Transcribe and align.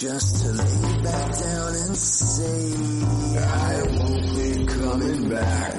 Just 0.00 0.42
to 0.42 0.52
lay 0.52 1.02
back 1.02 1.38
down 1.38 1.74
and 1.74 1.94
say 1.94 2.72
I 3.36 3.82
won't 3.98 4.34
be 4.34 4.64
coming 4.64 5.28
back. 5.28 5.74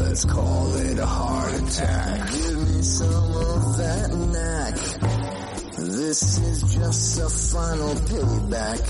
Let's 0.00 0.24
call 0.24 0.74
it 0.74 0.98
a 0.98 1.06
heart 1.06 1.54
attack. 1.54 2.32
Give 2.32 2.68
me 2.68 2.82
some 2.82 3.36
of 3.36 3.76
that 3.76 4.10
knack. 4.12 4.74
This 5.76 6.38
is 6.40 6.74
just 6.74 7.20
a 7.20 7.28
final 7.54 7.94
payback. 8.10 8.82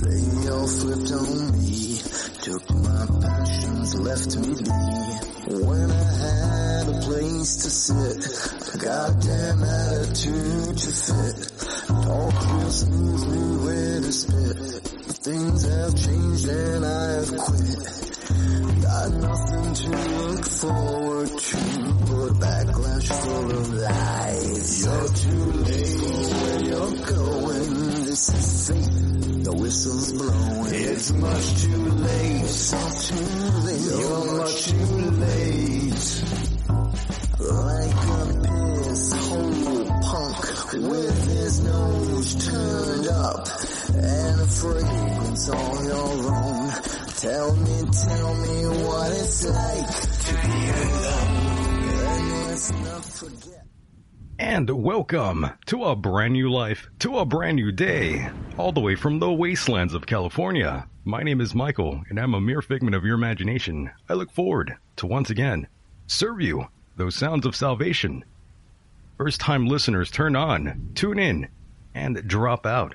They 0.00 0.48
all 0.48 0.66
flipped 0.66 1.12
on 1.12 1.52
me, 1.52 2.00
took 2.40 2.70
my 2.70 3.06
passions, 3.20 3.94
left 4.00 4.36
me 4.38 4.54
be. 4.54 5.27
When 5.50 5.90
I 5.90 6.04
had 6.04 6.88
a 6.88 7.00
place 7.00 7.56
to 7.56 7.70
sit, 7.70 8.74
a 8.74 8.76
goddamn 8.76 9.64
attitude 9.64 10.76
to 10.76 10.92
fit. 10.92 11.36
Talk 11.88 12.34
real 12.52 12.70
smoothly 12.70 13.64
where 13.64 14.00
to 14.02 14.12
spit. 14.12 14.56
Things 15.24 15.62
have 15.66 15.96
changed 15.96 16.48
and 16.48 16.84
I 16.84 17.12
have 17.12 17.34
quit. 17.38 18.82
Got 18.82 19.10
nothing 19.14 19.72
to 19.72 19.88
look 19.88 20.44
forward 20.44 21.28
to 21.28 21.56
but 22.08 22.32
backlash 22.44 23.08
full 23.08 23.50
of 23.50 23.72
lies. 23.72 24.84
You're 24.84 25.08
too 25.14 25.44
late 25.64 26.00
where 26.42 26.60
you're 26.62 26.96
going. 27.06 28.04
This 28.04 28.28
is 28.34 28.68
fate. 28.68 29.27
The 29.48 29.54
whistle's 29.56 30.12
blowing. 30.12 30.74
It's 30.74 31.10
much 31.10 31.62
too 31.62 31.84
late. 32.04 32.44
So 32.44 32.76
too 33.00 33.24
late. 33.64 33.80
You're 33.80 34.36
much 34.36 34.64
too 34.66 35.00
late. 35.24 36.12
Like 37.40 37.96
a 38.12 38.24
piss 38.84 39.12
hole 39.16 39.88
punk 40.04 40.72
with 40.92 41.18
his 41.28 41.60
nose 41.64 42.34
turned 42.44 43.06
up 43.08 43.48
and 43.96 44.38
a 44.38 44.46
fragrance 44.52 45.48
on 45.48 45.84
your 45.86 46.34
own. 46.34 46.68
Tell 47.16 47.56
me, 47.56 47.76
tell 48.04 48.34
me 48.44 48.84
what 48.84 49.12
it's 49.12 49.46
like 49.48 49.88
to 50.26 50.32
be 50.44 50.58
alone. 50.76 51.24
And 52.04 52.48
let's 52.48 52.70
not 52.70 53.02
forget. 53.02 53.57
And 54.40 54.70
welcome 54.70 55.50
to 55.66 55.82
a 55.82 55.96
brand 55.96 56.34
new 56.34 56.48
life, 56.48 56.88
to 57.00 57.18
a 57.18 57.24
brand 57.24 57.56
new 57.56 57.72
day, 57.72 58.30
all 58.56 58.70
the 58.70 58.80
way 58.80 58.94
from 58.94 59.18
the 59.18 59.32
wastelands 59.32 59.94
of 59.94 60.06
California. 60.06 60.86
My 61.04 61.24
name 61.24 61.40
is 61.40 61.56
Michael, 61.56 62.04
and 62.08 62.20
I'm 62.20 62.34
a 62.34 62.40
mere 62.40 62.62
figment 62.62 62.94
of 62.94 63.04
your 63.04 63.16
imagination. 63.16 63.90
I 64.08 64.14
look 64.14 64.30
forward 64.30 64.76
to 64.94 65.08
once 65.08 65.28
again 65.28 65.66
serve 66.06 66.40
you 66.40 66.68
those 66.96 67.16
sounds 67.16 67.46
of 67.46 67.56
salvation. 67.56 68.24
First 69.16 69.40
time 69.40 69.66
listeners, 69.66 70.08
turn 70.08 70.36
on, 70.36 70.92
tune 70.94 71.18
in, 71.18 71.48
and 71.92 72.22
drop 72.28 72.64
out. 72.64 72.94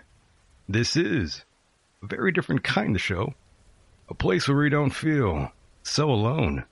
This 0.69 0.95
is 0.95 1.43
a 2.01 2.07
very 2.07 2.31
different 2.31 2.63
kind 2.63 2.95
of 2.95 3.01
show, 3.01 3.33
a 4.07 4.13
place 4.13 4.47
where 4.47 4.57
we 4.57 4.69
don't 4.69 4.91
feel 4.91 5.51
so 5.83 6.09
alone. 6.09 6.63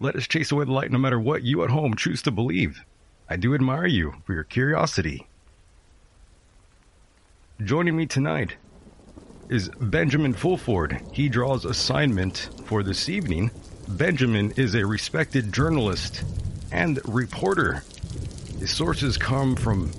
Let 0.00 0.16
us 0.16 0.28
chase 0.28 0.52
away 0.52 0.66
the 0.66 0.72
light 0.72 0.92
no 0.92 0.98
matter 0.98 1.18
what 1.18 1.44
you 1.44 1.64
at 1.64 1.70
home 1.70 1.96
choose 1.96 2.20
to 2.22 2.30
believe. 2.30 2.84
I 3.32 3.36
do 3.36 3.54
admire 3.54 3.86
you 3.86 4.12
for 4.26 4.34
your 4.34 4.44
curiosity. 4.44 5.26
Joining 7.64 7.96
me 7.96 8.04
tonight 8.04 8.56
is 9.48 9.70
Benjamin 9.80 10.34
Fulford. 10.34 11.00
He 11.14 11.30
draws 11.30 11.64
assignment 11.64 12.50
for 12.66 12.82
this 12.82 13.08
evening. 13.08 13.50
Benjamin 13.88 14.50
is 14.58 14.74
a 14.74 14.84
respected 14.84 15.50
journalist 15.50 16.24
and 16.70 17.00
reporter. 17.08 17.84
His 18.58 18.70
sources 18.70 19.16
come 19.16 19.56
from 19.56 19.90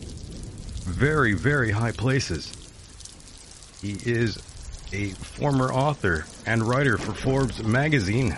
very, 0.84 1.34
very 1.34 1.72
high 1.72 1.92
places. 1.92 2.54
He 3.82 3.94
is 4.06 4.38
a 4.94 5.10
former 5.10 5.74
author 5.74 6.26
and 6.46 6.62
writer 6.62 7.00
for 7.00 7.14
Forbes 7.14 7.64
magazine. 7.64 8.36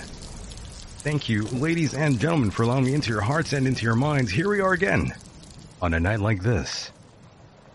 Thank 1.05 1.29
you, 1.29 1.43
ladies 1.43 1.93
and 1.93 2.19
gentlemen, 2.19 2.49
for 2.49 2.63
allowing 2.63 2.85
me 2.85 2.95
into 2.95 3.11
your 3.11 3.21
hearts 3.21 3.53
and 3.53 3.67
into 3.67 3.83
your 3.83 3.93
minds. 3.93 4.31
Here 4.31 4.49
we 4.49 4.59
are 4.59 4.73
again 4.73 5.13
on 5.79 5.93
a 5.93 5.99
night 5.99 6.19
like 6.19 6.41
this. 6.41 6.89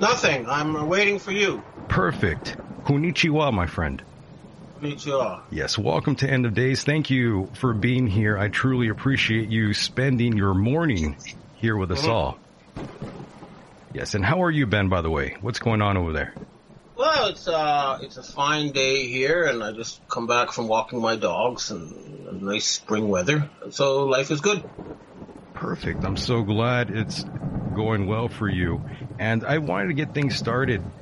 Nothing. 0.00 0.48
I'm 0.48 0.88
waiting 0.88 1.18
for 1.18 1.32
you. 1.32 1.62
Perfect. 1.88 2.56
Konnichiwa, 2.84 3.52
my 3.52 3.66
friend. 3.66 4.02
Konnichiwa. 4.80 5.42
Yes, 5.50 5.78
welcome 5.78 6.16
to 6.16 6.28
End 6.28 6.44
of 6.44 6.54
Days. 6.54 6.82
Thank 6.82 7.10
you 7.10 7.48
for 7.54 7.72
being 7.72 8.06
here. 8.06 8.36
I 8.36 8.48
truly 8.48 8.88
appreciate 8.88 9.48
you 9.48 9.72
spending 9.74 10.36
your 10.36 10.54
morning 10.54 11.16
here 11.54 11.76
with 11.76 11.92
us 11.92 12.06
all. 12.06 12.38
Yes, 13.92 14.14
and 14.14 14.24
how 14.24 14.42
are 14.42 14.50
you, 14.50 14.66
Ben, 14.66 14.88
by 14.88 15.02
the 15.02 15.10
way? 15.10 15.36
What's 15.40 15.58
going 15.58 15.82
on 15.82 15.96
over 15.96 16.12
there? 16.12 16.34
Well, 16.96 17.28
it's 17.28 17.46
uh, 17.48 17.98
it's 18.02 18.16
a 18.16 18.22
fine 18.22 18.72
day 18.72 19.06
here, 19.06 19.44
and 19.44 19.62
I 19.62 19.72
just 19.72 20.06
come 20.08 20.26
back 20.26 20.52
from 20.52 20.68
walking 20.68 21.00
my 21.00 21.16
dogs 21.16 21.70
and 21.70 22.42
nice 22.42 22.66
spring 22.66 23.08
weather. 23.08 23.50
So 23.70 24.06
life 24.06 24.30
is 24.30 24.40
good. 24.40 24.68
Perfect. 25.54 26.04
I'm 26.04 26.16
so 26.16 26.42
glad 26.42 26.90
it's 26.90 27.24
going 27.72 28.06
well 28.06 28.28
for 28.28 28.48
you. 28.48 28.82
And 29.18 29.44
I 29.44 29.58
wanted 29.58 29.88
to 29.88 29.94
get 29.94 30.14
things 30.14 30.36
started 30.36 30.92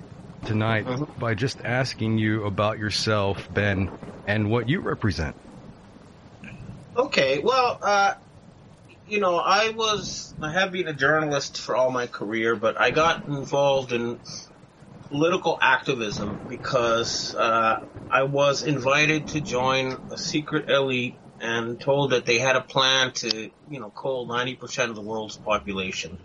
tonight 0.45 0.87
Mhm. 0.87 1.09
by 1.19 1.35
just 1.35 1.61
asking 1.65 2.19
you 2.19 2.45
about 2.45 2.79
yourself, 2.79 3.49
Ben, 3.51 3.91
and 4.27 4.51
what 4.51 4.69
you 4.69 4.81
represent. 4.81 5.37
Okay. 6.97 7.39
Well, 7.39 7.79
uh, 7.83 8.15
you 9.05 9.21
know, 9.21 9.37
I 9.39 9.71
was 9.71 10.35
I 10.41 10.53
have 10.53 10.73
been 10.73 10.89
a 10.89 10.95
journalist 10.95 11.61
for 11.61 11.77
all 11.77 11.91
my 11.91 12.07
career, 12.07 12.57
but 12.57 12.81
I 12.81 12.91
got 12.91 13.27
involved 13.27 13.93
in 13.93 14.21
political 15.09 15.59
activism 15.61 16.43
because 16.47 17.35
uh, 17.39 17.79
I 18.11 18.25
was 18.25 18.63
invited 18.63 19.29
to 19.29 19.41
join 19.41 19.99
a 20.11 20.19
secret 20.19 20.71
elite 20.71 21.21
and 21.41 21.81
told 21.81 22.13
that 22.13 22.27
they 22.27 22.39
had 22.39 22.57
a 22.57 22.61
plan 22.63 23.13
to, 23.15 23.51
you 23.69 23.81
know, 23.81 23.91
cull 23.91 24.27
90% 24.29 24.91
of 24.91 24.97
the 24.97 25.03
world's 25.03 25.39
population. 25.39 26.19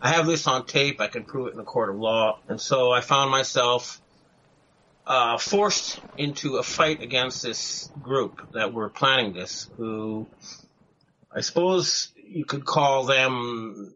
I 0.00 0.10
have 0.12 0.26
this 0.26 0.46
on 0.46 0.66
tape. 0.66 1.00
I 1.00 1.08
can 1.08 1.24
prove 1.24 1.48
it 1.48 1.54
in 1.54 1.60
a 1.60 1.64
court 1.64 1.90
of 1.90 1.96
law. 1.96 2.38
And 2.48 2.60
so 2.60 2.92
I 2.92 3.00
found 3.00 3.30
myself 3.30 4.00
uh, 5.06 5.38
forced 5.38 6.00
into 6.16 6.56
a 6.56 6.62
fight 6.62 7.02
against 7.02 7.42
this 7.42 7.90
group 8.00 8.52
that 8.52 8.72
were 8.72 8.88
planning 8.88 9.32
this, 9.32 9.68
who 9.76 10.26
I 11.34 11.40
suppose 11.40 12.12
you 12.16 12.44
could 12.44 12.64
call 12.64 13.04
them 13.04 13.94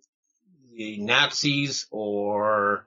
the 0.75 0.99
Nazis 0.99 1.87
or 1.91 2.87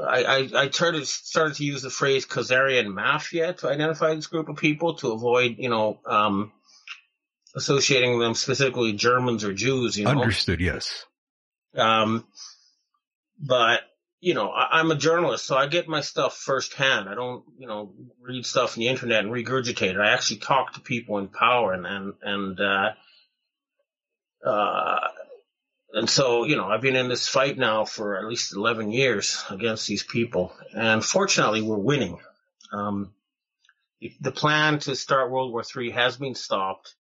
I, 0.00 0.22
I, 0.22 0.48
I 0.54 0.70
started, 0.70 1.06
started 1.06 1.56
to 1.56 1.64
use 1.64 1.82
the 1.82 1.90
phrase 1.90 2.24
Khazarian 2.26 2.86
mafia 2.94 3.54
to 3.54 3.68
identify 3.68 4.14
this 4.14 4.28
group 4.28 4.48
of 4.48 4.56
people 4.56 4.94
to 4.94 5.10
avoid, 5.12 5.56
you 5.58 5.68
know, 5.68 5.98
um, 6.06 6.52
associating 7.56 8.20
them 8.20 8.34
specifically 8.34 8.92
Germans 8.92 9.42
or 9.42 9.52
Jews, 9.52 9.98
you 9.98 10.04
know. 10.04 10.12
Understood, 10.12 10.60
yes. 10.60 11.06
Um, 11.76 12.26
but 13.38 13.82
you 14.20 14.34
know, 14.34 14.50
I, 14.50 14.78
I'm 14.78 14.90
a 14.90 14.96
journalist, 14.96 15.46
so 15.46 15.56
I 15.56 15.66
get 15.66 15.88
my 15.88 16.02
stuff 16.02 16.36
firsthand. 16.36 17.08
I 17.08 17.14
don't, 17.14 17.42
you 17.58 17.66
know, 17.66 17.92
read 18.20 18.44
stuff 18.44 18.76
on 18.76 18.80
the 18.80 18.88
internet 18.88 19.24
and 19.24 19.32
regurgitate 19.32 19.94
it. 19.94 19.96
I 19.96 20.10
actually 20.10 20.40
talk 20.40 20.74
to 20.74 20.80
people 20.80 21.18
in 21.18 21.28
power, 21.28 21.72
and 21.72 21.86
and 21.86 22.12
and 22.22 22.60
uh, 22.60 22.90
uh, 24.46 25.08
and 25.94 26.08
so 26.08 26.44
you 26.44 26.56
know, 26.56 26.66
I've 26.66 26.82
been 26.82 26.96
in 26.96 27.08
this 27.08 27.26
fight 27.26 27.56
now 27.56 27.84
for 27.84 28.18
at 28.18 28.26
least 28.26 28.54
11 28.54 28.92
years 28.92 29.42
against 29.50 29.86
these 29.86 30.02
people, 30.02 30.52
and 30.74 31.04
fortunately, 31.04 31.62
we're 31.62 31.76
winning. 31.76 32.18
Um, 32.72 33.12
the 34.20 34.32
plan 34.32 34.78
to 34.80 34.96
start 34.96 35.30
World 35.30 35.52
War 35.52 35.62
III 35.76 35.90
has 35.90 36.16
been 36.16 36.34
stopped. 36.34 36.94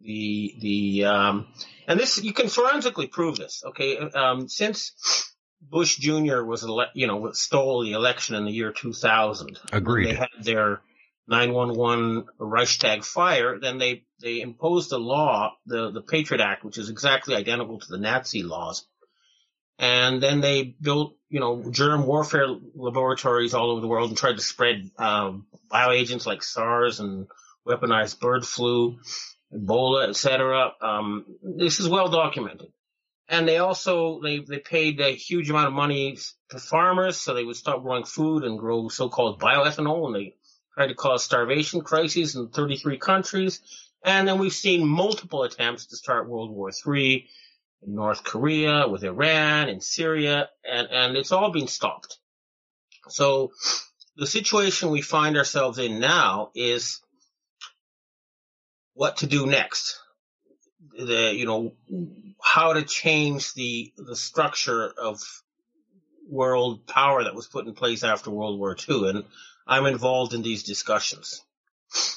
The 0.00 0.54
the 0.60 1.04
um, 1.04 1.46
and 1.86 1.98
this 1.98 2.22
you 2.22 2.32
can 2.32 2.48
forensically 2.48 3.08
prove 3.08 3.36
this. 3.36 3.62
Okay, 3.66 3.98
um, 3.98 4.48
since 4.48 5.32
Bush 5.60 5.96
Jr. 5.96 6.42
was 6.42 6.62
ele- 6.62 6.90
you 6.94 7.06
know 7.06 7.32
stole 7.32 7.82
the 7.82 7.92
election 7.92 8.36
in 8.36 8.44
the 8.44 8.52
year 8.52 8.72
2000. 8.72 9.58
Agreed. 9.72 10.08
They 10.08 10.14
had 10.14 10.28
their 10.40 10.80
911 11.26 12.26
Reichstag 12.38 13.04
fire. 13.04 13.58
Then 13.58 13.78
they 13.78 14.04
they 14.20 14.40
imposed 14.40 14.92
a 14.92 14.98
law, 14.98 15.56
the 15.66 15.90
the 15.90 16.02
Patriot 16.02 16.42
Act, 16.42 16.64
which 16.64 16.78
is 16.78 16.90
exactly 16.90 17.34
identical 17.34 17.78
to 17.80 17.88
the 17.88 17.98
Nazi 17.98 18.42
laws. 18.42 18.86
And 19.78 20.20
then 20.20 20.40
they 20.40 20.64
built, 20.64 21.16
you 21.28 21.38
know, 21.38 21.70
germ 21.70 22.04
warfare 22.04 22.48
laboratories 22.74 23.54
all 23.54 23.70
over 23.70 23.80
the 23.80 23.86
world 23.86 24.10
and 24.10 24.18
tried 24.18 24.36
to 24.36 24.42
spread 24.42 24.90
um, 24.98 25.46
bioagents 25.70 26.26
like 26.26 26.42
SARS 26.42 26.98
and 26.98 27.28
weaponized 27.66 28.18
bird 28.18 28.44
flu, 28.44 28.98
Ebola, 29.52 30.08
etc. 30.08 30.72
Um, 30.80 31.24
this 31.42 31.80
is 31.80 31.88
well 31.88 32.08
documented. 32.08 32.68
And 33.28 33.46
they 33.46 33.58
also 33.58 34.20
they 34.22 34.40
they 34.40 34.58
paid 34.58 35.00
a 35.00 35.14
huge 35.14 35.50
amount 35.50 35.68
of 35.68 35.74
money 35.74 36.16
to 36.50 36.58
farmers 36.58 37.20
so 37.20 37.34
they 37.34 37.44
would 37.44 37.56
stop 37.56 37.82
growing 37.82 38.04
food 38.04 38.44
and 38.44 38.58
grow 38.58 38.88
so-called 38.88 39.38
bioethanol, 39.38 40.06
and 40.06 40.16
they 40.16 40.34
tried 40.72 40.86
to 40.86 40.94
cause 40.94 41.24
starvation 41.24 41.82
crises 41.82 42.36
in 42.36 42.48
33 42.48 42.98
countries. 42.98 43.60
And 44.02 44.26
then 44.26 44.38
we've 44.38 44.52
seen 44.52 44.86
multiple 44.86 45.42
attempts 45.42 45.86
to 45.86 45.96
start 45.96 46.28
World 46.28 46.50
War 46.50 46.70
III 46.70 47.26
in 47.82 47.94
North 47.94 48.24
Korea, 48.24 48.88
with 48.88 49.04
Iran, 49.04 49.68
in 49.68 49.80
Syria, 49.80 50.48
and, 50.64 50.88
and 50.90 51.16
it's 51.16 51.32
all 51.32 51.50
been 51.50 51.66
stopped. 51.66 52.18
So 53.08 53.52
the 54.16 54.26
situation 54.26 54.90
we 54.90 55.02
find 55.02 55.36
ourselves 55.36 55.78
in 55.78 56.00
now 56.00 56.50
is 56.54 57.00
what 58.98 59.18
to 59.18 59.28
do 59.28 59.46
next. 59.46 60.00
The, 60.98 61.32
you 61.32 61.46
know, 61.46 61.74
how 62.42 62.72
to 62.72 62.82
change 62.82 63.54
the, 63.54 63.92
the 63.96 64.16
structure 64.16 64.88
of 64.88 65.20
world 66.28 66.84
power 66.84 67.22
that 67.22 67.34
was 67.34 67.46
put 67.46 67.68
in 67.68 67.74
place 67.74 68.02
after 68.02 68.30
World 68.30 68.58
War 68.58 68.76
II. 68.88 69.08
And 69.08 69.24
I'm 69.68 69.86
involved 69.86 70.34
in 70.34 70.42
these 70.42 70.64
discussions. 70.64 71.40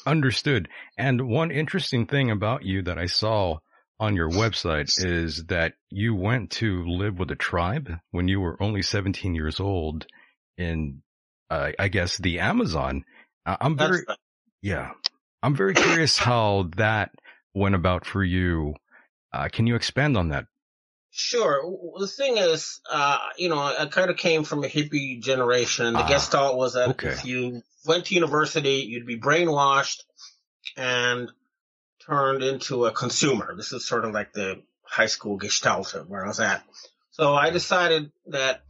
Understood. 0.08 0.70
And 0.98 1.28
one 1.28 1.52
interesting 1.52 2.08
thing 2.08 2.32
about 2.32 2.64
you 2.64 2.82
that 2.82 2.98
I 2.98 3.06
saw 3.06 3.60
on 4.00 4.16
your 4.16 4.32
website 4.32 4.90
is 5.06 5.46
that 5.46 5.74
you 5.92 6.16
went 6.16 6.50
to 6.50 6.84
live 6.88 7.20
with 7.20 7.30
a 7.30 7.36
tribe 7.36 7.92
when 8.10 8.28
you 8.28 8.42
were 8.42 8.62
only 8.62 8.82
17 8.82 9.36
years 9.36 9.60
old 9.60 10.08
in, 10.58 11.04
uh, 11.52 11.74
I 11.78 11.90
guess, 11.90 12.18
the 12.18 12.40
Amazon. 12.40 13.06
I'm 13.46 13.78
very, 13.78 14.04
right. 14.08 14.18
yeah, 14.64 14.92
I'm 15.44 15.56
very 15.56 15.74
curious 15.74 16.18
how 16.18 16.70
that 16.78 17.12
went 17.54 17.76
about 17.76 18.06
for 18.06 18.24
you. 18.24 18.76
Uh, 19.34 19.50
can 19.52 19.68
you 19.68 19.76
expand 19.76 20.18
on 20.18 20.30
that? 20.30 20.46
Sure. 21.10 21.62
The 22.00 22.08
thing 22.08 22.38
is, 22.38 22.80
uh, 22.90 23.18
you 23.38 23.50
know, 23.50 23.60
I 23.60 23.86
kind 23.88 24.10
of 24.10 24.18
came 24.18 24.44
from 24.44 24.64
a 24.64 24.68
hippie 24.68 25.22
generation, 25.22 25.86
and 25.86 25.96
the 25.96 26.02
uh, 26.02 26.08
gestalt 26.08 26.58
was 26.58 26.74
that 26.74 26.90
okay. 26.92 27.10
if 27.10 27.26
you 27.26 27.62
went 27.86 28.06
to 28.06 28.16
university, 28.16 28.86
you'd 28.88 29.06
be 29.06 29.20
brainwashed 29.20 30.04
and 30.78 31.30
turned 32.06 32.44
into 32.44 32.86
a 32.86 32.92
consumer. 32.92 33.56
This 33.58 33.74
is 33.74 33.86
sort 33.86 34.06
of 34.06 34.14
like 34.14 34.32
the 34.34 34.62
high 34.84 35.08
school 35.08 35.38
gestalt 35.38 35.94
where 36.08 36.24
I 36.24 36.28
was 36.28 36.40
at. 36.40 36.64
So 37.12 37.36
I 37.36 37.50
decided 37.50 38.12
that 38.28 38.62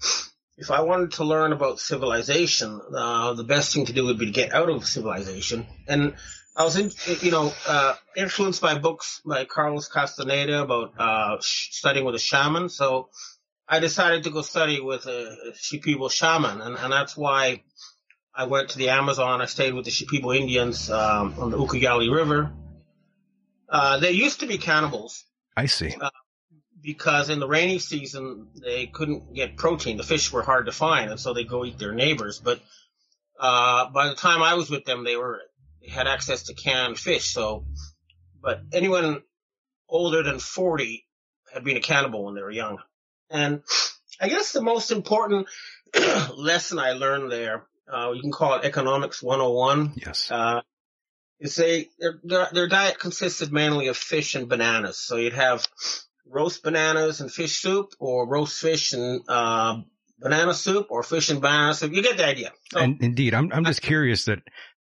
if 0.57 0.71
I 0.71 0.81
wanted 0.81 1.13
to 1.13 1.25
learn 1.25 1.53
about 1.53 1.79
civilization, 1.79 2.81
uh, 2.95 3.33
the 3.33 3.43
best 3.43 3.73
thing 3.73 3.85
to 3.85 3.93
do 3.93 4.05
would 4.05 4.17
be 4.17 4.27
to 4.27 4.31
get 4.31 4.53
out 4.53 4.69
of 4.69 4.85
civilization. 4.85 5.67
And 5.87 6.15
I 6.55 6.63
was, 6.65 6.77
in, 6.77 6.91
you 7.21 7.31
know, 7.31 7.53
uh, 7.67 7.95
influenced 8.15 8.61
by 8.61 8.77
books 8.77 9.21
by 9.25 9.45
Carlos 9.45 9.87
Castaneda 9.87 10.63
about 10.63 10.93
uh, 10.99 11.37
studying 11.39 12.05
with 12.05 12.15
a 12.15 12.19
shaman. 12.19 12.69
So 12.69 13.09
I 13.67 13.79
decided 13.79 14.25
to 14.25 14.31
go 14.31 14.41
study 14.41 14.81
with 14.81 15.05
a 15.05 15.53
Shipibo 15.53 16.11
shaman, 16.11 16.59
and, 16.61 16.75
and 16.75 16.91
that's 16.91 17.15
why 17.15 17.63
I 18.35 18.45
went 18.45 18.69
to 18.69 18.77
the 18.77 18.89
Amazon. 18.89 19.41
I 19.41 19.45
stayed 19.45 19.73
with 19.73 19.85
the 19.85 19.91
Shipibo 19.91 20.35
Indians 20.35 20.89
um, 20.89 21.35
on 21.39 21.51
the 21.51 21.57
Ucayali 21.57 22.13
River, 22.13 22.51
uh, 23.71 23.99
they 23.99 24.11
used 24.11 24.41
to 24.41 24.47
be 24.47 24.57
cannibals. 24.57 25.23
I 25.55 25.65
see. 25.67 25.95
Uh, 25.99 26.09
because 26.83 27.29
in 27.29 27.39
the 27.39 27.47
rainy 27.47 27.79
season 27.79 28.47
they 28.61 28.87
couldn't 28.87 29.33
get 29.33 29.55
protein. 29.55 29.97
The 29.97 30.03
fish 30.03 30.31
were 30.31 30.41
hard 30.41 30.65
to 30.65 30.71
find, 30.71 31.09
and 31.09 31.19
so 31.19 31.33
they 31.33 31.45
go 31.45 31.63
eat 31.63 31.77
their 31.77 31.93
neighbors. 31.93 32.39
But 32.43 32.59
uh, 33.39 33.89
by 33.91 34.09
the 34.09 34.15
time 34.15 34.43
I 34.43 34.55
was 34.55 34.69
with 34.69 34.83
them, 34.83 35.03
they 35.03 35.15
were 35.15 35.41
had 35.89 36.07
access 36.07 36.43
to 36.43 36.53
canned 36.53 36.99
fish. 36.99 37.33
So, 37.33 37.65
but 38.41 38.61
anyone 38.71 39.21
older 39.89 40.23
than 40.23 40.39
forty 40.39 41.05
had 41.53 41.63
been 41.63 41.77
a 41.77 41.81
cannibal 41.81 42.25
when 42.25 42.35
they 42.35 42.41
were 42.41 42.51
young. 42.51 42.77
And 43.29 43.63
I 44.19 44.29
guess 44.29 44.51
the 44.51 44.61
most 44.61 44.91
important 44.91 45.47
lesson 46.35 46.79
I 46.79 46.93
learned 46.93 47.31
there, 47.31 47.65
uh, 47.91 48.11
you 48.13 48.21
can 48.21 48.31
call 48.31 48.55
it 48.55 48.65
economics 48.65 49.21
101. 49.21 49.93
Yes. 49.95 50.29
Uh, 50.31 50.61
you 51.39 51.47
say 51.47 51.89
their, 52.23 52.47
their 52.51 52.67
diet 52.67 52.99
consisted 52.99 53.51
mainly 53.51 53.87
of 53.87 53.97
fish 53.97 54.35
and 54.35 54.47
bananas. 54.47 54.97
So 54.97 55.15
you'd 55.15 55.33
have 55.33 55.67
roast 56.27 56.63
bananas 56.63 57.19
and 57.19 57.31
fish 57.31 57.59
soup, 57.59 57.93
or 57.99 58.27
roast 58.27 58.59
fish 58.59 58.93
and 58.93 59.21
uh, 59.27 59.81
banana 60.19 60.53
soup, 60.53 60.87
or 60.91 61.01
fish 61.03 61.29
and 61.29 61.41
banana 61.41 61.73
soup. 61.73 61.93
You 61.93 62.03
get 62.03 62.17
the 62.17 62.27
idea. 62.27 62.51
So, 62.71 62.79
and 62.79 63.01
indeed, 63.01 63.33
I'm 63.33 63.51
I'm 63.51 63.65
just 63.65 63.81
curious 63.81 64.25
that 64.25 64.39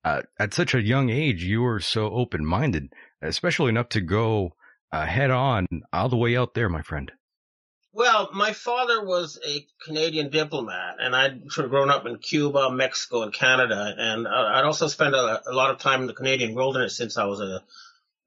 uh, 0.06 0.22
at 0.40 0.54
such 0.54 0.75
a 0.75 0.81
young 0.81 1.10
age 1.10 1.44
you 1.44 1.62
were 1.62 1.80
so 1.80 2.12
open 2.12 2.46
minded, 2.46 2.94
especially 3.22 3.69
enough 3.69 3.90
to 3.90 4.02
go 4.02 4.54
uh, 4.92 5.06
head 5.06 5.31
on 5.31 5.66
all 5.92 6.07
the 6.07 6.16
way 6.16 6.38
out 6.38 6.54
there, 6.54 6.69
my 6.69 6.84
friend. 6.84 7.12
Well, 7.92 8.30
my 8.34 8.52
father 8.52 9.04
was 9.04 9.40
a 9.48 9.66
Canadian 9.84 10.30
diplomat, 10.30 10.98
and 11.00 11.16
I'd 11.16 11.52
sort 11.52 11.66
of 11.66 11.72
grown 11.72 11.90
up 11.90 12.06
in 12.06 12.18
Cuba, 12.18 12.69
Mexico, 12.69 13.24
and 13.24 13.34
Canada, 13.34 13.96
and 13.98 14.28
I'd 14.28 14.66
also 14.66 14.88
spent 14.88 15.16
a, 15.16 15.42
a 15.50 15.54
lot 15.54 15.72
of 15.72 15.80
time 15.80 16.02
in 16.02 16.07
the 16.07 16.13
Canadian 16.13 16.54
wilderness 16.54 16.96
since 16.96 17.18
I 17.18 17.24
was 17.24 17.40
a, 17.40 17.63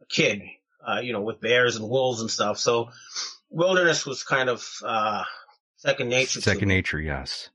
a 0.00 0.06
kid, 0.08 0.42
uh, 0.86 1.00
you 1.00 1.12
know, 1.12 1.20
with 1.20 1.40
bears 1.40 1.76
and 1.76 1.88
wolves 1.88 2.22
and 2.22 2.30
stuff. 2.30 2.58
So 2.58 2.88
wilderness 3.50 4.04
was 4.04 4.24
kind 4.24 4.48
of 4.48 4.66
uh, 4.84 5.24
second 5.76 6.08
nature. 6.08 6.40
Second 6.40 6.68
nature, 6.68 6.98
yes. 6.98 7.50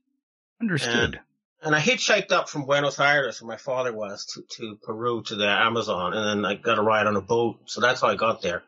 Understood. 0.60 1.14
And, 1.16 1.20
and 1.64 1.74
I 1.74 1.80
hitchhiked 1.80 2.30
up 2.30 2.50
from 2.50 2.66
Buenos 2.66 3.00
Aires, 3.00 3.40
where 3.40 3.48
my 3.48 3.56
father 3.56 3.92
was, 3.92 4.26
to, 4.26 4.42
to 4.56 4.78
Peru 4.82 5.22
to 5.22 5.34
the 5.34 5.48
Amazon, 5.48 6.12
and 6.12 6.44
then 6.44 6.44
I 6.44 6.56
got 6.56 6.78
a 6.78 6.82
ride 6.82 7.06
on 7.06 7.16
a 7.16 7.22
boat. 7.22 7.58
So 7.64 7.80
that's 7.80 8.02
how 8.02 8.08
I 8.08 8.16
got 8.16 8.42
there. 8.42 8.62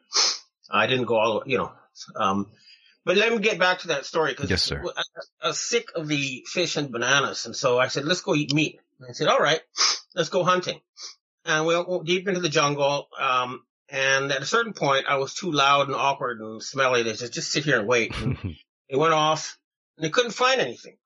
I 0.70 0.86
didn't 0.86 1.04
go 1.04 1.16
all, 1.16 1.42
you 1.44 1.58
know. 1.58 1.72
Um, 2.14 2.46
but 3.04 3.18
let 3.18 3.32
me 3.32 3.38
get 3.38 3.58
back 3.58 3.80
to 3.80 3.88
that 3.88 4.06
story 4.06 4.32
because 4.32 4.50
yes, 4.50 4.62
sir. 4.62 4.82
I, 4.84 5.02
I, 5.42 5.48
was 5.48 5.60
sick 5.60 5.90
of 5.94 6.08
the 6.08 6.44
fish 6.46 6.76
and 6.76 6.90
bananas, 6.90 7.44
and 7.44 7.54
so 7.54 7.78
I 7.78 7.88
said, 7.88 8.06
"Let's 8.06 8.22
go 8.22 8.34
eat 8.34 8.54
meat." 8.54 8.80
And 8.98 9.08
I 9.10 9.12
said, 9.12 9.28
"All 9.28 9.38
right, 9.38 9.60
let's 10.14 10.30
go 10.30 10.42
hunting." 10.42 10.80
And 11.44 11.66
we 11.66 11.76
went 11.76 12.06
deep 12.06 12.26
into 12.26 12.40
the 12.40 12.48
jungle. 12.48 13.08
Um, 13.20 13.62
and 13.88 14.32
at 14.32 14.42
a 14.42 14.46
certain 14.46 14.72
point, 14.72 15.04
I 15.06 15.18
was 15.18 15.34
too 15.34 15.52
loud 15.52 15.86
and 15.86 15.94
awkward 15.94 16.40
and 16.40 16.62
smelly. 16.62 17.02
They 17.02 17.14
said, 17.14 17.32
"Just 17.32 17.52
sit 17.52 17.64
here 17.64 17.78
and 17.78 17.86
wait." 17.86 18.16
And 18.18 18.38
they 18.90 18.96
went 18.96 19.14
off, 19.14 19.58
and 19.96 20.04
they 20.04 20.10
couldn't 20.10 20.32
find 20.32 20.60
anything. 20.60 20.96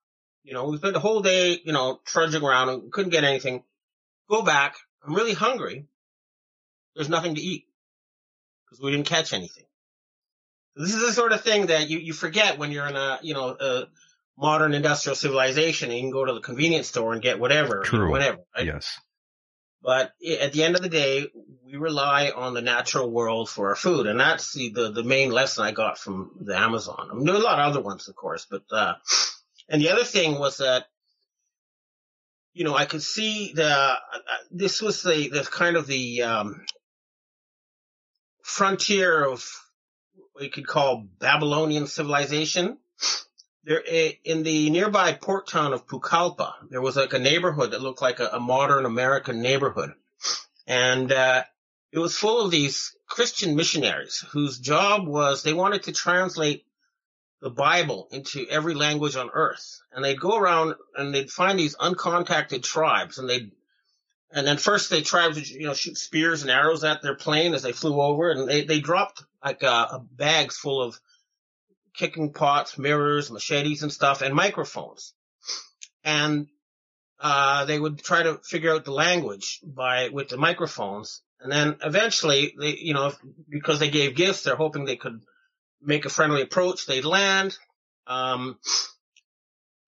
You 0.43 0.53
know, 0.53 0.65
we 0.65 0.77
spent 0.77 0.93
the 0.93 0.99
whole 0.99 1.21
day, 1.21 1.59
you 1.63 1.71
know, 1.71 1.99
trudging 2.05 2.43
around 2.43 2.69
and 2.69 2.91
couldn't 2.91 3.11
get 3.11 3.23
anything. 3.23 3.63
Go 4.29 4.41
back. 4.41 4.75
I'm 5.05 5.13
really 5.13 5.33
hungry. 5.33 5.85
There's 6.95 7.09
nothing 7.09 7.35
to 7.35 7.41
eat 7.41 7.65
because 8.65 8.81
we 8.83 8.91
didn't 8.91 9.07
catch 9.07 9.33
anything. 9.33 9.65
This 10.75 10.93
is 10.93 11.01
the 11.01 11.13
sort 11.13 11.33
of 11.33 11.41
thing 11.41 11.67
that 11.67 11.89
you, 11.89 11.99
you 11.99 12.13
forget 12.13 12.57
when 12.57 12.71
you're 12.71 12.87
in 12.87 12.95
a, 12.95 13.19
you 13.21 13.33
know, 13.33 13.55
a 13.59 13.83
modern 14.37 14.73
industrial 14.73 15.15
civilization 15.15 15.89
and 15.89 15.97
you 15.97 16.03
can 16.05 16.11
go 16.11 16.25
to 16.25 16.33
the 16.33 16.39
convenience 16.39 16.87
store 16.87 17.13
and 17.13 17.21
get 17.21 17.39
whatever, 17.39 17.81
True. 17.81 18.09
whatever. 18.09 18.39
Right? 18.55 18.65
Yes. 18.65 18.97
But 19.83 20.13
at 20.39 20.53
the 20.53 20.63
end 20.63 20.75
of 20.75 20.81
the 20.81 20.89
day, 20.89 21.27
we 21.65 21.75
rely 21.75 22.29
on 22.29 22.53
the 22.53 22.61
natural 22.61 23.11
world 23.11 23.49
for 23.49 23.69
our 23.69 23.75
food. 23.75 24.05
And 24.05 24.19
that's 24.19 24.53
the, 24.53 24.69
the, 24.69 24.91
the 24.91 25.03
main 25.03 25.31
lesson 25.31 25.65
I 25.65 25.71
got 25.71 25.97
from 25.97 26.31
the 26.39 26.57
Amazon. 26.57 27.09
I 27.11 27.15
mean, 27.15 27.25
there 27.25 27.35
are 27.35 27.39
a 27.39 27.43
lot 27.43 27.59
of 27.59 27.71
other 27.71 27.81
ones, 27.81 28.07
of 28.07 28.15
course, 28.15 28.47
but, 28.49 28.63
uh, 28.71 28.93
and 29.71 29.81
the 29.81 29.89
other 29.89 30.03
thing 30.03 30.37
was 30.37 30.57
that, 30.57 30.85
you 32.53 32.65
know, 32.65 32.75
I 32.75 32.85
could 32.85 33.01
see 33.01 33.53
the, 33.53 33.67
uh, 33.67 33.95
this 34.51 34.81
was 34.81 35.01
the, 35.01 35.29
the 35.29 35.43
kind 35.43 35.77
of 35.77 35.87
the, 35.87 36.23
um, 36.23 36.65
frontier 38.43 39.23
of 39.23 39.43
what 40.13 40.43
we 40.43 40.49
could 40.49 40.67
call 40.67 41.07
Babylonian 41.19 41.87
civilization. 41.87 42.77
There, 43.63 43.81
in 44.25 44.43
the 44.43 44.69
nearby 44.71 45.13
port 45.13 45.47
town 45.47 45.71
of 45.71 45.87
Pucallpa, 45.87 46.53
there 46.69 46.81
was 46.81 46.97
like 46.97 47.13
a 47.13 47.19
neighborhood 47.19 47.71
that 47.71 47.81
looked 47.81 48.01
like 48.01 48.19
a, 48.19 48.27
a 48.33 48.39
modern 48.39 48.85
American 48.85 49.41
neighborhood. 49.41 49.93
And, 50.67 51.11
uh, 51.11 51.43
it 51.91 51.99
was 51.99 52.17
full 52.17 52.45
of 52.45 52.51
these 52.51 52.95
Christian 53.07 53.55
missionaries 53.55 54.25
whose 54.31 54.59
job 54.59 55.07
was 55.07 55.43
they 55.43 55.53
wanted 55.53 55.83
to 55.83 55.91
translate 55.91 56.65
the 57.41 57.49
Bible 57.49 58.07
into 58.11 58.45
every 58.49 58.75
language 58.75 59.15
on 59.15 59.29
earth. 59.33 59.81
And 59.91 60.05
they'd 60.05 60.19
go 60.19 60.37
around 60.37 60.75
and 60.95 61.13
they'd 61.13 61.31
find 61.31 61.57
these 61.57 61.75
uncontacted 61.75 62.63
tribes 62.63 63.17
and 63.17 63.27
they'd 63.29 63.51
And 64.33 64.47
then 64.47 64.57
first 64.57 64.89
they 64.89 65.01
tribes 65.01 65.41
to, 65.41 65.53
you 65.53 65.67
know, 65.67 65.73
shoot 65.73 65.97
spears 65.97 66.41
and 66.41 66.51
arrows 66.51 66.83
at 66.83 67.01
their 67.01 67.15
plane 67.15 67.53
as 67.53 67.63
they 67.63 67.73
flew 67.73 67.99
over, 67.99 68.31
and 68.31 68.47
they 68.47 68.63
they 68.63 68.79
dropped 68.79 69.23
like 69.43 69.63
uh, 69.63 69.99
bags 70.15 70.57
full 70.57 70.81
of 70.81 70.97
kicking 71.93 72.31
pots, 72.31 72.77
mirrors, 72.77 73.29
machetes, 73.29 73.83
and 73.83 73.91
stuff, 73.91 74.21
and 74.21 74.33
microphones. 74.33 75.13
And 76.03 76.47
uh, 77.19 77.65
they 77.65 77.77
would 77.77 77.99
try 77.99 78.23
to 78.23 78.39
figure 78.43 78.73
out 78.73 78.85
the 78.85 78.93
language 78.93 79.59
by 79.63 80.09
with 80.09 80.29
the 80.29 80.37
microphones, 80.37 81.21
and 81.41 81.51
then 81.51 81.75
eventually 81.83 82.53
they, 82.57 82.77
you 82.77 82.93
know, 82.93 83.11
because 83.49 83.79
they 83.79 83.89
gave 83.89 84.15
gifts, 84.15 84.43
they're 84.43 84.55
hoping 84.55 84.85
they 84.85 84.95
could 84.95 85.21
make 85.81 86.05
a 86.05 86.09
friendly 86.09 86.41
approach. 86.41 86.85
They'd 86.85 87.05
land. 87.05 87.57
Um, 88.07 88.57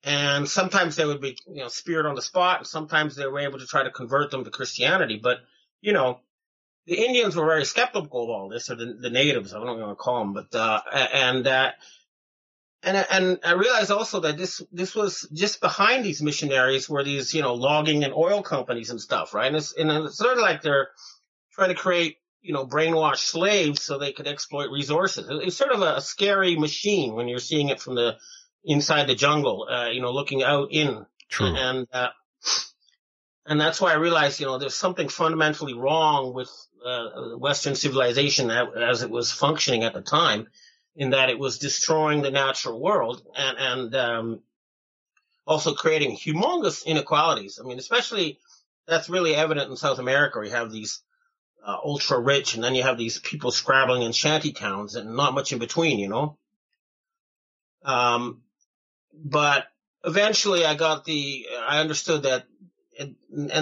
and 0.04 0.48
sometimes 0.50 0.96
they 0.96 1.06
would 1.06 1.22
be, 1.22 1.38
you 1.48 1.62
know, 1.62 1.70
speared 1.70 2.06
on 2.06 2.16
the 2.16 2.22
spot, 2.22 2.60
and 2.60 2.68
sometimes 2.68 3.16
they 3.16 3.26
were 3.26 3.40
able 3.40 3.60
to 3.60 3.66
try 3.66 3.84
to 3.84 3.92
convert 3.92 4.32
them 4.32 4.44
to 4.44 4.52
Christianity. 4.52 5.20
But, 5.22 5.38
you 5.82 5.94
know, 5.94 6.20
the 6.86 6.96
Indians 6.96 7.36
were 7.36 7.46
very 7.46 7.64
skeptical 7.64 8.24
of 8.24 8.30
all 8.30 8.50
this, 8.50 8.70
or 8.70 8.76
the, 8.76 8.98
the 9.00 9.10
natives, 9.10 9.54
I 9.54 9.58
don't 9.58 9.80
know 9.80 9.88
what 9.88 9.94
to 9.94 9.96
call 9.96 10.20
them, 10.20 10.34
but, 10.34 10.54
uh, 10.54 10.82
and, 10.92 11.48
uh, 11.48 11.72
and, 12.84 13.08
and 13.10 13.40
I 13.46 13.54
realized 13.54 13.92
also 13.92 14.20
that 14.20 14.38
this, 14.38 14.62
this 14.74 14.94
was 14.94 15.26
just 15.32 15.62
behind 15.62 16.04
these 16.04 16.22
missionaries 16.22 16.90
were 16.90 17.04
these, 17.04 17.34
you 17.34 17.42
know, 17.42 17.54
logging 17.54 18.04
and 18.04 18.14
oil 18.14 18.42
companies 18.42 18.90
and 18.90 19.00
stuff, 19.00 19.34
right? 19.34 19.48
And 19.48 19.56
it's, 19.56 19.74
and 19.78 19.90
it's 19.90 20.18
sort 20.18 20.34
of 20.34 20.40
like 20.40 20.62
they're 20.62 20.90
trying 21.54 21.70
to 21.70 21.76
create, 21.76 22.18
you 22.44 22.54
know, 22.54 22.68
brainwashed 22.68 23.26
slaves 23.26 23.82
so 23.82 23.98
they 23.98 24.12
could 24.12 24.28
exploit 24.28 24.70
resources. 24.70 25.26
It's 25.30 25.58
sort 25.58 25.72
of 25.72 25.82
a 25.82 26.02
scary 26.02 26.56
machine 26.56 27.16
when 27.16 27.28
you're 27.28 27.40
seeing 27.40 27.70
it 27.70 27.80
from 27.80 27.96
the, 27.96 28.18
inside 28.64 29.08
the 29.08 29.16
jungle, 29.16 29.68
uh, 29.70 29.90
you 29.90 30.02
know, 30.02 30.12
looking 30.12 30.44
out 30.44 30.68
in. 30.72 31.06
True. 31.30 31.48
And, 31.48 31.88
uh, 31.92 32.10
and 33.46 33.60
that's 33.60 33.82
why 33.82 33.92
I 33.92 33.96
realized, 33.96 34.40
you 34.40 34.46
know, 34.46 34.58
there's 34.58 34.76
something 34.76 35.10
fundamentally 35.10 35.74
wrong 35.74 36.34
with 36.34 36.50
uh, 36.86 37.38
Western 37.38 37.76
civilization 37.76 38.52
as 38.52 39.04
it 39.04 39.10
was 39.10 39.32
functioning 39.32 39.84
at 39.84 39.94
the 39.94 40.02
time, 40.02 40.48
in 40.96 41.10
that 41.12 41.30
it 41.30 41.40
was 41.40 41.58
destroying 41.58 42.22
the 42.22 42.32
natural 42.32 42.80
world 42.80 43.26
and 43.36 43.58
and 43.58 43.96
um, 43.96 44.40
also 45.46 45.74
creating 45.74 46.16
humongous 46.16 46.86
inequalities. 46.86 47.60
I 47.62 47.68
mean, 47.68 47.80
especially 47.80 48.40
that's 48.88 49.10
really 49.10 49.36
evident 49.36 49.70
in 49.70 49.76
South 49.76 50.00
America. 50.00 50.38
Where 50.38 50.46
you 50.46 50.52
have 50.52 50.72
these 50.72 51.02
uh, 51.66 51.78
ultra 51.84 52.20
rich, 52.20 52.56
and 52.56 52.64
then 52.64 52.76
you 52.76 52.84
have 52.84 52.98
these 52.98 53.20
people 53.20 53.52
scrabbling 53.52 54.02
in 54.02 54.12
shanty 54.12 54.52
towns, 54.52 54.96
and 54.96 55.16
not 55.16 55.34
much 55.34 55.52
in 55.52 55.60
between. 55.60 56.00
You 56.00 56.10
know. 56.10 56.38
Um, 57.84 58.42
but 59.14 59.68
eventually 60.04 60.66
I 60.66 60.76
got 60.76 61.06
the, 61.06 61.48
I 61.68 61.80
understood 61.80 62.24
that, 62.24 62.46
and 63.00 63.16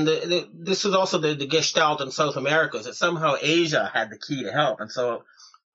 the, 0.08 0.22
the, 0.26 0.50
this 0.54 0.84
was 0.84 0.94
also 0.94 1.18
the, 1.18 1.34
the 1.34 1.48
gestalt 1.48 2.02
in 2.02 2.12
South 2.12 2.36
America, 2.36 2.78
is 2.78 2.86
that 2.86 2.96
somehow 2.96 3.36
Asia 3.42 3.90
had 3.94 4.10
the 4.10 4.18
key 4.18 4.44
to 4.44 4.52
help. 4.52 4.82
And 4.82 4.92
so 4.92 5.24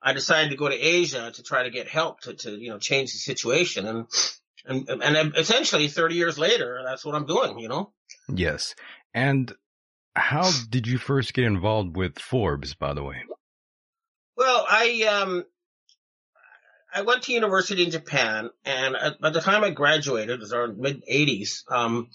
I 0.02 0.12
decided 0.12 0.50
to 0.50 0.56
go 0.56 0.68
to 0.68 0.74
Asia 0.74 1.30
to 1.30 1.42
try 1.42 1.62
to 1.62 1.70
get 1.70 1.88
help 1.88 2.20
to, 2.22 2.34
to, 2.34 2.50
you 2.50 2.70
know, 2.70 2.78
change 2.78 3.12
the 3.12 3.18
situation. 3.18 3.86
And, 3.86 4.06
and, 4.66 5.02
and 5.02 5.36
essentially 5.36 5.88
30 5.88 6.14
years 6.16 6.38
later, 6.38 6.82
that's 6.84 7.04
what 7.04 7.14
I'm 7.14 7.26
doing, 7.26 7.58
you 7.58 7.68
know? 7.68 7.92
Yes. 8.28 8.74
And 9.14 9.54
how 10.16 10.50
did 10.70 10.86
you 10.86 10.98
first 10.98 11.34
get 11.34 11.44
involved 11.44 11.96
with 11.96 12.18
Forbes, 12.18 12.74
by 12.74 12.94
the 12.94 13.02
way? 13.02 13.22
Well, 14.36 14.66
I, 14.68 15.02
um, 15.02 15.44
I 16.92 17.02
went 17.02 17.22
to 17.24 17.32
university 17.32 17.84
in 17.84 17.90
Japan, 17.90 18.50
and 18.64 18.96
at, 18.96 19.20
by 19.20 19.30
the 19.30 19.40
time 19.40 19.62
I 19.62 19.70
graduated, 19.70 20.30
it 20.30 20.40
was 20.40 20.52
around 20.52 20.78
mid 20.78 21.02
'80s. 21.06 21.70
Um, 21.70 22.08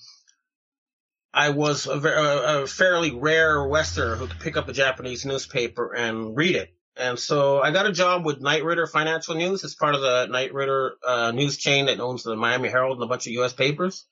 I 1.33 1.49
was 1.49 1.87
a, 1.87 1.91
a, 1.91 2.63
a, 2.63 2.67
fairly 2.67 3.11
rare 3.11 3.65
Westerner 3.65 4.15
who 4.15 4.27
could 4.27 4.39
pick 4.39 4.57
up 4.57 4.67
a 4.67 4.73
Japanese 4.73 5.25
newspaper 5.25 5.93
and 5.93 6.35
read 6.35 6.55
it. 6.55 6.73
And 6.97 7.17
so 7.17 7.61
I 7.61 7.71
got 7.71 7.85
a 7.85 7.93
job 7.93 8.25
with 8.25 8.41
Knight 8.41 8.65
Ridder 8.65 8.85
Financial 8.85 9.35
News 9.35 9.63
as 9.63 9.75
part 9.75 9.95
of 9.95 10.01
the 10.01 10.27
Knight 10.27 10.53
Ridder 10.53 10.95
uh, 11.07 11.31
news 11.31 11.57
chain 11.57 11.85
that 11.85 12.01
owns 12.01 12.23
the 12.23 12.35
Miami 12.35 12.67
Herald 12.67 12.97
and 12.97 13.03
a 13.03 13.07
bunch 13.07 13.27
of 13.27 13.33
U.S. 13.33 13.53
papers. 13.53 14.05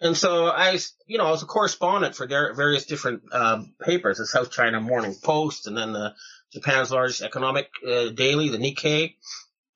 And 0.00 0.16
so 0.16 0.46
I, 0.46 0.78
you 1.06 1.18
know, 1.18 1.26
I 1.26 1.30
was 1.30 1.42
a 1.42 1.46
correspondent 1.46 2.14
for 2.14 2.26
various 2.26 2.86
different 2.86 3.22
uh, 3.32 3.64
papers, 3.82 4.18
the 4.18 4.26
South 4.26 4.50
China 4.50 4.80
Morning 4.80 5.14
Post, 5.22 5.66
and 5.66 5.76
then 5.76 5.92
the 5.92 6.14
Japan's 6.52 6.90
largest 6.90 7.22
economic 7.22 7.68
uh, 7.86 8.08
daily, 8.08 8.48
the 8.48 8.58
Nikkei. 8.58 9.16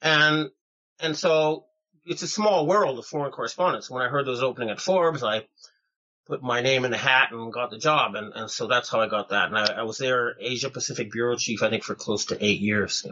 And, 0.00 0.50
and 0.98 1.16
so 1.16 1.66
it's 2.06 2.22
a 2.22 2.28
small 2.28 2.66
world 2.66 2.98
of 2.98 3.06
foreign 3.06 3.32
correspondents. 3.32 3.90
When 3.90 4.02
I 4.02 4.08
heard 4.08 4.26
was 4.26 4.42
opening 4.42 4.70
at 4.70 4.80
Forbes, 4.80 5.22
I 5.22 5.46
put 6.26 6.42
my 6.42 6.62
name 6.62 6.86
in 6.86 6.90
the 6.90 6.96
hat 6.96 7.28
and 7.32 7.52
got 7.52 7.70
the 7.70 7.78
job. 7.78 8.14
And, 8.14 8.32
and 8.34 8.50
so 8.50 8.66
that's 8.66 8.88
how 8.88 9.00
I 9.00 9.08
got 9.08 9.28
that. 9.28 9.48
And 9.48 9.58
I, 9.58 9.80
I 9.80 9.82
was 9.82 9.98
there 9.98 10.36
Asia 10.40 10.70
Pacific 10.70 11.12
Bureau 11.12 11.36
Chief, 11.36 11.62
I 11.62 11.68
think, 11.68 11.84
for 11.84 11.94
close 11.94 12.26
to 12.26 12.44
eight 12.44 12.60
years. 12.60 13.06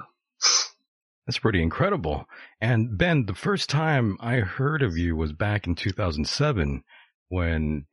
That's 1.26 1.38
pretty 1.38 1.62
incredible. 1.62 2.26
And 2.60 2.96
Ben, 2.98 3.26
the 3.26 3.34
first 3.34 3.70
time 3.70 4.16
I 4.18 4.36
heard 4.36 4.82
of 4.82 4.96
you 4.96 5.14
was 5.14 5.32
back 5.32 5.66
in 5.66 5.74
2007 5.74 6.82
when 7.32 7.86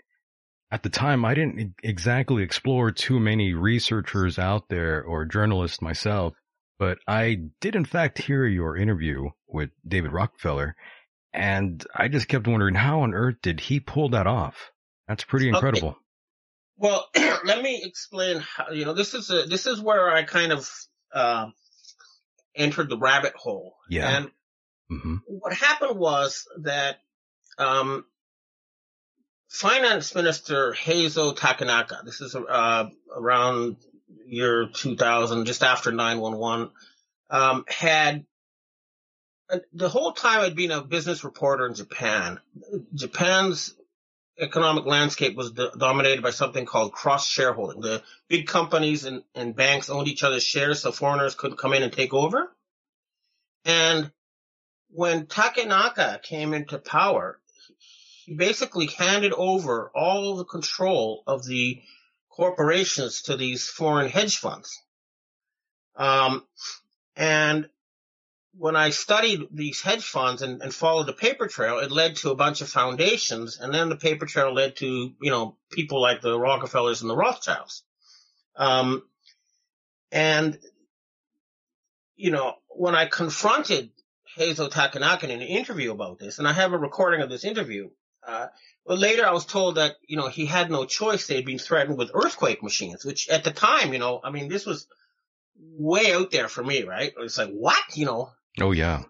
at 0.71 0.83
the 0.83 0.89
time 0.89 1.25
I 1.25 1.33
didn't 1.33 1.75
exactly 1.81 2.43
explore 2.43 2.91
too 2.91 3.19
many 3.19 3.53
researchers 3.53 4.37
out 4.37 4.69
there 4.69 5.03
or 5.03 5.25
journalists 5.25 5.81
myself 5.81 6.33
but 6.79 6.97
I 7.05 7.49
did 7.59 7.75
in 7.75 7.85
fact 7.85 8.17
hear 8.17 8.45
your 8.45 8.77
interview 8.77 9.29
with 9.47 9.69
David 9.85 10.13
Rockefeller, 10.13 10.75
and 11.33 11.85
I 11.93 12.07
just 12.07 12.29
kept 12.29 12.47
wondering 12.47 12.73
how 12.73 13.01
on 13.01 13.13
earth 13.13 13.35
did 13.43 13.59
he 13.59 13.81
pull 13.81 14.09
that 14.09 14.25
off? 14.25 14.71
That's 15.07 15.25
pretty 15.25 15.49
incredible. 15.49 15.89
Okay. 15.89 15.97
Well, 16.77 17.07
let 17.43 17.61
me 17.61 17.81
explain 17.83 18.39
how, 18.39 18.71
you 18.71 18.85
know, 18.85 18.93
this 18.93 19.13
is 19.13 19.29
a, 19.29 19.43
this 19.43 19.67
is 19.67 19.81
where 19.81 20.09
I 20.09 20.23
kind 20.23 20.53
of, 20.53 20.69
uh, 21.13 21.47
entered 22.55 22.89
the 22.89 22.97
rabbit 22.97 23.33
hole. 23.35 23.75
Yeah. 23.89 24.17
And 24.17 24.25
mm-hmm. 24.89 25.15
what 25.27 25.53
happened 25.53 25.99
was 25.99 26.47
that, 26.61 26.99
um, 27.57 28.05
Finance 29.49 30.13
Minister 30.13 30.73
Heizo 30.73 31.35
Takenaka, 31.35 32.05
this 32.05 32.21
is, 32.21 32.35
uh, 32.35 32.89
around 33.15 33.77
year 34.25 34.69
2000, 34.71 35.45
just 35.45 35.63
after 35.63 35.91
911, 35.91 36.69
um, 37.31 37.65
had 37.67 38.25
uh, 39.49 39.57
the 39.73 39.89
whole 39.89 40.11
time 40.11 40.41
I'd 40.41 40.55
been 40.55 40.69
a 40.69 40.83
business 40.83 41.23
reporter 41.23 41.65
in 41.65 41.73
Japan. 41.73 42.39
Japan's 42.93 43.73
economic 44.39 44.85
landscape 44.85 45.35
was 45.35 45.51
do- 45.51 45.71
dominated 45.77 46.21
by 46.21 46.29
something 46.29 46.65
called 46.65 46.93
cross 46.93 47.27
shareholding. 47.27 47.81
The 47.81 48.03
big 48.27 48.47
companies 48.47 49.05
and, 49.05 49.23
and 49.33 49.55
banks 49.55 49.89
owned 49.89 50.07
each 50.07 50.23
other's 50.23 50.43
shares 50.43 50.81
so 50.81 50.91
foreigners 50.91 51.33
couldn't 51.33 51.57
come 51.57 51.73
in 51.73 51.81
and 51.81 51.91
take 51.91 52.13
over. 52.13 52.51
And 53.65 54.11
when 54.91 55.25
Takenaka 55.25 56.21
came 56.21 56.53
into 56.53 56.77
power, 56.77 57.39
he 58.29 58.35
basically 58.35 58.85
handed 58.85 59.33
over 59.33 59.89
all 59.95 60.35
the 60.35 60.45
control 60.45 61.23
of 61.25 61.43
the 61.47 61.81
corporations 62.29 63.23
to 63.23 63.35
these 63.35 63.67
foreign 63.67 64.07
hedge 64.07 64.37
funds. 64.37 64.79
Um, 65.95 66.45
and 67.15 67.67
when 68.55 68.75
I 68.75 68.91
studied 68.91 69.47
these 69.51 69.81
hedge 69.81 70.05
funds 70.05 70.43
and, 70.43 70.61
and, 70.61 70.71
followed 70.71 71.07
the 71.07 71.13
paper 71.13 71.47
trail, 71.47 71.79
it 71.79 71.89
led 71.89 72.17
to 72.17 72.29
a 72.29 72.35
bunch 72.35 72.61
of 72.61 72.69
foundations, 72.69 73.57
and 73.59 73.73
then 73.73 73.89
the 73.89 73.95
paper 73.95 74.27
trail 74.27 74.53
led 74.53 74.75
to 74.75 75.11
you 75.19 75.31
know 75.31 75.57
people 75.71 75.99
like 75.99 76.21
the 76.21 76.39
Rockefellers 76.39 77.01
and 77.01 77.09
the 77.09 77.17
Rothschilds. 77.17 77.83
Um, 78.55 79.01
and 80.11 80.59
you 82.15 82.29
know 82.29 82.53
when 82.67 82.93
I 82.93 83.07
confronted 83.07 83.89
Heizo 84.37 84.69
Takenaka 84.69 85.23
in 85.23 85.31
an 85.31 85.41
interview 85.41 85.91
about 85.91 86.19
this, 86.19 86.37
and 86.37 86.47
I 86.47 86.53
have 86.53 86.73
a 86.73 86.77
recording 86.77 87.21
of 87.21 87.29
this 87.31 87.43
interview, 87.43 87.89
uh, 88.29 88.47
but 88.85 88.99
later 88.99 89.25
I 89.25 89.31
was 89.31 89.45
told 89.45 89.75
that, 89.75 89.95
you 90.07 90.17
know, 90.17 90.27
he 90.27 90.45
had 90.45 90.69
no 90.69 90.85
choice. 90.85 91.27
They'd 91.27 91.45
been 91.45 91.59
threatened 91.59 91.97
with 91.97 92.11
earthquake 92.13 92.63
machines, 92.63 93.03
which 93.03 93.29
at 93.29 93.43
the 93.43 93.51
time, 93.51 93.93
you 93.93 93.99
know, 93.99 94.19
I 94.23 94.31
mean, 94.31 94.49
this 94.49 94.65
was 94.65 94.87
way 95.57 96.13
out 96.13 96.31
there 96.31 96.47
for 96.47 96.63
me, 96.63 96.83
right? 96.83 97.13
It's 97.17 97.37
like, 97.37 97.49
what? 97.49 97.83
You 97.95 98.05
know? 98.05 98.31
Oh, 98.61 98.71
yeah. 98.71 99.03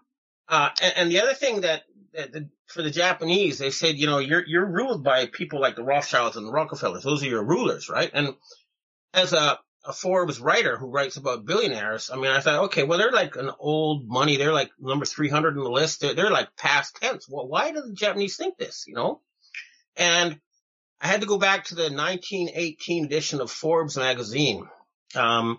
Uh, 0.48 0.70
and, 0.82 0.92
and, 0.96 1.10
the 1.10 1.20
other 1.20 1.34
thing 1.34 1.60
that, 1.60 1.84
that 2.14 2.32
the, 2.32 2.48
for 2.66 2.82
the 2.82 2.90
Japanese, 2.90 3.58
they 3.58 3.70
said, 3.70 3.96
you 3.96 4.06
know, 4.06 4.18
you're, 4.18 4.44
you're 4.46 4.66
ruled 4.66 5.04
by 5.04 5.26
people 5.26 5.60
like 5.60 5.76
the 5.76 5.84
Rothschilds 5.84 6.36
and 6.36 6.46
the 6.46 6.52
Rockefellers. 6.52 7.04
Those 7.04 7.22
are 7.22 7.28
your 7.28 7.44
rulers, 7.44 7.88
right? 7.88 8.10
And 8.12 8.34
as 9.14 9.32
a, 9.32 9.58
a 9.84 9.92
Forbes 9.92 10.40
writer 10.40 10.76
who 10.76 10.90
writes 10.90 11.16
about 11.16 11.46
billionaires, 11.46 12.10
I 12.12 12.16
mean, 12.16 12.30
I 12.30 12.40
thought, 12.40 12.64
okay, 12.64 12.84
well, 12.84 12.98
they're 12.98 13.12
like 13.12 13.36
an 13.36 13.50
old 13.58 14.06
money. 14.06 14.36
They're 14.36 14.52
like 14.52 14.70
number 14.78 15.06
300 15.06 15.56
on 15.56 15.64
the 15.64 15.70
list. 15.70 16.00
They're, 16.00 16.14
they're 16.14 16.30
like 16.30 16.56
past 16.56 16.96
tense. 16.96 17.26
Well, 17.28 17.48
why 17.48 17.72
do 17.72 17.80
the 17.80 17.94
Japanese 17.94 18.36
think 18.36 18.58
this, 18.58 18.84
you 18.86 18.94
know? 18.94 19.20
And 19.96 20.38
I 21.00 21.06
had 21.06 21.22
to 21.22 21.26
go 21.26 21.38
back 21.38 21.64
to 21.66 21.74
the 21.74 21.84
1918 21.84 23.06
edition 23.06 23.40
of 23.40 23.50
Forbes 23.50 23.96
magazine 23.96 24.68
um, 25.14 25.58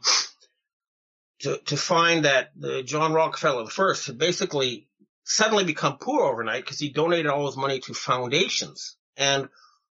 to, 1.40 1.58
to 1.58 1.78
find 1.78 2.25
that 2.25 2.51
the 2.56 2.84
John 2.84 3.13
Rockefeller 3.13 3.66
I 3.66 4.06
had 4.06 4.18
basically 4.18 4.88
suddenly 5.24 5.63
become 5.63 5.98
poor 5.98 6.25
overnight 6.25 6.63
because 6.63 6.80
he 6.80 6.90
donated 6.90 7.28
all 7.28 7.48
his 7.48 7.58
money 7.58 7.80
to 7.80 7.94
foundations. 7.94 8.98
And 9.18 9.50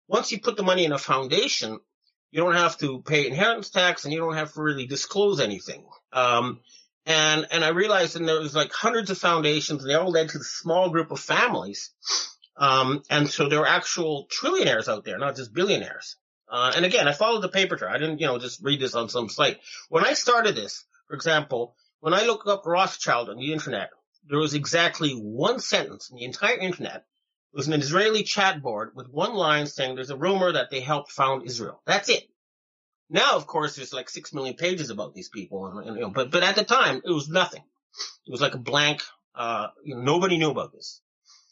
once 0.07 0.31
you 0.31 0.39
put 0.39 0.57
the 0.57 0.63
money 0.63 0.86
in 0.86 0.91
a 0.91 0.98
foundation, 0.98 1.79
You 2.31 2.43
don't 2.43 2.55
have 2.55 2.77
to 2.79 3.01
pay 3.01 3.27
inheritance 3.27 3.69
tax 3.69 4.05
and 4.05 4.13
you 4.13 4.19
don't 4.19 4.36
have 4.36 4.53
to 4.53 4.62
really 4.62 4.86
disclose 4.86 5.39
anything. 5.39 5.86
Um, 6.13 6.59
and, 7.05 7.48
and 7.51 7.65
I 7.65 7.69
realized 7.69 8.15
and 8.15 8.27
there 8.27 8.39
was 8.39 8.55
like 8.55 8.71
hundreds 8.71 9.09
of 9.09 9.17
foundations 9.17 9.81
and 9.81 9.89
they 9.89 9.95
all 9.95 10.12
led 10.12 10.29
to 10.29 10.38
a 10.38 10.43
small 10.43 10.89
group 10.89 11.12
of 11.12 11.19
families. 11.19 11.91
Um, 12.55 13.01
and 13.09 13.29
so 13.29 13.48
there 13.48 13.59
were 13.59 13.67
actual 13.67 14.27
trillionaires 14.27 14.88
out 14.88 15.05
there, 15.05 15.17
not 15.17 15.36
just 15.36 15.53
billionaires. 15.53 16.17
Uh, 16.51 16.74
and 16.75 16.86
again, 16.86 17.07
I 17.07 17.13
followed 17.13 17.41
the 17.41 17.50
paper 17.50 17.75
trail. 17.75 17.91
I 17.93 17.98
didn't, 17.98 18.19
you 18.19 18.27
know, 18.27 18.38
just 18.38 18.63
read 18.63 18.79
this 18.79 18.95
on 18.95 19.07
some 19.09 19.29
site. 19.29 19.59
When 19.88 20.05
I 20.05 20.13
started 20.13 20.55
this, 20.55 20.83
for 21.07 21.15
example, 21.15 21.75
when 22.00 22.13
I 22.13 22.25
look 22.25 22.48
up 22.48 22.65
Rothschild 22.65 23.29
on 23.29 23.38
the 23.38 23.53
internet, 23.53 23.89
there 24.27 24.39
was 24.39 24.53
exactly 24.53 25.13
one 25.13 25.59
sentence 25.59 26.09
in 26.09 26.17
the 26.17 26.25
entire 26.25 26.57
internet. 26.57 27.05
It 27.53 27.57
was 27.57 27.67
an 27.67 27.73
Israeli 27.73 28.23
chat 28.23 28.61
board 28.61 28.91
with 28.95 29.09
one 29.09 29.33
line 29.33 29.65
saying 29.65 29.95
there's 29.95 30.11
a 30.11 30.17
rumor 30.17 30.51
that 30.51 30.69
they 30.69 30.81
helped 30.81 31.11
found 31.11 31.45
Israel. 31.47 31.81
That's 31.85 32.09
it. 32.09 32.23
Now, 33.09 33.31
of 33.31 33.47
course, 33.47 33.75
there's 33.75 33.93
like 33.93 34.09
six 34.09 34.33
million 34.33 34.55
pages 34.55 34.91
about 34.91 35.15
these 35.15 35.29
people, 35.29 35.65
and, 35.65 35.87
and, 35.87 35.95
you 35.95 36.01
know, 36.03 36.09
but 36.09 36.29
but 36.29 36.43
at 36.43 36.55
the 36.55 36.63
time, 36.63 37.01
it 37.03 37.11
was 37.11 37.27
nothing. 37.27 37.63
It 38.27 38.31
was 38.31 38.41
like 38.41 38.53
a 38.53 38.59
blank. 38.59 39.01
Uh, 39.33 39.67
you 39.83 39.95
know, 39.95 40.01
nobody 40.01 40.37
knew 40.37 40.51
about 40.51 40.71
this. 40.71 41.01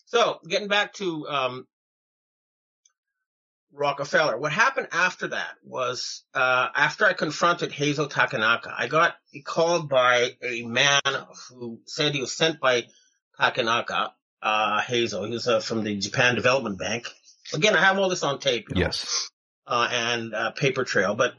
So, 0.05 0.39
getting 0.47 0.67
back 0.67 0.93
to 0.93 1.27
um, 1.27 1.67
Rockefeller. 3.77 4.37
What 4.37 4.51
happened 4.51 4.87
after 4.91 5.29
that 5.29 5.55
was, 5.63 6.23
uh, 6.33 6.67
after 6.75 7.05
I 7.05 7.13
confronted 7.13 7.71
Heizo 7.71 8.09
Takenaka, 8.09 8.73
I 8.75 8.87
got 8.87 9.15
called 9.43 9.89
by 9.89 10.35
a 10.41 10.63
man 10.63 11.01
who 11.49 11.79
said 11.85 12.13
he 12.13 12.21
was 12.21 12.35
sent 12.35 12.59
by 12.59 12.85
Takenaka, 13.39 14.11
uh, 14.41 14.81
Heizo. 14.81 15.25
He 15.25 15.33
was 15.33 15.47
uh, 15.47 15.59
from 15.59 15.83
the 15.83 15.97
Japan 15.97 16.35
Development 16.35 16.77
Bank. 16.77 17.07
Again, 17.53 17.75
I 17.75 17.81
have 17.81 17.97
all 17.97 18.09
this 18.09 18.23
on 18.23 18.39
tape. 18.39 18.67
Yes. 18.75 19.29
Uh, 19.65 19.87
and, 19.91 20.33
uh, 20.33 20.51
paper 20.51 20.85
trail, 20.85 21.13
but, 21.13 21.33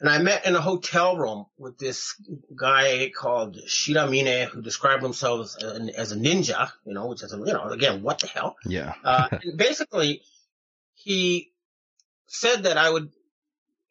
and 0.00 0.08
I 0.08 0.18
met 0.18 0.44
in 0.44 0.56
a 0.56 0.60
hotel 0.60 1.16
room 1.16 1.46
with 1.56 1.78
this 1.78 2.20
guy 2.58 3.12
called 3.16 3.58
Shiramine 3.68 4.46
who 4.46 4.60
described 4.60 5.04
himself 5.04 5.56
as 5.56 5.62
a, 5.62 5.98
as 5.98 6.10
a 6.10 6.16
ninja, 6.16 6.72
you 6.84 6.94
know, 6.94 7.06
which 7.06 7.22
is, 7.22 7.32
you 7.32 7.52
know, 7.52 7.68
again, 7.68 8.02
what 8.02 8.18
the 8.18 8.26
hell? 8.26 8.56
Yeah. 8.64 8.94
Uh, 9.04 9.28
and 9.30 9.56
basically, 9.56 10.22
he 10.94 11.52
said 12.26 12.64
that 12.64 12.76
I 12.76 12.90
would, 12.90 13.10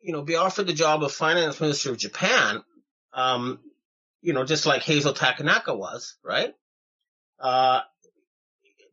you 0.01 0.11
know, 0.11 0.23
be 0.23 0.35
offered 0.35 0.67
the 0.67 0.73
job 0.73 1.03
of 1.03 1.11
finance 1.11 1.61
minister 1.61 1.91
of 1.91 1.97
Japan, 1.97 2.63
um, 3.13 3.59
you 4.21 4.33
know, 4.33 4.43
just 4.43 4.65
like 4.65 4.81
Heizo 4.81 5.15
Takenaka 5.15 5.77
was, 5.77 6.15
right? 6.23 6.53
Uh, 7.39 7.81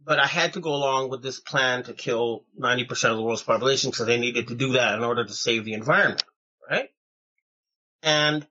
but 0.07 0.21
I 0.21 0.27
had 0.27 0.53
to 0.53 0.61
go 0.61 0.73
along 0.73 1.11
with 1.11 1.21
this 1.21 1.41
plan 1.41 1.83
to 1.85 1.93
kill 1.93 2.45
90% 2.59 3.11
of 3.11 3.17
the 3.17 3.23
world's 3.23 3.43
population 3.43 3.91
because 3.91 4.07
they 4.07 4.21
needed 4.21 4.49
to 4.49 4.55
do 4.55 4.73
that 4.75 4.95
in 4.95 5.03
order 5.03 5.25
to 5.25 5.33
save 5.33 5.65
the 5.65 5.75
environment, 5.75 6.23
right? 6.71 6.91
And, 8.05 8.47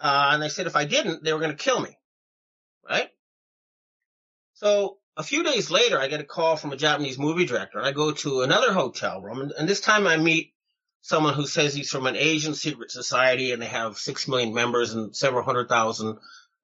uh, 0.00 0.30
and 0.32 0.42
they 0.42 0.48
said 0.48 0.66
if 0.66 0.76
I 0.76 0.86
didn't, 0.86 1.22
they 1.22 1.34
were 1.34 1.38
going 1.38 1.54
to 1.54 1.62
kill 1.62 1.78
me, 1.78 1.98
right? 2.88 3.10
So 4.54 4.96
a 5.18 5.22
few 5.22 5.42
days 5.42 5.70
later, 5.70 6.00
I 6.00 6.08
get 6.08 6.20
a 6.20 6.24
call 6.24 6.56
from 6.56 6.72
a 6.72 6.78
Japanese 6.78 7.18
movie 7.18 7.44
director 7.44 7.76
and 7.78 7.86
I 7.86 7.92
go 7.92 8.12
to 8.12 8.40
another 8.40 8.72
hotel 8.72 9.20
room 9.20 9.42
and, 9.42 9.52
and 9.52 9.68
this 9.68 9.80
time 9.80 10.06
I 10.06 10.16
meet 10.16 10.54
someone 11.02 11.34
who 11.34 11.46
says 11.46 11.74
he's 11.74 11.90
from 11.90 12.06
an 12.06 12.16
Asian 12.16 12.54
secret 12.54 12.90
society 12.90 13.52
and 13.52 13.60
they 13.60 13.66
have 13.66 13.98
six 13.98 14.26
million 14.26 14.54
members 14.54 14.94
and 14.94 15.14
several 15.14 15.44
hundred 15.44 15.68
thousand 15.68 16.16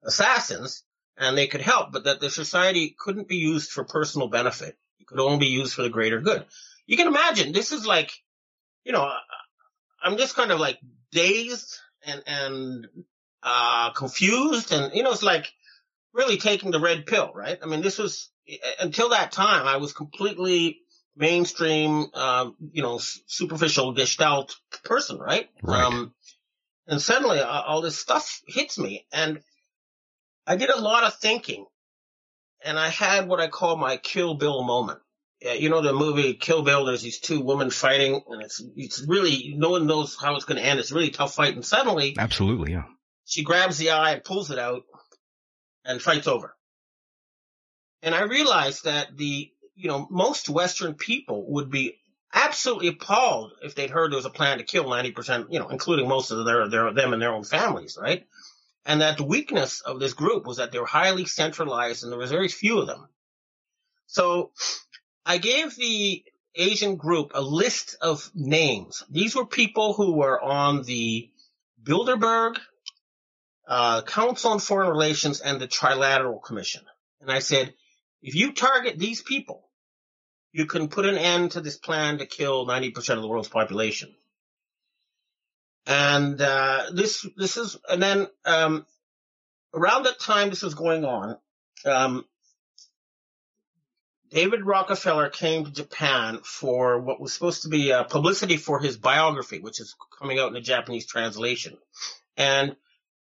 assassins 0.03 0.83
and 1.17 1.37
they 1.37 1.47
could 1.47 1.61
help, 1.61 1.91
but 1.91 2.03
that 2.05 2.19
the 2.19 2.29
society 2.29 2.95
couldn't 2.97 3.27
be 3.27 3.37
used 3.37 3.71
for 3.71 3.83
personal 3.83 4.27
benefit. 4.27 4.77
It 4.99 5.07
could 5.07 5.19
only 5.19 5.39
be 5.39 5.47
used 5.47 5.73
for 5.73 5.81
the 5.81 5.89
greater 5.89 6.21
good. 6.21 6.45
You 6.85 6.97
can 6.97 7.07
imagine 7.07 7.51
this 7.51 7.71
is 7.71 7.85
like, 7.85 8.11
you 8.83 8.91
know, 8.91 9.11
I'm 10.01 10.17
just 10.17 10.35
kind 10.35 10.51
of 10.51 10.59
like 10.59 10.79
dazed 11.11 11.77
and, 12.05 12.23
and, 12.27 12.87
uh, 13.43 13.91
confused 13.91 14.71
and, 14.71 14.93
you 14.93 15.03
know, 15.03 15.11
it's 15.11 15.23
like 15.23 15.51
really 16.13 16.37
taking 16.37 16.71
the 16.71 16.79
red 16.79 17.05
pill, 17.05 17.31
right? 17.33 17.57
I 17.61 17.65
mean, 17.65 17.81
this 17.81 17.97
was, 17.97 18.29
until 18.79 19.09
that 19.09 19.31
time, 19.31 19.67
I 19.67 19.77
was 19.77 19.93
completely 19.93 20.79
mainstream, 21.15 22.05
um, 22.13 22.55
you 22.71 22.81
know, 22.81 22.99
superficial, 22.99 23.93
dished 23.93 24.21
out 24.21 24.55
person, 24.83 25.17
right? 25.17 25.49
Right. 25.61 25.83
Um, 25.83 26.13
and 26.87 27.01
suddenly 27.01 27.39
uh, 27.39 27.61
all 27.63 27.81
this 27.81 27.99
stuff 27.99 28.41
hits 28.47 28.77
me 28.77 29.05
and 29.11 29.41
I 30.47 30.55
did 30.55 30.69
a 30.69 30.79
lot 30.79 31.03
of 31.03 31.13
thinking 31.15 31.65
and 32.63 32.79
I 32.79 32.89
had 32.89 33.27
what 33.27 33.39
I 33.39 33.47
call 33.47 33.77
my 33.77 33.97
Kill 33.97 34.35
Bill 34.35 34.63
moment. 34.63 34.99
Yeah, 35.41 35.53
you 35.53 35.69
know 35.69 35.81
the 35.81 35.93
movie 35.93 36.33
Kill 36.33 36.63
Bill. 36.63 36.85
There's 36.85 37.03
these 37.03 37.19
two 37.19 37.41
women 37.41 37.69
fighting, 37.69 38.21
and 38.27 38.41
it's 38.41 38.63
it's 38.75 39.05
really 39.07 39.53
no 39.55 39.69
one 39.71 39.85
knows 39.85 40.17
how 40.19 40.35
it's 40.35 40.45
going 40.45 40.59
to 40.59 40.67
end. 40.67 40.79
It's 40.79 40.91
a 40.91 40.95
really 40.95 41.11
tough 41.11 41.35
fight, 41.35 41.53
and 41.53 41.63
suddenly 41.65 42.15
Absolutely. 42.17 42.71
Yeah. 42.71 42.85
she 43.25 43.43
grabs 43.43 43.77
the 43.77 43.91
eye 43.91 44.13
and 44.13 44.23
pulls 44.23 44.49
it 44.49 44.57
out, 44.57 44.83
and 45.85 46.01
fights 46.01 46.27
over. 46.27 46.55
And 48.01 48.15
I 48.15 48.23
realized 48.23 48.85
that 48.85 49.15
the 49.15 49.51
you 49.75 49.87
know 49.87 50.07
most 50.09 50.49
Western 50.49 50.95
people 50.95 51.45
would 51.53 51.69
be 51.69 51.99
absolutely 52.33 52.87
appalled 52.87 53.51
if 53.61 53.75
they'd 53.75 53.91
heard 53.91 54.11
there 54.11 54.17
was 54.17 54.25
a 54.25 54.31
plan 54.31 54.57
to 54.57 54.63
kill 54.63 54.89
ninety 54.89 55.11
percent, 55.11 55.53
you 55.53 55.59
know, 55.59 55.69
including 55.69 56.07
most 56.07 56.31
of 56.31 56.45
their 56.45 56.67
their 56.67 56.91
them 56.93 57.13
and 57.13 57.21
their 57.21 57.33
own 57.33 57.43
families, 57.43 57.95
right? 58.01 58.25
And 58.87 59.01
that 59.01 59.17
the 59.17 59.23
weakness 59.23 59.81
of 59.81 59.99
this 59.99 60.13
group 60.13 60.47
was 60.47 60.57
that 60.57 60.71
they 60.71 60.79
were 60.79 60.85
highly 60.85 61.25
centralized, 61.25 62.03
and 62.03 62.11
there 62.11 62.17
was 62.17 62.31
very 62.31 62.47
few 62.47 62.79
of 62.79 62.87
them. 62.87 63.07
So 64.07 64.51
I 65.25 65.37
gave 65.37 65.75
the 65.75 66.23
Asian 66.55 66.95
group 66.95 67.31
a 67.35 67.41
list 67.41 67.97
of 68.01 68.31
names. 68.33 69.03
These 69.09 69.35
were 69.35 69.45
people 69.45 69.93
who 69.93 70.13
were 70.13 70.41
on 70.41 70.83
the 70.83 71.29
Bilderberg 71.83 72.57
uh, 73.67 74.01
Council 74.03 74.51
on 74.51 74.59
Foreign 74.59 74.89
Relations 74.89 75.41
and 75.41 75.59
the 75.59 75.67
Trilateral 75.67 76.41
Commission. 76.41 76.83
And 77.21 77.31
I 77.31 77.39
said, 77.39 77.73
if 78.21 78.35
you 78.35 78.53
target 78.53 78.97
these 78.97 79.21
people, 79.21 79.69
you 80.53 80.65
can 80.65 80.87
put 80.87 81.05
an 81.05 81.17
end 81.17 81.51
to 81.51 81.61
this 81.61 81.77
plan 81.77 82.19
to 82.19 82.25
kill 82.25 82.65
90% 82.65 83.15
of 83.15 83.21
the 83.21 83.27
world's 83.27 83.49
population. 83.49 84.15
And, 85.87 86.39
uh, 86.41 86.91
this, 86.93 87.25
this 87.37 87.57
is, 87.57 87.77
and 87.89 88.03
then, 88.03 88.27
um, 88.45 88.85
around 89.73 90.03
that 90.03 90.19
time 90.19 90.49
this 90.49 90.61
was 90.61 90.75
going 90.75 91.05
on, 91.05 91.37
um, 91.85 92.25
David 94.29 94.65
Rockefeller 94.65 95.29
came 95.29 95.65
to 95.65 95.71
Japan 95.71 96.39
for 96.43 96.99
what 96.99 97.21
was 97.21 97.33
supposed 97.33 97.63
to 97.63 97.69
be 97.69 97.93
uh, 97.93 98.03
publicity 98.03 98.57
for 98.57 98.79
his 98.79 98.97
biography, 98.97 99.59
which 99.59 99.79
is 99.79 99.95
coming 100.19 100.37
out 100.39 100.49
in 100.49 100.57
a 100.57 100.61
Japanese 100.61 101.05
translation. 101.05 101.77
And 102.35 102.75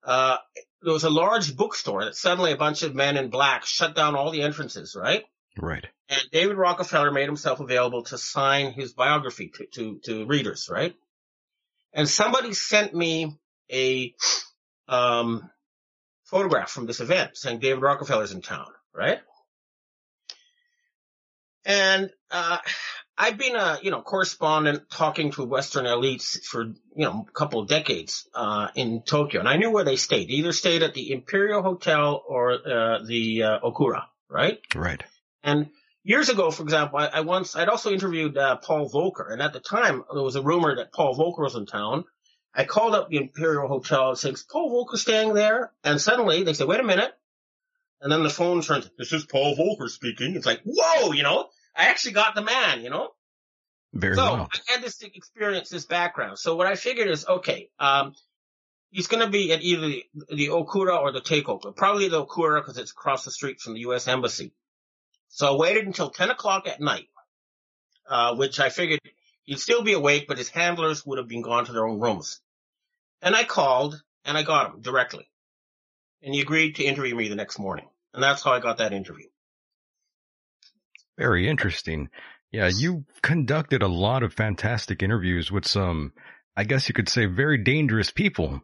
uh, 0.03 0.37
there 0.81 0.93
was 0.93 1.03
a 1.03 1.09
large 1.09 1.55
bookstore 1.55 2.05
that 2.05 2.15
suddenly 2.15 2.51
a 2.51 2.57
bunch 2.57 2.81
of 2.81 2.95
men 2.95 3.17
in 3.17 3.29
black 3.29 3.65
shut 3.65 3.95
down 3.95 4.15
all 4.15 4.31
the 4.31 4.41
entrances, 4.41 4.95
right? 4.99 5.25
Right. 5.57 5.85
And 6.07 6.21
David 6.31 6.57
Rockefeller 6.57 7.11
made 7.11 7.27
himself 7.27 7.59
available 7.59 8.03
to 8.05 8.17
sign 8.17 8.71
his 8.71 8.93
biography 8.93 9.51
to, 9.55 9.65
to, 9.73 9.99
to 10.05 10.25
readers, 10.25 10.69
right? 10.71 10.95
And 11.93 12.07
somebody 12.07 12.53
sent 12.53 12.93
me 12.93 13.37
a 13.71 14.13
um, 14.87 15.49
photograph 16.25 16.69
from 16.69 16.85
this 16.85 16.99
event 16.99 17.31
saying 17.35 17.59
David 17.59 17.81
Rockefeller's 17.81 18.31
in 18.31 18.41
town, 18.41 18.67
right? 18.93 19.19
And 21.65 22.09
uh, 22.31 22.57
I've 23.17 23.37
been 23.37 23.55
a 23.55 23.79
you 23.81 23.91
know 23.91 24.01
correspondent 24.01 24.89
talking 24.89 25.31
to 25.33 25.43
Western 25.43 25.85
elites 25.85 26.41
for 26.43 26.63
you 26.63 27.05
know 27.05 27.25
a 27.27 27.31
couple 27.31 27.59
of 27.59 27.67
decades 27.67 28.27
uh, 28.33 28.69
in 28.75 29.01
Tokyo, 29.01 29.41
and 29.41 29.49
I 29.49 29.57
knew 29.57 29.71
where 29.71 29.83
they 29.83 29.97
stayed. 29.97 30.29
They 30.29 30.35
either 30.35 30.53
stayed 30.53 30.83
at 30.83 30.93
the 30.93 31.11
Imperial 31.11 31.61
Hotel 31.61 32.23
or 32.27 32.53
uh, 32.53 32.99
the 33.05 33.43
uh, 33.43 33.59
Okura, 33.59 34.03
right? 34.29 34.59
Right. 34.73 35.03
And 35.43 35.69
years 36.03 36.29
ago, 36.29 36.51
for 36.51 36.63
example, 36.63 36.99
I, 36.99 37.07
I 37.07 37.19
once 37.21 37.55
I'd 37.55 37.69
also 37.69 37.91
interviewed 37.91 38.37
uh, 38.37 38.57
Paul 38.57 38.89
Volcker, 38.89 39.31
and 39.31 39.41
at 39.41 39.53
the 39.53 39.59
time 39.59 40.03
there 40.13 40.23
was 40.23 40.35
a 40.35 40.41
rumor 40.41 40.75
that 40.77 40.93
Paul 40.93 41.15
Volcker 41.15 41.43
was 41.43 41.55
in 41.55 41.65
town. 41.65 42.05
I 42.53 42.65
called 42.65 42.95
up 42.95 43.09
the 43.09 43.17
Imperial 43.17 43.67
Hotel 43.67 44.09
and 44.09 44.17
said, 44.17 44.33
"Is 44.33 44.43
Paul 44.43 44.71
Volcker 44.71 44.97
staying 44.97 45.33
there?" 45.33 45.71
And 45.83 46.01
suddenly 46.01 46.43
they 46.43 46.53
said, 46.53 46.67
"Wait 46.67 46.79
a 46.79 46.83
minute." 46.83 47.13
And 48.01 48.11
then 48.11 48.23
the 48.23 48.29
phone 48.29 48.61
turns, 48.61 48.89
this 48.97 49.11
is 49.11 49.25
Paul 49.25 49.55
Volcker 49.55 49.89
speaking. 49.89 50.35
It's 50.35 50.45
like, 50.45 50.61
whoa, 50.63 51.11
you 51.11 51.23
know, 51.23 51.49
I 51.75 51.85
actually 51.85 52.13
got 52.13 52.35
the 52.35 52.41
man, 52.41 52.81
you 52.81 52.89
know? 52.89 53.09
Very 53.93 54.15
so 54.15 54.23
well. 54.23 54.49
I 54.53 54.71
had 54.73 54.81
this 54.81 55.01
experience, 55.01 55.69
this 55.69 55.85
background. 55.85 56.39
So 56.39 56.55
what 56.55 56.67
I 56.67 56.75
figured 56.75 57.09
is, 57.09 57.27
okay, 57.27 57.69
um, 57.79 58.13
he's 58.91 59.07
going 59.07 59.23
to 59.23 59.29
be 59.29 59.51
at 59.51 59.61
either 59.61 59.87
the, 59.87 60.03
the 60.29 60.47
Okura 60.47 60.97
or 60.99 61.11
the 61.11 61.21
Teikoku. 61.21 61.75
Probably 61.75 62.07
the 62.07 62.25
Okura 62.25 62.61
because 62.61 62.77
it's 62.77 62.91
across 62.91 63.25
the 63.25 63.31
street 63.31 63.59
from 63.59 63.73
the 63.73 63.81
U.S. 63.81 64.07
Embassy. 64.07 64.53
So 65.29 65.53
I 65.53 65.57
waited 65.57 65.85
until 65.85 66.09
10 66.09 66.29
o'clock 66.29 66.67
at 66.67 66.81
night, 66.81 67.07
uh, 68.07 68.35
which 68.35 68.59
I 68.59 68.69
figured 68.69 68.99
he'd 69.43 69.59
still 69.59 69.83
be 69.83 69.93
awake, 69.93 70.25
but 70.27 70.37
his 70.37 70.49
handlers 70.49 71.05
would 71.05 71.17
have 71.17 71.27
been 71.27 71.41
gone 71.41 71.65
to 71.65 71.71
their 71.71 71.87
own 71.87 71.99
rooms. 71.99 72.41
And 73.21 73.35
I 73.35 73.43
called 73.43 74.01
and 74.25 74.37
I 74.37 74.43
got 74.43 74.73
him 74.73 74.81
directly. 74.81 75.29
And 76.21 76.33
he 76.33 76.41
agreed 76.41 76.75
to 76.75 76.83
interview 76.83 77.15
me 77.15 77.29
the 77.29 77.35
next 77.35 77.59
morning. 77.59 77.87
And 78.13 78.21
that's 78.21 78.43
how 78.43 78.51
I 78.51 78.59
got 78.59 78.77
that 78.79 78.93
interview. 78.93 79.27
Very 81.17 81.47
interesting. 81.47 82.09
Yeah, 82.51 82.67
you 82.67 83.05
conducted 83.21 83.83
a 83.83 83.87
lot 83.87 84.23
of 84.23 84.33
fantastic 84.33 85.03
interviews 85.03 85.51
with 85.51 85.67
some 85.67 86.13
I 86.59 86.65
guess 86.65 86.89
you 86.89 86.93
could 86.93 87.07
say, 87.07 87.25
very 87.25 87.57
dangerous 87.57 88.11
people. 88.11 88.61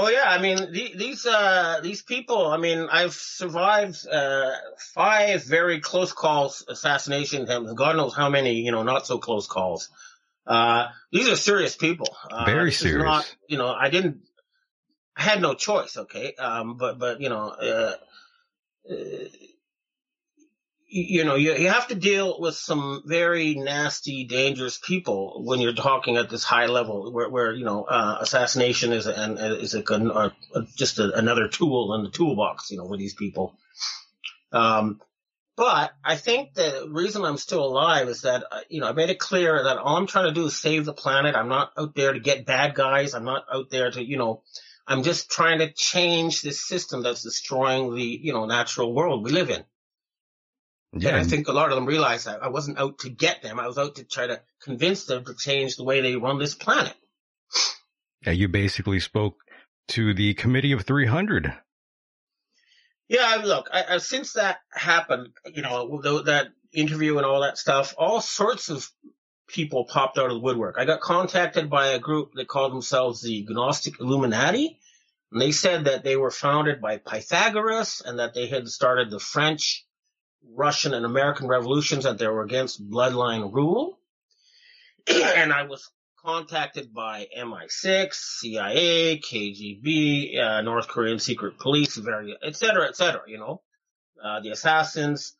Oh 0.00 0.08
yeah, 0.08 0.26
I 0.26 0.40
mean 0.40 0.70
these 0.70 1.26
uh, 1.26 1.80
these 1.82 2.02
people. 2.02 2.46
I 2.46 2.56
mean, 2.56 2.86
I've 2.88 3.14
survived 3.14 4.06
uh, 4.06 4.52
five 4.94 5.42
very 5.42 5.80
close 5.80 6.12
calls, 6.12 6.64
assassination 6.68 7.42
attempts. 7.42 7.72
God 7.72 7.96
knows 7.96 8.14
how 8.14 8.30
many, 8.30 8.60
you 8.60 8.70
know, 8.70 8.84
not 8.84 9.08
so 9.08 9.18
close 9.18 9.48
calls. 9.48 9.88
Uh, 10.46 10.86
these 11.10 11.28
are 11.28 11.34
serious 11.34 11.74
people. 11.74 12.16
Uh, 12.30 12.44
very 12.44 12.70
serious. 12.70 13.02
Not, 13.02 13.36
you 13.48 13.58
know, 13.58 13.72
I 13.72 13.90
didn't. 13.90 14.20
I 15.16 15.22
had 15.22 15.42
no 15.42 15.54
choice. 15.54 15.96
Okay, 15.96 16.32
um, 16.34 16.76
but 16.76 17.00
but 17.00 17.20
you 17.20 17.28
know, 17.28 17.48
uh, 17.48 17.94
uh, 18.88 19.24
you 20.90 21.24
know, 21.24 21.34
you, 21.34 21.54
you 21.54 21.68
have 21.68 21.88
to 21.88 21.94
deal 21.94 22.40
with 22.40 22.54
some 22.54 23.02
very 23.04 23.54
nasty, 23.54 24.24
dangerous 24.24 24.78
people 24.78 25.42
when 25.44 25.60
you're 25.60 25.74
talking 25.74 26.16
at 26.16 26.30
this 26.30 26.44
high 26.44 26.66
level, 26.66 27.12
where, 27.12 27.28
where 27.28 27.52
you 27.52 27.64
know, 27.64 27.84
uh, 27.84 28.18
assassination 28.20 28.92
is 28.92 29.06
and 29.06 29.38
is 29.38 29.74
a, 29.74 29.82
a, 29.82 30.32
a 30.54 30.62
just 30.76 30.98
a, 30.98 31.12
another 31.16 31.48
tool 31.48 31.94
in 31.94 32.04
the 32.04 32.10
toolbox, 32.10 32.70
you 32.70 32.78
know, 32.78 32.86
with 32.86 32.98
these 32.98 33.14
people. 33.14 33.58
Um, 34.50 35.00
but 35.56 35.92
I 36.04 36.16
think 36.16 36.54
the 36.54 36.86
reason 36.88 37.24
I'm 37.24 37.36
still 37.36 37.64
alive 37.64 38.08
is 38.08 38.22
that, 38.22 38.44
uh, 38.50 38.60
you 38.68 38.80
know, 38.80 38.88
I 38.88 38.92
made 38.92 39.10
it 39.10 39.18
clear 39.18 39.64
that 39.64 39.76
all 39.76 39.96
I'm 39.96 40.06
trying 40.06 40.28
to 40.28 40.32
do 40.32 40.46
is 40.46 40.56
save 40.56 40.84
the 40.84 40.94
planet. 40.94 41.34
I'm 41.34 41.48
not 41.48 41.72
out 41.76 41.94
there 41.94 42.12
to 42.12 42.20
get 42.20 42.46
bad 42.46 42.74
guys. 42.74 43.12
I'm 43.12 43.24
not 43.24 43.44
out 43.52 43.68
there 43.68 43.90
to, 43.90 44.02
you 44.02 44.16
know, 44.16 44.42
I'm 44.86 45.02
just 45.02 45.30
trying 45.30 45.58
to 45.58 45.70
change 45.72 46.40
this 46.40 46.66
system 46.66 47.02
that's 47.02 47.24
destroying 47.24 47.94
the, 47.94 48.02
you 48.02 48.32
know, 48.32 48.46
natural 48.46 48.94
world 48.94 49.24
we 49.24 49.32
live 49.32 49.50
in. 49.50 49.64
Yeah. 50.92 51.10
And 51.10 51.18
I 51.18 51.24
think 51.24 51.48
a 51.48 51.52
lot 51.52 51.70
of 51.70 51.74
them 51.74 51.86
realize 51.86 52.24
that 52.24 52.42
I 52.42 52.48
wasn't 52.48 52.78
out 52.78 53.00
to 53.00 53.10
get 53.10 53.42
them. 53.42 53.60
I 53.60 53.66
was 53.66 53.78
out 53.78 53.96
to 53.96 54.04
try 54.04 54.26
to 54.26 54.40
convince 54.62 55.04
them 55.04 55.24
to 55.24 55.34
change 55.34 55.76
the 55.76 55.84
way 55.84 56.00
they 56.00 56.16
run 56.16 56.38
this 56.38 56.54
planet. 56.54 56.94
Yeah, 58.24 58.32
you 58.32 58.48
basically 58.48 59.00
spoke 59.00 59.36
to 59.88 60.14
the 60.14 60.34
committee 60.34 60.72
of 60.72 60.82
300. 60.82 61.52
Yeah, 63.08 63.40
look, 63.42 63.68
I, 63.72 63.84
I, 63.90 63.98
since 63.98 64.34
that 64.34 64.58
happened, 64.72 65.28
you 65.46 65.62
know, 65.62 66.00
that 66.22 66.48
interview 66.72 67.16
and 67.16 67.26
all 67.26 67.40
that 67.40 67.58
stuff, 67.58 67.94
all 67.96 68.20
sorts 68.20 68.68
of 68.68 68.90
people 69.46 69.86
popped 69.86 70.18
out 70.18 70.26
of 70.26 70.32
the 70.32 70.40
woodwork. 70.40 70.76
I 70.78 70.84
got 70.84 71.00
contacted 71.00 71.70
by 71.70 71.88
a 71.88 71.98
group 71.98 72.32
that 72.34 72.48
called 72.48 72.72
themselves 72.72 73.22
the 73.22 73.46
Gnostic 73.48 74.00
Illuminati, 74.00 74.78
and 75.32 75.40
they 75.40 75.52
said 75.52 75.86
that 75.86 76.04
they 76.04 76.16
were 76.16 76.30
founded 76.30 76.80
by 76.80 76.98
Pythagoras 76.98 78.02
and 78.04 78.18
that 78.18 78.34
they 78.34 78.46
had 78.46 78.68
started 78.68 79.10
the 79.10 79.18
French 79.18 79.86
Russian 80.44 80.94
and 80.94 81.04
American 81.04 81.46
revolutions 81.46 82.04
that 82.04 82.18
they 82.18 82.26
were 82.26 82.42
against 82.42 82.88
bloodline 82.88 83.52
rule. 83.52 83.98
and 85.08 85.52
I 85.52 85.64
was 85.64 85.90
contacted 86.24 86.92
by 86.92 87.26
MI6, 87.36 88.12
CIA, 88.12 89.18
KGB, 89.18 90.38
uh, 90.38 90.60
North 90.62 90.88
Korean 90.88 91.18
secret 91.18 91.58
police, 91.58 91.96
very, 91.96 92.36
et 92.42 92.56
cetera, 92.56 92.88
et 92.88 92.96
cetera, 92.96 93.22
you 93.26 93.38
know, 93.38 93.62
uh, 94.22 94.40
the 94.40 94.50
assassins. 94.50 95.34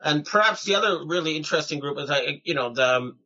And 0.00 0.24
perhaps 0.24 0.64
the 0.64 0.74
other 0.74 1.06
really 1.06 1.36
interesting 1.36 1.78
group 1.78 1.98
is, 1.98 2.10
I, 2.10 2.40
you 2.44 2.54
know, 2.54 2.72
the, 2.74 2.96
um, 2.96 3.18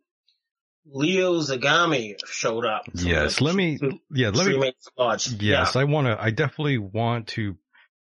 Leo 0.89 1.41
Zagami 1.41 2.15
showed 2.27 2.65
up. 2.65 2.85
Yes, 2.95 3.41
let 3.41 3.57
me, 3.57 3.79
yeah, 4.11 4.31
let 4.31 4.47
me, 4.47 4.73
yes, 4.97 5.35
yeah. 5.41 5.71
I 5.75 5.85
want 5.85 6.07
to, 6.07 6.17
I 6.21 6.31
definitely 6.31 6.79
want 6.79 7.29
to 7.29 7.57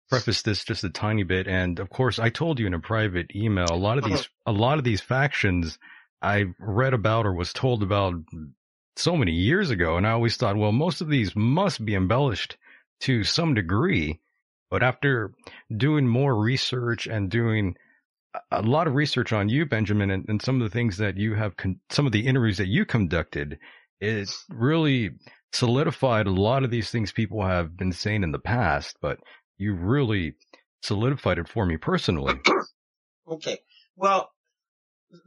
preface 0.10 0.42
this 0.42 0.64
just 0.64 0.84
a 0.84 0.90
tiny 0.90 1.24
bit. 1.24 1.48
And 1.48 1.80
of 1.80 1.90
course, 1.90 2.20
I 2.20 2.30
told 2.30 2.60
you 2.60 2.68
in 2.68 2.74
a 2.74 2.80
private 2.80 3.36
email, 3.36 3.68
a 3.70 3.76
lot 3.76 3.98
of 3.98 4.06
uh-huh. 4.06 4.16
these, 4.16 4.30
a 4.46 4.52
lot 4.52 4.78
of 4.78 4.84
these 4.84 5.02
factions 5.02 5.78
I 6.22 6.46
read 6.60 6.94
about 6.94 7.26
or 7.26 7.34
was 7.34 7.54
told 7.54 7.84
about 7.84 8.16
so 8.96 9.16
many 9.16 9.32
years 9.32 9.70
ago. 9.70 9.98
And 9.98 10.08
I 10.08 10.12
always 10.12 10.38
thought, 10.38 10.58
well, 10.58 10.72
most 10.72 11.02
of 11.02 11.10
these 11.10 11.36
must 11.36 11.84
be 11.84 11.96
embellished 11.96 12.58
to 13.02 13.24
some 13.24 13.54
degree. 13.54 14.20
But 14.70 14.84
after 14.84 15.34
doing 15.76 16.08
more 16.08 16.36
research 16.36 17.08
and 17.08 17.30
doing 17.30 17.76
a 18.52 18.62
lot 18.62 18.88
of 18.88 18.96
research 18.96 19.34
on 19.34 19.50
you, 19.50 19.66
Benjamin, 19.66 20.10
and, 20.10 20.26
and 20.28 20.42
some 20.42 20.62
of 20.62 20.70
the 20.70 20.74
things 20.74 20.98
that 20.98 21.18
you 21.18 21.36
have, 21.36 21.56
con- 21.58 21.80
some 21.90 22.06
of 22.06 22.12
the 22.12 22.26
interviews 22.26 22.58
that 22.58 22.68
you 22.68 22.86
conducted, 22.86 23.60
it 24.00 24.30
really 24.50 25.12
solidified 25.52 26.26
a 26.26 26.32
lot 26.32 26.64
of 26.64 26.72
these 26.72 26.90
things 26.90 27.12
people 27.12 27.44
have 27.44 27.78
been 27.78 27.92
saying 27.92 28.24
in 28.24 28.32
the 28.32 28.40
past. 28.40 28.98
But 29.02 29.20
you 29.64 29.74
really 29.74 30.36
solidified 30.82 31.40
it 31.40 31.48
for 31.48 31.66
me 31.66 31.78
personally. 31.78 32.36
okay. 33.28 33.60
Well, 33.96 34.30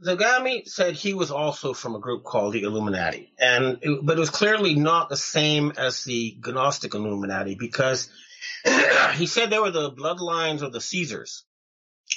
Zagami 0.05 0.67
said 0.67 0.95
he 0.95 1.13
was 1.13 1.31
also 1.31 1.73
from 1.73 1.95
a 1.95 1.99
group 1.99 2.23
called 2.23 2.53
the 2.53 2.63
Illuminati, 2.63 3.33
and 3.39 3.79
it, 3.81 3.99
but 4.03 4.17
it 4.17 4.19
was 4.19 4.29
clearly 4.29 4.75
not 4.75 5.09
the 5.09 5.17
same 5.17 5.73
as 5.77 6.03
the 6.03 6.37
Gnostic 6.45 6.93
Illuminati 6.93 7.55
because 7.55 8.09
he 9.13 9.25
said 9.25 9.49
they 9.49 9.59
were 9.59 9.71
the 9.71 9.91
bloodlines 9.91 10.61
of 10.61 10.73
the 10.73 10.81
Caesars, 10.81 11.45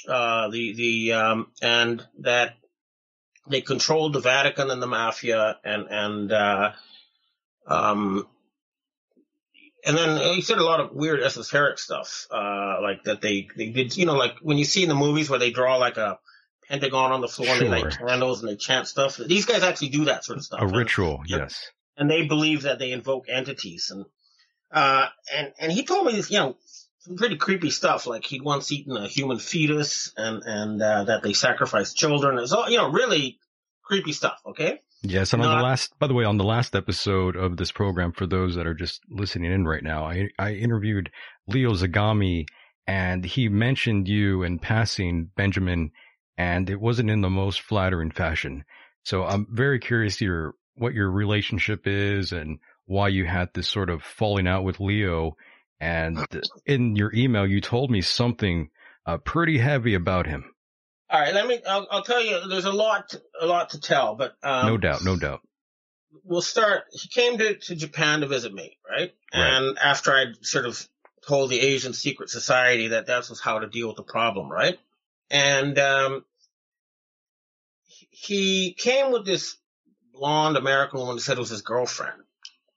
uh, 0.07 0.49
the 0.49 0.73
the 0.73 1.13
um, 1.13 1.47
and 1.61 2.05
that 2.19 2.57
they 3.49 3.61
controlled 3.61 4.13
the 4.13 4.19
Vatican 4.19 4.69
and 4.69 4.81
the 4.81 4.87
mafia, 4.87 5.57
and 5.63 5.87
and 5.89 6.31
uh, 6.33 6.71
um, 7.67 8.27
and 9.85 9.97
then 9.97 10.33
he 10.33 10.41
said 10.41 10.57
a 10.57 10.63
lot 10.63 10.79
of 10.79 10.91
weird 10.93 11.21
esoteric 11.21 11.79
stuff, 11.79 12.27
uh, 12.31 12.81
like 12.81 13.03
that 13.05 13.21
they, 13.21 13.47
they 13.55 13.69
did, 13.69 13.95
you 13.97 14.05
know, 14.05 14.15
like 14.15 14.35
when 14.41 14.57
you 14.57 14.65
see 14.65 14.83
in 14.83 14.89
the 14.89 14.95
movies 14.95 15.29
where 15.29 15.39
they 15.39 15.51
draw 15.51 15.77
like 15.77 15.97
a 15.97 16.19
pentagon 16.67 17.11
on 17.11 17.21
the 17.21 17.27
floor 17.27 17.47
sure. 17.47 17.65
and 17.65 17.73
they 17.73 17.83
light 17.83 17.97
candles 17.97 18.41
and 18.41 18.49
they 18.49 18.55
chant 18.55 18.87
stuff. 18.87 19.17
These 19.17 19.45
guys 19.45 19.63
actually 19.63 19.89
do 19.89 20.05
that 20.05 20.23
sort 20.23 20.37
of 20.37 20.45
stuff. 20.45 20.61
A 20.61 20.65
and, 20.65 20.75
ritual, 20.75 21.21
yes. 21.25 21.71
And 21.97 22.09
they 22.09 22.27
believe 22.27 22.63
that 22.63 22.79
they 22.79 22.91
invoke 22.91 23.25
entities 23.27 23.91
and, 23.91 24.05
uh, 24.71 25.07
and, 25.35 25.51
and 25.59 25.71
he 25.71 25.83
told 25.83 26.05
me, 26.05 26.21
you 26.29 26.39
know, 26.39 26.57
some 26.99 27.17
pretty 27.17 27.35
creepy 27.35 27.71
stuff. 27.71 28.07
Like 28.07 28.23
he'd 28.25 28.43
once 28.43 28.71
eaten 28.71 28.95
a 28.95 29.07
human 29.07 29.39
fetus 29.39 30.13
and, 30.15 30.43
and, 30.45 30.81
uh, 30.81 31.03
that 31.05 31.23
they 31.23 31.33
sacrificed 31.33 31.97
children. 31.97 32.37
It's 32.39 32.53
all, 32.53 32.69
you 32.69 32.77
know, 32.77 32.89
really 32.89 33.39
creepy 33.83 34.13
stuff. 34.13 34.39
Okay. 34.45 34.81
Yes, 35.03 35.33
and 35.33 35.41
on 35.41 35.57
the 35.57 35.63
last, 35.63 35.97
by 35.97 36.05
the 36.05 36.13
way, 36.13 36.25
on 36.25 36.37
the 36.37 36.43
last 36.43 36.75
episode 36.75 37.35
of 37.35 37.57
this 37.57 37.71
program, 37.71 38.11
for 38.11 38.27
those 38.27 38.55
that 38.55 38.67
are 38.67 38.75
just 38.75 39.01
listening 39.09 39.51
in 39.51 39.65
right 39.65 39.83
now, 39.83 40.05
I, 40.05 40.29
I 40.37 40.53
interviewed 40.53 41.09
Leo 41.47 41.73
Zagami, 41.73 42.45
and 42.85 43.25
he 43.25 43.49
mentioned 43.49 44.07
you 44.07 44.43
in 44.43 44.59
passing, 44.59 45.29
Benjamin, 45.35 45.91
and 46.37 46.69
it 46.69 46.79
wasn't 46.79 47.09
in 47.09 47.21
the 47.21 47.31
most 47.31 47.61
flattering 47.61 48.11
fashion. 48.11 48.63
So 49.03 49.23
I'm 49.23 49.47
very 49.49 49.79
curious 49.79 50.21
your 50.21 50.53
what 50.75 50.93
your 50.93 51.09
relationship 51.09 51.87
is 51.87 52.31
and 52.31 52.59
why 52.85 53.07
you 53.07 53.25
had 53.25 53.49
this 53.53 53.67
sort 53.67 53.89
of 53.89 54.03
falling 54.03 54.47
out 54.47 54.63
with 54.63 54.79
Leo. 54.79 55.35
And 55.79 56.25
in 56.65 56.95
your 56.95 57.11
email, 57.13 57.47
you 57.47 57.59
told 57.59 57.89
me 57.89 58.01
something 58.01 58.69
uh, 59.05 59.17
pretty 59.17 59.57
heavy 59.57 59.95
about 59.95 60.27
him. 60.27 60.53
All 61.11 61.19
right, 61.19 61.33
let 61.33 61.45
me. 61.45 61.59
I'll, 61.67 61.87
I'll, 61.91 62.03
tell 62.03 62.23
you. 62.23 62.47
There's 62.47 62.65
a 62.65 62.71
lot, 62.71 63.13
a 63.39 63.45
lot 63.45 63.71
to 63.71 63.81
tell, 63.81 64.15
but 64.15 64.33
um, 64.43 64.67
no 64.67 64.77
doubt, 64.77 65.03
no 65.03 65.17
doubt. 65.17 65.41
We'll 66.23 66.41
start. 66.41 66.83
He 66.93 67.09
came 67.09 67.37
to, 67.37 67.55
to 67.55 67.75
Japan 67.75 68.21
to 68.21 68.27
visit 68.27 68.53
me, 68.53 68.77
right? 68.89 69.11
right? 69.33 69.53
And 69.53 69.77
after 69.77 70.13
I'd 70.13 70.45
sort 70.45 70.65
of 70.65 70.87
told 71.27 71.49
the 71.49 71.59
Asian 71.59 71.91
Secret 71.91 72.29
Society 72.29 72.89
that 72.89 73.07
that 73.07 73.27
was 73.29 73.41
how 73.41 73.59
to 73.59 73.67
deal 73.67 73.87
with 73.87 73.97
the 73.97 74.03
problem, 74.03 74.49
right? 74.49 74.77
And 75.29 75.77
um, 75.79 76.25
he 78.09 78.73
came 78.73 79.11
with 79.11 79.25
this 79.25 79.57
blonde 80.13 80.55
American 80.55 80.99
woman 80.99 81.15
who 81.15 81.19
said 81.19 81.37
it 81.37 81.41
was 81.41 81.49
his 81.49 81.61
girlfriend. 81.61 82.21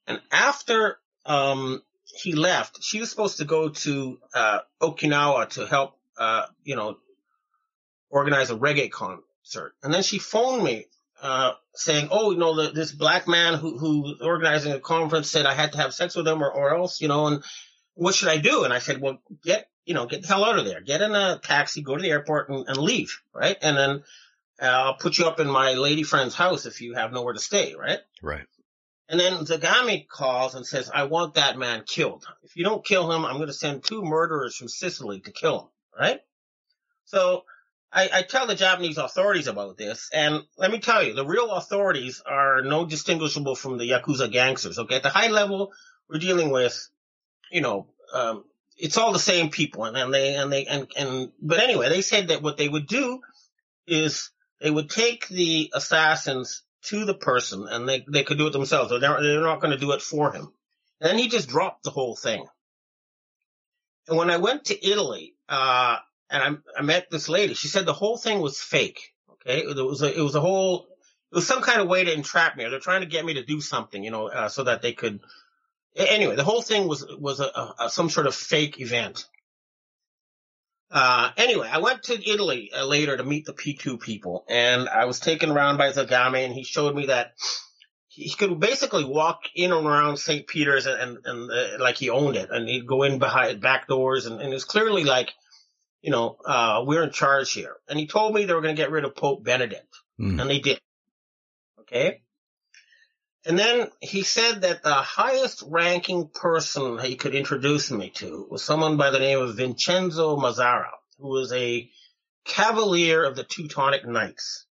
And 0.06 0.20
after 0.32 0.98
um, 1.24 1.82
he 2.04 2.32
left, 2.32 2.82
she 2.82 2.98
was 2.98 3.10
supposed 3.10 3.38
to 3.38 3.44
go 3.44 3.68
to 3.68 4.18
uh, 4.34 4.58
Okinawa 4.80 5.48
to 5.50 5.66
help, 5.66 5.96
uh, 6.18 6.46
you 6.64 6.76
know, 6.76 6.98
organize 8.14 8.50
a 8.50 8.56
reggae 8.56 8.90
concert. 8.90 9.74
And 9.82 9.92
then 9.92 10.04
she 10.04 10.18
phoned 10.18 10.62
me, 10.62 10.86
uh, 11.20 11.52
saying, 11.74 12.08
oh, 12.10 12.30
you 12.30 12.38
know, 12.38 12.54
the, 12.54 12.70
this 12.70 12.92
black 12.92 13.26
man 13.26 13.54
who, 13.54 13.76
who 13.76 14.14
organizing 14.22 14.72
a 14.72 14.80
conference 14.80 15.28
said 15.28 15.46
I 15.46 15.54
had 15.54 15.72
to 15.72 15.78
have 15.78 15.92
sex 15.92 16.14
with 16.14 16.28
him 16.28 16.42
or, 16.42 16.50
or 16.50 16.74
else, 16.74 17.00
you 17.00 17.08
know, 17.08 17.26
and 17.26 17.42
what 17.94 18.14
should 18.14 18.28
I 18.28 18.36
do? 18.36 18.64
And 18.64 18.72
I 18.72 18.78
said, 18.78 19.00
well, 19.00 19.18
get, 19.42 19.68
you 19.84 19.94
know, 19.94 20.06
get 20.06 20.22
the 20.22 20.28
hell 20.28 20.44
out 20.44 20.58
of 20.58 20.64
there. 20.64 20.80
Get 20.80 21.02
in 21.02 21.14
a 21.14 21.40
taxi, 21.42 21.82
go 21.82 21.96
to 21.96 22.02
the 22.02 22.10
airport 22.10 22.50
and, 22.50 22.68
and 22.68 22.76
leave, 22.76 23.20
right? 23.32 23.56
And 23.60 23.76
then 23.76 23.90
uh, 24.62 24.66
I'll 24.66 24.94
put 24.94 25.18
you 25.18 25.26
up 25.26 25.40
in 25.40 25.48
my 25.48 25.74
lady 25.74 26.04
friend's 26.04 26.34
house 26.34 26.66
if 26.66 26.80
you 26.80 26.94
have 26.94 27.12
nowhere 27.12 27.34
to 27.34 27.40
stay, 27.40 27.74
right? 27.74 27.98
Right. 28.22 28.46
And 29.08 29.18
then 29.18 29.44
Zagami 29.44 30.06
calls 30.06 30.54
and 30.54 30.64
says, 30.66 30.90
I 30.94 31.04
want 31.04 31.34
that 31.34 31.58
man 31.58 31.82
killed. 31.86 32.24
If 32.44 32.56
you 32.56 32.64
don't 32.64 32.84
kill 32.84 33.10
him, 33.10 33.24
I'm 33.24 33.36
going 33.36 33.48
to 33.48 33.52
send 33.52 33.82
two 33.82 34.02
murderers 34.02 34.56
from 34.56 34.68
Sicily 34.68 35.20
to 35.20 35.32
kill 35.32 35.60
him, 35.60 35.68
right? 35.98 36.20
So 37.06 37.44
I, 37.94 38.10
I, 38.12 38.22
tell 38.22 38.46
the 38.48 38.56
Japanese 38.56 38.98
authorities 38.98 39.46
about 39.46 39.78
this, 39.78 40.10
and 40.12 40.42
let 40.58 40.72
me 40.72 40.80
tell 40.80 41.02
you, 41.02 41.14
the 41.14 41.24
real 41.24 41.52
authorities 41.52 42.20
are 42.26 42.62
no 42.62 42.84
distinguishable 42.84 43.54
from 43.54 43.78
the 43.78 43.88
Yakuza 43.88 44.30
gangsters. 44.30 44.78
Okay, 44.78 44.96
at 44.96 45.04
the 45.04 45.10
high 45.10 45.28
level, 45.28 45.72
we're 46.08 46.18
dealing 46.18 46.50
with, 46.50 46.88
you 47.52 47.60
know, 47.60 47.86
um, 48.12 48.44
it's 48.76 48.98
all 48.98 49.12
the 49.12 49.18
same 49.20 49.50
people, 49.50 49.84
and, 49.84 49.96
and 49.96 50.12
they 50.12 50.34
and 50.34 50.52
they 50.52 50.66
and 50.66 50.88
and 50.96 51.30
but 51.40 51.60
anyway, 51.60 51.88
they 51.88 52.00
said 52.02 52.28
that 52.28 52.42
what 52.42 52.56
they 52.56 52.68
would 52.68 52.88
do 52.88 53.20
is 53.86 54.30
they 54.60 54.70
would 54.70 54.90
take 54.90 55.28
the 55.28 55.70
assassins 55.74 56.62
to 56.84 57.04
the 57.04 57.14
person 57.14 57.66
and 57.68 57.88
they, 57.88 58.04
they 58.08 58.22
could 58.22 58.38
do 58.38 58.46
it 58.46 58.52
themselves. 58.52 58.90
They're, 58.90 58.98
they're 59.00 59.40
not 59.40 59.60
going 59.60 59.72
to 59.72 59.78
do 59.78 59.92
it 59.92 60.02
for 60.02 60.32
him. 60.32 60.52
And 61.00 61.10
then 61.10 61.18
he 61.18 61.28
just 61.28 61.48
dropped 61.48 61.82
the 61.84 61.90
whole 61.90 62.14
thing. 62.14 62.46
And 64.06 64.18
when 64.18 64.30
I 64.30 64.36
went 64.36 64.66
to 64.66 64.86
Italy, 64.86 65.34
uh, 65.48 65.96
and 66.30 66.42
I, 66.76 66.78
I 66.80 66.82
met 66.82 67.10
this 67.10 67.28
lady, 67.28 67.54
she 67.54 67.68
said 67.68 67.86
the 67.86 67.92
whole 67.92 68.16
thing 68.16 68.40
was 68.40 68.60
fake. 68.60 69.12
Okay. 69.30 69.60
It 69.60 69.76
was 69.76 70.02
a, 70.02 70.18
it 70.18 70.22
was 70.22 70.34
a 70.34 70.40
whole, 70.40 70.86
it 71.32 71.34
was 71.34 71.46
some 71.46 71.62
kind 71.62 71.80
of 71.80 71.88
way 71.88 72.04
to 72.04 72.12
entrap 72.12 72.56
me 72.56 72.64
or 72.64 72.70
they're 72.70 72.80
trying 72.80 73.02
to 73.02 73.06
get 73.06 73.24
me 73.24 73.34
to 73.34 73.44
do 73.44 73.60
something, 73.60 74.02
you 74.02 74.10
know, 74.10 74.28
uh, 74.28 74.48
so 74.48 74.64
that 74.64 74.82
they 74.82 74.92
could, 74.92 75.20
anyway, 75.96 76.36
the 76.36 76.44
whole 76.44 76.62
thing 76.62 76.88
was, 76.88 77.06
was 77.18 77.40
a, 77.40 77.74
a, 77.78 77.90
some 77.90 78.08
sort 78.08 78.26
of 78.26 78.34
fake 78.34 78.80
event. 78.80 79.26
Uh, 80.90 81.30
anyway, 81.36 81.68
I 81.70 81.78
went 81.78 82.04
to 82.04 82.30
Italy 82.30 82.70
uh, 82.72 82.86
later 82.86 83.16
to 83.16 83.24
meet 83.24 83.46
the 83.46 83.52
P2 83.52 84.00
people 84.00 84.44
and 84.48 84.88
I 84.88 85.06
was 85.06 85.18
taken 85.18 85.50
around 85.50 85.76
by 85.76 85.90
Zagami 85.90 86.44
and 86.44 86.54
he 86.54 86.62
showed 86.62 86.94
me 86.94 87.06
that 87.06 87.32
he 88.08 88.30
could 88.30 88.60
basically 88.60 89.04
walk 89.04 89.40
in 89.56 89.72
and 89.72 89.86
around 89.86 90.18
St. 90.18 90.46
Peter's 90.46 90.86
and, 90.86 91.00
and, 91.00 91.26
and 91.26 91.50
uh, 91.50 91.82
like 91.82 91.96
he 91.96 92.10
owned 92.10 92.36
it 92.36 92.48
and 92.50 92.68
he'd 92.68 92.86
go 92.86 93.02
in 93.02 93.18
behind 93.18 93.60
back 93.60 93.88
doors 93.88 94.26
and, 94.26 94.40
and 94.40 94.50
it 94.50 94.54
was 94.54 94.64
clearly 94.64 95.02
like, 95.02 95.32
you 96.04 96.10
know, 96.10 96.36
uh, 96.44 96.84
we're 96.86 97.02
in 97.02 97.12
charge 97.12 97.52
here. 97.54 97.76
And 97.88 97.98
he 97.98 98.06
told 98.06 98.34
me 98.34 98.44
they 98.44 98.52
were 98.52 98.60
going 98.60 98.76
to 98.76 98.82
get 98.82 98.90
rid 98.90 99.04
of 99.04 99.16
Pope 99.16 99.42
Benedict 99.42 99.88
Mm. 100.20 100.40
and 100.40 100.48
they 100.48 100.60
did. 100.60 100.80
Okay. 101.80 102.22
And 103.44 103.58
then 103.58 103.88
he 104.00 104.22
said 104.22 104.60
that 104.60 104.84
the 104.84 104.94
highest 104.94 105.64
ranking 105.66 106.28
person 106.28 106.98
he 106.98 107.16
could 107.16 107.34
introduce 107.34 107.90
me 107.90 108.10
to 108.10 108.46
was 108.48 108.62
someone 108.62 108.96
by 108.96 109.10
the 109.10 109.18
name 109.18 109.40
of 109.40 109.56
Vincenzo 109.56 110.36
Mazzara, 110.36 110.92
who 111.18 111.30
was 111.30 111.52
a 111.52 111.90
cavalier 112.44 113.24
of 113.24 113.34
the 113.34 113.42
Teutonic 113.42 114.06
Knights. 114.06 114.66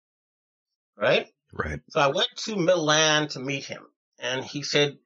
Right? 0.94 1.28
Right. 1.54 1.80
So 1.88 2.00
I 2.00 2.08
went 2.08 2.28
to 2.44 2.56
Milan 2.56 3.28
to 3.28 3.40
meet 3.40 3.64
him 3.64 3.86
and 4.18 4.44
he 4.44 4.62
said, 4.62 4.98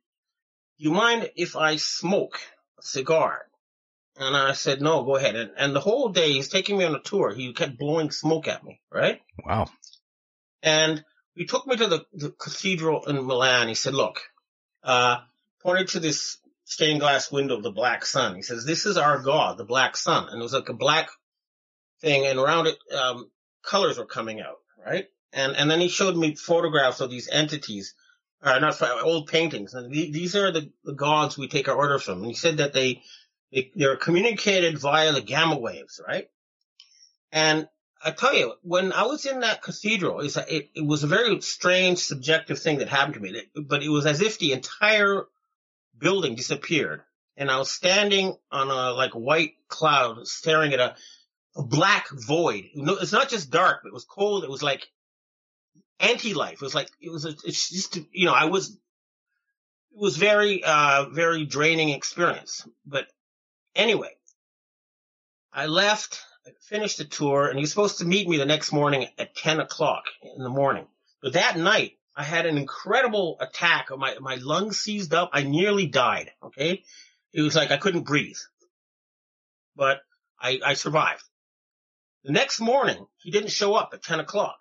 you 0.78 0.90
mind 0.90 1.30
if 1.37 1.54
I 1.54 1.76
smoke 1.76 2.40
a 2.76 2.82
cigar? 2.82 3.46
And 4.16 4.37
I 4.37 4.53
said, 4.53 4.81
no, 4.81 5.03
go 5.03 5.16
ahead. 5.16 5.35
And, 5.35 5.50
and 5.57 5.74
the 5.74 5.81
whole 5.81 6.11
day 6.11 6.33
he's 6.33 6.48
taking 6.48 6.79
me 6.79 6.85
on 6.85 6.94
a 6.94 7.00
tour. 7.00 7.35
He 7.35 7.53
kept 7.53 7.79
blowing 7.79 8.11
smoke 8.11 8.46
at 8.46 8.62
me, 8.62 8.81
right? 8.92 9.20
Wow. 9.44 9.66
And 10.62 11.05
he 11.35 11.46
took 11.46 11.66
me 11.66 11.77
to 11.77 11.87
the, 11.88 12.07
the 12.12 12.31
cathedral 12.31 13.05
in 13.07 13.27
Milan. 13.27 13.68
He 13.68 13.74
said, 13.74 13.94
look, 13.94 14.20
uh, 14.85 15.18
pointed 15.62 15.88
to 15.88 16.00
this 16.00 16.38
stained 16.64 17.00
glass 17.00 17.31
window 17.33 17.57
of 17.57 17.62
the 17.62 17.72
black 17.72 18.07
sun. 18.07 18.37
He 18.37 18.42
says, 18.42 18.64
this 18.64 18.87
is 18.87 18.96
our 18.96 19.20
God, 19.20 19.59
the 19.59 19.64
black 19.64 19.96
sun. 19.96 20.29
And 20.29 20.40
it 20.40 20.42
was 20.42 20.55
like 20.55 20.68
a 20.68 20.74
black 20.74 21.11
thing 22.00 22.24
and 22.24 22.38
around 22.38 22.68
it, 22.68 22.79
um, 22.96 23.31
colors 23.62 23.98
were 23.98 24.07
coming 24.07 24.40
out, 24.40 24.59
right? 24.85 25.07
And, 25.33 25.57
and 25.57 25.68
then 25.70 25.81
he 25.81 25.88
showed 25.88 26.16
me 26.16 26.37
photographs 26.37 27.00
of 27.00 27.11
these 27.11 27.29
entities, 27.29 27.94
uh, 28.42 28.59
not 28.61 28.81
old 29.03 29.27
paintings. 29.27 29.74
And 29.74 29.92
the- 29.92 30.12
these 30.12 30.37
are 30.37 30.53
the, 30.53 30.70
the 30.85 30.94
gods 30.94 31.37
we 31.37 31.48
take 31.48 31.68
our 31.68 31.74
orders 31.74 32.05
from. 32.05 32.18
And 32.18 32.27
he 32.27 32.35
said 32.35 32.59
that 32.59 32.72
they, 32.72 33.03
they, 33.54 33.70
they're 33.74 33.96
communicated 33.96 34.78
via 34.78 35.12
the 35.12 35.20
gamma 35.20 35.56
waves, 35.56 36.00
right? 36.06 36.28
And 37.30 37.68
I 38.04 38.10
tell 38.10 38.34
you, 38.34 38.52
when 38.62 38.92
I 38.92 39.04
was 39.04 39.24
in 39.24 39.40
that 39.40 39.62
cathedral, 39.62 40.20
it, 40.20 40.36
it 40.74 40.84
was 40.84 41.04
a 41.04 41.08
very 41.08 41.40
strange, 41.40 41.98
subjective 41.98 42.58
thing 42.58 42.78
that 42.78 42.88
happened 42.88 43.14
to 43.14 43.20
me. 43.20 43.42
But 43.54 43.82
it 43.82 43.88
was 43.88 44.06
as 44.06 44.20
if 44.20 44.38
the 44.38 44.52
entire 44.52 45.24
building 45.98 46.34
disappeared, 46.34 47.02
and 47.36 47.50
I 47.50 47.58
was 47.58 47.70
standing 47.70 48.36
on 48.50 48.68
a 48.68 48.92
like 48.92 49.12
white 49.12 49.52
cloud, 49.68 50.26
staring 50.26 50.72
at 50.74 50.80
a, 50.80 50.96
a 51.56 51.62
black 51.62 52.10
void. 52.10 52.64
It's 52.74 53.12
not 53.12 53.30
just 53.30 53.50
dark, 53.50 53.82
it 53.86 53.92
was 53.92 54.04
cold. 54.04 54.44
It 54.44 54.50
was 54.50 54.62
like 54.62 54.86
anti-life. 55.98 56.54
It 56.54 56.62
was 56.62 56.74
like 56.74 56.90
it 57.00 57.10
was. 57.10 57.24
A, 57.24 57.30
it's 57.44 57.70
just 57.70 57.98
you 58.12 58.26
know, 58.26 58.34
I 58.34 58.46
was. 58.46 58.70
It 58.70 60.00
was 60.00 60.16
very, 60.16 60.64
uh, 60.64 61.06
very 61.10 61.46
draining 61.46 61.90
experience. 61.90 62.66
But 62.84 63.06
anyway, 63.74 64.10
I 65.52 65.66
left 65.66 66.22
I 66.46 66.50
finished 66.60 66.98
the 66.98 67.04
tour 67.04 67.48
and 67.48 67.58
he 67.58 67.62
was 67.62 67.70
supposed 67.70 67.98
to 67.98 68.04
meet 68.04 68.28
me 68.28 68.37
the 68.37 68.44
next 68.44 68.72
morning 68.72 69.08
at 69.18 69.34
10 69.34 69.60
o'clock 69.60 70.04
in 70.37 70.42
the 70.42 70.50
morning. 70.50 70.87
But 71.22 71.34
that 71.34 71.56
night 71.56 71.96
I 72.14 72.22
had 72.22 72.46
an 72.46 72.58
incredible 72.58 73.38
attack. 73.40 73.88
My, 73.96 74.16
my 74.20 74.37
lungs 74.37 74.78
seized 74.78 75.14
up. 75.14 75.30
I 75.32 75.42
nearly 75.42 75.87
died. 75.87 76.30
Okay. 76.42 76.84
It 77.32 77.40
was 77.40 77.56
like 77.56 77.70
I 77.70 77.78
couldn't 77.78 78.02
breathe, 78.02 78.38
but 79.74 80.00
I, 80.38 80.60
I 80.64 80.74
survived. 80.74 81.24
The 82.24 82.32
next 82.32 82.60
morning 82.60 83.06
he 83.18 83.30
didn't 83.30 83.50
show 83.50 83.74
up 83.74 83.90
at 83.92 84.02
10 84.02 84.20
o'clock 84.20 84.56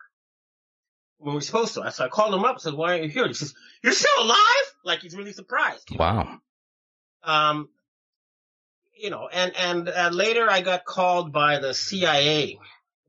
when 1.17 1.33
we 1.33 1.37
were 1.37 1.41
supposed 1.41 1.73
to. 1.75 1.91
So 1.91 2.05
I 2.05 2.07
called 2.07 2.33
him 2.33 2.45
up 2.45 2.55
and 2.55 2.61
said, 2.61 2.73
why 2.73 2.93
aren't 2.93 3.03
you 3.03 3.09
here? 3.09 3.27
He 3.27 3.33
says, 3.33 3.53
you're 3.83 3.93
still 3.93 4.23
alive? 4.23 4.73
Like 4.85 5.01
he's 5.01 5.15
really 5.15 5.33
surprised. 5.33 5.89
Wow. 5.95 6.39
Um, 7.23 7.69
you 8.95 9.09
know, 9.09 9.27
and, 9.31 9.55
and 9.55 9.89
uh, 9.89 10.09
later 10.11 10.49
I 10.49 10.61
got 10.61 10.85
called 10.85 11.31
by 11.31 11.59
the 11.59 11.73
CIA 11.73 12.59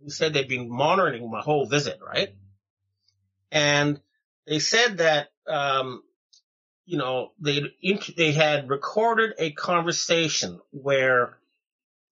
who 0.02 0.10
said 0.10 0.32
they'd 0.32 0.48
been 0.48 0.68
monitoring 0.68 1.30
my 1.30 1.40
whole 1.40 1.66
visit, 1.66 1.98
right? 2.04 2.34
And 3.50 4.00
they 4.46 4.58
said 4.58 4.98
that, 4.98 5.28
um, 5.46 6.02
you 6.84 6.98
know, 6.98 7.32
they 7.40 7.62
they 8.16 8.32
had 8.32 8.68
recorded 8.68 9.32
a 9.38 9.52
conversation 9.52 10.60
where 10.70 11.38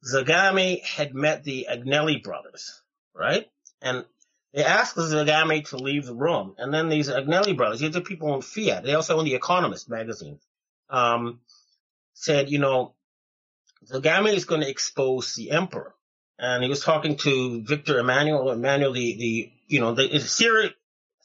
Zagami 0.05 0.83
had 0.83 1.15
met 1.15 1.45
the 1.45 1.67
Agnelli 1.71 2.23
brothers, 2.23 2.81
right? 3.15 3.51
And 3.83 4.05
they 4.55 4.65
asked 4.65 4.97
Zagami 4.97 5.69
to 5.69 5.77
leave 5.77 6.07
the 6.07 6.15
room. 6.15 6.55
And 6.59 6.73
then 6.73 6.89
these 6.89 7.09
Agnelli 7.09 7.57
brothers, 7.57 7.81
these 7.81 7.97
are 7.97 8.01
people 8.01 8.35
in 8.35 8.43
Fiat, 8.43 8.85
they 8.85 8.95
also 8.95 9.19
own 9.19 9.25
the 9.25 9.35
Economist 9.35 9.91
magazine, 9.91 10.39
um, 10.89 11.41
said, 12.15 12.51
you 12.51 12.59
know, 12.59 12.95
Zagami 13.91 14.35
is 14.35 14.45
going 14.45 14.61
to 14.61 14.69
expose 14.69 15.35
the 15.35 15.51
emperor. 15.51 15.95
And 16.39 16.63
he 16.63 16.69
was 16.69 16.83
talking 16.83 17.17
to 17.19 17.63
Victor 17.63 17.99
Emmanuel, 17.99 18.51
Emmanuel, 18.51 18.93
the, 18.93 19.17
the, 19.17 19.53
you 19.69 19.81
know, 19.81 19.95
the, 19.95 20.19
theory, 20.19 20.75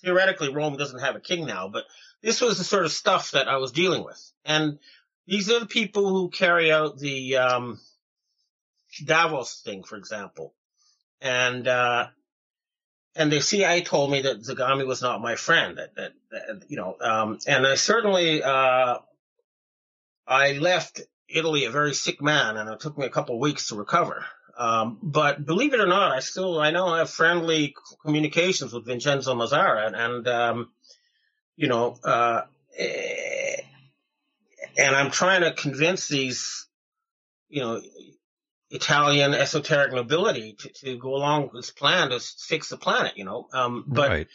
theoretically 0.01 0.53
Rome 0.53 0.77
doesn't 0.77 0.99
have 0.99 1.15
a 1.15 1.19
king 1.19 1.45
now, 1.45 1.69
but 1.69 1.85
this 2.21 2.41
was 2.41 2.57
the 2.57 2.63
sort 2.63 2.85
of 2.85 2.91
stuff 2.91 3.31
that 3.31 3.47
I 3.47 3.57
was 3.57 3.71
dealing 3.71 4.03
with. 4.03 4.21
And 4.45 4.79
these 5.25 5.49
are 5.51 5.59
the 5.59 5.65
people 5.65 6.07
who 6.09 6.29
carry 6.29 6.71
out 6.71 6.99
the, 6.99 7.37
um, 7.37 7.79
Davos 9.03 9.61
thing, 9.61 9.83
for 9.83 9.95
example. 9.95 10.53
And, 11.21 11.67
uh, 11.67 12.07
and 13.15 13.31
the 13.31 13.41
CIA 13.41 13.81
told 13.81 14.11
me 14.11 14.21
that 14.21 14.41
Zagami 14.41 14.85
was 14.85 15.01
not 15.01 15.21
my 15.21 15.35
friend, 15.35 15.77
that, 15.77 15.95
that, 15.95 16.13
that 16.29 16.63
you 16.67 16.77
know, 16.77 16.95
um, 17.01 17.39
and 17.47 17.65
I 17.65 17.75
certainly, 17.75 18.43
uh, 18.43 18.99
I 20.27 20.51
left 20.53 21.01
Italy 21.29 21.65
a 21.65 21.71
very 21.71 21.93
sick 21.93 22.21
man 22.21 22.57
and 22.57 22.69
it 22.69 22.79
took 22.79 22.97
me 22.97 23.05
a 23.05 23.09
couple 23.09 23.35
of 23.35 23.41
weeks 23.41 23.67
to 23.67 23.75
recover. 23.75 24.25
Um, 24.57 24.97
but 25.03 25.45
believe 25.45 25.73
it 25.73 25.79
or 25.79 25.87
not, 25.87 26.11
I 26.11 26.19
still, 26.19 26.59
I 26.59 26.71
know 26.71 26.87
I 26.87 26.99
have 26.99 27.09
friendly 27.09 27.75
communications 28.03 28.73
with 28.73 28.85
Vincenzo 28.85 29.35
Mazzara 29.35 29.87
and, 29.87 29.95
and 29.95 30.27
um, 30.27 30.71
you 31.55 31.67
know, 31.67 31.97
uh, 32.03 32.41
eh, 32.77 33.61
and 34.77 34.95
I'm 34.95 35.11
trying 35.11 35.41
to 35.41 35.53
convince 35.53 36.07
these, 36.07 36.67
you 37.49 37.61
know, 37.61 37.81
Italian 38.69 39.33
esoteric 39.33 39.93
nobility 39.93 40.53
to, 40.53 40.69
to 40.69 40.97
go 40.97 41.15
along 41.15 41.43
with 41.43 41.53
this 41.53 41.71
plan 41.71 42.09
to 42.09 42.19
fix 42.19 42.69
the 42.69 42.77
planet, 42.77 43.17
you 43.17 43.25
know. 43.25 43.47
Um, 43.53 43.83
but 43.87 44.09
right. 44.09 44.27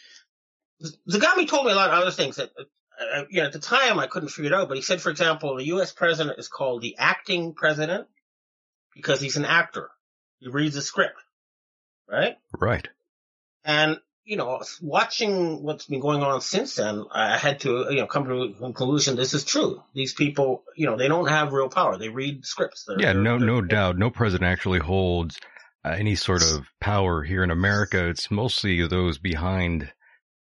Zagami 1.09 1.47
told 1.47 1.65
me 1.65 1.71
a 1.71 1.75
lot 1.75 1.89
of 1.89 2.01
other 2.01 2.11
things 2.11 2.37
that, 2.37 2.51
uh, 2.99 3.23
you 3.29 3.41
know, 3.41 3.47
at 3.47 3.53
the 3.53 3.59
time 3.59 3.99
I 3.99 4.07
couldn't 4.07 4.29
figure 4.29 4.51
it 4.51 4.55
out. 4.55 4.67
But 4.67 4.77
he 4.77 4.83
said, 4.83 5.01
for 5.01 5.09
example, 5.09 5.55
the 5.57 5.65
U.S. 5.67 5.91
president 5.91 6.39
is 6.39 6.47
called 6.47 6.81
the 6.81 6.95
acting 6.97 7.53
president 7.53 8.07
because 8.95 9.19
he's 9.21 9.37
an 9.37 9.45
actor. 9.45 9.89
He 10.39 10.49
reads 10.49 10.75
a 10.75 10.81
script, 10.81 11.15
right? 12.09 12.37
Right. 12.57 12.87
And 13.63 13.99
you 14.25 14.37
know, 14.37 14.61
watching 14.81 15.63
what's 15.63 15.85
been 15.87 15.99
going 15.99 16.23
on 16.23 16.39
since 16.39 16.75
then, 16.75 17.03
I 17.11 17.37
had 17.37 17.59
to, 17.61 17.87
you 17.89 17.97
know, 17.97 18.07
come 18.07 18.23
to 18.25 18.41
a 18.43 18.53
conclusion. 18.53 19.17
This 19.17 19.33
is 19.33 19.43
true. 19.43 19.83
These 19.93 20.13
people, 20.13 20.63
you 20.77 20.85
know, 20.85 20.95
they 20.95 21.09
don't 21.09 21.27
have 21.27 21.51
real 21.51 21.67
power. 21.67 21.97
They 21.97 22.07
read 22.07 22.45
scripts. 22.45 22.85
They're, 22.87 23.01
Yeah, 23.01 23.11
they're- 23.13 23.21
no, 23.21 23.37
they're- 23.37 23.47
no 23.47 23.61
doubt. 23.61 23.97
No 23.97 24.09
president 24.09 24.49
actually 24.49 24.79
holds 24.79 25.37
uh, 25.83 25.89
any 25.97 26.15
sort 26.15 26.41
of 26.41 26.65
power 26.79 27.23
here 27.23 27.43
in 27.43 27.51
America. 27.51 28.07
It's 28.07 28.31
mostly 28.31 28.87
those 28.87 29.17
behind 29.17 29.91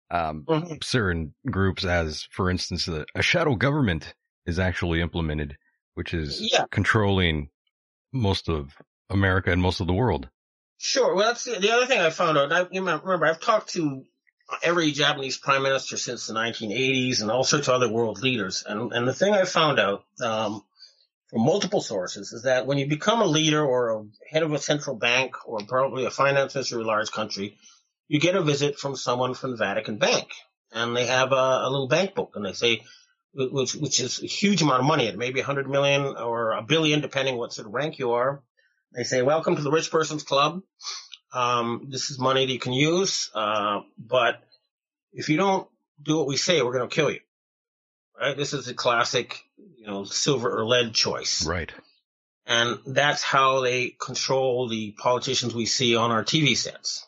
um, 0.09 0.45
Mhm. 0.47 0.83
certain 0.83 1.33
groups, 1.49 1.85
as 1.85 2.23
for 2.31 2.49
instance, 2.49 2.87
a, 2.87 3.05
a 3.15 3.21
shadow 3.21 3.55
government 3.55 4.13
is 4.45 4.59
actually 4.59 5.01
implemented, 5.01 5.57
which 5.95 6.13
is 6.13 6.39
Yeah. 6.51 6.65
controlling 6.71 7.49
most 8.13 8.47
of 8.49 8.73
America 9.09 9.51
and 9.51 9.61
most 9.61 9.79
of 9.81 9.87
the 9.87 9.93
world. 9.93 10.29
Sure. 10.77 11.15
Well, 11.15 11.27
that's 11.27 11.43
the, 11.43 11.59
the 11.59 11.71
other 11.71 11.85
thing 11.87 11.99
I 11.99 12.09
found 12.09 12.37
out. 12.37 12.53
I, 12.53 12.67
you 12.71 12.81
might 12.81 13.03
remember, 13.03 13.25
I've 13.25 13.39
talked 13.39 13.69
to 13.73 14.05
every 14.63 14.91
Japanese 14.91 15.37
prime 15.37 15.63
minister 15.63 15.97
since 15.97 16.27
the 16.27 16.33
1980s 16.33 17.21
and 17.21 17.29
all 17.31 17.43
sorts 17.43 17.67
of 17.67 17.73
other 17.73 17.91
world 17.91 18.21
leaders. 18.21 18.63
And, 18.65 18.93
and 18.93 19.07
the 19.07 19.13
thing 19.13 19.33
I 19.33 19.43
found 19.43 19.79
out, 19.79 20.05
um, 20.21 20.63
from 21.29 21.41
multiple 21.41 21.81
sources 21.81 22.31
is 22.31 22.43
that 22.43 22.65
when 22.65 22.77
you 22.77 22.87
become 22.87 23.21
a 23.21 23.25
leader 23.25 23.61
or 23.61 23.99
a 23.99 24.05
head 24.31 24.43
of 24.43 24.53
a 24.53 24.59
central 24.59 24.95
bank 24.95 25.35
or 25.45 25.59
probably 25.67 26.05
a 26.05 26.09
finance 26.11 26.55
minister 26.55 26.79
of 26.79 26.85
a 26.85 26.87
large 26.87 27.11
country, 27.11 27.57
you 28.07 28.19
get 28.19 28.35
a 28.35 28.41
visit 28.41 28.79
from 28.79 28.95
someone 28.95 29.33
from 29.33 29.51
the 29.51 29.57
Vatican 29.57 29.97
Bank. 29.97 30.31
and 30.71 30.95
they 30.95 31.05
have 31.05 31.31
a, 31.31 31.35
a 31.35 31.69
little 31.69 31.87
bank 31.87 32.15
book, 32.15 32.33
and 32.35 32.45
they 32.45 32.53
say, 32.53 32.81
which 33.33 33.75
which 33.75 33.99
is 33.99 34.23
a 34.23 34.25
huge 34.25 34.61
amount 34.61 34.79
of 34.79 34.85
money, 34.85 35.07
it 35.07 35.17
may 35.17 35.31
be 35.31 35.41
a 35.41 35.45
hundred 35.45 35.69
million 35.69 36.17
or 36.17 36.51
a 36.51 36.63
billion, 36.63 37.01
depending 37.01 37.37
what 37.37 37.53
sort 37.53 37.67
of 37.67 37.73
rank 37.73 37.99
you 37.99 38.11
are. 38.11 38.41
They 38.93 39.03
say, 39.03 39.21
"Welcome 39.21 39.55
to 39.55 39.61
the 39.61 39.71
rich 39.71 39.91
person's 39.91 40.23
club. 40.23 40.63
Um, 41.33 41.87
this 41.89 42.09
is 42.09 42.19
money 42.19 42.45
that 42.45 42.51
you 42.51 42.59
can 42.59 42.73
use, 42.73 43.29
uh, 43.35 43.81
but 43.97 44.41
if 45.13 45.29
you 45.29 45.37
don't 45.37 45.67
do 46.01 46.17
what 46.17 46.27
we 46.27 46.37
say, 46.37 46.61
we're 46.61 46.73
going 46.73 46.89
to 46.89 46.95
kill 46.95 47.11
you." 47.11 47.19
Right? 48.19 48.35
This 48.35 48.53
is 48.53 48.67
a 48.67 48.73
classic, 48.73 49.43
you 49.77 49.85
know, 49.85 50.03
silver 50.03 50.49
or 50.57 50.65
lead 50.65 50.93
choice. 50.93 51.45
Right. 51.45 51.71
And 52.47 52.79
that's 52.87 53.21
how 53.21 53.61
they 53.61 53.89
control 53.89 54.69
the 54.69 54.91
politicians 54.91 55.53
we 55.53 55.65
see 55.65 55.95
on 55.95 56.11
our 56.11 56.23
TV 56.23 56.55
sets. 56.55 57.05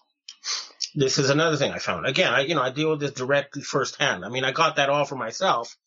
This 0.96 1.18
is 1.18 1.30
another 1.30 1.58
thing 1.58 1.72
I 1.72 1.80
found. 1.80 2.06
Again, 2.06 2.34
I, 2.34 2.42
you 2.42 2.56
know, 2.56 2.62
I 2.62 2.72
deal 2.72 2.92
with 2.92 3.00
this 3.00 3.12
directly 3.12 3.62
firsthand. 3.62 4.26
I 4.26 4.30
mean, 4.30 4.44
I 4.44 4.52
got 4.52 4.78
that 4.78 4.90
all 4.90 5.06
for 5.06 5.16
myself 5.16 5.78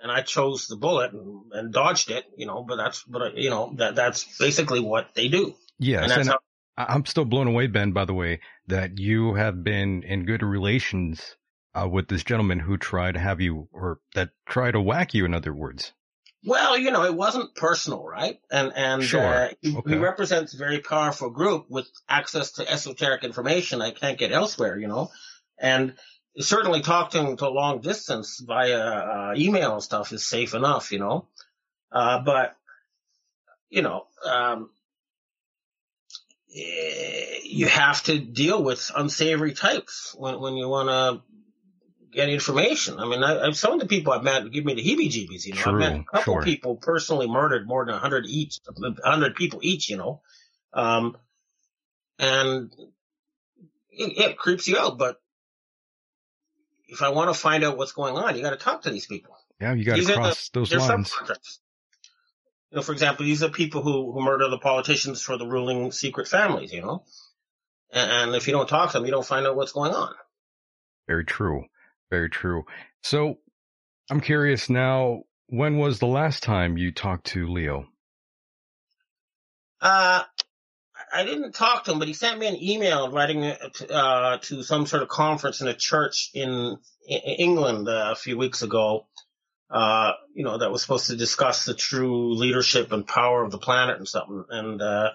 and 0.00 0.10
I 0.10 0.22
chose 0.22 0.66
the 0.66 0.76
bullet 0.76 1.12
and, 1.12 1.52
and 1.52 1.72
dodged 1.72 2.10
it, 2.10 2.24
you 2.36 2.46
know, 2.46 2.62
but 2.62 2.76
that's, 2.76 3.02
but 3.04 3.36
you 3.36 3.50
know, 3.50 3.72
that, 3.76 3.94
that's 3.94 4.38
basically 4.38 4.80
what 4.80 5.14
they 5.14 5.28
do. 5.28 5.54
Yes. 5.78 6.02
And 6.02 6.10
that's 6.10 6.20
And 6.20 6.28
how, 6.28 6.38
I'm 6.76 7.06
still 7.06 7.24
blown 7.24 7.48
away, 7.48 7.66
Ben, 7.66 7.92
by 7.92 8.04
the 8.04 8.14
way, 8.14 8.40
that 8.66 8.98
you 8.98 9.34
have 9.34 9.62
been 9.62 10.02
in 10.04 10.24
good 10.24 10.42
relations 10.42 11.36
uh, 11.74 11.88
with 11.88 12.08
this 12.08 12.24
gentleman 12.24 12.60
who 12.60 12.76
tried 12.76 13.12
to 13.12 13.20
have 13.20 13.40
you, 13.40 13.68
or 13.72 14.00
that 14.14 14.30
tried 14.46 14.72
to 14.72 14.80
whack 14.80 15.14
you, 15.14 15.24
in 15.24 15.34
other 15.34 15.52
words. 15.54 15.92
Well, 16.44 16.76
you 16.76 16.90
know, 16.90 17.04
it 17.04 17.14
wasn't 17.14 17.54
personal, 17.54 18.04
right? 18.04 18.40
And, 18.50 18.72
and, 18.74 19.02
Sure. 19.02 19.20
uh, 19.22 19.48
he, 19.60 19.76
Okay. 19.76 19.90
he 19.90 19.96
represents 19.96 20.54
a 20.54 20.58
very 20.58 20.80
powerful 20.80 21.30
group 21.30 21.66
with 21.68 21.88
access 22.08 22.52
to 22.52 22.70
esoteric 22.70 23.24
information 23.24 23.80
I 23.82 23.92
can't 23.92 24.18
get 24.18 24.32
elsewhere, 24.32 24.78
you 24.78 24.88
know, 24.88 25.10
and 25.58 25.94
certainly 26.38 26.80
talking 26.80 27.36
to 27.36 27.48
long 27.48 27.80
distance 27.80 28.40
via 28.40 28.78
uh, 28.78 29.34
email 29.36 29.74
and 29.74 29.82
stuff 29.82 30.12
is 30.12 30.26
safe 30.26 30.54
enough, 30.54 30.92
you 30.92 30.98
know. 30.98 31.28
Uh, 31.90 32.20
but 32.20 32.56
you 33.68 33.82
know, 33.82 34.06
um, 34.24 34.70
eh, 36.54 37.38
you 37.44 37.66
have 37.66 38.02
to 38.04 38.18
deal 38.18 38.62
with 38.62 38.90
unsavory 38.96 39.54
types 39.54 40.14
when 40.18 40.40
when 40.40 40.54
you 40.54 40.68
want 40.68 40.88
to 40.88 41.22
get 42.12 42.28
information. 42.28 42.98
I 42.98 43.06
mean, 43.06 43.22
I, 43.22 43.50
some 43.52 43.72
of 43.72 43.80
the 43.80 43.86
people 43.86 44.12
I've 44.12 44.22
met 44.22 44.50
give 44.50 44.64
me 44.64 44.74
the 44.74 44.82
heebie-jeebies. 44.82 45.46
You 45.46 45.54
know, 45.54 45.60
True, 45.60 45.72
I've 45.72 45.78
met 45.78 46.00
a 46.00 46.04
couple 46.04 46.34
sure. 46.34 46.42
people 46.42 46.76
personally 46.76 47.26
murdered 47.26 47.66
more 47.66 47.84
than 47.84 47.94
hundred 47.96 48.26
each, 48.26 48.60
hundred 49.04 49.34
people 49.34 49.60
each. 49.62 49.88
You 49.90 49.96
know, 49.96 50.20
um, 50.72 51.16
and 52.18 52.72
it, 53.90 54.18
it 54.18 54.38
creeps 54.38 54.68
you 54.68 54.78
out, 54.78 54.98
but. 54.98 55.16
If 56.88 57.00
I 57.00 57.08
want 57.08 57.30
to 57.30 57.34
find 57.34 57.64
out 57.64 57.78
what's 57.78 57.92
going 57.92 58.18
on, 58.18 58.36
you 58.36 58.42
got 58.42 58.50
to 58.50 58.56
talk 58.56 58.82
to 58.82 58.90
these 58.90 59.06
people. 59.06 59.34
Yeah, 59.58 59.72
you 59.72 59.82
got 59.82 59.96
to 59.96 60.02
are 60.02 60.04
the- 60.04 60.12
cross 60.12 60.50
those 60.50 60.74
lines. 60.74 61.14
You 62.70 62.76
know, 62.76 62.82
for 62.82 62.92
example, 62.92 63.24
these 63.24 63.42
are 63.42 63.48
people 63.48 63.82
who, 63.82 64.12
who 64.12 64.20
murder 64.20 64.50
the 64.50 64.58
politicians 64.58 65.22
for 65.22 65.38
the 65.38 65.46
ruling 65.46 65.90
secret 65.90 66.28
families, 66.28 66.70
you 66.70 66.82
know? 66.82 67.04
And, 67.90 68.10
and 68.10 68.34
if 68.34 68.46
you 68.46 68.52
don't 68.52 68.68
talk 68.68 68.92
to 68.92 68.98
them, 68.98 69.06
you 69.06 69.10
don't 69.10 69.24
find 69.24 69.46
out 69.46 69.56
what's 69.56 69.72
going 69.72 69.92
on. 69.94 70.12
Very 71.06 71.24
true. 71.24 71.64
Very 72.12 72.28
true. 72.28 72.66
So 73.02 73.38
I'm 74.10 74.20
curious 74.20 74.68
now, 74.68 75.22
when 75.46 75.78
was 75.78 75.98
the 75.98 76.06
last 76.06 76.42
time 76.42 76.76
you 76.76 76.92
talked 76.92 77.28
to 77.28 77.46
Leo? 77.46 77.86
Uh, 79.80 80.24
I 81.10 81.24
didn't 81.24 81.52
talk 81.52 81.84
to 81.84 81.92
him, 81.92 81.98
but 81.98 82.08
he 82.08 82.12
sent 82.12 82.38
me 82.38 82.48
an 82.48 82.62
email 82.62 83.10
writing 83.10 83.40
to, 83.76 83.90
uh, 83.90 84.36
to 84.42 84.62
some 84.62 84.84
sort 84.84 85.02
of 85.02 85.08
conference 85.08 85.62
in 85.62 85.68
a 85.68 85.74
church 85.74 86.28
in, 86.34 86.76
in 87.08 87.18
England 87.18 87.88
uh, 87.88 88.10
a 88.12 88.14
few 88.14 88.36
weeks 88.36 88.60
ago. 88.60 89.06
Uh, 89.70 90.12
you 90.34 90.44
know, 90.44 90.58
that 90.58 90.70
was 90.70 90.82
supposed 90.82 91.06
to 91.06 91.16
discuss 91.16 91.64
the 91.64 91.72
true 91.72 92.34
leadership 92.34 92.92
and 92.92 93.06
power 93.06 93.42
of 93.42 93.50
the 93.50 93.56
planet 93.56 93.96
and 93.96 94.06
something. 94.06 94.44
And, 94.50 94.82
uh, 94.82 95.12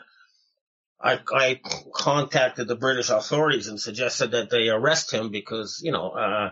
I, 1.00 1.20
I 1.32 1.62
contacted 1.94 2.68
the 2.68 2.76
British 2.76 3.12
authorities 3.12 3.68
and 3.68 3.80
suggested 3.80 4.32
that 4.32 4.50
they 4.50 4.70
arrest 4.70 5.14
him 5.14 5.30
because, 5.30 5.80
you 5.84 5.92
know, 5.92 6.10
uh, 6.10 6.50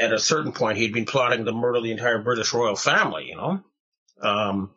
at 0.00 0.12
a 0.12 0.18
certain 0.18 0.52
point 0.52 0.78
he'd 0.78 0.92
been 0.92 1.06
plotting 1.06 1.44
to 1.44 1.52
murder 1.52 1.80
the 1.80 1.92
entire 1.92 2.22
British 2.22 2.52
royal 2.52 2.76
family, 2.76 3.26
you 3.28 3.36
know? 3.36 3.62
Um, 4.20 4.70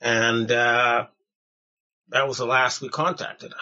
and, 0.00 0.50
uh, 0.50 1.06
that 2.08 2.28
was 2.28 2.38
the 2.38 2.46
last 2.46 2.80
we 2.80 2.88
contacted. 2.88 3.52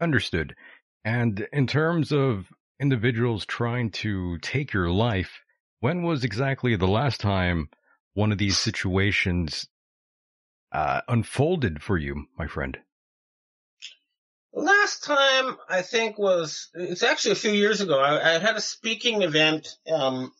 Understood. 0.00 0.56
And 1.04 1.46
in 1.52 1.66
terms 1.66 2.12
of 2.12 2.46
individuals 2.80 3.46
trying 3.46 3.90
to 3.90 4.38
take 4.38 4.72
your 4.72 4.90
life, 4.90 5.40
when 5.80 6.02
was 6.02 6.24
exactly 6.24 6.76
the 6.76 6.88
last 6.88 7.20
time 7.20 7.68
one 8.14 8.32
of 8.32 8.38
these 8.38 8.58
situations 8.58 9.68
uh, 10.72 11.00
unfolded 11.08 11.82
for 11.82 11.96
you, 11.96 12.26
my 12.38 12.46
friend? 12.46 12.78
Last 14.52 15.04
time 15.04 15.56
I 15.68 15.82
think 15.82 16.18
was 16.18 16.70
it's 16.74 17.04
actually 17.04 17.32
a 17.32 17.36
few 17.36 17.52
years 17.52 17.80
ago. 17.80 18.00
I, 18.00 18.34
I 18.34 18.38
had 18.38 18.56
a 18.56 18.60
speaking 18.60 19.22
event. 19.22 19.68
Um, 19.90 20.32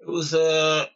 it 0.00 0.08
was 0.08 0.34
uh, 0.34 0.86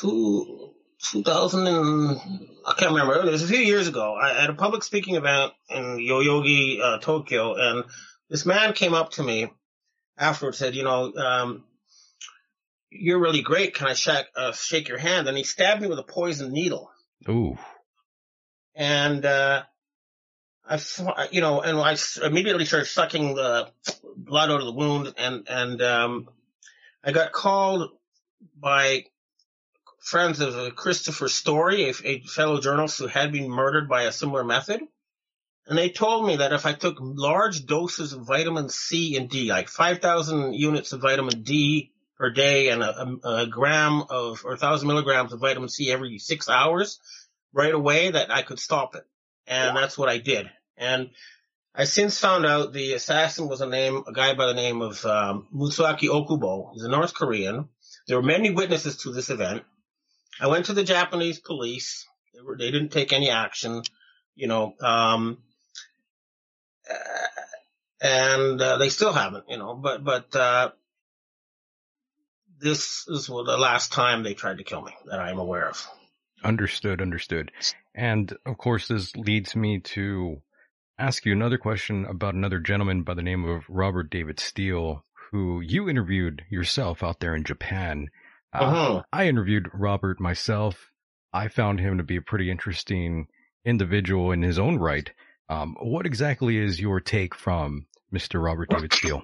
two 0.00 0.74
two 1.00 1.22
thousand 1.22 1.68
and 1.68 2.20
I 2.66 2.72
can't 2.76 2.90
remember. 2.90 3.14
It 3.20 3.30
was 3.30 3.44
a 3.44 3.48
few 3.48 3.60
years 3.60 3.86
ago. 3.86 4.14
I 4.14 4.40
had 4.40 4.50
a 4.50 4.54
public 4.54 4.82
speaking 4.82 5.14
event 5.14 5.52
in 5.70 5.98
Yoyogi, 5.98 6.80
uh, 6.80 6.98
Tokyo, 6.98 7.54
and 7.54 7.84
this 8.28 8.44
man 8.44 8.72
came 8.72 8.94
up 8.94 9.12
to 9.12 9.22
me 9.22 9.48
afterwards. 10.18 10.58
Said, 10.58 10.74
"You 10.74 10.82
know, 10.82 11.12
um, 11.14 11.64
you're 12.90 13.20
really 13.20 13.42
great. 13.42 13.74
Can 13.74 13.86
I 13.86 13.94
shake 13.94 14.26
uh, 14.34 14.50
shake 14.50 14.88
your 14.88 14.98
hand?" 14.98 15.28
And 15.28 15.38
he 15.38 15.44
stabbed 15.44 15.82
me 15.82 15.86
with 15.86 16.00
a 16.00 16.04
poison 16.04 16.52
needle 16.52 16.90
Ooh, 17.28 17.56
and 18.74 19.24
uh, 19.24 19.62
I, 20.68 20.80
you 21.30 21.40
know, 21.40 21.60
and 21.60 21.78
I 21.78 21.96
immediately 22.24 22.64
started 22.64 22.86
sucking 22.86 23.34
the 23.34 23.70
blood 24.16 24.50
out 24.50 24.60
of 24.60 24.66
the 24.66 24.72
wound, 24.72 25.14
and 25.16 25.46
and 25.48 25.82
um, 25.82 26.28
I 27.02 27.12
got 27.12 27.32
called 27.32 27.90
by 28.58 29.04
friends 30.00 30.40
of 30.40 30.76
Christopher 30.76 31.28
Story, 31.28 31.84
a, 31.88 31.94
a 32.04 32.20
fellow 32.20 32.60
journalist 32.60 32.98
who 32.98 33.06
had 33.06 33.32
been 33.32 33.48
murdered 33.48 33.88
by 33.88 34.02
a 34.02 34.12
similar 34.12 34.44
method, 34.44 34.80
and 35.66 35.78
they 35.78 35.88
told 35.88 36.26
me 36.26 36.36
that 36.36 36.52
if 36.52 36.66
I 36.66 36.74
took 36.74 36.96
large 37.00 37.64
doses 37.64 38.12
of 38.12 38.26
vitamin 38.26 38.68
C 38.68 39.16
and 39.16 39.30
D, 39.30 39.50
like 39.50 39.68
five 39.68 40.00
thousand 40.00 40.54
units 40.54 40.92
of 40.92 41.00
vitamin 41.00 41.42
D 41.42 41.93
per 42.16 42.30
day, 42.30 42.68
and 42.68 42.82
a, 42.82 43.02
a, 43.02 43.28
a 43.42 43.46
gram 43.46 44.04
of 44.08 44.44
or 44.44 44.54
a 44.54 44.58
thousand 44.58 44.88
milligrams 44.88 45.32
of 45.32 45.40
vitamin 45.40 45.68
C 45.68 45.90
every 45.90 46.18
six 46.18 46.48
hours, 46.48 46.98
right 47.52 47.74
away, 47.74 48.10
that 48.10 48.30
I 48.30 48.42
could 48.42 48.58
stop 48.58 48.94
it 48.94 49.04
and 49.46 49.76
that's 49.76 49.98
what 49.98 50.08
I 50.08 50.18
did. 50.18 50.50
And 50.76 51.10
I 51.74 51.84
since 51.84 52.18
found 52.18 52.46
out 52.46 52.72
the 52.72 52.94
assassin 52.94 53.48
was 53.48 53.60
a 53.60 53.66
name, 53.66 54.04
a 54.06 54.12
guy 54.12 54.34
by 54.34 54.46
the 54.46 54.54
name 54.54 54.82
of 54.82 55.04
um, 55.04 55.48
Mutsaki 55.54 56.08
Okubo. 56.08 56.70
He's 56.72 56.84
a 56.84 56.88
North 56.88 57.14
Korean. 57.14 57.68
There 58.06 58.16
were 58.16 58.22
many 58.22 58.50
witnesses 58.50 58.98
to 58.98 59.12
this 59.12 59.30
event. 59.30 59.64
I 60.40 60.48
went 60.48 60.66
to 60.66 60.72
the 60.72 60.84
Japanese 60.84 61.38
police. 61.38 62.06
They, 62.32 62.40
were, 62.40 62.56
they 62.56 62.70
didn't 62.70 62.90
take 62.90 63.12
any 63.12 63.30
action, 63.30 63.82
you 64.34 64.48
know, 64.48 64.74
um, 64.80 65.38
uh, 66.90 66.94
and 68.00 68.60
uh, 68.60 68.76
they 68.78 68.88
still 68.88 69.12
haven't, 69.12 69.44
you 69.48 69.56
know. 69.56 69.74
But 69.74 70.04
but 70.04 70.34
uh, 70.36 70.70
this 72.60 73.06
is 73.08 73.26
the 73.26 73.32
last 73.34 73.92
time 73.92 74.22
they 74.22 74.34
tried 74.34 74.58
to 74.58 74.64
kill 74.64 74.82
me 74.82 74.92
that 75.06 75.18
I 75.20 75.30
am 75.30 75.38
aware 75.38 75.68
of. 75.68 75.86
understood, 76.42 77.00
understood. 77.00 77.50
And 77.94 78.36
of 78.44 78.58
course, 78.58 78.88
this 78.88 79.14
leads 79.16 79.54
me 79.56 79.80
to 79.80 80.42
ask 80.98 81.24
you 81.24 81.32
another 81.32 81.58
question 81.58 82.04
about 82.04 82.34
another 82.34 82.58
gentleman 82.58 83.02
by 83.02 83.14
the 83.14 83.22
name 83.22 83.44
of 83.44 83.64
Robert 83.68 84.10
David 84.10 84.38
Steele, 84.40 85.04
who 85.30 85.60
you 85.60 85.88
interviewed 85.88 86.42
yourself 86.50 87.02
out 87.02 87.20
there 87.20 87.34
in 87.34 87.44
Japan. 87.44 88.08
Uh, 88.52 88.58
Uh-huh. 88.64 89.02
I 89.12 89.26
interviewed 89.26 89.68
Robert 89.72 90.20
myself. 90.20 90.90
I 91.32 91.48
found 91.48 91.80
him 91.80 91.98
to 91.98 92.04
be 92.04 92.16
a 92.16 92.22
pretty 92.22 92.50
interesting 92.50 93.26
individual 93.64 94.30
in 94.30 94.42
his 94.42 94.58
own 94.58 94.78
right. 94.78 95.10
Um, 95.48 95.76
what 95.80 96.06
exactly 96.06 96.58
is 96.58 96.80
your 96.80 97.00
take 97.00 97.34
from 97.34 97.86
Mr. 98.12 98.42
Robert 98.42 98.70
David 98.70 98.92
Steele? 98.92 99.22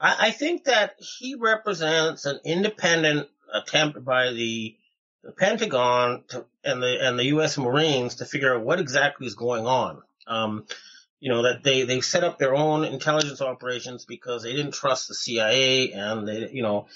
I, 0.00 0.28
I 0.28 0.30
think 0.30 0.64
that 0.64 0.96
he 0.98 1.34
represents 1.34 2.26
an 2.26 2.40
independent 2.44 3.28
attempt 3.52 4.04
by 4.04 4.32
the, 4.32 4.76
the 5.22 5.32
Pentagon 5.32 6.24
to, 6.28 6.44
and 6.64 6.82
the 6.82 6.98
and 7.00 7.18
the 7.18 7.26
U.S. 7.26 7.58
Marines 7.58 8.16
to 8.16 8.24
figure 8.24 8.54
out 8.54 8.64
what 8.64 8.80
exactly 8.80 9.26
is 9.26 9.34
going 9.34 9.66
on. 9.66 10.02
Um, 10.26 10.66
you 11.20 11.30
know 11.30 11.42
that 11.42 11.62
they 11.62 11.82
they 11.82 12.00
set 12.00 12.24
up 12.24 12.38
their 12.38 12.54
own 12.54 12.84
intelligence 12.84 13.40
operations 13.40 14.04
because 14.04 14.42
they 14.42 14.54
didn't 14.54 14.74
trust 14.74 15.08
the 15.08 15.14
CIA 15.14 15.92
and 15.92 16.28
they 16.28 16.50
you 16.50 16.62
know 16.62 16.86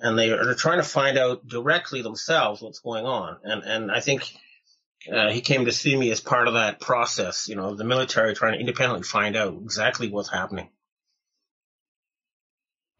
and 0.00 0.18
they 0.18 0.30
are 0.30 0.54
trying 0.54 0.78
to 0.78 0.84
find 0.84 1.18
out 1.18 1.46
directly 1.46 2.02
themselves 2.02 2.62
what's 2.62 2.80
going 2.80 3.04
on. 3.04 3.36
And 3.44 3.62
and 3.62 3.92
I 3.92 4.00
think 4.00 4.34
uh, 5.10 5.30
he 5.30 5.40
came 5.40 5.66
to 5.66 5.72
see 5.72 5.96
me 5.96 6.10
as 6.10 6.20
part 6.20 6.48
of 6.48 6.54
that 6.54 6.80
process, 6.80 7.48
you 7.48 7.56
know, 7.56 7.74
the 7.74 7.84
military 7.84 8.34
trying 8.34 8.54
to 8.54 8.60
independently 8.60 9.02
find 9.02 9.36
out 9.36 9.54
exactly 9.62 10.08
what's 10.10 10.30
happening. 10.30 10.68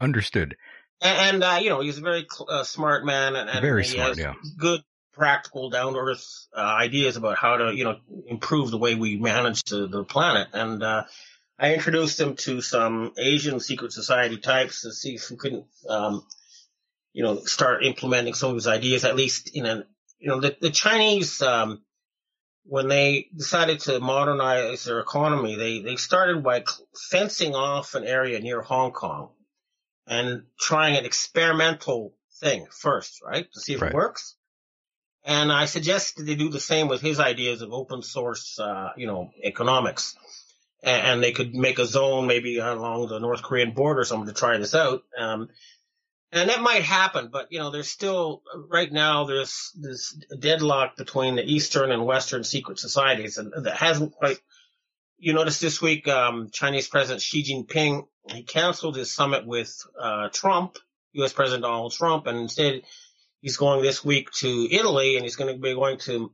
Understood. 0.00 0.56
And, 1.00 1.34
and 1.34 1.44
uh, 1.44 1.58
you 1.62 1.70
know, 1.70 1.80
he's 1.80 1.98
a 1.98 2.02
very 2.02 2.26
uh, 2.48 2.64
smart 2.64 3.04
man, 3.04 3.36
and, 3.36 3.48
and 3.48 3.60
very 3.60 3.84
he 3.84 3.90
smart, 3.90 4.18
yeah. 4.18 4.34
good, 4.56 4.82
practical, 5.12 5.70
down 5.70 5.92
to 5.92 5.98
earth 5.98 6.46
uh, 6.56 6.60
ideas 6.60 7.16
about 7.16 7.36
how 7.36 7.56
to, 7.56 7.74
you 7.74 7.84
know, 7.84 7.98
improve 8.26 8.70
the 8.70 8.78
way 8.78 8.94
we 8.94 9.16
manage 9.16 9.62
the, 9.64 9.86
the 9.86 10.04
planet. 10.04 10.48
And 10.52 10.82
uh, 10.82 11.04
I 11.58 11.74
introduced 11.74 12.18
him 12.18 12.36
to 12.36 12.60
some 12.60 13.12
Asian 13.18 13.60
secret 13.60 13.92
society 13.92 14.38
types 14.38 14.82
to 14.82 14.92
see 14.92 15.14
if 15.14 15.30
we 15.30 15.36
couldn't, 15.36 15.66
um, 15.88 16.24
you 17.12 17.22
know, 17.22 17.40
start 17.40 17.84
implementing 17.84 18.34
some 18.34 18.50
of 18.50 18.56
his 18.56 18.66
ideas, 18.66 19.04
at 19.04 19.16
least 19.16 19.50
in 19.54 19.66
a, 19.66 19.84
you 20.18 20.28
know, 20.28 20.40
the, 20.40 20.56
the 20.60 20.70
Chinese. 20.70 21.42
Um, 21.42 21.82
when 22.64 22.88
they 22.88 23.26
decided 23.34 23.80
to 23.80 24.00
modernize 24.00 24.84
their 24.84 25.00
economy, 25.00 25.56
they, 25.56 25.80
they 25.80 25.96
started 25.96 26.42
by 26.42 26.62
fencing 27.10 27.54
off 27.54 27.94
an 27.94 28.04
area 28.04 28.38
near 28.38 28.60
Hong 28.60 28.92
Kong 28.92 29.30
and 30.10 30.42
trying 30.58 30.96
an 30.96 31.06
experimental 31.06 32.12
thing 32.40 32.66
first, 32.70 33.22
right? 33.24 33.50
To 33.52 33.60
see 33.60 33.74
if 33.74 33.80
Right. 33.80 33.92
it 33.92 33.94
works. 33.94 34.34
And 35.24 35.52
I 35.52 35.66
suggested 35.66 36.26
they 36.26 36.34
do 36.34 36.48
the 36.48 36.60
same 36.60 36.88
with 36.88 37.00
his 37.00 37.20
ideas 37.20 37.62
of 37.62 37.72
open 37.72 38.02
source, 38.02 38.58
uh, 38.58 38.90
you 38.96 39.06
know, 39.06 39.30
economics. 39.42 40.16
And, 40.82 41.06
and 41.06 41.22
they 41.22 41.32
could 41.32 41.54
make 41.54 41.78
a 41.78 41.86
zone 41.86 42.26
maybe 42.26 42.58
along 42.58 43.08
the 43.08 43.20
North 43.20 43.42
Korean 43.42 43.72
border 43.72 44.00
or 44.00 44.04
something 44.04 44.26
to 44.34 44.38
try 44.38 44.58
this 44.58 44.74
out. 44.74 45.02
Um, 45.16 45.48
and 46.32 46.48
that 46.48 46.60
might 46.60 46.82
happen, 46.82 47.28
but 47.32 47.48
you 47.50 47.58
know, 47.58 47.70
there's 47.70 47.90
still 47.90 48.42
right 48.68 48.90
now 48.90 49.24
there's 49.24 49.72
this 49.74 50.12
deadlock 50.38 50.96
between 50.96 51.34
the 51.36 51.42
Eastern 51.44 51.90
and 51.90 52.06
Western 52.06 52.44
secret 52.44 52.78
societies, 52.78 53.36
and 53.36 53.52
that 53.64 53.76
hasn't 53.76 54.12
quite. 54.12 54.38
You 55.20 55.34
notice 55.34 55.60
this 55.60 55.80
week, 55.80 56.08
um, 56.08 56.48
Chinese 56.50 56.88
President 56.88 57.22
Xi 57.22 57.44
Jinping 57.44 58.06
he 58.28 58.42
canceled 58.42 58.96
his 58.96 59.12
summit 59.12 59.46
with 59.46 59.74
uh, 59.98 60.28
Trump, 60.28 60.78
U.S. 61.12 61.32
President 61.32 61.62
Donald 61.62 61.92
Trump, 61.92 62.26
and 62.26 62.38
instead 62.38 62.82
he's 63.40 63.56
going 63.56 63.82
this 63.82 64.04
week 64.04 64.30
to 64.32 64.68
Italy, 64.70 65.16
and 65.16 65.24
he's 65.24 65.36
going 65.36 65.54
to 65.54 65.60
be 65.60 65.74
going 65.74 65.98
to 66.00 66.32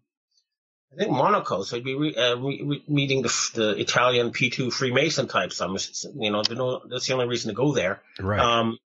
I 0.92 0.96
think 0.96 1.10
Monaco. 1.10 1.62
So 1.62 1.76
he'd 1.76 1.84
be 1.84 1.94
re, 1.94 2.14
uh, 2.14 2.36
re, 2.36 2.62
re, 2.64 2.84
meeting 2.88 3.22
the, 3.22 3.50
the 3.54 3.70
Italian 3.80 4.30
P2 4.30 4.72
Freemason 4.72 5.26
types. 5.26 5.60
I'm, 5.60 5.76
you 6.16 6.30
know, 6.30 6.42
that's 6.88 7.06
the 7.06 7.12
only 7.12 7.26
reason 7.26 7.50
to 7.50 7.54
go 7.54 7.72
there. 7.72 8.02
Right. 8.20 8.40
Um, 8.40 8.78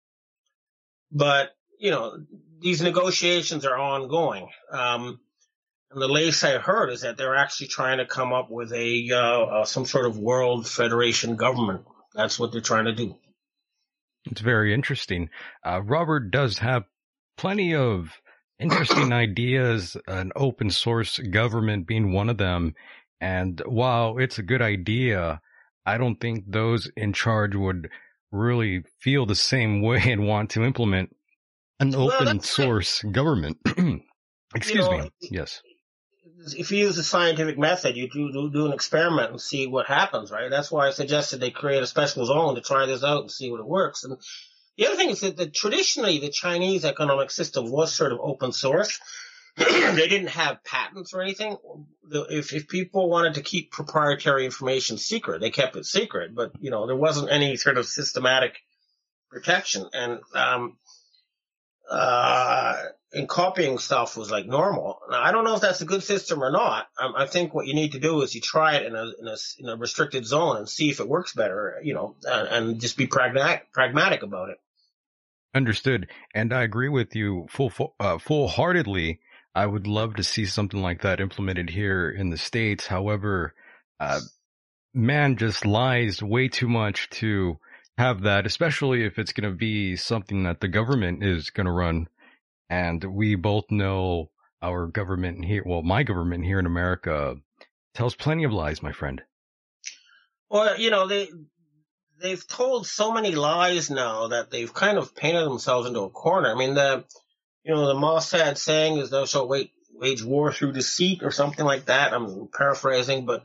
but 1.11 1.51
you 1.79 1.91
know, 1.91 2.19
these 2.61 2.83
negotiations 2.83 3.65
are 3.65 3.77
ongoing. 3.77 4.49
Um, 4.71 5.21
and 5.91 6.03
the 6.03 6.09
latest 6.09 6.45
I 6.45 6.59
heard 6.59 6.91
is 6.91 7.03
that 7.03 7.17
they're 7.17 7.37
actually 7.37 7.69
trying 7.69 7.99
to 7.99 8.07
come 8.07 8.33
up 8.33 8.51
with 8.51 8.73
a 8.73 9.11
uh, 9.13 9.43
uh, 9.45 9.65
some 9.65 9.87
sort 9.87 10.07
of 10.07 10.19
world 10.19 10.69
federation 10.69 11.37
government. 11.37 11.85
That's 12.15 12.39
what 12.39 12.53
they're 12.53 12.61
trying 12.61 12.87
to 12.87 12.95
do. 12.95 13.17
It's 14.31 14.41
very 14.41 14.75
interesting. 14.75 15.31
Uh, 15.65 15.81
Robert 15.83 16.31
does 16.31 16.59
have 16.59 16.85
plenty 17.37 17.75
of 17.75 18.11
interesting 18.59 19.13
ideas, 19.25 19.97
an 20.07 20.33
open 20.37 20.71
source 20.71 21.19
government 21.19 21.87
being 21.87 22.13
one 22.13 22.29
of 22.29 22.39
them. 22.39 22.75
And 23.21 23.61
while 23.67 24.19
it's 24.19 24.39
a 24.39 24.43
good 24.43 24.63
idea, 24.63 25.41
I 25.87 25.97
don't 25.97 26.21
think 26.21 26.45
those 26.47 26.91
in 26.97 27.13
charge 27.13 27.55
would 27.57 27.89
really 28.31 28.83
feel 29.01 29.25
the 29.25 29.35
same 29.35 29.81
way 29.81 30.03
and 30.05 30.27
want 30.27 30.51
to 30.51 30.65
implement 30.65 31.17
an 31.81 31.93
Well, 31.93 32.13
open 32.13 32.41
source 32.41 33.03
government. 33.03 33.59
Excuse 34.55 34.89
know, 34.89 34.99
me. 34.99 35.11
Yes. 35.31 35.63
If 36.47 36.71
you 36.71 36.79
use 36.79 36.97
the 36.97 37.03
scientific 37.03 37.59
method, 37.59 37.97
you 37.97 38.09
do, 38.09 38.33
do 38.33 38.51
do 38.51 38.67
an 38.67 38.73
experiment 38.73 39.31
and 39.31 39.41
see 39.41 39.67
what 39.67 39.87
happens, 39.87 40.31
right? 40.31 40.51
That's 40.51 40.71
why 40.71 40.87
I 40.87 40.91
suggested 40.91 41.41
they 41.41 41.51
create 41.51 41.83
a 41.83 41.87
special 41.87 42.27
zone 42.27 42.55
to 42.55 42.61
try 42.61 42.87
this 42.87 43.03
out 43.03 43.23
and 43.23 43.31
see 43.31 43.51
what 43.51 43.61
it 43.61 43.67
works. 43.67 44.05
And 44.05 44.17
the 44.77 44.87
other 44.87 44.97
thing 44.97 45.11
is 45.11 45.21
that 45.21 45.37
the, 45.37 45.49
traditionally 45.49 46.19
the 46.19 46.29
Chinese 46.29 46.85
economic 46.85 47.33
system 47.33 47.71
was 47.71 47.93
sort 47.93 48.13
of 48.13 48.21
open 48.23 48.53
source. 48.53 49.01
they 49.57 50.07
didn't 50.09 50.29
have 50.29 50.63
patents 50.63 51.13
or 51.13 51.21
anything. 51.21 51.57
If, 52.13 52.53
if 52.53 52.69
people 52.69 53.11
wanted 53.11 53.35
to 53.35 53.43
keep 53.43 53.73
proprietary 53.73 54.45
information 54.45 54.97
secret, 54.97 55.41
they 55.41 55.51
kept 55.51 55.75
it 55.75 55.85
secret. 55.85 56.35
But 56.35 56.53
you 56.61 56.71
know 56.71 56.87
there 56.87 56.95
wasn't 56.95 57.33
any 57.33 57.57
sort 57.57 57.79
of 57.79 57.87
systematic 57.87 58.59
protection, 59.31 59.87
and 59.93 60.21
um, 60.35 60.77
uh, 61.91 62.77
and 63.13 63.29
copying 63.29 63.79
stuff 63.79 64.17
was 64.17 64.31
like 64.31 64.47
normal. 64.47 65.01
Now, 65.11 65.23
I 65.23 65.33
don't 65.33 65.45
know 65.45 65.55
if 65.55 65.61
that's 65.61 65.81
a 65.81 65.87
good 65.87 66.03
system 66.03 66.43
or 66.43 66.51
not. 66.51 66.89
Um, 67.01 67.15
I 67.17 67.27
think 67.27 67.55
what 67.55 67.67
you 67.67 67.75
need 67.75 67.93
to 67.93 67.99
do 67.99 68.21
is 68.23 68.35
you 68.35 68.41
try 68.41 68.77
it 68.77 68.87
in 68.87 68.95
a, 68.95 69.05
in 69.19 69.27
a, 69.27 69.37
in 69.59 69.69
a 69.69 69.77
restricted 69.77 70.27
zone 70.27 70.59
and 70.59 70.69
see 70.69 70.91
if 70.91 71.01
it 71.01 71.09
works 71.09 71.33
better, 71.33 71.81
you 71.83 71.95
know, 71.95 72.17
and, 72.25 72.49
and 72.49 72.81
just 72.81 72.97
be 72.97 73.07
pragmatic, 73.07 73.73
pragmatic 73.73 74.23
about 74.23 74.51
it. 74.51 74.59
Understood. 75.55 76.09
And 76.35 76.53
I 76.53 76.63
agree 76.63 76.91
with 76.91 77.17
you 77.17 77.47
full, 77.49 77.71
full 77.71 77.95
uh, 77.99 78.19
full 78.19 78.49
heartedly. 78.49 79.21
I 79.55 79.65
would 79.65 79.87
love 79.87 80.17
to 80.17 80.23
see 80.23 80.45
something 80.45 80.83
like 80.83 81.03
that 81.03 81.21
implemented 81.21 81.71
here 81.71 82.11
in 82.11 82.29
the 82.29 82.37
States. 82.37 82.87
However, 82.87 83.55
uh, 83.99 84.21
man 84.93 85.37
just 85.37 85.65
lies 85.65 86.23
way 86.23 86.49
too 86.49 86.69
much 86.69 87.09
to 87.11 87.59
have 87.99 88.23
that, 88.23 88.47
especially 88.47 89.05
if 89.05 89.19
it's 89.19 89.33
going 89.33 89.51
to 89.51 89.57
be 89.57 89.97
something 89.97 90.45
that 90.45 90.61
the 90.61 90.69
government 90.69 91.25
is 91.25 91.51
going 91.51 91.67
to 91.67 91.73
run. 91.73 92.09
And 92.71 93.03
we 93.03 93.35
both 93.35 93.65
know 93.71 94.31
our 94.63 94.87
government 94.87 95.45
here, 95.45 95.65
well, 95.67 95.83
my 95.83 96.05
government 96.05 96.45
here 96.45 96.61
in 96.61 96.67
America 96.67 97.35
tells 97.95 98.15
plenty 98.15 98.45
of 98.45 98.53
lies, 98.53 98.83
my 98.83 98.93
friend. 98.93 99.21
Well, 100.49 100.79
you 100.79 100.91
know, 100.91 101.09
they, 101.09 101.29
they've 102.23 102.47
told 102.47 102.87
so 102.87 103.13
many 103.13 103.33
lies 103.35 103.91
now 103.91 104.29
that 104.29 104.51
they've 104.51 104.73
kind 104.73 104.97
of 104.97 105.17
painted 105.17 105.45
themselves 105.45 105.89
into 105.89 106.01
a 106.01 106.11
corner. 106.11 106.53
I 106.53 106.57
mean, 106.57 106.75
the, 106.75 107.05
you 107.65 107.75
know, 107.75 107.89
the 107.89 107.95
Mossad 107.95 108.59
saying 108.59 108.99
is 108.99 109.11
thou 109.11 109.25
shalt 109.25 109.49
wait, 109.49 109.73
wage 109.93 110.23
war 110.23 110.53
through 110.53 110.73
deceit 110.73 111.25
or 111.25 111.33
something 111.33 111.65
like 111.65 111.87
that. 111.87 112.13
I'm 112.13 112.49
paraphrasing, 112.57 113.27
but 113.27 113.45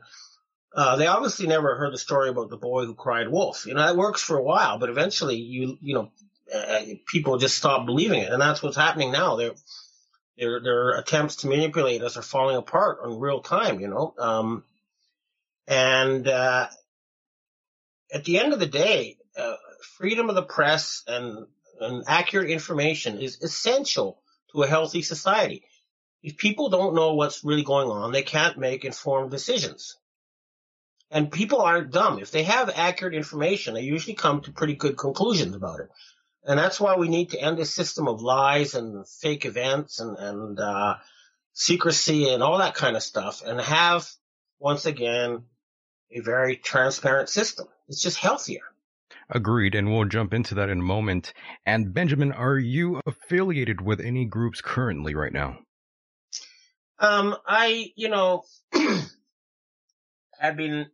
uh, 0.75 0.95
they 0.95 1.07
obviously 1.07 1.47
never 1.47 1.75
heard 1.75 1.93
the 1.93 1.97
story 1.97 2.29
about 2.29 2.49
the 2.49 2.57
boy 2.57 2.85
who 2.85 2.95
cried 2.95 3.29
wolf. 3.29 3.65
You 3.65 3.75
know, 3.75 3.85
that 3.85 3.95
works 3.95 4.21
for 4.21 4.37
a 4.37 4.43
while, 4.43 4.79
but 4.79 4.89
eventually 4.89 5.35
you, 5.35 5.77
you 5.81 5.93
know, 5.93 6.11
uh, 6.53 6.81
people 7.05 7.37
just 7.37 7.57
stop 7.57 7.85
believing 7.85 8.21
it. 8.21 8.31
And 8.31 8.41
that's 8.41 8.63
what's 8.63 8.77
happening 8.77 9.11
now. 9.11 9.35
Their, 9.35 9.51
their, 10.37 10.61
their 10.61 10.89
attempts 10.97 11.37
to 11.37 11.47
manipulate 11.47 12.01
us 12.01 12.17
are 12.17 12.23
falling 12.23 12.57
apart 12.57 12.99
in 13.05 13.19
real 13.19 13.41
time, 13.41 13.79
you 13.79 13.87
know. 13.87 14.13
Um, 14.17 14.63
and, 15.67 16.27
uh, 16.27 16.67
at 18.13 18.25
the 18.25 18.39
end 18.39 18.53
of 18.53 18.59
the 18.59 18.67
day, 18.67 19.17
uh, 19.37 19.55
freedom 19.97 20.29
of 20.29 20.35
the 20.35 20.43
press 20.43 21.03
and, 21.07 21.47
and 21.79 22.03
accurate 22.07 22.49
information 22.49 23.19
is 23.19 23.41
essential 23.41 24.21
to 24.51 24.63
a 24.63 24.67
healthy 24.67 25.01
society. 25.01 25.63
If 26.21 26.37
people 26.37 26.69
don't 26.69 26.95
know 26.95 27.15
what's 27.15 27.43
really 27.43 27.63
going 27.63 27.89
on, 27.89 28.11
they 28.11 28.23
can't 28.23 28.57
make 28.57 28.85
informed 28.85 29.31
decisions. 29.31 29.97
And 31.13 31.31
people 31.31 31.61
aren't 31.61 31.91
dumb. 31.91 32.19
If 32.19 32.31
they 32.31 32.43
have 32.43 32.71
accurate 32.75 33.13
information, 33.13 33.75
they 33.75 33.81
usually 33.81 34.15
come 34.15 34.41
to 34.41 34.51
pretty 34.51 34.73
good 34.73 34.97
conclusions 34.97 35.55
about 35.55 35.79
it. 35.79 35.89
And 36.43 36.59
that's 36.59 36.79
why 36.79 36.97
we 36.97 37.07
need 37.07 37.29
to 37.29 37.39
end 37.39 37.57
this 37.57 37.73
system 37.73 38.07
of 38.07 38.21
lies 38.21 38.73
and 38.73 39.07
fake 39.07 39.45
events 39.45 39.99
and, 39.99 40.17
and, 40.17 40.59
uh, 40.59 40.95
secrecy 41.53 42.29
and 42.29 42.41
all 42.41 42.57
that 42.57 42.73
kind 42.73 42.95
of 42.95 43.03
stuff 43.03 43.43
and 43.45 43.61
have, 43.61 44.09
once 44.59 44.87
again, 44.87 45.43
a 46.11 46.19
very 46.19 46.57
transparent 46.57 47.29
system. 47.29 47.67
It's 47.87 48.01
just 48.01 48.17
healthier. 48.17 48.61
Agreed, 49.29 49.75
and 49.75 49.91
we'll 49.93 50.05
jump 50.05 50.33
into 50.33 50.55
that 50.55 50.69
in 50.69 50.79
a 50.79 50.83
moment. 50.83 51.33
And 51.65 51.93
Benjamin, 51.93 52.31
are 52.31 52.57
you 52.57 52.99
affiliated 53.05 53.81
with 53.81 54.01
any 54.01 54.25
groups 54.25 54.61
currently 54.61 55.15
right 55.15 55.31
now? 55.31 55.59
Um, 56.99 57.35
I, 57.47 57.91
you 57.95 58.09
know, 58.09 58.43
I've 60.41 60.57
been, 60.57 60.87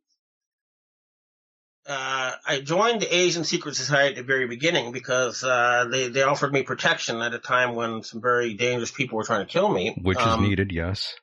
uh, 1.87 2.33
I 2.45 2.61
joined 2.61 3.01
the 3.01 3.13
Asian 3.13 3.43
Secret 3.43 3.75
Society 3.75 4.15
at 4.15 4.17
the 4.17 4.23
very 4.23 4.47
beginning 4.47 4.91
because, 4.91 5.43
uh, 5.43 5.87
they, 5.89 6.07
they 6.09 6.23
offered 6.23 6.53
me 6.53 6.63
protection 6.63 7.21
at 7.21 7.33
a 7.33 7.39
time 7.39 7.75
when 7.75 8.03
some 8.03 8.21
very 8.21 8.53
dangerous 8.53 8.91
people 8.91 9.17
were 9.17 9.23
trying 9.23 9.45
to 9.45 9.51
kill 9.51 9.69
me. 9.69 9.97
Which 10.01 10.17
Um, 10.19 10.43
is 10.43 10.49
needed, 10.49 10.71
yes. 10.71 11.15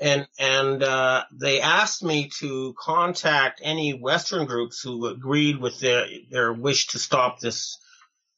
and 0.00 0.26
and 0.38 0.82
uh, 0.82 1.24
they 1.32 1.60
asked 1.60 2.02
me 2.02 2.30
to 2.40 2.74
contact 2.78 3.60
any 3.64 3.92
Western 3.92 4.46
groups 4.46 4.80
who 4.82 5.06
agreed 5.06 5.58
with 5.58 5.80
their 5.80 6.06
their 6.30 6.52
wish 6.52 6.88
to 6.88 6.98
stop 6.98 7.40
this 7.40 7.78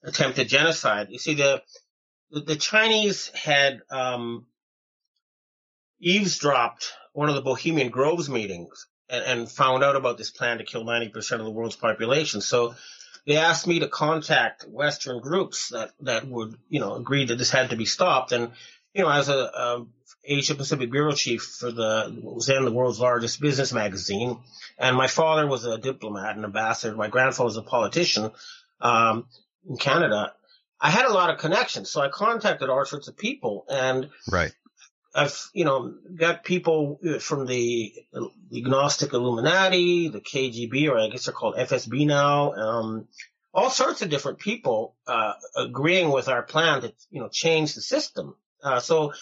attempted 0.05 0.49
genocide. 0.49 1.09
You 1.11 1.19
see, 1.19 1.35
the 1.35 1.63
the, 2.31 2.41
the 2.41 2.57
Chinese 2.57 3.29
had 3.29 3.81
um, 3.91 4.47
eavesdropped 6.01 6.93
one 7.13 7.29
of 7.29 7.35
the 7.35 7.43
Bohemian 7.43 7.91
Groves 7.91 8.29
meetings 8.29 8.87
and, 9.09 9.25
and 9.25 9.51
found 9.51 9.85
out 9.85 9.97
about 9.97 10.19
this 10.19 10.31
plan 10.31 10.59
to 10.59 10.65
kill 10.65 10.85
ninety 10.85 11.09
percent 11.09 11.41
of 11.41 11.47
the 11.47 11.53
world's 11.53 11.77
population. 11.77 12.41
So 12.41 12.75
they 13.27 13.37
asked 13.37 13.67
me 13.67 13.81
to 13.81 13.89
contact 13.89 14.65
Western 14.69 15.21
groups 15.21 15.71
that 15.71 15.93
that 16.01 16.27
would 16.27 16.57
you 16.69 16.81
know 16.81 16.95
agree 16.95 17.27
that 17.27 17.37
this 17.37 17.51
had 17.51 17.71
to 17.71 17.77
be 17.77 17.87
stopped 17.87 18.33
and 18.33 18.53
you 18.95 19.03
know, 19.03 19.11
as 19.11 19.29
a, 19.29 19.35
a 19.35 19.87
Asia 20.25 20.55
Pacific 20.55 20.91
bureau 20.91 21.13
chief 21.13 21.43
for 21.43 21.71
the 21.71 22.17
was 22.23 22.47
then 22.47 22.65
the 22.65 22.73
world's 22.73 23.01
largest 23.01 23.41
business 23.41 23.73
magazine, 23.73 24.39
and 24.79 24.97
my 24.97 25.09
father 25.09 25.47
was 25.47 25.67
a 25.67 25.77
diplomat 25.77 26.37
and 26.37 26.45
ambassador. 26.45 26.97
My 26.97 27.09
grandfather 27.09 27.47
was 27.47 27.57
a 27.57 27.63
politician 27.63 28.31
um, 28.81 29.27
in 29.69 29.77
Canada. 29.77 30.33
I 30.81 30.91
had 30.91 31.07
a 31.07 31.13
lot 31.13 31.31
of 31.31 31.39
connections, 31.39 31.91
so 31.91 32.01
I 32.01 32.09
contacted 32.09 32.71
all 32.71 32.85
sorts 32.85 33.09
of 33.09 33.17
people, 33.17 33.67
and 33.69 34.09
Right. 34.31 34.53
I've 35.15 35.51
you 35.53 35.65
know 35.65 35.95
got 36.15 36.45
people 36.45 36.99
from 37.21 37.47
the 37.47 37.95
agnostic 38.55 39.13
Illuminati, 39.13 40.09
the 40.09 40.21
KGB, 40.21 40.89
or 40.91 40.99
I 40.99 41.09
guess 41.09 41.27
they're 41.27 41.35
called 41.35 41.57
FSB 41.57 42.07
now. 42.07 42.53
Um, 42.55 43.09
all 43.53 43.71
sorts 43.71 44.03
of 44.03 44.11
different 44.11 44.41
people 44.41 44.97
uh, 45.07 45.35
agreeing 45.57 46.11
with 46.11 46.29
our 46.29 46.43
plan 46.43 46.83
to 46.83 46.93
you 47.11 47.21
know 47.21 47.29
change 47.29 47.75
the 47.75 47.81
system. 47.81 48.35
Uh, 48.63 48.81
so 48.81 49.13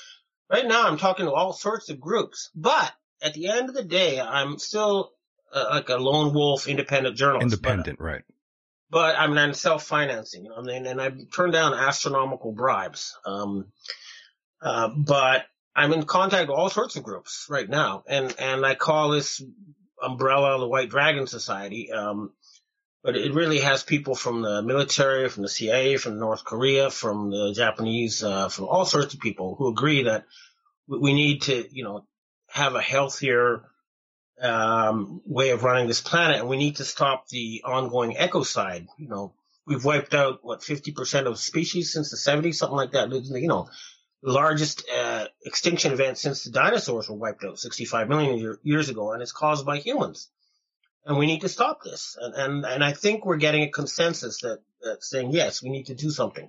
right 0.51 0.67
now 0.67 0.87
I'm 0.87 0.97
talking 0.97 1.27
to 1.27 1.33
all 1.33 1.53
sorts 1.53 1.91
of 1.91 2.01
groups, 2.01 2.51
but 2.55 2.93
at 3.21 3.35
the 3.35 3.49
end 3.49 3.69
of 3.69 3.75
the 3.75 3.85
day, 3.85 4.21
I'm 4.21 4.59
still 4.59 5.13
uh, 5.53 5.67
like 5.71 5.89
a 5.91 5.97
lone 5.97 6.33
wolf, 6.33 6.67
independent 6.67 7.17
journalist. 7.17 7.63
but- 7.63 7.71
Independent, 7.71 8.01
right. 8.01 8.23
but 8.91 9.17
I'm 9.19 9.35
not 9.35 9.55
self-financing, 9.57 10.45
you 10.45 10.51
know, 10.51 10.57
and, 10.57 10.87
and 10.87 11.01
I've 11.01 11.31
turned 11.31 11.53
down 11.53 11.75
astronomical 11.75 12.53
bribes. 12.53 13.17
Um, 13.27 13.67
uh, 14.63 14.89
but 14.89 15.45
I'm 15.75 15.93
in 15.93 16.05
contact 16.05 16.49
with 16.49 16.59
all 16.59 16.71
sorts 16.71 16.97
of 16.97 17.03
groups 17.03 17.47
right 17.49 17.69
now, 17.69 18.05
and 18.07 18.35
and 18.39 18.65
I 18.65 18.75
call 18.75 19.11
this 19.11 19.43
umbrella 20.03 20.59
the 20.59 20.69
White 20.69 20.91
Dragon 20.91 21.27
Society. 21.27 21.93
Um, 21.93 22.33
but 23.03 23.17
it 23.17 23.35
really 23.35 23.59
has 23.61 23.83
people 23.83 24.15
from 24.15 24.43
the 24.43 24.63
military, 24.63 25.29
from 25.29 25.43
the 25.43 25.49
CIA, 25.49 25.97
from 25.97 26.21
North 26.21 26.45
Korea, 26.45 26.89
from 26.89 27.31
the 27.31 27.53
Japanese, 27.53 28.23
uh, 28.23 28.49
from 28.49 28.67
all 28.67 28.85
sorts 28.85 29.13
of 29.13 29.21
people 29.21 29.57
who 29.57 29.69
agree 29.69 30.05
that 30.05 30.25
we 30.87 31.13
need 31.13 31.43
to, 31.43 31.67
you 31.75 31.83
know, 31.83 32.07
have 32.49 32.77
a 32.77 32.83
healthier 32.83 33.65
um, 34.41 35.21
way 35.25 35.51
of 35.51 35.65
running 35.65 35.89
this 35.89 36.01
planet, 36.01 36.39
and 36.39 36.49
we 36.49 36.57
need 36.57 36.77
to 36.77 36.85
stop 36.85 37.29
the 37.29 37.63
ongoing 37.65 38.15
ecocide. 38.15 38.87
You 38.99 39.09
know, 39.09 39.35
we've 39.67 39.85
wiped 39.85 40.15
out 40.15 40.41
what 40.43 40.61
50% 40.61 41.27
of 41.27 41.39
species 41.39 41.93
since 41.93 42.11
the 42.11 42.17
70s, 42.17 42.55
something 42.55 42.77
like 42.77 42.93
that. 42.93 43.11
You 43.11 43.49
know, 43.49 43.69
largest 44.23 44.85
uh, 44.95 45.27
extinction 45.45 45.93
event 45.93 46.19
since 46.19 46.45
the 46.45 46.51
dinosaurs 46.51 47.09
were 47.09 47.17
wiped 47.17 47.45
out 47.45 47.59
65 47.59 48.09
million 48.09 48.39
year, 48.39 48.59
years 48.63 48.89
ago, 48.89 49.13
and 49.13 49.23
it's 49.23 49.33
caused 49.33 49.67
by 49.67 49.79
humans. 49.79 50.29
And 51.05 51.19
we 51.19 51.27
need 51.27 51.41
to 51.41 51.49
stop 51.49 51.83
this. 51.83 52.17
And 52.21 52.35
and, 52.35 52.65
and 52.65 52.85
I 52.85 52.93
think 52.93 53.27
we're 53.27 53.37
getting 53.37 53.63
a 53.65 53.71
consensus 53.71 54.41
that 54.43 54.61
that's 54.83 55.11
saying 55.11 55.33
yes, 55.33 55.63
we 55.63 55.71
need 55.71 55.87
to 55.87 55.95
do 55.95 56.11
something. 56.11 56.49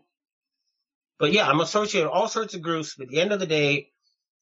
But 1.18 1.32
yeah, 1.32 1.48
I'm 1.48 1.60
associated 1.60 2.08
with 2.08 2.16
all 2.16 2.28
sorts 2.28 2.54
of 2.54 2.62
groups. 2.62 2.96
But 2.96 3.06
at 3.06 3.10
the 3.10 3.22
end 3.22 3.32
of 3.32 3.40
the 3.40 3.48
day, 3.48 3.90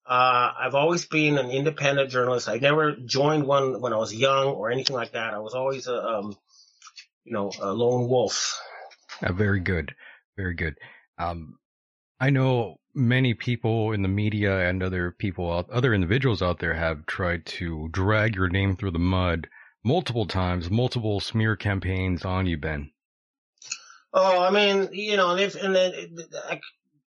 uh, 0.05 0.51
I've 0.59 0.75
always 0.75 1.05
been 1.05 1.37
an 1.37 1.51
independent 1.51 2.09
journalist. 2.09 2.49
I 2.49 2.57
never 2.57 2.93
joined 2.93 3.45
one 3.45 3.79
when 3.79 3.93
I 3.93 3.97
was 3.97 4.13
young 4.13 4.47
or 4.47 4.71
anything 4.71 4.95
like 4.95 5.13
that. 5.13 5.33
I 5.33 5.39
was 5.39 5.53
always 5.53 5.87
a, 5.87 5.95
um, 5.95 6.35
you 7.23 7.33
know, 7.33 7.51
a 7.61 7.71
lone 7.71 8.09
wolf. 8.09 8.59
Uh, 9.21 9.31
very 9.31 9.59
good. 9.59 9.93
Very 10.35 10.55
good. 10.55 10.75
Um, 11.17 11.59
I 12.21 12.29
know 12.29 12.79
many 12.93 13.33
people 13.33 13.93
in 13.93 14.03
the 14.03 14.07
media 14.07 14.69
and 14.69 14.83
other 14.83 15.09
people, 15.09 15.51
out, 15.51 15.71
other 15.71 15.91
individuals 15.91 16.43
out 16.43 16.59
there 16.59 16.75
have 16.75 17.07
tried 17.07 17.47
to 17.47 17.89
drag 17.91 18.35
your 18.35 18.47
name 18.47 18.75
through 18.75 18.91
the 18.91 18.99
mud 18.99 19.47
multiple 19.83 20.27
times, 20.27 20.69
multiple 20.69 21.19
smear 21.19 21.55
campaigns 21.55 22.23
on 22.23 22.45
you, 22.45 22.57
Ben. 22.57 22.91
Oh, 24.13 24.39
I 24.39 24.51
mean, 24.51 24.89
you 24.91 25.17
know, 25.17 25.35
they've 25.35 25.55
and 25.55 25.75
then 25.75 25.93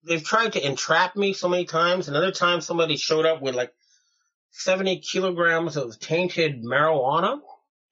they've 0.04 0.24
tried 0.24 0.54
to 0.54 0.64
entrap 0.64 1.16
me 1.16 1.34
so 1.34 1.50
many 1.50 1.66
times. 1.66 2.08
Another 2.08 2.32
time, 2.32 2.62
somebody 2.62 2.96
showed 2.96 3.26
up 3.26 3.42
with 3.42 3.56
like 3.56 3.74
seventy 4.52 5.00
kilograms 5.00 5.76
of 5.76 5.98
tainted 6.00 6.64
marijuana, 6.64 7.40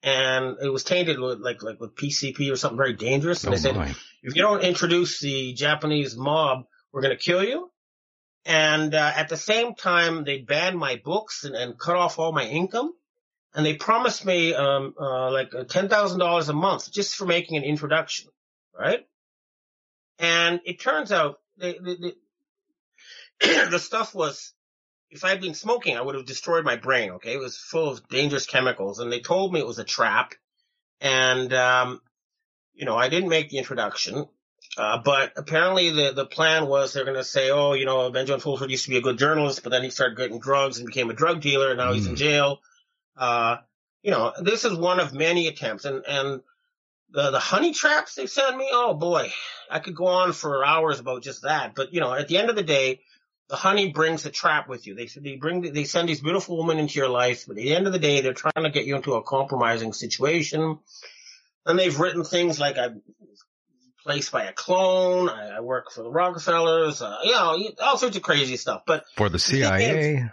and 0.04 0.58
it 0.62 0.68
was 0.68 0.84
tainted 0.84 1.18
with 1.18 1.40
like 1.40 1.64
like 1.64 1.80
with 1.80 1.96
PCP 1.96 2.52
or 2.52 2.56
something 2.56 2.76
very 2.76 2.92
dangerous. 2.92 3.42
And 3.42 3.52
Oh 3.52 3.56
they 3.56 3.62
said, 3.62 3.74
my. 3.74 3.88
if 4.22 4.36
you 4.36 4.42
don't 4.42 4.62
introduce 4.62 5.20
the 5.20 5.54
Japanese 5.54 6.14
mob, 6.14 6.66
we're 6.92 7.02
going 7.02 7.16
to 7.16 7.22
kill 7.22 7.44
you. 7.44 7.70
And 8.44 8.94
uh, 8.94 9.12
at 9.14 9.28
the 9.28 9.36
same 9.36 9.74
time, 9.74 10.24
they 10.24 10.38
banned 10.38 10.78
my 10.78 11.00
books 11.04 11.44
and, 11.44 11.54
and 11.54 11.78
cut 11.78 11.96
off 11.96 12.18
all 12.18 12.32
my 12.32 12.44
income. 12.44 12.92
And 13.54 13.64
they 13.64 13.74
promised 13.74 14.24
me 14.24 14.54
um, 14.54 14.94
uh, 14.98 15.30
like 15.32 15.54
uh, 15.54 15.64
ten 15.64 15.88
thousand 15.88 16.20
dollars 16.20 16.48
a 16.48 16.52
month 16.52 16.92
just 16.92 17.16
for 17.16 17.26
making 17.26 17.56
an 17.56 17.64
introduction, 17.64 18.30
right? 18.78 19.06
And 20.18 20.60
it 20.64 20.80
turns 20.80 21.12
out 21.12 21.40
they, 21.56 21.78
they, 21.78 21.96
they, 23.40 23.64
the 23.70 23.78
stuff 23.78 24.14
was, 24.14 24.52
if 25.10 25.24
I'd 25.24 25.40
been 25.40 25.54
smoking, 25.54 25.96
I 25.96 26.02
would 26.02 26.14
have 26.14 26.26
destroyed 26.26 26.64
my 26.64 26.76
brain. 26.76 27.12
Okay, 27.12 27.32
it 27.32 27.40
was 27.40 27.56
full 27.56 27.88
of 27.88 28.06
dangerous 28.08 28.46
chemicals, 28.46 28.98
and 28.98 29.10
they 29.10 29.20
told 29.20 29.52
me 29.52 29.60
it 29.60 29.66
was 29.66 29.78
a 29.78 29.84
trap. 29.84 30.34
And 31.00 31.52
um, 31.52 32.00
you 32.74 32.84
know, 32.84 32.96
I 32.96 33.08
didn't 33.08 33.28
make 33.28 33.50
the 33.50 33.58
introduction. 33.58 34.26
Uh, 34.78 34.96
but 34.96 35.32
apparently 35.36 35.90
the, 35.90 36.12
the 36.14 36.24
plan 36.24 36.68
was 36.68 36.92
they're 36.92 37.04
going 37.04 37.16
to 37.16 37.24
say, 37.24 37.50
oh, 37.50 37.72
you 37.72 37.84
know, 37.84 38.10
Benjamin 38.10 38.40
Fulford 38.40 38.70
used 38.70 38.84
to 38.84 38.90
be 38.90 38.96
a 38.96 39.00
good 39.02 39.18
journalist, 39.18 39.64
but 39.64 39.70
then 39.70 39.82
he 39.82 39.90
started 39.90 40.16
getting 40.16 40.38
drugs 40.38 40.78
and 40.78 40.86
became 40.86 41.10
a 41.10 41.14
drug 41.14 41.40
dealer, 41.40 41.70
and 41.70 41.78
now 41.78 41.92
he's 41.92 42.06
in 42.06 42.14
Mm. 42.14 42.18
jail. 42.18 42.60
Uh, 43.16 43.56
you 44.02 44.12
know, 44.12 44.32
this 44.40 44.64
is 44.64 44.78
one 44.78 45.00
of 45.00 45.12
many 45.12 45.48
attempts, 45.48 45.84
and 45.84 46.04
and 46.06 46.40
the 47.10 47.30
the 47.32 47.40
honey 47.40 47.72
traps 47.74 48.14
they 48.14 48.26
send 48.26 48.56
me, 48.56 48.68
oh 48.70 48.94
boy, 48.94 49.32
I 49.68 49.80
could 49.80 49.96
go 49.96 50.06
on 50.06 50.32
for 50.32 50.64
hours 50.64 51.00
about 51.00 51.24
just 51.24 51.42
that. 51.42 51.74
But 51.74 51.92
you 51.92 52.00
know, 52.00 52.14
at 52.14 52.28
the 52.28 52.38
end 52.38 52.48
of 52.48 52.54
the 52.54 52.62
day, 52.62 53.00
the 53.48 53.56
honey 53.56 53.90
brings 53.90 54.22
the 54.22 54.30
trap 54.30 54.68
with 54.68 54.86
you. 54.86 54.94
They 54.94 55.06
they 55.06 55.34
bring 55.34 55.72
they 55.72 55.84
send 55.84 56.08
these 56.08 56.20
beautiful 56.20 56.56
women 56.56 56.78
into 56.78 57.00
your 57.00 57.08
life, 57.08 57.46
but 57.48 57.56
at 57.56 57.62
the 57.62 57.74
end 57.74 57.88
of 57.88 57.92
the 57.92 57.98
day, 57.98 58.20
they're 58.20 58.32
trying 58.34 58.62
to 58.62 58.70
get 58.70 58.84
you 58.84 58.94
into 58.94 59.14
a 59.14 59.22
compromising 59.24 59.92
situation. 59.92 60.78
And 61.66 61.78
they've 61.78 61.98
written 61.98 62.22
things 62.22 62.60
like 62.60 62.78
I'm 62.78 63.02
placed 64.08 64.32
by 64.32 64.44
a 64.44 64.54
clone. 64.54 65.28
I, 65.28 65.58
I 65.58 65.60
work 65.60 65.90
for 65.92 66.02
the 66.02 66.10
Rockefellers. 66.10 67.02
Uh, 67.02 67.18
you 67.24 67.32
know, 67.32 67.58
all 67.82 67.98
sorts 67.98 68.16
of 68.16 68.22
crazy 68.22 68.56
stuff. 68.56 68.82
But 68.86 69.04
For 69.16 69.28
the 69.28 69.38
CIA. 69.38 70.30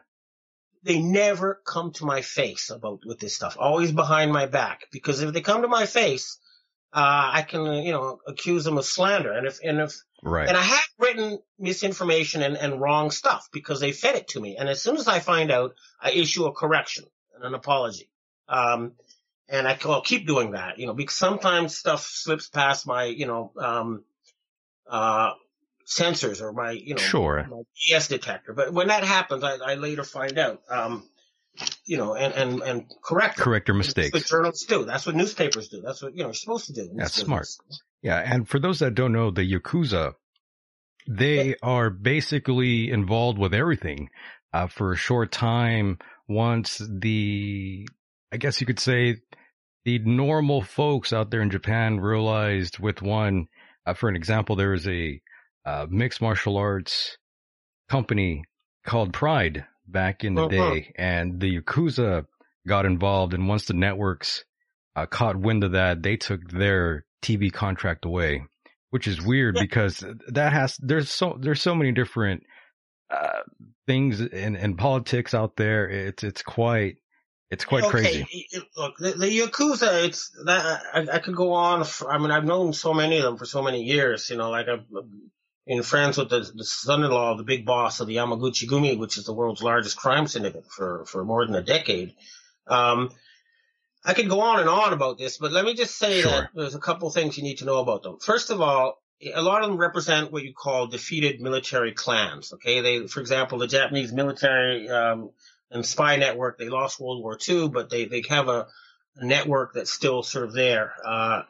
they 0.82 1.02
never 1.02 1.62
come 1.66 1.92
to 1.94 2.06
my 2.06 2.22
face 2.22 2.70
about 2.70 3.00
with 3.06 3.20
this 3.20 3.36
stuff. 3.36 3.58
Always 3.60 3.92
behind 3.92 4.32
my 4.32 4.46
back. 4.46 4.86
Because 4.94 5.22
if 5.22 5.34
they 5.34 5.42
come 5.42 5.62
to 5.64 5.68
my 5.68 5.86
face, 5.88 6.40
uh, 6.94 7.32
I 7.34 7.42
can, 7.42 7.66
you 7.84 7.92
know, 7.92 8.20
accuse 8.26 8.64
them 8.64 8.78
of 8.78 8.86
slander. 8.86 9.34
And 9.34 9.46
if, 9.46 9.60
and 9.62 9.82
if, 9.82 9.94
Right. 10.24 10.48
and 10.48 10.56
I 10.56 10.62
have 10.62 10.88
written 10.98 11.40
misinformation 11.60 12.42
and, 12.44 12.56
and 12.56 12.80
wrong 12.80 13.12
stuff 13.12 13.50
because 13.52 13.82
they 13.82 13.92
fed 13.92 14.16
it 14.16 14.30
to 14.30 14.40
me. 14.40 14.56
And 14.58 14.70
as 14.70 14.82
soon 14.82 14.96
as 14.96 15.08
I 15.10 15.20
find 15.20 15.52
out, 15.52 15.74
I 16.02 16.12
issue 16.12 16.46
a 16.46 16.54
correction 16.54 17.04
and 17.36 17.44
an 17.44 17.54
apology. 17.54 18.10
Um, 18.48 18.94
and 19.50 19.68
I, 19.68 19.78
will 19.84 20.02
keep 20.02 20.26
doing 20.28 20.52
that, 20.52 20.80
you 20.80 20.88
know, 20.88 20.93
because 20.93 21.16
sometimes 21.16 21.78
stuff 21.78 22.02
slips 22.02 22.48
past 22.48 22.88
my, 22.88 23.06
you 23.06 23.28
know, 23.28 23.52
um, 23.58 24.04
uh, 24.89 25.32
sensors 25.86 26.41
or 26.41 26.52
my, 26.52 26.72
you 26.72 26.96
know, 26.96 27.02
Sure. 27.02 27.46
my 27.50 27.62
BS 27.89 28.10
detector. 28.10 28.54
But 28.54 28.74
when 28.74 28.88
that 28.88 29.04
happens, 29.04 29.43
I, 29.43 29.56
I 29.58 29.76
later 29.76 30.04
find 30.04 30.38
out, 30.38 30.62
um, 30.70 31.08
you 31.86 31.98
know, 31.98 32.16
and, 32.16 32.34
and, 32.34 32.62
and 32.62 32.86
correct. 33.04 33.38
Correct 33.38 33.68
your 33.68 33.78
That's 33.78 33.96
what 33.96 34.04
mistakes. 34.04 34.30
journalists 34.30 34.66
do. 34.66 34.86
That's 34.86 35.06
what 35.06 35.16
newspapers 35.16 35.70
do. 35.70 35.82
That's 35.82 36.02
what, 36.02 36.14
you 36.14 36.20
know, 36.24 36.30
you're 36.30 36.34
supposed 36.34 36.68
to 36.68 36.74
do. 36.74 36.89
That's 36.96 37.16
this 37.16 37.26
smart. 37.26 37.48
Yeah, 38.02 38.18
and 38.18 38.48
for 38.48 38.60
those 38.60 38.80
that 38.80 38.96
don't 38.96 39.14
know, 39.14 39.32
the 39.32 39.41
Yakuza, 39.41 40.14
they 41.08 41.56
are 41.62 41.89
basically 41.89 42.89
involved 42.89 43.38
with 43.38 43.54
everything. 43.54 44.10
Uh, 44.54 44.68
for 44.68 44.93
a 44.93 44.96
short 44.96 45.32
time, 45.32 45.98
once 46.30 46.82
the, 46.89 47.88
I 48.32 48.38
guess 48.38 48.60
you 48.60 48.68
could 48.68 48.80
say, 48.80 49.18
the 49.86 50.00
normal 50.00 50.62
folks 50.62 51.14
out 51.14 51.30
there 51.32 51.42
in 51.42 51.50
Japan 51.52 52.00
realized 52.00 52.80
with 52.80 53.02
one, 53.02 53.46
uh, 53.86 53.94
for 53.94 54.10
an 54.10 54.16
example, 54.16 54.56
there 54.56 54.72
was 54.72 54.88
a 54.88 55.22
uh, 55.66 55.86
mixed 55.90 56.22
martial 56.22 56.58
arts 56.58 57.18
company 57.90 58.44
called 58.86 59.14
Pride 59.14 59.66
back 59.88 60.24
in 60.24 60.34
the 60.34 60.42
Uh-huh. 60.46 60.50
day, 60.74 60.92
and 60.98 61.40
the 61.40 61.60
Yakuza 61.62 62.26
got 62.68 62.86
involved. 62.86 63.34
And 63.36 63.48
once 63.48 63.66
the 63.66 63.74
networks 63.74 64.44
uh, 64.96 65.06
caught 65.06 65.36
wind 65.38 65.64
of 65.64 65.74
that, 65.74 66.02
they 66.02 66.18
took 66.18 66.50
their 66.50 67.06
TV 67.22 67.52
contract 67.54 68.06
away, 68.06 68.44
which 68.90 69.08
is 69.08 69.22
weird 69.22 69.56
Yeah. 69.56 69.62
because 69.62 70.04
that 70.30 70.52
has 70.54 70.78
there's 70.78 71.12
so 71.12 71.38
there's 71.40 71.62
so 71.62 71.76
many 71.76 71.92
different 71.92 72.44
uh, 73.12 73.42
things 73.88 74.20
in, 74.22 74.56
in 74.56 74.76
politics 74.78 75.34
out 75.36 75.56
there. 75.58 75.88
It's 75.88 76.24
it's 76.24 76.42
quite 76.42 76.96
it's 77.50 77.66
quite 77.66 77.84
okay, 77.84 78.24
crazy. 78.26 78.48
Look, 78.76 78.98
the, 78.98 79.12
the 79.12 79.28
Yakuza, 79.28 80.06
it's 80.06 80.32
that 80.46 80.82
I, 80.93 81.08
I 81.14 81.20
could 81.20 81.36
go 81.36 81.54
on. 81.54 81.84
For, 81.84 82.12
I 82.12 82.18
mean, 82.18 82.32
I've 82.32 82.46
known 82.46 82.74
so 82.74 82.93
many 82.93 83.18
of 83.18 83.24
them 83.24 83.38
for 83.38 83.46
so 83.46 83.62
many 83.62 83.84
years. 83.84 84.30
You 84.30 84.38
know, 84.38 84.50
like 84.50 84.68
I've 84.68 84.86
been 85.68 85.84
friends 85.84 86.18
with 86.18 86.30
the, 86.30 86.39
the 86.56 86.64
son-in-law 86.64 87.34
of 87.34 87.38
the 87.38 87.43
big 87.43 87.66
boss 87.66 88.00
of 88.00 88.08
the 88.08 88.16
Yamaguchi 88.16 88.68
Gumi, 88.68 88.98
which 88.98 89.18
is 89.18 89.26
the 89.26 89.34
world's 89.34 89.64
largest 89.64 89.98
crime 89.98 90.28
syndicate 90.28 90.66
for 90.66 91.06
for 91.06 91.24
more 91.24 91.46
than 91.46 91.56
a 91.56 91.62
decade. 91.62 92.16
Um, 92.68 93.12
I 94.04 94.14
could 94.14 94.30
go 94.30 94.41
on 94.41 94.60
and 94.60 94.70
on 94.70 94.93
about 94.93 95.18
this, 95.18 95.38
but 95.38 95.52
let 95.52 95.66
me 95.66 95.74
just 95.74 95.98
say 95.98 96.22
Sure. 96.22 96.32
that 96.32 96.50
there's 96.54 96.76
a 96.76 96.80
couple 96.80 97.10
things 97.10 97.38
you 97.38 97.43
need 97.43 97.60
to 97.60 97.66
know 97.66 97.80
about 97.80 98.04
them. 98.04 98.18
First 98.20 98.52
of 98.52 98.62
all, 98.62 99.02
a 99.34 99.41
lot 99.41 99.64
of 99.64 99.70
them 99.70 99.78
represent 99.78 100.32
what 100.32 100.43
you 100.43 100.54
call 100.54 100.88
defeated 100.88 101.41
military 101.41 101.93
clans. 101.93 102.54
Okay, 102.54 102.82
they, 102.82 103.08
for 103.08 103.20
example, 103.20 103.58
the 103.58 103.68
Japanese 103.68 104.12
military 104.12 104.89
um, 104.89 105.32
and 105.76 105.86
spy 105.86 106.16
network, 106.16 106.58
they 106.58 106.70
lost 106.70 107.00
World 107.00 107.22
War 107.22 107.38
II, 107.48 107.70
but 107.70 107.90
they 107.90 108.06
they 108.06 108.24
have 108.30 108.48
a, 108.48 108.68
a 109.18 109.26
network 109.26 109.74
that's 109.74 109.92
still 109.92 110.24
sort 110.24 110.46
of 110.46 110.54
there. 110.54 110.94
Uh, 111.06 111.44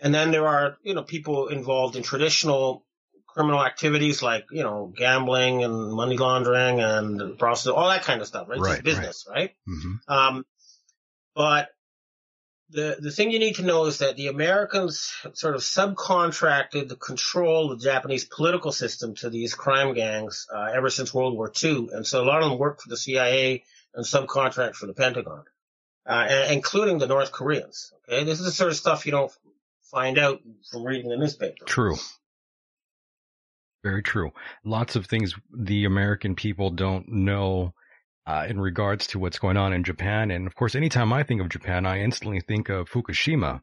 and 0.00 0.14
then 0.14 0.30
there 0.30 0.46
are 0.46 0.76
you 0.82 0.94
know 0.94 1.02
people 1.02 1.48
involved 1.48 1.96
in 1.96 2.02
traditional 2.02 2.84
criminal 3.26 3.64
activities 3.64 4.22
like 4.22 4.46
you 4.52 4.62
know 4.62 4.92
gambling 4.96 5.64
and 5.64 5.92
money 5.92 6.16
laundering 6.16 6.80
and 6.80 7.38
prostitution, 7.38 7.78
all 7.80 7.88
that 7.88 8.02
kind 8.02 8.20
of 8.20 8.26
stuff, 8.26 8.48
right? 8.48 8.60
Right, 8.60 8.84
business, 8.84 9.26
right? 9.28 9.54
hmm 9.66 9.94
Um, 10.06 10.46
but 11.34 11.70
the 12.72 12.96
the 12.98 13.10
thing 13.10 13.30
you 13.30 13.38
need 13.38 13.56
to 13.56 13.62
know 13.62 13.84
is 13.86 13.98
that 13.98 14.16
the 14.16 14.28
Americans 14.28 15.12
sort 15.34 15.54
of 15.54 15.60
subcontracted 15.60 16.88
the 16.88 16.96
control 16.96 17.70
of 17.70 17.78
the 17.78 17.84
Japanese 17.84 18.24
political 18.24 18.72
system 18.72 19.14
to 19.16 19.30
these 19.30 19.54
crime 19.54 19.94
gangs 19.94 20.46
uh, 20.52 20.70
ever 20.74 20.90
since 20.90 21.12
World 21.12 21.36
War 21.36 21.52
II, 21.62 21.90
and 21.92 22.06
so 22.06 22.22
a 22.22 22.26
lot 22.26 22.42
of 22.42 22.50
them 22.50 22.58
worked 22.58 22.82
for 22.82 22.88
the 22.88 22.96
CIA 22.96 23.64
and 23.94 24.04
subcontract 24.04 24.74
for 24.74 24.86
the 24.86 24.94
Pentagon, 24.94 25.44
uh, 26.06 26.26
and, 26.28 26.54
including 26.54 26.98
the 26.98 27.06
North 27.06 27.30
Koreans. 27.30 27.92
Okay, 28.08 28.24
this 28.24 28.40
is 28.40 28.46
the 28.46 28.52
sort 28.52 28.70
of 28.70 28.76
stuff 28.76 29.06
you 29.06 29.12
don't 29.12 29.32
find 29.90 30.18
out 30.18 30.40
from 30.70 30.84
reading 30.84 31.10
the 31.10 31.16
newspaper. 31.16 31.64
True. 31.66 31.96
Very 33.82 34.02
true. 34.02 34.30
Lots 34.64 34.96
of 34.96 35.06
things 35.06 35.34
the 35.52 35.84
American 35.84 36.36
people 36.36 36.70
don't 36.70 37.08
know 37.08 37.74
uh, 38.26 38.46
in 38.48 38.60
regards 38.60 39.08
to 39.08 39.18
what's 39.18 39.38
going 39.38 39.56
on 39.56 39.72
in 39.72 39.84
Japan. 39.84 40.30
And 40.30 40.46
of 40.46 40.54
course, 40.54 40.74
anytime 40.74 41.12
I 41.12 41.22
think 41.22 41.40
of 41.40 41.48
Japan, 41.48 41.86
I 41.86 42.00
instantly 42.00 42.40
think 42.40 42.68
of 42.68 42.88
Fukushima. 42.88 43.60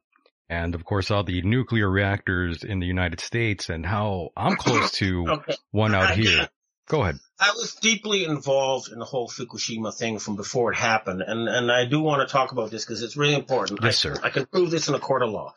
And 0.50 0.74
of 0.74 0.84
course, 0.84 1.12
all 1.12 1.24
the 1.24 1.42
nuclear 1.44 1.90
reactors 1.90 2.64
in 2.64 2.80
the 2.80 2.88
United 2.88 3.20
States 3.20 3.70
and 3.70 3.86
how 3.86 4.30
I'm 4.36 4.56
close 4.56 4.92
to 4.94 5.26
Okay. 5.30 5.56
one 5.72 5.94
out 5.94 6.12
here. 6.12 6.50
Go 6.88 7.04
ahead. 7.04 7.20
I 7.40 7.52
was 7.56 7.76
deeply 7.76 8.26
involved 8.26 8.92
in 8.92 8.98
the 8.98 9.06
whole 9.06 9.30
Fukushima 9.30 9.96
thing 9.96 10.18
from 10.18 10.36
before 10.36 10.72
it 10.72 10.76
happened, 10.76 11.22
and 11.22 11.48
and 11.48 11.72
I 11.72 11.86
do 11.86 12.02
want 12.02 12.28
to 12.28 12.32
talk 12.32 12.52
about 12.52 12.72
this 12.72 12.84
because 12.84 13.04
it's 13.04 13.16
really 13.16 13.36
important. 13.36 13.80
Yes, 13.84 14.04
I, 14.04 14.10
sir. 14.10 14.16
I 14.24 14.30
can 14.32 14.48
prove 14.48 14.72
this 14.72 14.88
in 14.88 14.96
a 14.96 15.00
court 15.00 15.22
of 15.22 15.30
law. 15.30 15.54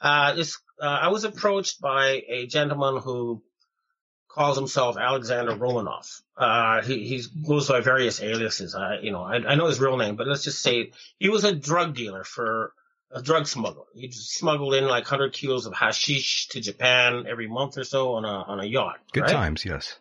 Uh, 0.00 0.32
this 0.32 0.58
uh, 0.80 0.86
I 0.86 1.08
was 1.08 1.24
approached 1.24 1.82
by 1.82 2.22
a 2.26 2.46
gentleman 2.46 3.02
who 3.02 3.42
calls 4.32 4.56
himself 4.56 4.96
Alexander 4.96 5.52
Romanov. 5.52 6.22
Uh, 6.36 6.82
he 6.82 7.06
he 7.06 7.24
goes 7.46 7.68
by 7.68 7.80
various 7.80 8.22
aliases. 8.22 8.74
I 8.74 8.98
you 9.00 9.12
know 9.12 9.22
I, 9.22 9.36
I 9.36 9.54
know 9.56 9.66
his 9.66 9.80
real 9.80 9.96
name, 9.96 10.16
but 10.16 10.26
let's 10.26 10.44
just 10.44 10.62
say 10.62 10.92
he 11.18 11.28
was 11.28 11.44
a 11.44 11.54
drug 11.54 11.94
dealer 11.94 12.24
for 12.24 12.72
a 13.10 13.20
drug 13.20 13.46
smuggler. 13.46 13.86
He 13.94 14.10
smuggled 14.12 14.74
in 14.74 14.84
like 14.84 15.04
100 15.04 15.32
kilos 15.32 15.66
of 15.66 15.74
hashish 15.74 16.48
to 16.48 16.60
Japan 16.60 17.26
every 17.28 17.48
month 17.48 17.76
or 17.76 17.84
so 17.84 18.14
on 18.14 18.24
a 18.24 18.28
on 18.28 18.60
a 18.60 18.64
yacht. 18.64 18.98
Good 19.12 19.22
right? 19.22 19.32
times. 19.32 19.64
Yes. 19.64 19.98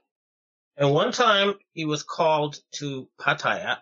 And 0.78 0.94
one 0.94 1.12
time 1.12 1.56
he 1.74 1.86
was 1.86 2.04
called 2.04 2.60
to 2.74 3.10
Pattaya 3.20 3.80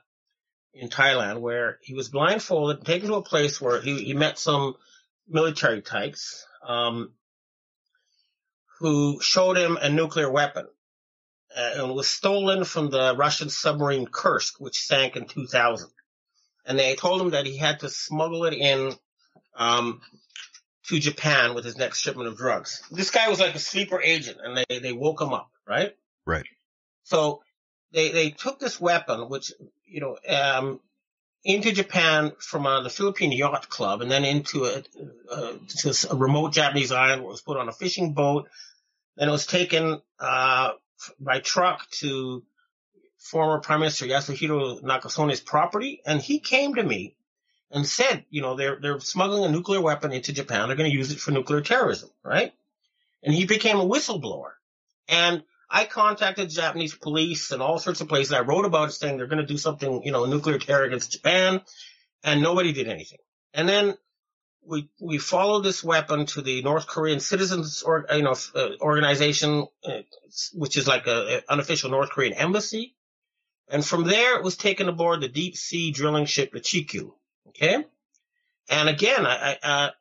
in 0.73 0.89
Thailand 0.89 1.41
where 1.41 1.77
he 1.81 1.93
was 1.93 2.09
blindfolded, 2.09 2.85
taken 2.85 3.09
to 3.09 3.15
a 3.15 3.21
place 3.21 3.61
where 3.61 3.79
he, 3.81 4.03
he 4.03 4.13
met 4.13 4.39
some 4.39 4.75
military 5.27 5.81
types, 5.81 6.45
um, 6.65 7.11
who 8.80 9.19
showed 9.21 9.57
him 9.57 9.78
a 9.82 9.89
nuclear 9.89 10.30
weapon. 10.30 10.67
Uh, 11.55 11.71
and 11.75 11.95
was 11.95 12.09
stolen 12.09 12.65
from 12.65 12.89
the 12.89 13.15
Russian 13.15 13.49
submarine 13.49 14.05
Kursk, 14.05 14.59
which 14.59 14.84
sank 14.84 15.15
in 15.15 15.25
2000. 15.25 15.89
And 16.65 16.78
they 16.78 16.95
told 16.95 17.21
him 17.21 17.30
that 17.32 17.45
he 17.45 17.57
had 17.57 17.80
to 17.80 17.89
smuggle 17.89 18.43
it 18.43 18.53
in, 18.53 18.93
um, 19.55 20.01
to 20.88 20.99
Japan 20.99 21.55
with 21.55 21.65
his 21.65 21.78
next 21.78 21.99
shipment 21.99 22.28
of 22.28 22.38
drugs. 22.38 22.84
This 22.91 23.11
guy 23.11 23.30
was 23.30 23.39
like 23.39 23.55
a 23.55 23.59
sleeper 23.59 24.01
agent 24.01 24.39
and 24.43 24.57
they, 24.57 24.80
they 24.80 24.93
woke 24.93 25.21
him 25.21 25.34
up, 25.34 25.49
right? 25.67 25.95
Right. 26.25 26.45
So 27.03 27.41
they 27.91 28.11
they 28.11 28.30
took 28.32 28.59
this 28.59 28.80
weapon, 28.80 29.30
which 29.30 29.51
you 29.86 30.01
know, 30.01 30.17
um, 30.30 30.80
into 31.43 31.71
Japan 31.71 32.33
from 32.39 32.65
uh, 32.65 32.81
the 32.81 32.89
Philippine 32.89 33.31
Yacht 33.31 33.69
Club, 33.69 34.01
and 34.01 34.11
then 34.11 34.25
into 34.25 34.65
a, 34.65 34.83
a 35.31 36.15
remote 36.15 36.53
Japanese 36.53 36.91
island 36.91 37.21
where 37.21 37.29
it 37.29 37.33
was 37.33 37.41
put 37.41 37.57
on 37.57 37.69
a 37.69 37.73
fishing 37.73 38.13
boat. 38.13 38.49
Then 39.15 39.29
it 39.29 39.31
was 39.31 39.45
taken 39.45 40.01
uh, 40.19 40.71
by 41.19 41.39
truck 41.39 41.89
to 41.99 42.43
former 43.17 43.59
Prime 43.59 43.79
Minister 43.79 44.05
Yasuhiro 44.05 44.81
Nakasone's 44.81 45.39
property, 45.39 46.01
and 46.05 46.21
he 46.21 46.39
came 46.39 46.75
to 46.75 46.83
me 46.83 47.15
and 47.71 47.85
said, 47.85 48.25
you 48.29 48.41
know, 48.41 48.55
they're 48.55 48.77
they're 48.81 48.99
smuggling 48.99 49.43
a 49.43 49.49
nuclear 49.49 49.81
weapon 49.81 50.11
into 50.11 50.33
Japan. 50.33 50.67
They're 50.67 50.77
going 50.77 50.89
to 50.89 50.97
use 50.97 51.11
it 51.11 51.19
for 51.19 51.31
nuclear 51.31 51.61
terrorism, 51.61 52.09
right? 52.23 52.53
And 53.23 53.33
he 53.33 53.45
became 53.45 53.79
a 53.79 53.85
whistleblower, 53.85 54.51
and 55.07 55.43
I 55.70 55.86
contacted 55.86 56.49
Japanese 56.49 56.95
police 56.95 57.51
and 57.51 57.61
all 57.61 57.80
sorts 57.80 58.01
of 58.01 58.07
places. 58.07 58.34
I 58.34 58.41
wrote 58.41 58.65
about 58.65 58.89
it 58.89 58.93
saying 58.93 59.18
they're 59.18 59.28
going 59.28 59.45
to 59.45 59.45
do 59.45 59.57
something, 59.57 60.01
you 60.03 60.11
know, 60.11 60.26
nuclear 60.26 60.59
terror 60.59 60.84
against 60.84 61.11
Japan, 61.11 61.61
and 62.24 62.41
nobody 62.41 62.72
did 62.72 62.88
anything. 62.88 63.20
And 63.53 63.68
then 63.68 63.95
we 64.65 64.89
we 64.99 65.18
followed 65.18 65.61
this 65.61 65.84
weapon 65.84 66.26
to 66.28 66.41
the 66.41 66.61
North 66.61 66.88
Korean 66.88 67.20
Citizens, 67.20 67.84
or, 67.84 68.05
you 68.13 68.22
know, 68.22 68.36
uh, 68.55 68.70
organization, 68.82 69.68
uh, 69.86 69.99
which 70.53 70.78
is 70.78 70.88
like 70.88 71.07
a, 71.07 71.38
a 71.38 71.51
unofficial 71.51 71.89
North 71.89 72.09
Korean 72.09 72.34
embassy. 72.34 72.95
And 73.70 73.86
from 73.86 74.05
there, 74.05 74.38
it 74.38 74.43
was 74.43 74.55
taken 74.55 74.88
aboard 74.88 75.20
the 75.20 75.28
deep 75.28 75.57
sea 75.57 75.91
drilling 75.91 76.26
ship, 76.26 76.53
the 76.53 76.61
Chikyu. 76.61 77.11
Okay. 77.49 77.84
And 78.70 78.89
again, 78.89 79.26
I, 79.26 79.57
I 79.61 79.68
uh, 79.68 79.91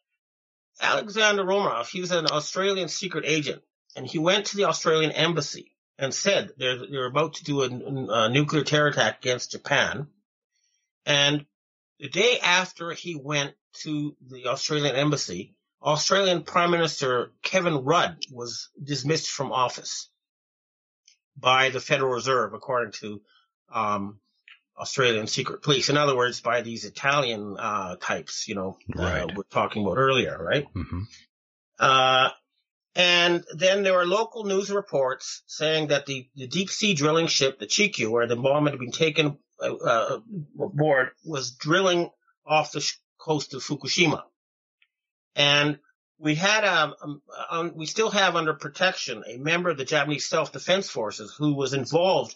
Alexander 0.81 1.45
Romanov, 1.45 1.89
he 1.89 2.01
was 2.01 2.13
an 2.13 2.27
Australian 2.27 2.89
secret 2.89 3.25
agent 3.27 3.63
and 3.97 4.07
he 4.07 4.19
went 4.19 4.47
to 4.47 4.57
the 4.57 4.65
Australian 4.65 5.11
embassy 5.13 5.73
and 5.99 6.13
said 6.13 6.51
they're, 6.59 6.87
they're 6.87 7.07
about 7.07 7.35
to 7.35 7.45
do 7.45 7.63
a, 7.63 7.67
a 8.27 8.29
nuclear 8.29 8.63
terror 8.63 8.89
attack 8.89 9.19
against 9.21 9.53
Japan. 9.53 10.09
And 11.07 11.47
the 11.99 12.09
day 12.09 12.39
after 12.43 12.93
he 12.93 13.17
went 13.17 13.55
to 13.83 14.15
the 14.31 14.49
Australian 14.49 14.95
embassy, 14.97 15.55
Australian 15.83 16.43
Prime 16.43 16.71
Minister 16.71 17.33
Kevin 17.43 17.85
Rudd 17.85 18.19
was 18.31 18.69
dismissed 18.83 19.31
from 19.31 19.53
office 19.53 20.11
by 21.39 21.71
the 21.71 21.81
Federal 21.81 22.13
Reserve, 22.13 22.55
according 22.55 22.93
to 22.93 23.23
um, 23.73 24.19
Australian 24.79 25.27
secret 25.27 25.63
police. 25.63 25.89
In 25.89 25.97
other 25.97 26.17
words, 26.17 26.41
by 26.41 26.63
these 26.63 26.85
Italian 26.85 27.57
uh, 27.59 27.97
types, 27.97 28.49
you 28.49 28.55
know, 28.55 28.79
Right. 28.95 29.23
uh, 29.23 29.29
we're 29.35 29.43
talking 29.45 29.83
about 29.85 29.97
earlier, 29.97 30.37
right? 30.43 30.67
hmm 30.73 31.03
Uh, 31.79 32.31
and 32.97 33.45
then 33.53 33.83
there 33.83 33.93
were 33.93 34.07
local 34.07 34.45
news 34.45 34.71
reports 34.71 35.43
saying 35.47 35.89
that 35.89 36.07
the, 36.07 36.31
the 36.35 36.47
deep 36.47 36.71
sea 36.71 36.95
drilling 36.95 37.27
ship, 37.27 37.59
the 37.59 37.67
Chikyu, 37.67 38.11
where 38.11 38.27
the 38.27 38.37
bomb 38.37 38.65
had 38.65 38.79
been 38.79 38.91
taken 38.91 39.37
uh, 39.61 39.75
uh, 39.75 40.19
aboard, 40.59 41.11
was 41.23 41.51
drilling 41.51 42.09
off 42.47 42.73
the 42.73 42.91
coast 43.19 43.53
of 43.53 43.63
Fukushima. 43.63 44.23
And 45.35 45.79
we 46.19 46.37
had 46.37 46.65
um, 46.65 46.95
um, 47.03 47.23
um, 47.51 47.73
we 47.75 47.85
still 47.85 48.09
have 48.09 48.35
under 48.35 48.55
protection 48.55 49.23
a 49.29 49.37
member 49.37 49.69
of 49.69 49.77
the 49.77 49.85
Japanese 49.85 50.25
self-defense 50.25 50.89
forces 50.89 51.35
who 51.39 51.53
was 51.53 51.75
involved. 51.75 52.35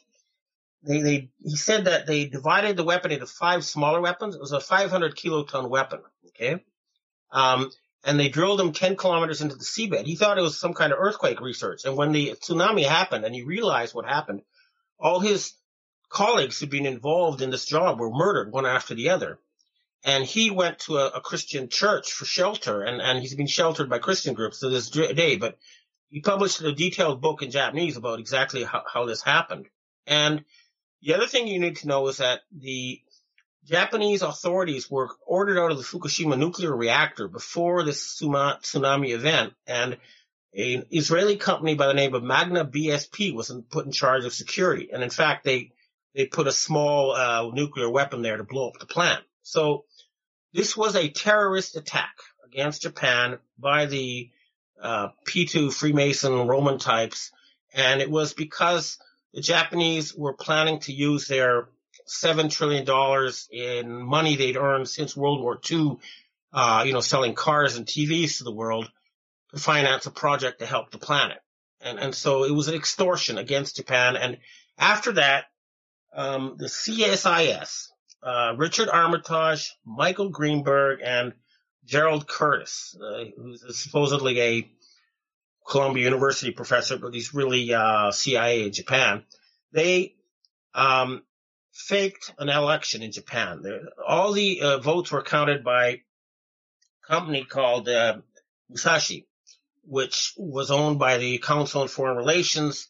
They, 0.83 1.01
they, 1.01 1.31
he 1.43 1.57
said 1.57 1.87
that 1.87 2.07
they 2.07 2.27
divided 2.27 2.77
the 2.77 2.85
weapon 2.85 3.13
into 3.13 3.27
five 3.27 3.65
smaller 3.65 4.03
weapons. 4.03 4.35
It 4.35 4.41
was 4.43 4.53
a 4.53 4.61
500 4.61 5.17
kiloton 5.17 5.71
weapon. 5.71 6.01
Okay. 6.29 6.63
Um, 7.33 7.71
and 8.05 8.19
they 8.19 8.29
drilled 8.29 8.61
him 8.61 8.73
10 8.73 8.97
kilometers 8.97 9.43
into 9.43 9.57
the 9.57 9.65
seabed. 9.65 10.07
He 10.07 10.17
thought 10.17 10.39
it 10.39 10.43
was 10.43 10.59
some 10.59 10.75
kind 10.75 10.93
of 10.93 10.99
earthquake 10.99 11.41
research. 11.41 11.85
And 11.85 11.97
when 11.97 12.13
the 12.13 12.35
tsunami 12.41 12.85
happened 12.87 13.25
and 13.25 13.35
he 13.35 13.43
realized 13.43 13.95
what 13.95 14.07
happened, 14.07 14.43
all 14.99 15.21
his 15.21 15.53
colleagues 16.09 16.59
who'd 16.59 16.71
been 16.71 16.87
involved 16.87 17.43
in 17.43 17.51
this 17.51 17.67
job 17.67 18.01
were 18.01 18.11
murdered 18.11 18.53
one 18.53 18.67
after 18.67 18.95
the 18.95 19.11
other. 19.11 19.39
And 20.03 20.25
he 20.25 20.51
went 20.51 20.79
to 20.81 20.97
a, 20.97 21.09
a 21.09 21.21
Christian 21.21 21.69
church 21.69 22.13
for 22.13 22.25
shelter 22.25 22.83
and, 22.83 23.03
and 23.03 23.19
he's 23.21 23.35
been 23.35 23.47
sheltered 23.47 23.91
by 23.91 23.99
Christian 23.99 24.33
groups 24.35 24.61
to 24.61 24.71
this 24.71 24.89
day, 24.89 25.37
but 25.37 25.59
he 26.09 26.21
published 26.21 26.63
a 26.63 26.73
detailed 26.73 27.21
book 27.21 27.43
in 27.43 27.51
Japanese 27.51 27.97
about 27.97 28.19
exactly 28.19 28.65
how, 28.65 28.83
how 28.93 29.05
this 29.05 29.23
happened. 29.23 29.69
And 30.07 30.45
the 31.03 31.15
other 31.15 31.27
thing 31.27 31.47
you 31.47 31.61
need 31.61 31.77
to 31.77 31.87
know 31.87 32.09
is 32.09 32.17
that 32.17 32.41
the 32.51 33.03
Japanese 33.65 34.23
authorities 34.23 34.91
were 34.91 35.11
ordered 35.27 35.59
out 35.59 35.71
of 35.71 35.77
the 35.77 35.85
Fukushima 35.85 36.39
nuclear 36.39 36.75
reactor 36.75 37.29
before 37.29 37.85
the 37.85 37.93
tsunami 37.93 39.11
event, 39.11 39.53
and 39.67 39.99
an 40.55 40.87
Israeli 40.91 41.37
company 41.37 41.75
by 41.75 41.87
the 41.87 41.95
name 41.95 42.15
of 42.15 42.23
Magna 42.23 42.65
BSP 42.65 43.35
was 43.35 43.55
put 43.71 43.87
in 43.87 43.93
charge 43.93 44.25
of 44.25 44.33
security. 44.33 44.91
And 44.93 45.03
in 45.03 45.11
fact, 45.11 45.45
they 45.45 45.73
they 46.15 46.27
put 46.27 46.49
a 46.49 46.53
small 46.53 47.13
uh, 47.13 47.51
nuclear 47.53 47.89
weapon 47.89 48.23
there 48.23 48.37
to 48.37 48.45
blow 48.45 48.69
up 48.69 48.81
the 48.81 48.87
plant. 48.87 49.23
So 49.43 49.85
this 50.53 50.77
was 50.77 50.97
a 50.97 51.09
terrorist 51.09 51.77
attack 51.77 52.15
against 52.45 52.83
Japan 52.83 53.39
by 53.59 53.87
the 53.87 54.31
uh, 54.83 55.09
P2 55.29 55.73
Freemason 55.73 56.49
Roman 56.49 56.79
types, 56.79 57.31
and 57.73 58.01
it 58.01 58.11
was 58.11 58.35
because 58.35 58.99
the 59.33 59.41
Japanese 59.41 60.15
were 60.15 60.33
planning 60.33 60.81
to 60.81 60.93
use 60.93 61.29
their 61.29 61.69
seven 62.11 62.49
trillion 62.49 62.85
dollars 62.85 63.49
in 63.53 64.03
money 64.03 64.35
they'd 64.35 64.57
earned 64.57 64.89
since 64.89 65.17
World 65.17 65.41
War 65.41 65.61
II, 65.71 65.99
uh, 66.53 66.83
you 66.85 66.93
know, 66.93 67.01
selling 67.01 67.35
cars 67.35 67.77
and 67.77 67.87
TVs 67.87 68.39
to 68.39 68.45
the 68.45 68.53
world, 68.53 68.91
to 69.53 69.61
finance 69.61 70.07
a 70.07 70.11
project 70.11 70.59
to 70.59 70.67
help 70.67 70.91
the 70.91 70.99
planet. 70.99 71.39
And, 71.81 71.99
and 72.01 72.15
so 72.15 72.45
it 72.45 72.51
was 72.51 72.67
an 72.67 72.75
extortion 72.75 73.39
against 73.39 73.77
Japan. 73.77 74.17
And 74.17 74.39
after 74.77 75.13
that, 75.13 75.45
um, 76.13 76.57
the 76.59 76.67
CSIS, 76.67 77.87
uh, 78.23 78.55
Richard 78.57 78.89
Armitage, 78.89 79.73
Michael 79.85 80.31
Greenberg, 80.31 81.01
and 81.05 81.33
Gerald 81.85 82.27
Curtis, 82.27 82.97
uh, 83.01 83.25
who's 83.37 83.65
supposedly 83.81 84.41
a 84.41 84.71
Columbia 85.67 86.05
University 86.05 86.51
professor, 86.51 86.99
but 86.99 87.15
he's 87.15 87.33
really 87.33 87.73
uh, 87.73 88.11
CIA 88.11 88.65
in 88.65 88.73
Japan. 88.73 89.23
They 89.73 90.17
um, 90.75 91.23
faked 91.73 92.33
an 92.39 92.49
election 92.49 93.03
in 93.03 93.13
Japan. 93.13 93.65
All 94.07 94.33
the 94.33 94.61
uh, 94.61 94.79
votes 94.79 95.11
were 95.13 95.23
counted 95.23 95.65
by 95.65 95.87
a 95.87 96.01
company 97.07 97.45
called 97.45 97.89
uh, 97.89 98.19
Musashi, 98.69 99.27
which 99.85 100.35
was 100.37 100.71
owned 100.71 100.99
by 100.99 101.19
the 101.19 101.39
Council 101.39 101.83
on 101.83 101.89
Foreign 101.89 102.17
Relations. 102.17 102.89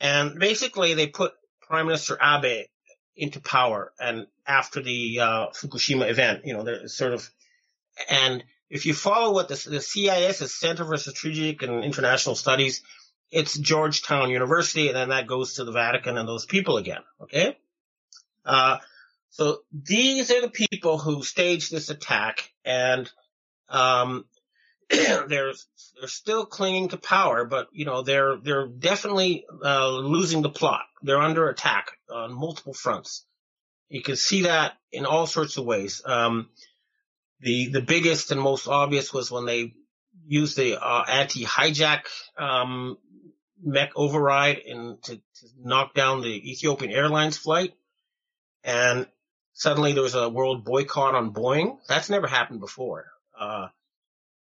And 0.00 0.38
basically, 0.38 0.94
they 0.94 1.06
put 1.06 1.32
Prime 1.60 1.86
Minister 1.86 2.18
Abe 2.20 2.66
into 3.16 3.40
power. 3.40 3.92
And 4.00 4.26
after 4.46 4.82
the 4.82 5.20
uh, 5.20 5.46
Fukushima 5.50 6.10
event, 6.10 6.44
you 6.44 6.54
know, 6.54 6.64
they're 6.64 6.88
sort 6.88 7.14
of, 7.14 7.28
and 8.08 8.42
if 8.68 8.86
you 8.86 8.94
follow 8.94 9.32
what 9.32 9.48
the, 9.48 9.68
the 9.68 9.80
CIS 9.80 10.40
is 10.40 10.54
Center 10.54 10.84
for 10.84 10.96
Strategic 10.96 11.62
and 11.62 11.84
International 11.84 12.34
Studies, 12.34 12.82
it's 13.30 13.58
Georgetown 13.58 14.30
University, 14.30 14.88
and 14.88 14.96
then 14.96 15.08
that 15.10 15.26
goes 15.26 15.54
to 15.54 15.64
the 15.64 15.72
Vatican 15.72 16.18
and 16.18 16.28
those 16.28 16.46
people 16.46 16.76
again. 16.76 17.00
Okay. 17.20 17.56
Uh, 18.44 18.78
so 19.30 19.58
these 19.72 20.30
are 20.30 20.42
the 20.42 20.50
people 20.50 20.98
who 20.98 21.22
staged 21.22 21.70
this 21.70 21.88
attack, 21.88 22.52
and 22.64 23.10
um, 23.68 24.26
they're 24.90 25.26
they're 25.28 25.54
still 26.06 26.44
clinging 26.44 26.88
to 26.88 26.96
power, 26.98 27.44
but 27.44 27.68
you 27.72 27.84
know 27.84 28.02
they're 28.02 28.36
they're 28.36 28.66
definitely 28.66 29.44
uh, 29.64 29.90
losing 29.90 30.42
the 30.42 30.50
plot. 30.50 30.82
They're 31.02 31.18
under 31.18 31.48
attack 31.48 31.92
on 32.10 32.34
multiple 32.34 32.74
fronts. 32.74 33.24
You 33.88 34.02
can 34.02 34.16
see 34.16 34.42
that 34.42 34.74
in 34.90 35.06
all 35.06 35.26
sorts 35.26 35.56
of 35.56 35.64
ways. 35.64 36.02
Um, 36.04 36.50
the 37.40 37.68
the 37.68 37.82
biggest 37.82 38.30
and 38.32 38.40
most 38.40 38.68
obvious 38.68 39.12
was 39.12 39.30
when 39.30 39.46
they 39.46 39.74
used 40.26 40.56
the 40.56 40.76
uh, 40.76 41.04
anti-hijack 41.08 42.02
um, 42.38 42.98
mech 43.62 43.92
override 43.96 44.58
in 44.58 44.98
to, 45.02 45.16
to 45.16 45.46
knock 45.58 45.94
down 45.94 46.20
the 46.20 46.50
Ethiopian 46.50 46.92
Airlines 46.92 47.36
flight, 47.36 47.72
and 48.64 49.06
suddenly 49.54 49.92
there 49.92 50.02
was 50.02 50.14
a 50.14 50.28
world 50.28 50.64
boycott 50.64 51.14
on 51.14 51.32
Boeing. 51.32 51.78
That's 51.88 52.10
never 52.10 52.26
happened 52.26 52.60
before. 52.60 53.06
Uh, 53.38 53.68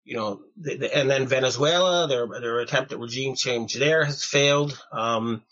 you 0.05 0.17
know, 0.17 0.41
the, 0.57 0.77
the, 0.77 0.97
and 0.97 1.11
then 1.11 1.27
Venezuela, 1.27 2.07
their 2.07 2.27
their 2.27 2.61
attempt 2.61 2.93
at 2.93 2.99
regime 2.99 3.35
change 3.35 3.75
there 3.75 4.05
has 4.05 4.25
failed. 4.25 4.81
Um, 4.93 5.43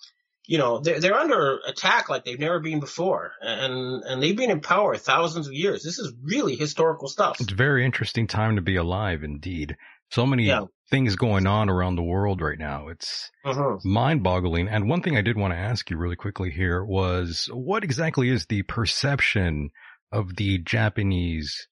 you 0.46 0.58
know, 0.58 0.78
they're, 0.78 1.00
they're 1.00 1.14
under 1.14 1.58
attack 1.66 2.08
like 2.08 2.24
they've 2.24 2.38
never 2.38 2.60
been 2.60 2.78
before, 2.78 3.32
and 3.40 4.04
and 4.04 4.22
they've 4.22 4.36
been 4.36 4.50
in 4.50 4.60
power 4.60 4.96
thousands 4.96 5.48
of 5.48 5.54
years. 5.54 5.82
This 5.82 5.98
is 5.98 6.12
really 6.22 6.54
historical 6.54 7.08
stuff. 7.08 7.40
It's 7.40 7.52
a 7.52 7.56
very 7.56 7.84
interesting 7.84 8.26
time 8.26 8.56
to 8.56 8.62
be 8.62 8.76
alive, 8.76 9.24
indeed. 9.24 9.76
So 10.14 10.26
many 10.26 10.44
yeah. 10.44 10.66
things 10.90 11.16
going 11.16 11.48
on 11.48 11.68
around 11.68 11.96
the 11.96 12.02
world 12.04 12.40
right 12.40 12.56
now. 12.56 12.86
It's 12.86 13.32
uh-huh. 13.44 13.78
mind-boggling. 13.82 14.68
And 14.68 14.88
one 14.88 15.02
thing 15.02 15.16
I 15.16 15.22
did 15.22 15.36
want 15.36 15.52
to 15.54 15.58
ask 15.58 15.90
you 15.90 15.96
really 15.96 16.14
quickly 16.14 16.52
here 16.52 16.84
was, 16.84 17.50
what 17.52 17.82
exactly 17.82 18.28
is 18.28 18.46
the 18.46 18.62
perception 18.62 19.70
of 20.12 20.36
the 20.36 20.58
Japanese 20.58 21.66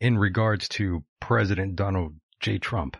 in 0.00 0.18
regards 0.18 0.68
to 0.70 1.04
President 1.20 1.76
Donald 1.76 2.14
J. 2.40 2.58
Trump? 2.58 2.96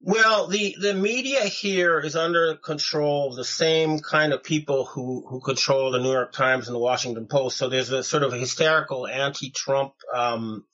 Well, 0.00 0.46
the, 0.46 0.76
the 0.80 0.94
media 0.94 1.40
here 1.42 1.98
is 1.98 2.14
under 2.14 2.54
control 2.54 3.30
of 3.30 3.36
the 3.36 3.44
same 3.44 3.98
kind 3.98 4.32
of 4.32 4.44
people 4.44 4.84
who, 4.84 5.26
who 5.28 5.40
control 5.40 5.90
the 5.90 5.98
New 5.98 6.12
York 6.12 6.32
Times 6.32 6.68
and 6.68 6.74
the 6.76 6.80
Washington 6.80 7.26
Post. 7.26 7.56
So 7.56 7.68
there's 7.68 7.90
a 7.90 8.04
sort 8.04 8.22
of 8.22 8.32
a 8.32 8.38
hysterical 8.38 9.08
anti-Trump, 9.08 9.94
um, 10.14 10.64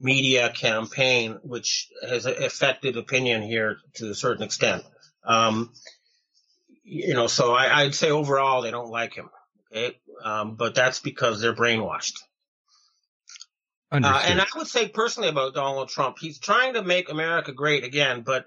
media 0.00 0.50
campaign, 0.50 1.38
which 1.42 1.88
has 2.06 2.26
affected 2.26 2.96
opinion 2.96 3.42
here 3.42 3.78
to 3.94 4.10
a 4.10 4.14
certain 4.14 4.42
extent. 4.42 4.84
Um, 5.24 5.72
you 6.82 7.14
know, 7.14 7.26
so 7.26 7.54
I, 7.54 7.84
would 7.84 7.94
say 7.94 8.10
overall 8.10 8.62
they 8.62 8.70
don't 8.70 8.90
like 8.90 9.14
him. 9.14 9.30
Okay. 9.72 9.96
Um, 10.22 10.56
but 10.56 10.74
that's 10.74 11.00
because 11.00 11.40
they're 11.40 11.54
brainwashed. 11.54 12.18
Uh, 13.90 14.22
and 14.26 14.40
I 14.40 14.46
would 14.56 14.66
say 14.66 14.88
personally 14.88 15.28
about 15.28 15.54
Donald 15.54 15.88
Trump, 15.88 16.16
he's 16.18 16.40
trying 16.40 16.74
to 16.74 16.82
make 16.82 17.10
America 17.10 17.52
great 17.52 17.84
again, 17.84 18.22
but 18.22 18.46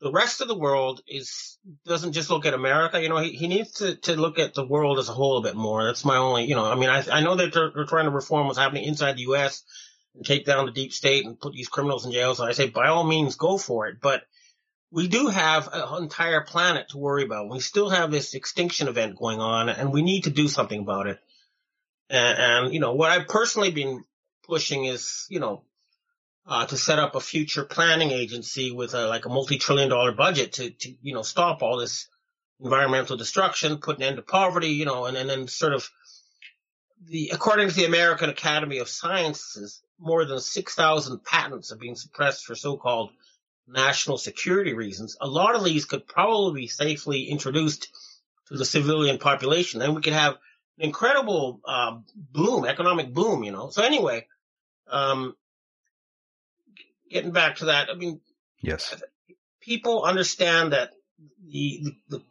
the 0.00 0.12
rest 0.12 0.40
of 0.40 0.48
the 0.48 0.56
world 0.56 1.00
is 1.08 1.58
doesn't 1.86 2.12
just 2.12 2.30
look 2.30 2.46
at 2.46 2.54
America. 2.54 3.02
You 3.02 3.08
know, 3.08 3.18
he, 3.18 3.30
he 3.30 3.48
needs 3.48 3.72
to, 3.72 3.96
to 3.96 4.16
look 4.16 4.38
at 4.38 4.54
the 4.54 4.66
world 4.66 4.98
as 4.98 5.08
a 5.08 5.12
whole 5.12 5.38
a 5.38 5.42
bit 5.42 5.56
more. 5.56 5.84
That's 5.84 6.04
my 6.04 6.18
only, 6.18 6.44
you 6.44 6.54
know, 6.54 6.64
I 6.64 6.74
mean, 6.76 6.90
I, 6.90 7.04
I 7.10 7.20
know 7.22 7.34
that 7.36 7.52
they're, 7.52 7.72
they're 7.74 7.86
trying 7.86 8.04
to 8.04 8.10
reform 8.10 8.46
what's 8.46 8.58
happening 8.58 8.84
inside 8.84 9.16
the 9.16 9.22
U.S. 9.22 9.64
and 10.14 10.24
take 10.24 10.44
down 10.44 10.66
the 10.66 10.72
deep 10.72 10.92
state 10.92 11.24
and 11.24 11.38
put 11.38 11.52
these 11.52 11.68
criminals 11.68 12.06
in 12.06 12.12
jail. 12.12 12.34
So 12.34 12.44
I 12.44 12.52
say, 12.52 12.68
by 12.68 12.88
all 12.88 13.04
means, 13.04 13.36
go 13.36 13.58
for 13.58 13.88
it. 13.88 13.96
But 14.00 14.22
we 14.90 15.08
do 15.08 15.26
have 15.26 15.68
an 15.72 16.04
entire 16.04 16.42
planet 16.42 16.90
to 16.90 16.98
worry 16.98 17.24
about. 17.24 17.50
We 17.50 17.60
still 17.60 17.90
have 17.90 18.10
this 18.10 18.34
extinction 18.34 18.86
event 18.86 19.16
going 19.16 19.40
on, 19.40 19.68
and 19.68 19.92
we 19.92 20.02
need 20.02 20.24
to 20.24 20.30
do 20.30 20.46
something 20.46 20.80
about 20.80 21.08
it. 21.08 21.18
And, 22.08 22.38
and 22.38 22.74
you 22.74 22.80
know, 22.80 22.94
what 22.94 23.10
I've 23.10 23.26
personally 23.26 23.72
been 23.72 24.04
pushing 24.46 24.84
is, 24.84 25.26
you 25.28 25.40
know, 25.40 25.64
uh, 26.46 26.66
to 26.66 26.76
set 26.76 26.98
up 26.98 27.14
a 27.14 27.20
future 27.20 27.64
planning 27.64 28.10
agency 28.10 28.70
with 28.70 28.94
a, 28.94 29.08
like 29.08 29.24
a 29.24 29.30
multi-trillion 29.30 29.88
dollar 29.88 30.12
budget 30.12 30.52
to, 30.54 30.70
to, 30.70 30.94
you 31.02 31.14
know, 31.14 31.22
stop 31.22 31.62
all 31.62 31.78
this 31.78 32.06
environmental 32.60 33.16
destruction, 33.16 33.78
put 33.78 33.96
an 33.96 34.02
end 34.02 34.16
to 34.16 34.22
poverty, 34.22 34.68
you 34.68 34.84
know, 34.84 35.06
and, 35.06 35.16
and 35.16 35.28
then 35.28 35.48
sort 35.48 35.72
of 35.72 35.88
the, 37.08 37.30
according 37.32 37.68
to 37.68 37.74
the 37.74 37.84
American 37.84 38.30
Academy 38.30 38.78
of 38.78 38.88
Sciences, 38.88 39.82
more 39.98 40.24
than 40.24 40.40
6,000 40.40 41.24
patents 41.24 41.70
have 41.70 41.80
been 41.80 41.96
suppressed 41.96 42.44
for 42.44 42.54
so-called 42.54 43.10
national 43.66 44.18
security 44.18 44.74
reasons. 44.74 45.16
A 45.20 45.26
lot 45.26 45.54
of 45.54 45.64
these 45.64 45.84
could 45.84 46.06
probably 46.06 46.62
be 46.62 46.66
safely 46.66 47.24
introduced 47.24 47.88
to 48.48 48.56
the 48.56 48.64
civilian 48.64 49.18
population. 49.18 49.80
Then 49.80 49.94
we 49.94 50.02
could 50.02 50.12
have 50.12 50.34
an 50.78 50.84
incredible, 50.84 51.60
uh, 51.64 51.98
boom, 52.14 52.66
economic 52.66 53.12
boom, 53.12 53.42
you 53.44 53.52
know. 53.52 53.70
So 53.70 53.82
anyway, 53.82 54.26
um, 54.88 55.34
getting 57.10 57.30
back 57.30 57.56
to 57.56 57.66
that, 57.66 57.88
I 57.90 57.94
mean, 57.94 58.20
yes, 58.60 59.02
people 59.60 60.02
understand 60.02 60.72
that 60.72 60.90
the, 61.46 61.94
the 62.08 62.22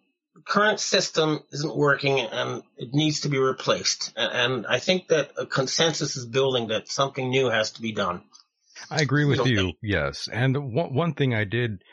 current 0.46 0.80
system 0.80 1.42
isn't 1.52 1.76
working 1.76 2.20
and 2.20 2.64
it 2.78 2.94
needs 2.94 3.22
to 3.22 3.30
be 3.30 3.38
replaced. 3.38 4.14
And 4.16 4.66
I 4.68 4.80
think 4.80 5.08
that 5.08 5.32
a 5.38 5.46
consensus 5.46 6.16
is 6.16 6.26
building 6.26 6.68
that 6.68 6.88
something 6.88 7.30
new 7.30 7.50
has 7.50 7.72
to 7.72 7.82
be 7.82 7.92
done. 7.92 8.24
I 8.90 9.02
agree 9.02 9.26
with 9.26 9.46
you. 9.46 9.68
you 9.68 9.74
yes. 9.82 10.28
And 10.32 10.74
one, 10.74 10.94
one 10.94 11.14
thing 11.14 11.34
I 11.34 11.46
did 11.46 11.84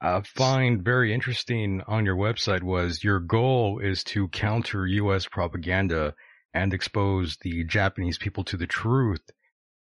uh, 0.00 0.22
find 0.22 0.82
very 0.82 1.14
interesting 1.14 1.82
on 1.86 2.04
your 2.04 2.16
website 2.16 2.62
was 2.62 3.04
your 3.04 3.20
goal 3.20 3.78
is 3.78 4.02
to 4.04 4.28
counter 4.28 4.86
U.S. 4.86 5.26
propaganda 5.26 6.14
and 6.52 6.74
expose 6.74 7.36
the 7.42 7.64
Japanese 7.64 8.18
people 8.18 8.44
to 8.44 8.56
the 8.56 8.66
truth. 8.66 9.22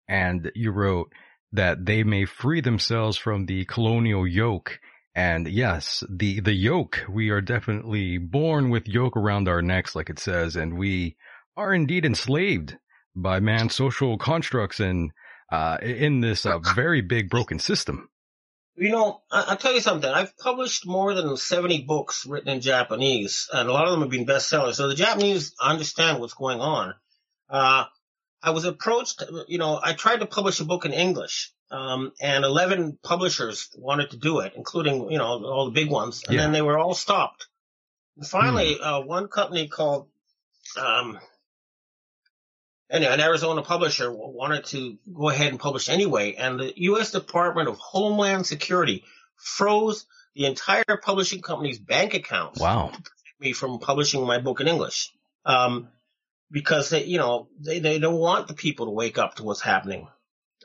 And 0.09 0.51
you 0.55 0.71
wrote, 0.71 1.13
that 1.55 1.87
they 1.87 2.03
may 2.03 2.25
free 2.25 2.61
themselves 2.61 3.17
from 3.17 3.47
the 3.47 3.65
colonial 3.65 4.27
yoke. 4.27 4.81
And 5.15 5.47
yes, 5.47 6.03
the, 6.11 6.41
the 6.41 6.53
yoke, 6.53 7.05
we 7.09 7.31
are 7.31 7.41
definitely 7.41 8.19
born 8.19 8.71
with 8.71 8.89
yoke 8.89 9.17
around 9.17 9.49
our 9.49 9.63
necks, 9.63 9.95
like 9.95 10.11
it 10.11 10.19
says, 10.19 10.57
and 10.57 10.77
we 10.77 11.17
are 11.57 11.73
indeed 11.73 12.05
enslaved 12.05 12.77
by 13.15 13.39
man's 13.39 13.75
social 13.75 14.19
constructs 14.19 14.81
and, 14.81 15.13
uh, 15.53 15.79
in 15.81 16.21
this 16.21 16.45
uh, 16.45 16.59
very 16.59 17.01
big 17.01 17.31
broken 17.31 17.61
system. 17.61 18.09
You 18.77 18.91
know, 18.91 19.23
I, 19.31 19.51
will 19.51 19.57
tell 19.57 19.73
you 19.73 19.81
something. 19.81 20.11
I've 20.11 20.37
published 20.37 20.85
more 20.85 21.15
than 21.15 21.37
70 21.37 21.85
books 21.85 22.27
written 22.27 22.49
in 22.49 22.61
Japanese, 22.61 23.49
and 23.53 23.69
a 23.69 23.73
lot 23.73 23.85
of 23.85 23.93
them 23.93 24.01
have 24.01 24.11
been 24.11 24.27
bestsellers. 24.27 24.75
So 24.75 24.89
the 24.89 24.97
Japanese 24.97 25.55
understand 25.61 26.19
what's 26.19 26.35
going 26.35 26.61
on. 26.61 26.95
Uh, 27.49 27.85
I 28.43 28.51
was 28.51 28.65
approached, 28.65 29.23
you 29.47 29.59
know, 29.59 29.79
I 29.83 29.93
tried 29.93 30.21
to 30.21 30.27
publish 30.27 30.59
a 30.59 30.65
book 30.65 30.85
in 30.85 30.93
English, 30.93 31.54
um, 31.71 32.13
and 32.21 32.45
11 32.45 32.99
publishers 33.03 33.71
wanted 33.77 34.11
to 34.11 34.17
do 34.17 34.41
it, 34.41 34.53
including, 34.57 35.11
you 35.11 35.19
know, 35.19 35.45
all 35.45 35.67
the 35.67 35.73
big 35.73 35.91
ones, 35.91 36.23
and 36.27 36.37
yeah. 36.37 36.43
then 36.43 36.53
they 36.53 36.63
were 36.63 36.79
all 36.79 36.95
stopped. 36.95 37.47
And 38.17 38.27
finally, 38.27 38.75
hmm. 38.75 38.83
uh, 38.85 39.01
one 39.01 39.29
company 39.29 39.69
called, 39.69 40.09
um, 40.81 41.19
anyway, 42.91 43.13
an 43.13 43.21
Arizona 43.21 43.63
publisher 43.63 44.13
wanted 44.13 44.65
to 44.67 44.99
go 45.13 45.29
ahead 45.31 45.49
and 45.49 45.59
publish 45.59 45.89
anyway, 45.89 46.35
and 46.35 46.61
the 46.61 46.73
U.S. 46.77 47.11
Department 47.11 47.69
of 47.69 47.77
Homeland 47.79 48.47
Security 48.47 49.05
froze 49.37 50.07
the 50.35 50.47
entire 50.47 50.85
publishing 51.03 51.43
company's 51.43 51.79
bank 51.79 52.15
accounts. 52.15 52.61
Wow. 52.61 52.93
me 53.41 53.53
from 53.53 53.79
publishing 53.79 54.25
my 54.27 54.39
book 54.39 54.61
in 54.61 54.69
English. 54.69 55.13
Um, 55.45 55.89
because 56.51 56.91
they, 56.91 57.05
you 57.05 57.19
know, 57.19 57.49
they, 57.59 57.81
they 57.81 57.99
don't 57.99 58.15
want 58.15 58.49
the 58.49 58.55
people 58.55 58.87
to 58.87 58.93
wake 58.93 59.19
up 59.19 59.37
to 59.37 59.43
what's 59.43 59.61
happening. 59.61 60.07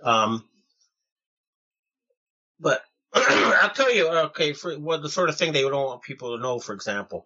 Um, 0.04 0.46
but 2.60 2.82
I'll 3.14 3.70
tell 3.72 3.94
you. 3.94 4.08
Okay, 4.10 4.54
for 4.54 4.74
what 4.78 5.02
the 5.02 5.10
sort 5.10 5.30
of 5.30 5.38
thing 5.38 5.54
they 5.54 5.62
don't 5.62 5.74
want 5.74 6.02
people 6.02 6.36
to 6.36 6.42
know. 6.42 6.60
For 6.60 6.74
example, 6.74 7.26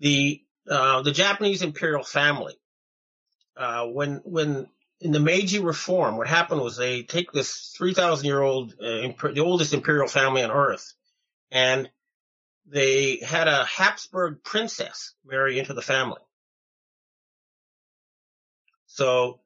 the 0.00 0.42
uh, 0.68 1.02
the 1.02 1.12
Japanese 1.12 1.62
imperial 1.62 2.04
family. 2.04 2.54
Uh, 3.56 3.86
when 3.86 4.20
when 4.24 4.66
in 5.00 5.12
the 5.12 5.20
Meiji 5.20 5.60
Reform, 5.60 6.16
what 6.16 6.26
happened 6.26 6.60
was 6.60 6.76
they 6.76 7.02
take 7.02 7.30
this 7.32 7.72
three 7.76 7.94
thousand 7.94 8.26
year 8.26 8.40
old, 8.40 8.74
uh, 8.82 8.86
imp- 8.86 9.34
the 9.34 9.40
oldest 9.40 9.72
imperial 9.72 10.08
family 10.08 10.42
on 10.42 10.50
earth, 10.50 10.94
and 11.50 11.88
they 12.66 13.18
had 13.18 13.48
a 13.48 13.64
Habsburg 13.64 14.42
princess 14.42 15.14
marry 15.24 15.58
into 15.58 15.74
the 15.74 15.82
family. 15.82 16.20
So 18.86 19.40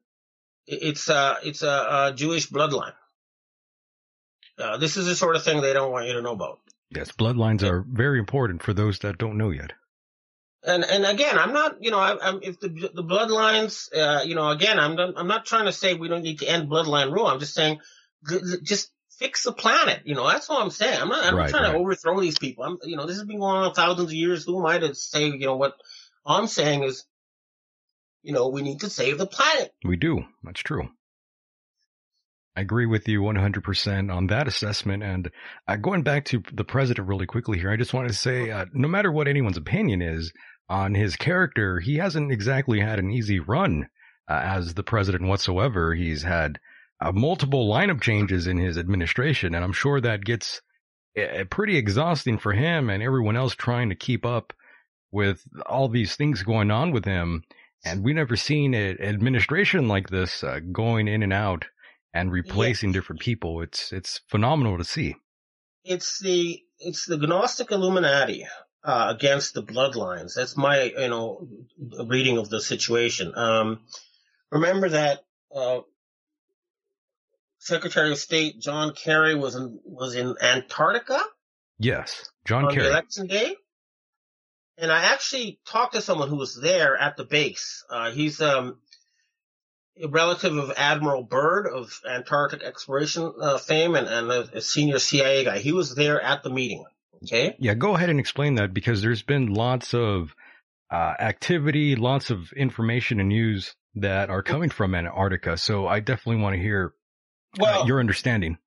it's 0.67 1.09
a 1.09 1.37
it's 1.43 1.63
a, 1.63 1.67
a 1.67 2.13
Jewish 2.15 2.49
bloodline. 2.49 2.93
Uh, 4.59 4.77
this 4.77 4.97
is 4.97 5.05
the 5.05 5.15
sort 5.15 5.35
of 5.35 5.43
thing 5.43 5.61
they 5.61 5.73
don't 5.73 5.91
want 5.91 6.07
you 6.07 6.13
to 6.13 6.21
know 6.21 6.33
about. 6.33 6.59
Yes, 6.89 7.11
bloodlines 7.11 7.63
are 7.63 7.85
very 7.87 8.19
important 8.19 8.61
for 8.63 8.73
those 8.73 8.99
that 8.99 9.17
don't 9.17 9.37
know 9.37 9.51
yet. 9.51 9.73
And 10.63 10.83
and 10.83 11.05
again, 11.05 11.37
I'm 11.37 11.53
not, 11.53 11.77
you 11.81 11.91
know, 11.91 11.99
I, 11.99 12.17
I'm 12.21 12.39
if 12.43 12.59
the 12.59 12.67
the 12.67 13.03
bloodlines, 13.03 13.87
uh, 13.95 14.23
you 14.23 14.35
know, 14.35 14.49
again, 14.49 14.77
I'm 14.77 14.95
not, 14.95 15.13
I'm 15.15 15.27
not 15.27 15.45
trying 15.45 15.65
to 15.65 15.71
say 15.71 15.93
we 15.93 16.09
don't 16.09 16.23
need 16.23 16.39
to 16.39 16.47
end 16.47 16.69
bloodline 16.69 17.13
rule. 17.13 17.27
I'm 17.27 17.39
just 17.39 17.53
saying, 17.53 17.79
just 18.63 18.91
fix 19.17 19.43
the 19.43 19.53
planet. 19.53 20.01
You 20.03 20.15
know, 20.15 20.27
that's 20.27 20.49
all 20.49 20.61
I'm 20.61 20.69
saying. 20.71 20.99
I'm 20.99 21.07
not, 21.07 21.23
I'm 21.23 21.35
Right, 21.35 21.43
not 21.43 21.49
trying 21.51 21.63
right. 21.63 21.71
to 21.73 21.77
overthrow 21.77 22.19
these 22.19 22.37
people. 22.39 22.65
I'm, 22.65 22.77
you 22.83 22.97
know, 22.97 23.05
this 23.05 23.17
has 23.17 23.25
been 23.25 23.39
going 23.39 23.55
on 23.63 23.73
thousands 23.73 24.09
of 24.09 24.13
years. 24.13 24.43
Who 24.45 24.59
am 24.59 24.65
I 24.65 24.79
to 24.79 24.93
say, 24.95 25.27
you 25.27 25.45
know, 25.45 25.55
what 25.55 25.75
all 26.25 26.41
I'm 26.41 26.47
saying 26.47 26.83
is, 26.83 27.05
you 28.21 28.33
know, 28.33 28.49
we 28.49 28.61
need 28.61 28.81
to 28.81 28.89
save 28.89 29.17
the 29.17 29.27
planet. 29.27 29.71
We 29.85 29.95
do. 29.95 30.25
That's 30.43 30.59
true. 30.61 30.89
I 32.55 32.61
agree 32.61 32.85
with 32.85 33.07
you 33.07 33.21
100% 33.21 34.13
on 34.13 34.27
that 34.27 34.47
assessment. 34.47 35.03
And 35.03 35.31
uh, 35.67 35.75
going 35.77 36.03
back 36.03 36.25
to 36.25 36.43
the 36.53 36.63
president 36.63 37.07
really 37.07 37.25
quickly 37.25 37.59
here, 37.59 37.71
I 37.71 37.77
just 37.77 37.93
want 37.93 38.07
to 38.07 38.13
say, 38.13 38.51
uh, 38.51 38.65
no 38.73 38.87
matter 38.87 39.11
what 39.11 39.27
anyone's 39.27 39.57
opinion 39.57 40.01
is 40.01 40.33
on 40.67 40.93
his 40.93 41.15
character, 41.15 41.79
he 41.79 41.97
hasn't 41.97 42.31
exactly 42.31 42.79
had 42.79 42.99
an 42.99 43.11
easy 43.11 43.39
run 43.39 43.87
uh, 44.29 44.41
as 44.43 44.73
the 44.73 44.83
president 44.83 45.23
whatsoever. 45.23 45.93
He's 45.93 46.23
had 46.23 46.59
uh, 47.01 47.11
multiple 47.11 47.69
lineup 47.69 48.01
changes 48.01 48.47
in 48.47 48.57
his 48.57 48.77
administration, 48.77 49.55
and 49.55 49.63
I'm 49.63 49.73
sure 49.73 50.01
that 50.01 50.25
gets 50.25 50.61
uh, 51.17 51.45
pretty 51.49 51.77
exhausting 51.77 52.37
for 52.37 52.51
him 52.51 52.89
and 52.89 53.01
everyone 53.01 53.37
else 53.37 53.55
trying 53.55 53.89
to 53.89 53.95
keep 53.95 54.25
up 54.25 54.53
with 55.11 55.43
all 55.65 55.87
these 55.87 56.15
things 56.15 56.43
going 56.43 56.71
on 56.71 56.91
with 56.91 57.05
him. 57.05 57.43
And 57.85 58.03
we've 58.03 58.15
never 58.15 58.35
seen 58.35 58.73
an 58.73 58.99
administration 59.01 59.87
like 59.87 60.09
this 60.09 60.43
uh, 60.43 60.59
going 60.71 61.07
in 61.07 61.23
and 61.23 61.33
out 61.33 61.65
and 62.13 62.31
replacing 62.31 62.91
different 62.91 63.21
people. 63.21 63.61
It's 63.61 63.91
it's 63.91 64.21
phenomenal 64.27 64.77
to 64.77 64.83
see. 64.83 65.15
It's 65.83 66.19
the 66.19 66.61
it's 66.79 67.05
the 67.05 67.17
Gnostic 67.17 67.71
Illuminati 67.71 68.45
uh, 68.83 69.13
against 69.15 69.53
the 69.53 69.63
bloodlines. 69.63 70.33
That's 70.35 70.57
my 70.57 70.83
you 70.83 71.09
know 71.09 71.47
reading 72.05 72.37
of 72.37 72.49
the 72.49 72.61
situation. 72.61 73.33
Um, 73.35 73.81
remember 74.51 74.89
that 74.89 75.19
uh, 75.55 75.79
Secretary 77.59 78.11
of 78.11 78.17
State 78.17 78.59
John 78.59 78.93
Kerry 78.93 79.35
was 79.35 79.55
in 79.55 79.79
was 79.83 80.15
in 80.15 80.35
Antarctica 80.41 81.19
Yes, 81.79 82.29
John 82.45 82.65
on 82.65 82.75
Kerry. 82.75 82.87
election 82.87 83.27
day. 83.27 83.55
And 84.77 84.91
I 84.91 85.05
actually 85.13 85.59
talked 85.65 85.95
to 85.95 86.01
someone 86.01 86.29
who 86.29 86.35
was 86.37 86.59
there 86.61 86.95
at 86.95 87.17
the 87.17 87.23
base. 87.25 87.83
Uh, 87.89 88.11
he's 88.11 88.41
um, 88.41 88.79
relative 90.07 90.55
of 90.57 90.71
Admiral 90.77 91.23
Byrd 91.23 91.67
of 91.67 91.91
Antarctic 92.09 92.63
exploration 92.63 93.33
uh, 93.41 93.57
fame 93.57 93.95
and, 93.95 94.07
and 94.07 94.31
a, 94.31 94.57
a 94.57 94.61
senior 94.61 94.99
CIA 94.99 95.43
guy. 95.43 95.59
He 95.59 95.71
was 95.71 95.95
there 95.95 96.21
at 96.21 96.43
the 96.43 96.49
meeting. 96.49 96.85
Okay. 97.23 97.55
Yeah, 97.59 97.73
go 97.73 97.95
ahead 97.95 98.09
and 98.09 98.19
explain 98.19 98.55
that 98.55 98.73
because 98.73 99.01
there's 99.01 99.23
been 99.23 99.53
lots 99.53 99.93
of 99.93 100.33
uh, 100.89 101.13
activity, 101.19 101.95
lots 101.95 102.29
of 102.29 102.51
information 102.53 103.19
and 103.19 103.29
news 103.29 103.75
that 103.95 104.29
are 104.29 104.41
coming 104.43 104.69
from 104.69 104.95
Antarctica. 104.95 105.57
So 105.57 105.85
I 105.87 105.99
definitely 105.99 106.41
want 106.41 106.55
to 106.55 106.61
hear 106.61 106.93
uh, 107.59 107.63
Well, 107.63 107.87
your 107.87 107.99
understanding. 107.99 108.57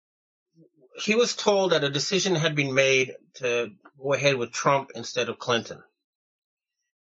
he 1.02 1.14
was 1.14 1.34
told 1.34 1.72
that 1.72 1.82
a 1.84 1.88
decision 1.90 2.34
had 2.34 2.54
been 2.54 2.74
made 2.74 3.12
to 3.36 3.70
go 3.98 4.12
ahead 4.12 4.36
with 4.36 4.52
Trump 4.52 4.90
instead 4.94 5.28
of 5.30 5.38
Clinton. 5.38 5.82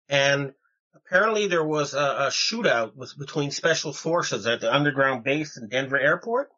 And 0.07 0.53
apparently 0.95 1.47
there 1.47 1.63
was 1.63 1.93
a, 1.93 1.97
a 1.97 2.27
shootout 2.29 2.95
with, 2.95 3.17
between 3.17 3.51
special 3.51 3.93
forces 3.93 4.47
at 4.47 4.61
the 4.61 4.73
underground 4.73 5.23
base 5.23 5.57
in 5.57 5.67
Denver 5.69 5.99
airport, 5.99 6.49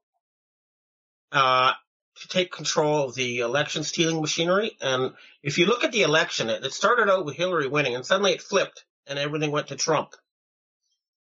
uh, 1.31 1.73
to 2.21 2.27
take 2.27 2.51
control 2.51 3.05
of 3.05 3.15
the 3.15 3.39
election 3.39 3.83
stealing 3.83 4.21
machinery. 4.21 4.77
And 4.81 5.13
if 5.41 5.57
you 5.57 5.65
look 5.65 5.83
at 5.83 5.91
the 5.91 6.03
election, 6.03 6.49
it, 6.49 6.63
it 6.63 6.71
started 6.73 7.11
out 7.11 7.25
with 7.25 7.35
Hillary 7.35 7.67
winning 7.67 7.95
and 7.95 8.05
suddenly 8.05 8.33
it 8.33 8.41
flipped 8.41 8.85
and 9.07 9.17
everything 9.17 9.51
went 9.51 9.67
to 9.67 9.75
Trump. 9.75 10.09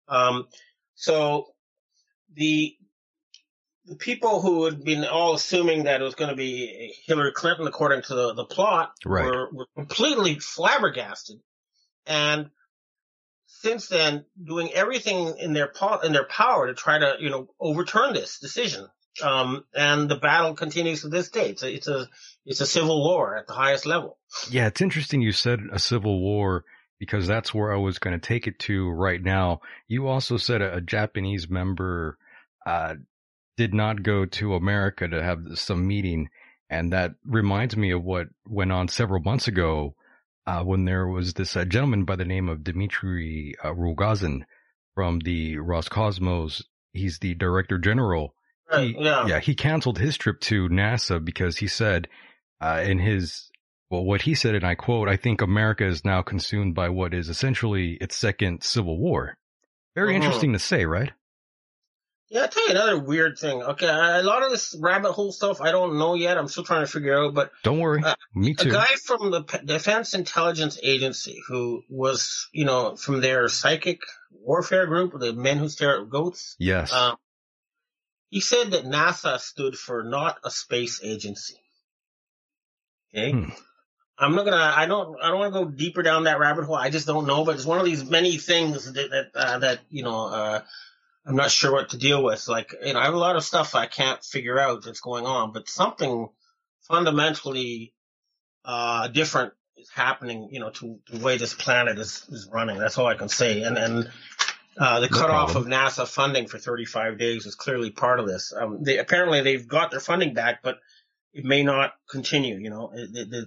Um, 0.09 0.49
so 0.95 1.47
the, 2.35 2.77
the 3.87 3.97
people 3.97 4.43
who 4.43 4.67
had 4.67 4.85
been 4.85 5.05
all 5.05 5.35
assuming 5.35 5.85
that 5.85 6.03
it 6.03 6.05
was 6.05 6.15
going 6.15 6.31
to 6.31 6.37
be 6.37 6.95
Hillary 7.07 7.33
Clinton 7.33 7.67
according 7.67 8.03
to 8.03 8.15
the, 8.15 8.35
the 8.35 8.45
plot 8.45 8.93
Right. 9.07 9.25
were, 9.25 9.49
were 9.51 9.67
completely 9.75 10.39
flabbergasted. 10.39 11.41
And 12.07 12.51
since 13.63 13.87
then, 13.87 14.25
doing 14.43 14.73
everything 14.73 15.39
in 15.39 15.53
their 15.53 15.69
po- 15.69 16.01
in 16.01 16.13
their 16.13 16.27
power 16.27 16.67
to 16.67 16.75
try 16.75 16.99
to, 16.99 17.15
you 17.21 17.31
know, 17.31 17.49
overturn 17.61 18.13
this 18.13 18.41
decision. 18.41 18.89
Um, 19.23 19.65
and 19.75 20.09
the 20.09 20.17
battle 20.17 20.55
continues 20.55 21.03
to 21.03 21.09
this 21.09 21.31
day. 21.31 21.51
It's 21.51 21.63
a, 21.63 21.73
it's 21.73 21.89
a, 21.89 22.09
it's 22.45 22.61
a 22.61 22.67
civil 22.67 23.05
war 23.05 23.37
at 23.37 23.47
the 23.47 23.53
highest 23.53 23.87
level. 23.87 24.19
Yeah, 24.51 24.67
it's 24.67 24.81
interesting 24.81 25.23
you 25.23 25.33
said 25.33 25.61
a 25.71 25.79
civil 25.79 26.21
war 26.21 26.65
because 26.99 27.27
that's 27.27 27.55
where 27.55 27.73
I 27.73 27.77
was 27.77 27.99
going 27.99 28.19
to 28.19 28.27
take 28.27 28.47
it 28.47 28.59
to 28.61 28.91
right 28.91 29.23
now. 29.23 29.61
You 29.87 30.09
also 30.09 30.39
said 30.39 30.61
a, 30.61 30.77
a 30.77 30.81
Japanese 30.81 31.49
member 31.49 32.19
uh, 32.67 32.95
did 33.57 33.75
not 33.75 34.03
go 34.03 34.25
to 34.25 34.55
America 34.55 35.07
to 35.07 35.23
have 35.23 35.41
some 35.55 35.87
meeting, 35.87 36.31
and 36.69 36.93
that 36.93 37.13
reminds 37.25 37.77
me 37.77 37.93
of 37.93 38.03
what 38.03 38.29
went 38.45 38.73
on 38.73 38.89
several 38.89 39.23
months 39.23 39.47
ago 39.47 39.95
uh, 40.47 40.63
when 40.65 40.85
there 40.85 41.07
was 41.07 41.35
this 41.35 41.57
uh, 41.57 41.65
gentleman 41.65 42.05
by 42.05 42.17
the 42.17 42.25
name 42.25 42.49
of 42.49 42.65
Dmitry 42.65 43.55
uh, 43.63 43.69
Rogozin 43.73 44.43
from 44.95 45.21
the 45.21 45.57
Roscosmos. 45.57 46.63
He's 46.93 47.19
the 47.21 47.35
director 47.35 47.79
general 47.79 48.35
Right, 48.71 48.95
he, 48.97 49.05
yeah. 49.05 49.27
yeah, 49.27 49.41
he 49.41 49.55
canceled 49.55 49.99
his 49.99 50.17
trip 50.17 50.41
to 50.43 50.69
NASA 50.69 51.23
because 51.23 51.59
he 51.59 51.67
said, 51.67 52.09
uh, 52.61 52.83
in 52.87 52.99
his, 52.99 53.51
well, 53.91 54.05
what 54.05 54.23
he 54.23 54.35
said, 54.35 54.55
and 54.55 54.65
I 54.65 54.75
quote, 54.75 55.09
I 55.09 55.17
think 55.17 55.43
America 55.43 55.85
is 55.87 56.05
now 56.05 56.23
consumed 56.23 56.75
by 56.75 56.89
what 56.89 57.13
is 57.13 57.29
essentially 57.29 57.99
its 58.01 58.17
second 58.17 58.63
civil 58.63 58.99
war. 58.99 59.37
Very 59.95 60.13
Mhm. 60.13 60.17
interesting 60.17 60.53
to 60.55 60.59
say, 60.59 60.87
right? 60.87 61.13
Yeah, 62.33 62.41
I'll 62.43 62.49
tell 62.49 62.65
you 62.65 62.71
another 62.71 62.99
weird 62.99 63.39
thing. 63.39 63.63
Okay, 63.63 63.87
a 63.87 64.23
lot 64.23 64.43
of 64.43 64.51
this 64.51 64.75
rabbit 64.81 65.13
hole 65.13 65.33
stuff 65.33 65.61
I 65.61 65.71
don't 65.71 65.99
know 65.99 66.15
yet. 66.15 66.39
I'm 66.39 66.49
still 66.49 66.65
trying 66.65 66.81
to 66.87 66.91
figure 66.91 67.15
out, 67.15 67.35
but 67.35 67.53
Don't 67.63 67.79
worry. 67.79 68.03
Uh, 68.03 68.15
Me 68.35 68.57
a 68.59 68.65
guy 68.65 68.87
from 69.05 69.31
the 69.31 69.43
P- 69.43 69.67
Defense 69.67 70.15
Intelligence 70.15 70.79
Agency 70.83 71.43
who 71.47 71.83
was, 71.91 72.49
you 72.55 72.65
know, 72.65 72.97
from 72.97 73.21
their 73.21 73.49
psychic 73.49 74.01
warfare 74.31 74.87
group, 74.87 75.13
the 75.21 75.35
men 75.35 75.59
who 75.59 75.69
stare 75.69 76.01
at 76.01 76.09
goats. 76.09 76.57
yes. 76.59 76.91
Um, 76.91 77.17
he 78.31 78.41
said 78.41 78.71
that 78.71 78.85
NASA 78.87 79.39
stood 79.39 79.77
for 79.77 80.03
not 80.03 80.39
a 80.43 80.51
space 80.51 81.01
agency. 81.05 81.61
Okay. 83.15 83.33
Hmm. 83.33 83.51
I'm 84.19 84.35
not 84.35 84.47
gonna. 84.47 84.73
I 84.75 84.87
don't. 84.87 85.19
I 85.23 85.29
don't 85.29 85.39
want 85.39 85.53
to 85.53 85.65
go 85.65 85.71
deeper 85.71 86.03
down 86.03 86.25
that 86.25 86.39
rabbit 86.39 86.65
hole. 86.65 86.77
I 86.77 86.89
just 86.89 87.07
don't 87.07 87.27
know. 87.27 87.45
But 87.45 87.57
it's 87.57 87.67
one 87.67 87.79
of 87.79 87.85
these 87.85 88.05
many 88.09 88.39
things 88.39 88.91
that 88.91 89.11
that 89.11 89.27
uh, 89.35 89.59
that 89.59 89.81
you 89.91 90.03
know. 90.03 90.27
Uh, 90.29 90.61
I'm 91.27 91.37
not 91.37 91.51
sure 91.51 91.73
what 91.73 91.91
to 91.91 91.99
deal 91.99 92.23
with. 92.23 92.49
Like 92.49 92.75
you 92.85 92.93
know, 92.95 92.99
I 93.01 93.05
have 93.05 93.15
a 93.15 93.19
lot 93.19 93.37
of 93.37 93.45
stuff 93.45 93.75
I 93.75 93.87
can't 93.87 94.23
figure 94.25 94.59
out 94.59 94.85
that's 94.85 95.01
going 95.01 95.27
on. 95.27 95.53
But 95.53 95.69
something 95.69 96.29
fundamentally 96.89 97.95
uh, 98.65 99.09
different 99.09 99.53
is 99.77 99.89
happening. 99.91 100.49
You 100.51 100.61
know, 100.61 100.71
to 100.71 100.99
the 101.11 101.25
way 101.25 101.37
this 101.39 101.55
planet 101.55 101.99
is 101.99 102.27
is 102.29 102.49
running. 102.53 102.79
That's 102.79 102.99
all 102.99 103.07
I 103.07 103.15
can 103.15 103.29
say. 103.29 103.63
And 103.63 103.79
and 103.79 104.11
uh, 104.77 105.01
the 105.01 105.09
No 105.09 105.17
cutoff 105.19 105.53
problem. 105.53 105.73
of 105.73 105.79
NASA 105.79 106.09
funding 106.09 106.47
for 106.49 106.59
35 106.59 107.19
days 107.19 107.47
is 107.47 107.55
clearly 107.55 107.91
part 107.91 108.21
of 108.21 108.27
this. 108.27 108.53
Um, 108.59 108.83
they, 108.83 108.99
apparently 108.99 109.43
they've 109.43 109.67
got 109.69 109.91
their 109.91 110.01
funding 110.01 110.35
back, 110.35 110.63
but 110.63 110.79
it 111.35 111.45
may 111.45 111.63
not 111.63 111.93
continue. 112.11 112.57
You 112.59 112.71
know, 112.71 112.91
the, 112.95 113.25
the, 113.25 113.47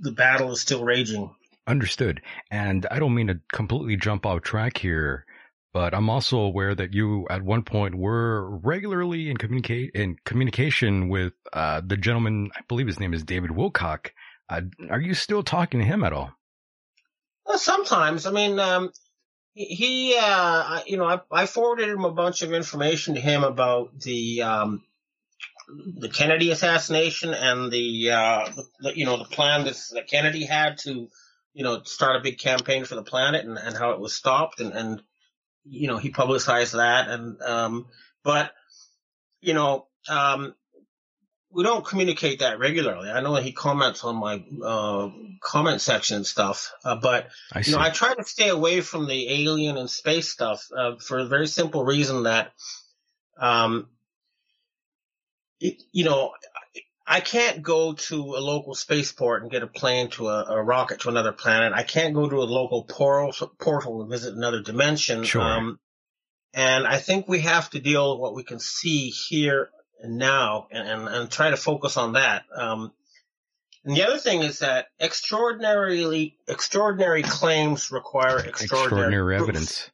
the 0.00 0.12
battle 0.12 0.52
is 0.52 0.60
still 0.60 0.84
raging. 0.84 1.34
Understood. 1.66 2.20
And 2.50 2.86
I 2.90 2.98
don't 2.98 3.14
mean 3.14 3.26
to 3.28 3.40
completely 3.52 3.96
jump 3.96 4.26
off 4.26 4.42
track 4.42 4.78
here, 4.78 5.24
but 5.72 5.94
I'm 5.94 6.10
also 6.10 6.38
aware 6.38 6.74
that 6.74 6.92
you 6.92 7.26
at 7.30 7.42
one 7.42 7.62
point 7.62 7.94
were 7.94 8.58
regularly 8.58 9.30
in 9.30 9.36
communicate 9.36 9.92
in 9.94 10.16
communication 10.24 11.08
with 11.08 11.32
uh, 11.52 11.80
the 11.84 11.96
gentleman. 11.96 12.50
I 12.56 12.60
believe 12.68 12.86
his 12.86 13.00
name 13.00 13.14
is 13.14 13.22
David 13.22 13.50
Wilcock. 13.50 14.10
Uh, 14.48 14.62
are 14.90 15.00
you 15.00 15.14
still 15.14 15.42
talking 15.42 15.80
to 15.80 15.86
him 15.86 16.02
at 16.02 16.12
all? 16.12 16.32
Well, 17.46 17.58
sometimes, 17.58 18.26
I 18.26 18.32
mean, 18.32 18.58
um, 18.58 18.90
he, 19.54 20.16
uh, 20.20 20.80
you 20.86 20.96
know, 20.96 21.06
I, 21.06 21.20
I 21.30 21.46
forwarded 21.46 21.88
him 21.88 22.04
a 22.04 22.12
bunch 22.12 22.42
of 22.42 22.52
information 22.52 23.14
to 23.14 23.20
him 23.20 23.44
about 23.44 23.98
the, 23.98 24.42
um, 24.42 24.84
the 25.68 26.08
Kennedy 26.08 26.50
assassination 26.50 27.32
and 27.32 27.70
the, 27.70 28.10
uh, 28.10 28.50
the 28.80 28.96
you 28.96 29.04
know 29.04 29.18
the 29.18 29.24
plan 29.24 29.64
that, 29.64 29.76
that 29.92 30.08
Kennedy 30.08 30.44
had 30.44 30.78
to 30.78 31.08
you 31.52 31.64
know 31.64 31.82
start 31.84 32.16
a 32.16 32.20
big 32.20 32.38
campaign 32.38 32.84
for 32.84 32.96
the 32.96 33.02
planet 33.02 33.44
and, 33.44 33.56
and 33.56 33.76
how 33.76 33.92
it 33.92 34.00
was 34.00 34.14
stopped 34.14 34.60
and 34.60 34.72
and 34.72 35.02
you 35.64 35.88
know 35.88 35.98
he 35.98 36.10
publicized 36.10 36.74
that 36.74 37.08
and 37.08 37.40
um 37.42 37.86
but 38.22 38.52
you 39.40 39.54
know 39.54 39.86
um 40.08 40.54
we 41.52 41.64
don't 41.64 41.84
communicate 41.84 42.40
that 42.40 42.58
regularly. 42.58 43.10
I 43.10 43.20
know 43.20 43.34
he 43.34 43.52
comments 43.52 44.04
on 44.04 44.16
my 44.16 44.42
uh, 44.64 45.10
comment 45.40 45.80
section 45.80 46.18
and 46.18 46.26
stuff, 46.26 46.72
uh, 46.84 46.96
but 46.96 47.28
I 47.52 47.62
you 47.64 47.72
know, 47.72 47.80
I 47.80 47.90
try 47.90 48.14
to 48.14 48.24
stay 48.24 48.48
away 48.48 48.80
from 48.80 49.06
the 49.06 49.28
alien 49.28 49.76
and 49.76 49.90
space 49.90 50.28
stuff 50.28 50.68
uh, 50.76 50.96
for 50.96 51.18
a 51.18 51.26
very 51.26 51.48
simple 51.48 51.84
reason 51.84 52.24
that, 52.24 52.52
um, 53.36 53.88
it, 55.58 55.82
you 55.92 56.04
know, 56.04 56.30
I 57.12 57.18
can't 57.18 57.60
go 57.60 57.94
to 57.94 58.16
a 58.36 58.40
local 58.40 58.76
spaceport 58.76 59.42
and 59.42 59.50
get 59.50 59.64
a 59.64 59.66
plane 59.66 60.10
to 60.10 60.28
a, 60.28 60.44
a 60.44 60.62
rocket 60.62 61.00
to 61.00 61.08
another 61.08 61.32
planet. 61.32 61.72
I 61.74 61.82
can't 61.82 62.14
go 62.14 62.28
to 62.28 62.36
a 62.36 62.46
local 62.46 62.84
portal, 62.84 63.50
portal 63.58 64.02
and 64.02 64.08
visit 64.08 64.32
another 64.32 64.62
dimension. 64.62 65.24
Sure. 65.24 65.42
Um, 65.42 65.80
and 66.54 66.86
I 66.86 66.98
think 66.98 67.26
we 67.26 67.40
have 67.40 67.68
to 67.70 67.80
deal 67.80 68.12
with 68.12 68.20
what 68.20 68.36
we 68.36 68.44
can 68.44 68.60
see 68.60 69.08
here 69.08 69.70
and 70.00 70.18
now 70.18 70.68
and, 70.70 70.86
and, 70.86 71.08
and 71.08 71.30
try 71.30 71.50
to 71.50 71.56
focus 71.56 71.96
on 71.96 72.12
that. 72.12 72.44
Um, 72.54 72.92
and 73.84 73.96
the 73.96 74.06
other 74.06 74.18
thing 74.18 74.44
is 74.44 74.60
that 74.60 74.86
extraordinarily, 75.00 76.36
extraordinary 76.46 77.24
claims 77.24 77.90
require 77.90 78.38
extraordinary, 78.38 79.16
Extraordinary 79.16 79.36
evidence. 79.36 79.90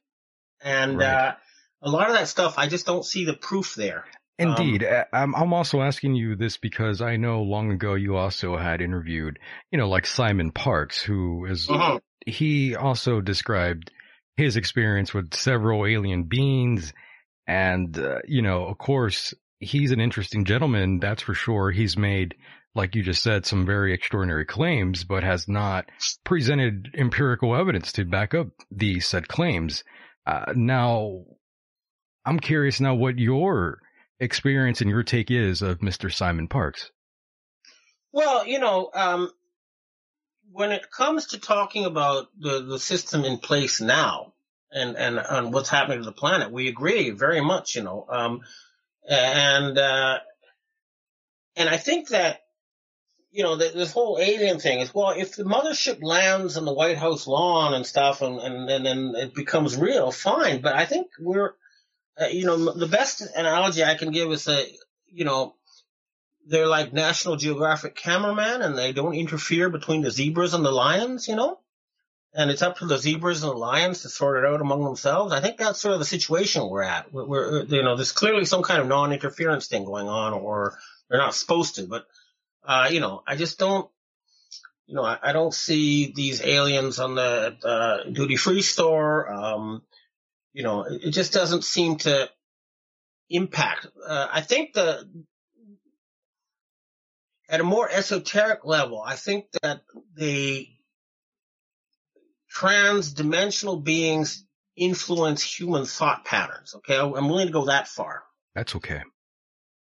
And, 0.61 0.99
Right. 0.99 1.07
uh, 1.07 1.35
a 1.81 1.89
lot 1.89 2.09
of 2.09 2.15
that 2.15 2.27
stuff, 2.27 2.59
I 2.59 2.67
just 2.67 2.85
don't 2.85 3.05
see 3.05 3.25
the 3.25 3.33
proof 3.33 3.73
there. 3.73 4.05
Indeed. 4.39 4.83
Um, 4.83 5.03
I'm, 5.13 5.35
I'm 5.35 5.53
also 5.53 5.81
asking 5.81 6.15
you 6.15 6.35
this 6.35 6.57
because 6.57 7.01
I 7.01 7.17
know 7.17 7.41
long 7.41 7.71
ago 7.71 7.95
you 7.95 8.15
also 8.17 8.55
had 8.57 8.81
interviewed, 8.81 9.39
you 9.71 9.77
know, 9.77 9.89
like 9.89 10.05
Simon 10.05 10.51
Parkes, 10.51 11.01
who 11.01 11.45
is, 11.45 11.67
Mhm. 11.67 12.01
he 12.25 12.75
also 12.75 13.19
described 13.21 13.91
his 14.35 14.55
experience 14.55 15.13
with 15.13 15.33
several 15.33 15.85
alien 15.87 16.23
beings. 16.23 16.93
And, 17.47 17.97
uh, 17.97 18.19
you 18.27 18.41
know, 18.43 18.65
of 18.67 18.77
course, 18.77 19.33
he's 19.59 19.91
an 19.91 19.99
interesting 19.99 20.45
gentleman. 20.45 20.99
That's 20.99 21.23
for 21.23 21.33
sure. 21.33 21.71
He's 21.71 21.97
made, 21.97 22.35
like 22.75 22.93
you 22.93 23.01
just 23.01 23.23
said, 23.23 23.45
some 23.47 23.65
very 23.65 23.93
extraordinary 23.93 24.45
claims, 24.45 25.03
but 25.03 25.23
has 25.23 25.47
not 25.47 25.89
presented 26.23 26.89
empirical 26.95 27.55
evidence 27.55 27.91
to 27.93 28.05
back 28.05 28.35
up 28.35 28.49
these 28.69 29.07
said 29.07 29.27
claims. 29.27 29.83
Uh, 30.27 30.53
now, 30.55 31.23
I'm 32.25 32.39
curious 32.39 32.79
now 32.79 32.93
what 32.93 33.17
your 33.17 33.79
experience 34.19 34.81
and 34.81 34.89
your 34.89 35.03
take 35.03 35.31
is 35.31 35.61
of 35.61 35.79
Mr. 35.79 36.13
Simon 36.13 36.47
Parkes. 36.47 36.91
Well, 38.11 38.47
you 38.47 38.59
know, 38.59 38.89
um, 38.93 39.31
when 40.51 40.71
it 40.71 40.89
comes 40.89 41.27
to 41.27 41.39
talking 41.39 41.85
about 41.85 42.27
the, 42.39 42.63
the 42.63 42.79
system 42.79 43.25
in 43.25 43.37
place 43.37 43.79
now 43.81 44.33
and, 44.71 44.95
and, 44.95 45.19
and 45.19 45.53
what's 45.53 45.69
happening 45.69 45.99
to 45.99 46.05
the 46.05 46.11
planet, 46.11 46.51
we 46.51 46.67
agree 46.67 47.11
very 47.11 47.41
much, 47.41 47.75
you 47.75 47.83
know, 47.83 48.05
um, 48.09 48.41
and, 49.07 49.77
uh, 49.77 50.19
and 51.55 51.69
I 51.69 51.77
think 51.77 52.09
that, 52.09 52.41
you 53.31 53.43
know, 53.43 53.57
th 53.57 53.73
this 53.73 53.91
whole 53.91 54.17
alien 54.19 54.59
thing 54.59 54.79
is, 54.79 54.93
well, 54.93 55.11
if 55.11 55.35
the 55.35 55.43
mothership 55.43 56.01
lands 56.01 56.57
on 56.57 56.65
the 56.65 56.73
White 56.73 56.97
House 56.97 57.27
lawn 57.27 57.73
and 57.73 57.85
stuff 57.85 58.21
and, 58.21 58.39
and, 58.39 58.69
and 58.69 58.85
then 58.85 59.13
it 59.15 59.35
becomes 59.35 59.77
real, 59.77 60.11
fine. 60.11 60.61
But 60.61 60.75
I 60.75 60.85
think 60.85 61.07
we're, 61.19 61.53
uh, 62.19 62.27
you 62.27 62.45
know, 62.45 62.73
the 62.73 62.87
best 62.87 63.21
analogy 63.35 63.83
I 63.83 63.95
can 63.95 64.11
give 64.11 64.31
is 64.31 64.45
that, 64.45 64.65
you 65.07 65.25
know, 65.25 65.55
they're 66.47 66.67
like 66.67 66.93
National 66.93 67.35
Geographic 67.35 67.95
cameraman 67.95 68.61
and 68.61 68.77
they 68.77 68.93
don't 68.93 69.13
interfere 69.13 69.69
between 69.69 70.01
the 70.01 70.11
zebras 70.11 70.53
and 70.53 70.65
the 70.65 70.71
lions, 70.71 71.27
you 71.27 71.35
know? 71.35 71.59
And 72.33 72.51
it's 72.51 72.61
up 72.61 72.77
to 72.77 72.85
the 72.85 72.97
zebras 72.97 73.43
and 73.43 73.51
the 73.51 73.57
lions 73.57 74.01
to 74.01 74.09
sort 74.09 74.43
it 74.43 74.47
out 74.47 74.61
among 74.61 74.83
themselves. 74.83 75.33
I 75.33 75.41
think 75.41 75.57
that's 75.57 75.79
sort 75.79 75.93
of 75.93 75.99
the 75.99 76.05
situation 76.05 76.69
we're 76.69 76.83
at. 76.83 77.11
We're, 77.11 77.25
we're 77.25 77.63
you 77.65 77.83
know, 77.83 77.95
there's 77.95 78.11
clearly 78.11 78.45
some 78.45 78.63
kind 78.63 78.81
of 78.81 78.87
non-interference 78.87 79.67
thing 79.67 79.85
going 79.85 80.07
on 80.07 80.33
or 80.33 80.77
they're 81.09 81.19
not 81.19 81.35
supposed 81.35 81.75
to, 81.75 81.87
but, 81.87 82.05
uh, 82.63 82.89
you 82.91 82.99
know, 82.99 83.23
I 83.27 83.35
just 83.35 83.59
don't, 83.59 83.89
you 84.87 84.95
know, 84.95 85.03
I, 85.03 85.17
I 85.21 85.33
don't 85.33 85.53
see 85.53 86.13
these 86.13 86.41
aliens 86.41 86.99
on 86.99 87.15
the 87.15 87.57
uh, 87.63 88.09
duty 88.09 88.37
free 88.37 88.61
store. 88.61 89.29
Um, 89.31 89.81
you 90.57 90.63
know, 90.63 90.85
it, 90.89 91.11
just 91.11 91.33
doesn't 91.33 91.63
seem 91.63 91.97
to 91.97 92.27
impact. 93.29 93.85
Uh, 94.03 94.27
I 94.31 94.41
think 94.41 94.73
the 94.73 95.07
at 97.47 97.61
a 97.61 97.63
more 97.63 97.87
esoteric 97.87 98.65
level, 98.65 98.99
I 98.99 99.13
think 99.13 99.45
that 99.61 99.81
the 100.15 100.67
trans-dimensional 102.49 103.81
beings 103.81 104.43
influence 104.75 105.43
human 105.43 105.85
thought 105.85 106.25
patterns. 106.25 106.73
Okay, 106.77 106.97
I'm 106.97 107.29
willing 107.29 107.45
to 107.45 107.53
go 107.53 107.65
that 107.65 107.87
far. 107.87 108.23
That's 108.55 108.75
okay. 108.77 109.03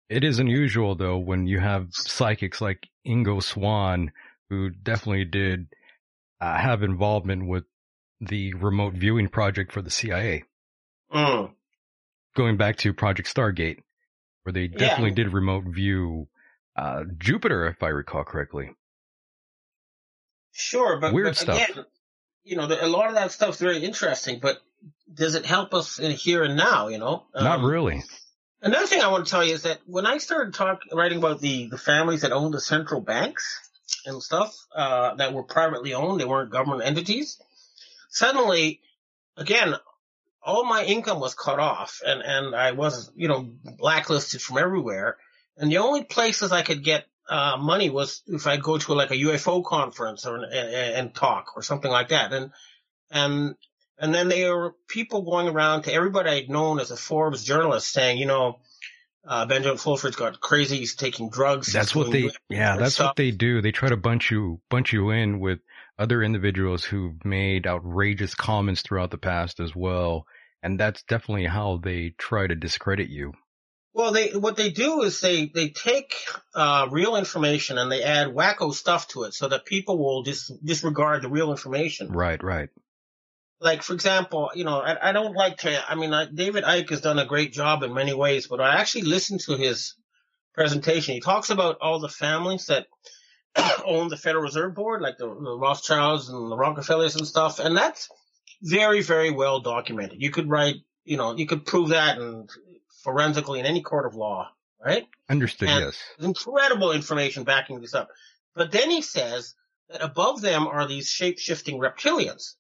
It 0.08 0.24
is 0.24 0.38
unusual 0.38 0.94
though 0.94 1.18
when 1.18 1.46
you 1.46 1.60
have 1.60 1.88
psychics 1.90 2.62
like 2.62 2.88
Ingo 3.06 3.42
Swann, 3.42 4.10
who 4.48 4.70
definitely 4.70 5.26
did 5.26 5.66
uh, 6.40 6.56
have 6.56 6.82
involvement 6.82 7.46
with 7.46 7.64
the 8.22 8.54
remote 8.54 8.94
viewing 8.94 9.28
project 9.28 9.70
for 9.70 9.82
the 9.82 9.90
CIA. 9.90 10.44
Mm. 11.12 11.52
Going 12.36 12.56
back 12.56 12.76
to 12.78 12.92
Project 12.94 13.32
Stargate, 13.34 13.78
where 14.42 14.52
they 14.52 14.62
Yeah. 14.62 14.78
definitely 14.78 15.12
did 15.12 15.32
remote 15.32 15.64
view 15.66 16.28
uh, 16.74 17.04
Jupiter, 17.18 17.66
if 17.66 17.82
I 17.82 17.88
recall 17.88 18.24
correctly. 18.24 18.70
Sure, 20.52 20.98
but, 21.00 21.12
Weird 21.12 21.28
but 21.28 21.36
stuff. 21.36 21.56
again, 21.70 21.84
you 22.44 22.56
know, 22.56 22.66
the, 22.66 22.82
a 22.84 22.88
lot 22.88 23.08
of 23.08 23.14
that 23.14 23.32
stuff's 23.32 23.58
very 23.58 23.84
interesting, 23.84 24.38
but 24.40 24.58
does 25.12 25.34
it 25.34 25.46
help 25.46 25.74
us 25.74 25.98
in 25.98 26.10
here 26.12 26.42
and 26.42 26.56
now? 26.56 26.88
You 26.88 26.98
know, 26.98 27.26
Not 27.34 27.60
Um, 27.60 27.64
really. 27.66 28.02
Another 28.62 28.86
thing 28.86 29.00
I 29.02 29.08
want 29.08 29.26
to 29.26 29.30
tell 29.30 29.44
you 29.44 29.54
is 29.54 29.62
that 29.64 29.80
when 29.86 30.06
I 30.06 30.18
started 30.18 30.54
talking, 30.54 30.96
writing 30.96 31.18
about 31.18 31.40
the, 31.40 31.66
the 31.68 31.78
families 31.78 32.20
that 32.22 32.32
owned 32.32 32.54
the 32.54 32.60
central 32.60 33.00
banks 33.00 33.58
and 34.06 34.22
stuff, 34.22 34.54
uh, 34.74 35.14
that 35.16 35.32
were 35.34 35.42
privately 35.42 35.94
owned, 35.94 36.20
they 36.20 36.24
weren't 36.24 36.50
government 36.50 36.82
entities, 36.84 37.40
suddenly, 38.08 38.80
again, 39.36 39.74
all 40.44 40.64
my 40.64 40.84
income 40.84 41.20
was 41.20 41.34
cut 41.34 41.58
off 41.58 42.00
and, 42.04 42.20
and 42.20 42.54
I 42.54 42.72
was, 42.72 43.10
you 43.14 43.28
know, 43.28 43.48
blacklisted 43.78 44.42
from 44.42 44.58
everywhere. 44.58 45.16
And 45.56 45.70
the 45.70 45.78
only 45.78 46.04
places 46.04 46.52
I 46.52 46.62
could 46.62 46.82
get, 46.82 47.06
uh, 47.28 47.56
money 47.56 47.88
was 47.88 48.22
if 48.26 48.46
I 48.46 48.56
go 48.56 48.78
to 48.78 48.94
like 48.94 49.12
a 49.12 49.16
UFO 49.16 49.64
conference 49.64 50.26
or, 50.26 50.36
and, 50.36 50.54
and 50.54 51.14
talk 51.14 51.56
or 51.56 51.62
something 51.62 51.90
like 51.90 52.08
that. 52.08 52.32
And, 52.32 52.50
and, 53.10 53.54
and 53.98 54.12
then 54.12 54.28
there 54.28 54.56
were 54.56 54.74
people 54.88 55.22
going 55.22 55.48
around 55.48 55.82
to 55.82 55.92
everybody 55.92 56.30
I'd 56.30 56.50
known 56.50 56.80
as 56.80 56.90
a 56.90 56.96
Forbes 56.96 57.44
journalist 57.44 57.92
saying, 57.92 58.18
you 58.18 58.26
know, 58.26 58.58
uh, 59.24 59.46
Benjamin 59.46 59.78
Fulford's 59.78 60.16
got 60.16 60.40
crazy. 60.40 60.78
He's 60.78 60.96
taking 60.96 61.30
drugs. 61.30 61.72
That's 61.72 61.94
what 61.94 62.10
they, 62.10 62.30
yeah, 62.48 62.76
that's 62.76 62.94
stuff. 62.94 63.10
what 63.10 63.16
they 63.16 63.30
do. 63.30 63.62
They 63.62 63.70
try 63.70 63.90
to 63.90 63.96
bunch 63.96 64.32
you, 64.32 64.60
bunch 64.68 64.92
you 64.92 65.10
in 65.10 65.38
with 65.38 65.60
other 65.98 66.22
individuals 66.22 66.84
who've 66.84 67.24
made 67.24 67.66
outrageous 67.66 68.34
comments 68.34 68.82
throughout 68.82 69.10
the 69.10 69.18
past 69.18 69.60
as 69.60 69.74
well. 69.74 70.26
And 70.62 70.78
that's 70.78 71.02
definitely 71.02 71.46
how 71.46 71.80
they 71.82 72.14
try 72.18 72.46
to 72.46 72.54
discredit 72.54 73.08
you. 73.08 73.32
Well, 73.94 74.12
they 74.12 74.30
what 74.30 74.56
they 74.56 74.70
do 74.70 75.02
is 75.02 75.20
they 75.20 75.46
they 75.46 75.68
take 75.68 76.14
uh, 76.54 76.88
real 76.90 77.16
information 77.16 77.76
and 77.76 77.92
they 77.92 78.02
add 78.02 78.28
wacko 78.28 78.72
stuff 78.72 79.08
to 79.08 79.24
it 79.24 79.34
so 79.34 79.48
that 79.48 79.66
people 79.66 79.98
will 79.98 80.22
just 80.22 80.50
disregard 80.64 81.22
the 81.22 81.28
real 81.28 81.50
information. 81.50 82.10
Right, 82.10 82.42
right. 82.42 82.70
Like 83.60 83.82
for 83.82 83.92
example, 83.92 84.50
you 84.54 84.64
know, 84.64 84.80
I, 84.80 85.10
I 85.10 85.12
don't 85.12 85.34
like 85.34 85.58
to. 85.58 85.90
I 85.90 85.94
mean, 85.94 86.14
I, 86.14 86.26
David 86.26 86.64
Icke 86.64 86.88
has 86.90 87.02
done 87.02 87.18
a 87.18 87.26
great 87.26 87.52
job 87.52 87.82
in 87.82 87.92
many 87.92 88.14
ways, 88.14 88.46
but 88.46 88.60
I 88.60 88.76
actually 88.76 89.02
listened 89.02 89.40
to 89.40 89.56
his 89.56 89.94
presentation. 90.54 91.14
He 91.14 91.20
talks 91.20 91.50
about 91.50 91.78
all 91.82 92.00
the 92.00 92.08
families 92.08 92.66
that 92.66 92.86
own 93.84 94.08
the 94.08 94.16
Federal 94.16 94.44
Reserve 94.44 94.74
Board, 94.74 95.02
like 95.02 95.18
the, 95.18 95.26
the 95.26 95.58
Rothschilds 95.58 96.28
and 96.28 96.50
the 96.50 96.56
Rockefellers 96.56 97.16
and 97.16 97.26
stuff, 97.26 97.58
and 97.58 97.76
that's 97.76 98.08
very, 98.62 99.02
very 99.02 99.30
well 99.30 99.60
documented. 99.60 100.22
You 100.22 100.30
could 100.30 100.48
write, 100.48 100.76
you 101.04 101.16
know, 101.16 101.36
you 101.36 101.46
could 101.46 101.66
prove 101.66 101.90
that 101.90 102.18
and 102.18 102.48
forensically 103.02 103.60
in 103.60 103.66
any 103.66 103.82
court 103.82 104.06
of 104.06 104.14
law, 104.14 104.50
right? 104.84 105.06
Understood, 105.28 105.68
And- 105.68 105.84
yes. 105.86 105.98
Incredible 106.18 106.92
information 106.92 107.44
backing 107.44 107.80
this 107.80 107.94
up. 107.94 108.08
But 108.54 108.70
then 108.70 108.90
he 108.90 109.02
says 109.02 109.54
that 109.88 110.02
above 110.02 110.40
them 110.40 110.66
are 110.66 110.86
these 110.86 111.08
shape-shifting 111.08 111.78
reptilians. 111.78 112.54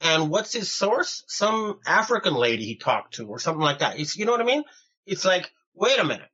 And 0.00 0.28
what's 0.28 0.52
his 0.52 0.72
source? 0.72 1.24
Some 1.28 1.78
African 1.86 2.34
lady 2.34 2.64
he 2.64 2.76
talked 2.76 3.14
to 3.14 3.28
or 3.28 3.38
something 3.38 3.62
like 3.62 3.78
that. 3.78 3.98
It's, 3.98 4.16
you 4.16 4.26
know 4.26 4.32
what 4.32 4.40
I 4.40 4.44
mean? 4.44 4.64
It's 5.06 5.24
like, 5.24 5.50
wait 5.74 5.98
a 5.98 6.04
minute. 6.04 6.28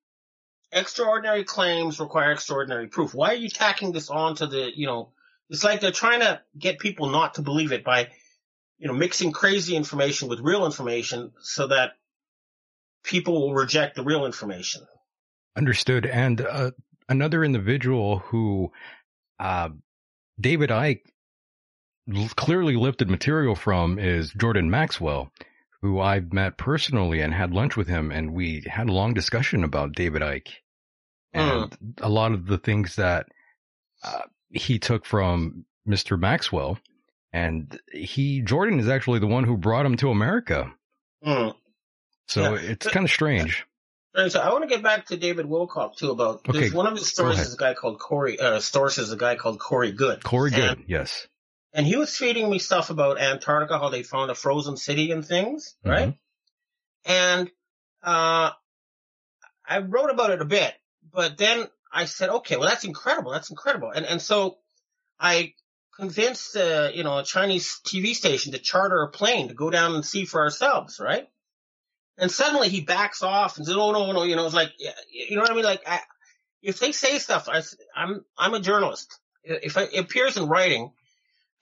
Extraordinary 0.73 1.45
claims 1.45 1.99
require 1.99 2.33
extraordinary 2.33 2.87
proof. 2.87 3.12
Why 3.14 3.31
are 3.31 3.35
you 3.35 3.49
tacking 3.49 3.93
this 3.93 4.09
on 4.09 4.37
to 4.37 4.47
the, 4.47 4.71
you 4.75 4.87
know, 4.87 5.11
it's 5.49 5.64
like 5.64 5.81
they're 5.81 5.91
trying 5.91 6.21
to 6.21 6.41
get 6.57 6.79
people 6.79 7.11
not 7.11 7.35
to 7.35 7.43
believe 7.43 7.73
it 7.73 7.83
by, 7.83 8.09
you 8.79 8.87
know, 8.87 8.95
mixing 8.95 9.33
crazy 9.33 9.75
information 9.75 10.29
with 10.29 10.41
real 10.41 10.64
information 10.64 11.33
so 11.41 11.66
that 11.66 11.93
people 13.03 13.41
will 13.41 13.55
reject 13.55 13.97
the 13.97 14.05
real 14.05 14.27
information. 14.27 14.83
Understood. 15.57 16.07
And 16.07 16.41
uh, 16.41 16.71
another 17.09 17.43
individual 17.43 18.21
who 18.21 18.71
uh, 19.41 19.71
David 20.41 20.71
Icke 20.71 21.01
clearly 22.37 22.77
lifted 22.77 23.11
material 23.11 23.55
from 23.55 23.99
is 23.99 24.33
Jordan 24.33 24.71
Maxwell, 24.71 25.31
who 25.83 26.01
I've 26.01 26.33
met 26.33 26.59
personally 26.59 27.20
and 27.20 27.33
had 27.33 27.53
lunch 27.53 27.76
with 27.76 27.89
him, 27.89 28.11
and 28.11 28.35
we 28.35 28.64
had 28.66 28.89
a 28.89 28.93
long 28.93 29.14
discussion 29.14 29.64
about 29.64 29.95
David 29.95 30.22
Icke 30.22 30.53
and 31.33 31.70
mm. 31.70 31.76
a 31.99 32.09
lot 32.09 32.33
of 32.33 32.47
the 32.47 32.59
things 32.59 32.97
that 32.97 33.26
uh, 34.03 34.22
he 34.51 34.78
took 34.78 35.07
from 35.07 35.64
Mr. 35.89 36.18
Maxwell. 36.18 36.78
And 37.33 37.78
he, 37.93 38.43
Jordan 38.43 38.81
is 38.81 38.89
actually 38.89 39.20
the 39.20 39.26
one 39.26 39.45
who 39.45 39.57
brought 39.57 39.87
him 39.87 39.97
to 39.99 40.11
America. 40.11 40.72
Mm. 41.24 41.55
So 42.26 42.55
yeah. 42.55 42.61
it's 42.70 42.89
kind 42.89 43.05
of 43.05 43.11
strange. 43.11 43.66
So 44.28 44.41
I 44.41 44.51
want 44.51 44.68
to 44.68 44.68
get 44.68 44.83
back 44.83 45.07
to 45.07 45.16
David 45.16 45.47
Wilcock 45.47 45.97
too 45.97 46.11
about 46.11 46.41
okay. 46.49 46.70
one 46.70 46.89
of 46.89 46.95
his 46.95 47.07
stories 47.07 47.39
is 47.39 47.55
a 47.55 47.57
guy 47.57 47.74
called 47.74 48.01
Corey. 48.01 48.41
Uh, 48.41 48.59
source 48.59 48.99
is 48.99 49.12
a 49.12 49.16
guy 49.16 49.37
called 49.37 49.61
Corey 49.61 49.93
Goode. 49.93 50.24
Corey 50.24 50.51
Goode, 50.51 50.78
and, 50.78 50.85
yes. 50.89 51.28
And 51.73 51.87
he 51.87 51.97
was 51.97 52.16
feeding 52.16 52.51
me 52.51 52.59
stuff 52.59 52.91
about 52.91 53.21
Antarctica, 53.21 53.79
how 53.79 53.91
they 53.91 54.03
found 54.03 54.31
a 54.31 54.35
frozen 54.35 54.77
city 54.77 55.12
and 55.12 55.25
things, 55.25 55.77
mm-hmm. 55.85 55.91
right? 55.91 56.18
And 57.05 57.51
uh, 58.03 58.51
I 59.66 59.79
wrote 59.79 60.11
about 60.11 60.31
it 60.31 60.43
a 60.43 60.47
bit, 60.47 60.75
but 61.12 61.39
then 61.39 61.66
I 61.93 62.05
said, 62.07 62.31
okay, 62.31 62.57
well 62.57 62.68
that's 62.68 62.85
incredible, 62.85 63.33
that's 63.33 63.51
incredible, 63.51 63.91
and 63.91 64.07
and 64.07 64.21
so 64.21 64.59
I 65.18 65.55
convinced 65.97 66.57
uh, 66.57 66.91
you 66.93 67.05
know 67.05 67.18
a 67.18 67.25
Chinese 67.25 67.81
TV 67.85 68.14
station 68.14 68.53
to 68.53 68.59
charter 68.59 69.03
a 69.03 69.09
plane 69.09 69.49
to 69.49 69.55
go 69.55 69.71
down 69.71 69.95
and 69.95 70.05
see 70.05 70.25
for 70.25 70.41
ourselves, 70.41 71.01
right? 71.01 71.29
And 72.18 72.31
suddenly 72.31 72.68
he 72.68 72.83
backs 72.83 73.23
off 73.23 73.57
and 73.57 73.66
says, 73.66 73.77
"Oh 73.77 73.93
no, 73.93 74.12
no," 74.12 74.25
you 74.25 74.37
know, 74.37 74.45
it's 74.45 74.55
like, 74.55 74.73
you 74.79 75.37
know 75.37 75.43
what 75.43 75.51
I 75.51 75.55
mean? 75.55 75.64
Like, 75.64 75.83
I, 75.87 76.01
if 76.62 76.79
they 76.79 76.93
say 76.93 77.18
stuff, 77.18 77.49
I, 77.49 77.62
I'm 77.95 78.25
I'm 78.37 78.55
a 78.55 78.61
journalist. 78.61 79.18
If 79.43 79.77
it 79.77 79.97
appears 79.97 80.37
in 80.37 80.47
writing, 80.47 80.93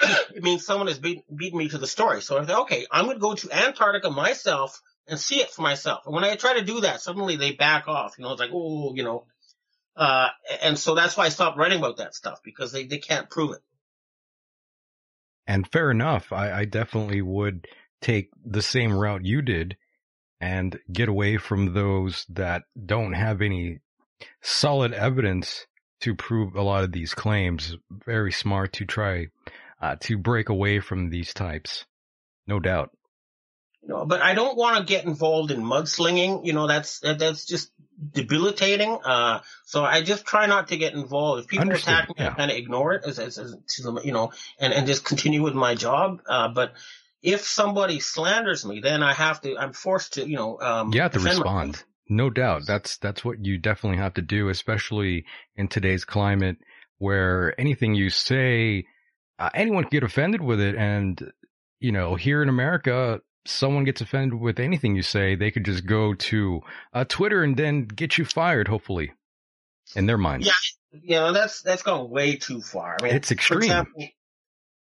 it 0.01 0.43
means 0.43 0.65
someone 0.65 0.89
has 0.89 0.99
beat, 0.99 1.25
beaten 1.35 1.59
me 1.59 1.69
to 1.69 1.79
the 1.79 1.87
story. 1.87 2.23
So 2.23 2.39
I 2.39 2.47
say, 2.47 2.55
okay, 2.55 2.87
I'm 2.91 3.07
going 3.07 3.17
to 3.17 3.21
go 3.21 3.35
to 3.35 3.53
Antarctica 3.53 4.11
myself 4.11 4.81
and 5.09 5.19
see 5.19 5.41
it 5.41 5.51
for 5.51 5.63
myself. 5.63 6.03
And 6.07 6.15
when 6.15 6.25
I 6.25 6.37
try 6.37 6.55
to 6.55 6.65
do 6.65 6.81
that, 6.83 7.01
suddenly 7.01 7.37
they 7.37 7.53
back 7.53 7.89
off. 7.89 8.15
You 8.19 8.25
know, 8.25 8.33
it's 8.33 8.41
like, 8.41 8.51
oh, 8.53 8.95
you 8.95 9.03
know. 9.03 9.27
Uh, 9.97 10.29
and 10.63 10.79
so 10.79 10.95
that's 10.95 11.17
why 11.17 11.25
I 11.25 11.31
stopped 11.31 11.59
writing 11.59 11.79
about 11.79 11.97
that 11.97 12.15
stuff 12.15 12.41
because 12.45 12.71
they, 12.71 12.85
they 12.85 12.99
can't 12.99 13.29
prove 13.29 13.53
it. 13.53 13.63
And 15.47 15.67
fair 15.67 15.91
enough. 15.91 16.33
I, 16.33 16.53
I 16.53 16.65
definitely 16.67 17.23
would 17.23 17.67
take 18.01 18.29
the 18.45 18.63
same 18.63 18.93
route 18.93 19.25
you 19.25 19.43
did 19.43 19.77
and 20.41 20.79
get 20.93 21.09
away 21.09 21.37
from 21.37 21.75
those 21.75 22.25
that 22.29 22.63
don't 22.87 23.15
have 23.15 23.43
any 23.43 23.81
solid 24.41 24.93
evidence 24.93 25.67
to 26.01 26.15
prove 26.15 26.55
a 26.55 26.63
lot 26.63 26.85
of 26.85 26.93
these 26.93 27.15
claims. 27.15 27.77
Very 27.91 28.31
smart 28.31 28.73
to 28.75 28.85
try 28.85 29.29
uh, 29.81 29.97
to 30.01 30.19
break 30.19 30.49
away 30.49 30.81
from 30.81 31.11
these 31.11 31.33
types, 31.33 31.87
no 32.47 32.61
doubt. 32.61 32.91
No, 33.83 34.05
but 34.05 34.21
I 34.21 34.35
don't 34.35 34.57
want 34.57 34.79
to 34.79 34.85
get 34.85 35.05
involved 35.05 35.51
in 35.51 35.63
mudslinging. 35.63 36.45
You 36.45 36.53
know, 36.53 36.67
that's 36.67 37.01
that's 37.01 37.47
just 37.47 37.71
debilitating. 38.13 38.99
Uh, 39.05 39.41
so 39.65 39.85
I 39.85 40.03
just 40.03 40.27
try 40.27 40.47
not 40.47 40.69
to 40.69 40.77
get 40.77 40.95
involved. 40.95 41.43
If 41.43 41.49
people 41.49 41.63
Understood. 41.63 41.95
attack 41.95 42.09
me, 42.09 42.15
yeah. 42.19 42.31
I 42.31 42.35
kind 42.35 42.51
of 42.51 42.57
ignore 42.57 42.95
it 42.95 43.05
as, 43.05 43.19
as, 43.19 43.39
as, 43.39 43.57
you 44.05 44.13
know, 44.13 44.33
and, 44.59 44.73
and 44.73 44.87
just 44.87 45.05
continue 45.05 45.43
with 45.43 45.55
my 45.55 45.75
job. 45.75 46.21
Uh, 46.29 46.49
but 46.49 46.75
if 47.23 47.43
somebody 47.43 48.01
slanders 48.01 48.65
me, 48.65 48.81
then 48.81 49.03
I 49.03 49.15
have 49.15 49.41
to, 49.43 49.57
I'm 49.57 49.73
forced 49.73 50.15
to, 50.15 50.29
you 50.29 50.37
know, 50.37 50.61
um, 50.61 50.93
you 50.93 51.01
have 51.01 51.13
to 51.13 51.21
respond. 51.21 51.83
No 52.09 52.31
doubt. 52.31 52.63
That's, 52.67 52.99
that's 52.99 53.25
what 53.25 53.45
you 53.45 53.59
definitely 53.59 53.99
have 53.99 54.15
to 54.15 54.23
do, 54.23 54.49
especially 54.49 55.25
in 55.57 55.69
today's 55.69 56.05
climate 56.05 56.57
where 56.99 57.59
anything 57.61 57.95
you 57.95 58.11
say, 58.11 58.87
uh, 59.39 59.51
anyone 59.55 59.85
can 59.85 59.91
get 59.91 60.03
offended 60.03 60.41
with 60.41 60.61
it. 60.61 60.75
And, 60.75 61.33
you 61.81 61.93
know, 61.93 62.15
here 62.15 62.43
in 62.43 62.49
America, 62.49 63.21
someone 63.47 63.85
gets 63.85 64.01
offended 64.01 64.39
with 64.39 64.61
anything 64.61 64.95
you 64.95 65.03
say, 65.03 65.35
they 65.35 65.51
could 65.51 65.65
just 65.65 65.87
go 65.87 66.15
to 66.15 66.61
uh, 66.93 67.05
Twitter 67.09 67.43
and 67.43 67.57
then 67.57 67.85
get 67.87 68.19
you 68.19 68.25
fired, 68.25 68.69
hopefully, 68.69 69.13
in 69.97 70.07
their 70.07 70.19
minds. 70.19 70.47
Yeah, 70.47 71.01
you 71.03 71.17
know, 71.17 71.33
that's 71.33 71.63
that's 71.63 71.83
going 71.83 72.11
way 72.11 72.37
too 72.37 72.61
far. 72.61 72.97
I 73.01 73.05
mean, 73.05 73.15
it's 73.15 73.31
extreme. 73.31 73.63
Example, 73.63 74.09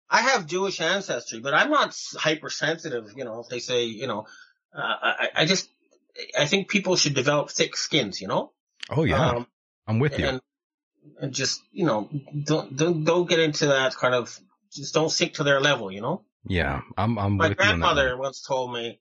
I 0.10 0.22
have 0.22 0.46
Jewish 0.46 0.80
ancestry, 0.80 1.40
but 1.40 1.54
I'm 1.54 1.70
not 1.70 1.96
hypersensitive. 2.16 3.14
You 3.16 3.26
know, 3.26 3.40
if 3.40 3.48
they 3.50 3.60
say, 3.60 3.86
you 3.86 4.08
know, 4.08 4.28
uh, 4.76 4.82
I, 4.82 5.30
I 5.36 5.46
just, 5.46 5.70
I 6.38 6.46
think 6.46 6.70
people 6.70 6.96
should 6.96 7.16
develop 7.16 7.50
thick 7.50 7.76
skins. 7.76 8.22
You 8.22 8.28
know. 8.28 8.52
Oh 8.90 9.04
yeah, 9.04 9.30
um, 9.30 9.48
I'm 9.88 10.00
with 10.00 10.20
you. 10.20 10.28
And 10.28 10.42
just 11.30 11.62
you 11.72 11.86
know, 11.86 12.10
don't 12.44 12.76
don't 12.76 13.04
don't 13.04 13.30
get 13.30 13.40
into 13.40 13.68
that 13.68 13.96
kind 13.96 14.16
of. 14.16 14.38
Just 14.72 14.94
don't 14.94 15.12
sink 15.12 15.36
to 15.36 15.44
their 15.44 15.62
level. 15.62 15.92
You 15.92 16.02
know. 16.02 16.22
Yeah, 16.46 16.82
I'm. 16.98 17.18
I'm. 17.18 17.38
My 17.38 17.54
grandmother 17.54 18.18
once 18.18 18.42
told 18.42 18.74
me, 18.74 19.00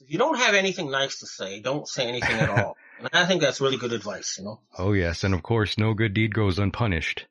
if 0.00 0.10
you 0.10 0.18
don't 0.18 0.38
have 0.38 0.54
anything 0.54 0.90
nice 0.90 1.20
to 1.20 1.26
say, 1.26 1.60
don't 1.60 1.88
say 1.88 2.08
anything 2.08 2.36
at 2.36 2.50
all. 2.64 2.76
And 2.98 3.08
I 3.12 3.26
think 3.26 3.40
that's 3.40 3.60
really 3.60 3.76
good 3.76 3.92
advice. 3.92 4.36
You 4.38 4.44
know. 4.44 4.60
Oh 4.78 4.92
yes, 4.92 5.24
and 5.24 5.34
of 5.34 5.42
course, 5.42 5.78
no 5.78 5.94
good 5.94 6.14
deed 6.14 6.34
goes 6.34 6.58
unpunished 6.58 7.26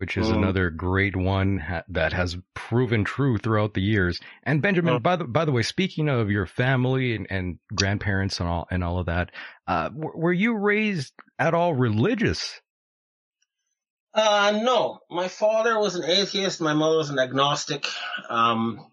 which 0.00 0.16
is 0.16 0.28
mm. 0.28 0.36
another 0.36 0.70
great 0.70 1.14
one 1.14 1.58
ha- 1.58 1.82
that 1.90 2.14
has 2.14 2.38
proven 2.54 3.04
true 3.04 3.36
throughout 3.36 3.74
the 3.74 3.82
years. 3.82 4.18
And 4.42 4.62
Benjamin, 4.62 4.98
mm. 4.98 5.02
by 5.02 5.16
the 5.16 5.24
by 5.24 5.44
the 5.44 5.52
way, 5.52 5.62
speaking 5.62 6.08
of 6.08 6.30
your 6.30 6.46
family 6.46 7.14
and, 7.14 7.26
and 7.28 7.58
grandparents 7.74 8.40
and 8.40 8.48
all 8.48 8.66
and 8.70 8.82
all 8.82 8.98
of 8.98 9.06
that, 9.06 9.30
uh, 9.66 9.90
w- 9.90 10.12
were 10.14 10.32
you 10.32 10.56
raised 10.56 11.12
at 11.38 11.52
all 11.52 11.74
religious? 11.74 12.62
Uh, 14.12 14.60
no. 14.62 14.98
My 15.10 15.28
father 15.28 15.78
was 15.78 15.94
an 15.94 16.04
atheist. 16.04 16.60
My 16.60 16.74
mother 16.74 16.96
was 16.96 17.10
an 17.10 17.18
agnostic. 17.18 17.86
Um, 18.28 18.86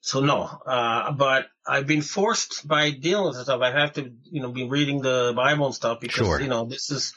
so 0.00 0.20
no. 0.20 0.42
Uh, 0.42 1.12
but 1.12 1.46
I've 1.66 1.86
been 1.86 2.02
forced 2.02 2.66
by 2.66 2.90
dealing 2.90 3.26
with 3.26 3.36
stuff. 3.36 3.60
I 3.60 3.70
have 3.70 3.94
to, 3.94 4.12
you 4.24 4.42
know, 4.42 4.50
be 4.50 4.68
reading 4.68 5.00
the 5.00 5.32
Bible 5.34 5.66
and 5.66 5.74
stuff 5.74 6.00
because, 6.00 6.26
sure. 6.26 6.40
you 6.40 6.48
know, 6.48 6.64
this 6.64 6.90
is 6.90 7.14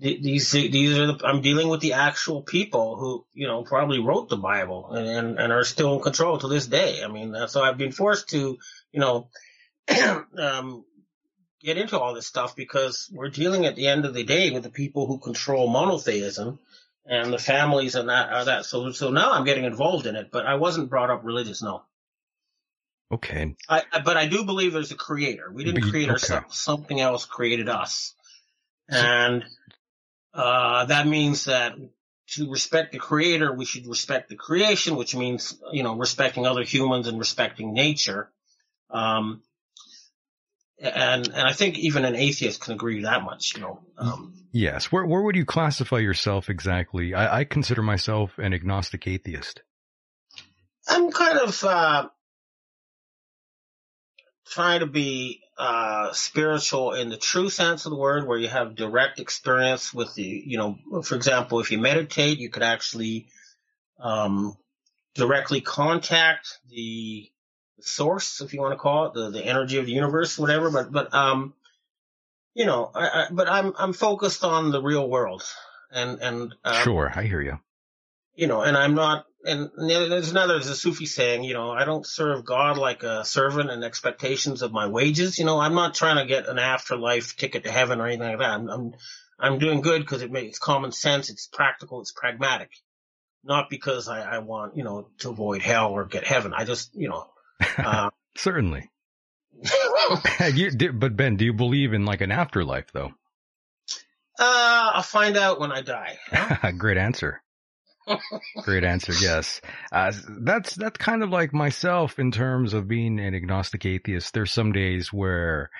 these 0.00 0.50
these 0.50 0.98
are 0.98 1.06
the, 1.06 1.26
I'm 1.26 1.42
dealing 1.42 1.68
with 1.68 1.80
the 1.80 1.92
actual 1.92 2.42
people 2.42 2.96
who 2.96 3.26
you 3.34 3.46
know 3.46 3.62
probably 3.62 3.98
wrote 3.98 4.30
the 4.30 4.36
Bible 4.36 4.92
and, 4.92 5.06
and, 5.06 5.38
and 5.38 5.52
are 5.52 5.64
still 5.64 5.94
in 5.96 6.02
control 6.02 6.38
to 6.38 6.48
this 6.48 6.66
day. 6.66 7.02
I 7.04 7.08
mean, 7.08 7.36
so 7.48 7.62
I've 7.62 7.76
been 7.76 7.92
forced 7.92 8.30
to 8.30 8.56
you 8.92 9.00
know 9.00 9.28
um, 10.38 10.84
get 11.60 11.78
into 11.78 11.98
all 11.98 12.14
this 12.14 12.26
stuff 12.26 12.56
because 12.56 13.10
we're 13.12 13.28
dealing 13.28 13.66
at 13.66 13.76
the 13.76 13.86
end 13.86 14.04
of 14.04 14.14
the 14.14 14.24
day 14.24 14.50
with 14.50 14.62
the 14.62 14.70
people 14.70 15.06
who 15.06 15.18
control 15.18 15.68
monotheism 15.68 16.58
and 17.06 17.32
the 17.32 17.38
families 17.38 17.94
and 17.94 18.08
that 18.08 18.32
are 18.32 18.44
that. 18.46 18.64
So 18.66 18.92
so 18.92 19.10
now 19.10 19.32
I'm 19.32 19.44
getting 19.44 19.64
involved 19.64 20.06
in 20.06 20.16
it, 20.16 20.30
but 20.30 20.46
I 20.46 20.54
wasn't 20.54 20.90
brought 20.90 21.10
up 21.10 21.24
religious. 21.24 21.62
No. 21.62 21.82
Okay. 23.12 23.56
I, 23.68 23.82
but 24.04 24.16
I 24.16 24.26
do 24.26 24.44
believe 24.44 24.72
there's 24.72 24.92
a 24.92 24.96
creator. 24.96 25.50
We 25.52 25.64
didn't 25.64 25.90
create 25.90 26.04
okay. 26.04 26.12
ourselves. 26.12 26.58
Something 26.58 27.00
else 27.00 27.24
created 27.24 27.68
us. 27.68 28.14
And 28.88 29.44
uh, 30.32 30.84
that 30.86 31.06
means 31.06 31.46
that 31.46 31.74
to 32.28 32.50
respect 32.50 32.92
the 32.92 32.98
creator, 32.98 33.52
we 33.52 33.64
should 33.64 33.86
respect 33.86 34.28
the 34.28 34.36
creation, 34.36 34.96
which 34.96 35.16
means, 35.16 35.58
you 35.72 35.82
know, 35.82 35.96
respecting 35.96 36.46
other 36.46 36.62
humans 36.62 37.08
and 37.08 37.18
respecting 37.18 37.72
nature. 37.72 38.30
Um, 38.90 39.42
and, 40.80 41.28
and 41.28 41.42
I 41.42 41.52
think 41.52 41.78
even 41.78 42.04
an 42.04 42.16
atheist 42.16 42.62
can 42.62 42.74
agree 42.74 43.02
that 43.02 43.22
much, 43.22 43.54
you 43.54 43.62
know. 43.62 43.80
Um, 43.98 44.34
yes. 44.52 44.86
Where, 44.86 45.04
where 45.04 45.22
would 45.22 45.36
you 45.36 45.44
classify 45.44 45.98
yourself 45.98 46.48
exactly? 46.48 47.14
I, 47.14 47.40
I 47.40 47.44
consider 47.44 47.82
myself 47.82 48.38
an 48.38 48.54
agnostic 48.54 49.06
atheist. 49.06 49.62
I'm 50.88 51.10
kind 51.12 51.38
of, 51.38 51.62
uh, 51.62 52.08
trying 54.50 54.80
to 54.80 54.86
be 54.86 55.40
uh, 55.58 56.12
spiritual 56.12 56.94
in 56.94 57.08
the 57.08 57.16
true 57.16 57.50
sense 57.50 57.86
of 57.86 57.90
the 57.90 57.98
word, 57.98 58.26
where 58.26 58.38
you 58.38 58.48
have 58.48 58.74
direct 58.74 59.20
experience 59.20 59.94
with 59.94 60.12
the, 60.14 60.42
you 60.44 60.58
know, 60.58 61.02
for 61.02 61.14
example, 61.14 61.60
if 61.60 61.70
you 61.70 61.78
meditate, 61.78 62.38
you 62.38 62.50
could 62.50 62.62
actually 62.62 63.28
um, 64.00 64.56
directly 65.14 65.60
contact 65.60 66.58
the 66.68 67.30
source, 67.84 68.40
if 68.40 68.52
you 68.52 68.60
want 68.60 68.72
to 68.72 68.78
call 68.78 69.06
it, 69.06 69.14
the, 69.14 69.30
the 69.30 69.44
energy 69.44 69.78
of 69.78 69.86
the 69.86 69.92
universe, 69.92 70.38
whatever. 70.38 70.70
But, 70.70 70.92
but, 70.92 71.14
um, 71.14 71.54
you 72.54 72.66
know, 72.66 72.90
I, 72.94 73.08
I, 73.08 73.26
but 73.30 73.48
I'm, 73.48 73.72
I'm 73.78 73.92
focused 73.92 74.44
on 74.44 74.70
the 74.70 74.82
real 74.82 75.08
world 75.08 75.42
and, 75.90 76.20
and, 76.20 76.54
um, 76.64 76.82
sure, 76.82 77.12
I 77.14 77.22
hear 77.24 77.40
you. 77.40 77.58
You 78.34 78.46
know, 78.46 78.62
and 78.62 78.76
I'm 78.76 78.94
not, 78.94 79.26
and 79.44 79.70
there's 79.76 80.30
another, 80.30 80.54
there's 80.54 80.68
a 80.68 80.76
Sufi 80.76 81.06
saying, 81.06 81.44
you 81.44 81.54
know, 81.54 81.70
I 81.70 81.84
don't 81.84 82.06
serve 82.06 82.44
God 82.44 82.76
like 82.76 83.02
a 83.02 83.24
servant 83.24 83.70
and 83.70 83.84
expectations 83.84 84.62
of 84.62 84.72
my 84.72 84.86
wages. 84.86 85.38
You 85.38 85.44
know, 85.44 85.58
I'm 85.58 85.74
not 85.74 85.94
trying 85.94 86.16
to 86.16 86.26
get 86.26 86.48
an 86.48 86.58
afterlife 86.58 87.36
ticket 87.36 87.64
to 87.64 87.70
heaven 87.70 88.00
or 88.00 88.06
anything 88.06 88.28
like 88.28 88.38
that. 88.38 88.50
I'm, 88.50 88.68
I'm, 88.68 88.94
I'm 89.38 89.58
doing 89.58 89.80
good 89.80 90.02
because 90.02 90.22
it 90.22 90.30
makes 90.30 90.58
common 90.58 90.92
sense. 90.92 91.30
It's 91.30 91.46
practical. 91.46 92.00
It's 92.00 92.12
pragmatic. 92.12 92.70
Not 93.42 93.70
because 93.70 94.08
I, 94.08 94.20
I 94.20 94.38
want, 94.38 94.76
you 94.76 94.84
know, 94.84 95.08
to 95.18 95.30
avoid 95.30 95.62
hell 95.62 95.92
or 95.92 96.04
get 96.04 96.26
heaven. 96.26 96.52
I 96.54 96.64
just, 96.64 96.94
you 96.94 97.08
know, 97.08 97.26
uh, 97.78 98.10
certainly. 98.36 98.90
you, 100.54 100.92
but 100.92 101.16
Ben, 101.16 101.36
do 101.36 101.44
you 101.44 101.52
believe 101.52 101.92
in 101.92 102.04
like 102.04 102.20
an 102.20 102.32
afterlife 102.32 102.86
though? 102.92 103.12
Uh, 104.38 104.90
I'll 104.94 105.02
find 105.02 105.36
out 105.36 105.60
when 105.60 105.70
I 105.70 105.82
die. 105.82 106.16
Great 106.78 106.96
answer. 106.96 107.42
Great 108.62 108.84
answer. 108.84 109.12
Yes. 109.20 109.60
Uh, 109.92 110.12
that's, 110.40 110.74
that's 110.74 110.96
kind 110.96 111.22
of 111.22 111.28
like 111.28 111.52
myself 111.52 112.18
in 112.18 112.30
terms 112.30 112.72
of 112.72 112.88
being 112.88 113.20
an 113.20 113.34
agnostic 113.34 113.84
atheist. 113.84 114.32
There's 114.32 114.50
some 114.50 114.72
days 114.72 115.12
where 115.12 115.70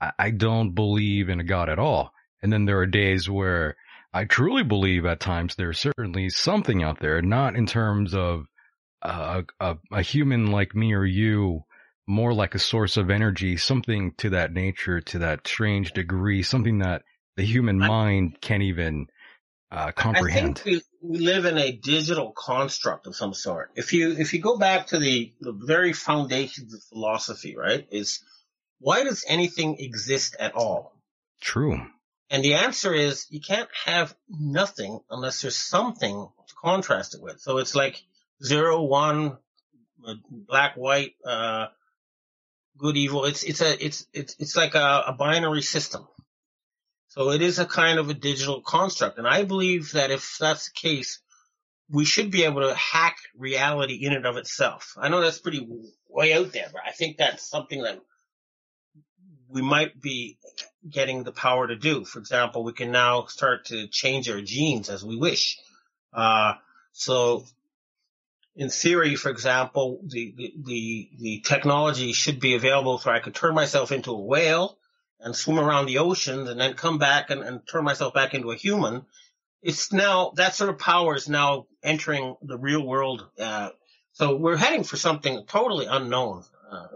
I, 0.00 0.12
I 0.18 0.30
don't 0.30 0.74
believe 0.74 1.30
in 1.30 1.40
a 1.40 1.44
God 1.44 1.70
at 1.70 1.78
all. 1.78 2.12
And 2.42 2.52
then 2.52 2.66
there 2.66 2.78
are 2.78 2.86
days 2.86 3.28
where 3.28 3.76
I 4.12 4.24
truly 4.24 4.64
believe 4.64 5.06
at 5.06 5.20
times 5.20 5.54
there's 5.54 5.78
certainly 5.78 6.28
something 6.28 6.82
out 6.82 7.00
there, 7.00 7.22
not 7.22 7.56
in 7.56 7.66
terms 7.66 8.14
of 8.14 8.44
uh, 9.02 9.42
a, 9.60 9.76
a 9.92 10.02
human 10.02 10.50
like 10.50 10.74
me 10.74 10.94
or 10.94 11.04
you, 11.04 11.64
more 12.06 12.34
like 12.34 12.54
a 12.54 12.58
source 12.58 12.96
of 12.96 13.10
energy, 13.10 13.56
something 13.56 14.12
to 14.18 14.30
that 14.30 14.52
nature, 14.52 15.00
to 15.00 15.20
that 15.20 15.46
strange 15.46 15.92
degree, 15.92 16.42
something 16.42 16.78
that 16.78 17.02
the 17.36 17.44
human 17.44 17.78
mind 17.78 18.40
can't 18.40 18.62
even 18.62 19.06
uh, 19.70 19.92
comprehend. 19.92 20.58
I 20.58 20.70
think 20.70 20.84
we, 21.02 21.18
we 21.18 21.24
live 21.24 21.44
in 21.44 21.56
a 21.56 21.72
digital 21.72 22.32
construct 22.32 23.06
of 23.06 23.14
some 23.14 23.32
sort. 23.32 23.70
If 23.76 23.92
you 23.92 24.12
if 24.12 24.34
you 24.34 24.40
go 24.40 24.58
back 24.58 24.88
to 24.88 24.98
the, 24.98 25.32
the 25.40 25.52
very 25.52 25.92
foundations 25.92 26.74
of 26.74 26.82
philosophy, 26.84 27.56
right, 27.56 27.86
is 27.90 28.20
why 28.80 29.04
does 29.04 29.24
anything 29.28 29.76
exist 29.78 30.36
at 30.38 30.54
all? 30.54 30.92
True. 31.40 31.80
And 32.30 32.44
the 32.44 32.54
answer 32.54 32.94
is 32.94 33.26
you 33.30 33.40
can't 33.40 33.68
have 33.84 34.14
nothing 34.28 35.00
unless 35.10 35.42
there's 35.42 35.56
something 35.56 36.28
to 36.48 36.54
contrast 36.60 37.14
it 37.14 37.22
with. 37.22 37.40
So 37.40 37.58
it's 37.58 37.74
like 37.74 38.02
zero, 38.42 38.82
one, 38.82 39.38
black, 40.30 40.76
white, 40.76 41.14
uh, 41.24 41.66
good, 42.78 42.96
evil. 42.96 43.24
It's, 43.24 43.42
it's 43.42 43.60
a, 43.60 43.84
it's, 43.84 44.06
it's, 44.12 44.36
it's 44.38 44.56
like 44.56 44.74
a, 44.74 45.04
a 45.08 45.12
binary 45.12 45.62
system. 45.62 46.06
So 47.08 47.30
it 47.30 47.42
is 47.42 47.58
a 47.58 47.66
kind 47.66 47.98
of 47.98 48.08
a 48.08 48.14
digital 48.14 48.60
construct. 48.60 49.18
And 49.18 49.26
I 49.26 49.44
believe 49.44 49.92
that 49.92 50.10
if 50.10 50.36
that's 50.38 50.70
the 50.70 50.74
case, 50.74 51.20
we 51.90 52.04
should 52.04 52.30
be 52.30 52.44
able 52.44 52.60
to 52.62 52.74
hack 52.74 53.16
reality 53.36 53.94
in 53.94 54.12
and 54.12 54.26
of 54.26 54.36
itself. 54.36 54.94
I 54.96 55.08
know 55.08 55.20
that's 55.20 55.40
pretty 55.40 55.66
way 56.08 56.32
out 56.34 56.52
there, 56.52 56.68
but 56.72 56.82
I 56.86 56.92
think 56.92 57.16
that's 57.16 57.48
something 57.48 57.82
that 57.82 58.00
we 59.48 59.60
might 59.60 60.00
be 60.00 60.38
getting 60.88 61.24
the 61.24 61.32
power 61.32 61.66
to 61.66 61.74
do. 61.74 62.04
For 62.04 62.20
example, 62.20 62.62
we 62.62 62.72
can 62.72 62.92
now 62.92 63.24
start 63.24 63.66
to 63.66 63.88
change 63.88 64.30
our 64.30 64.40
genes 64.40 64.88
as 64.88 65.04
we 65.04 65.16
wish. 65.16 65.58
Uh, 66.12 66.54
so 66.92 67.44
in 68.60 68.68
theory, 68.68 69.16
for 69.16 69.30
example, 69.30 70.00
the, 70.06 70.34
the, 70.36 71.08
the, 71.18 71.40
technology 71.40 72.12
should 72.12 72.40
be 72.40 72.54
available 72.54 72.98
so 72.98 73.10
I 73.10 73.20
could 73.20 73.34
turn 73.34 73.54
myself 73.54 73.90
into 73.90 74.10
a 74.10 74.20
whale 74.20 74.76
and 75.18 75.34
swim 75.34 75.58
around 75.58 75.86
the 75.86 75.96
oceans 75.96 76.46
and 76.46 76.60
then 76.60 76.74
come 76.74 76.98
back 76.98 77.30
and, 77.30 77.42
and 77.42 77.66
turn 77.66 77.84
myself 77.84 78.12
back 78.12 78.34
into 78.34 78.50
a 78.50 78.56
human. 78.56 79.06
It's 79.62 79.94
now, 79.94 80.32
that 80.36 80.54
sort 80.54 80.68
of 80.68 80.78
power 80.78 81.16
is 81.16 81.26
now 81.26 81.68
entering 81.82 82.36
the 82.42 82.58
real 82.58 82.86
world. 82.86 83.26
Uh, 83.38 83.70
so 84.12 84.36
we're 84.36 84.58
heading 84.58 84.84
for 84.84 84.98
something 84.98 85.46
totally 85.46 85.86
unknown. 85.86 86.44
Uh, 86.70 86.86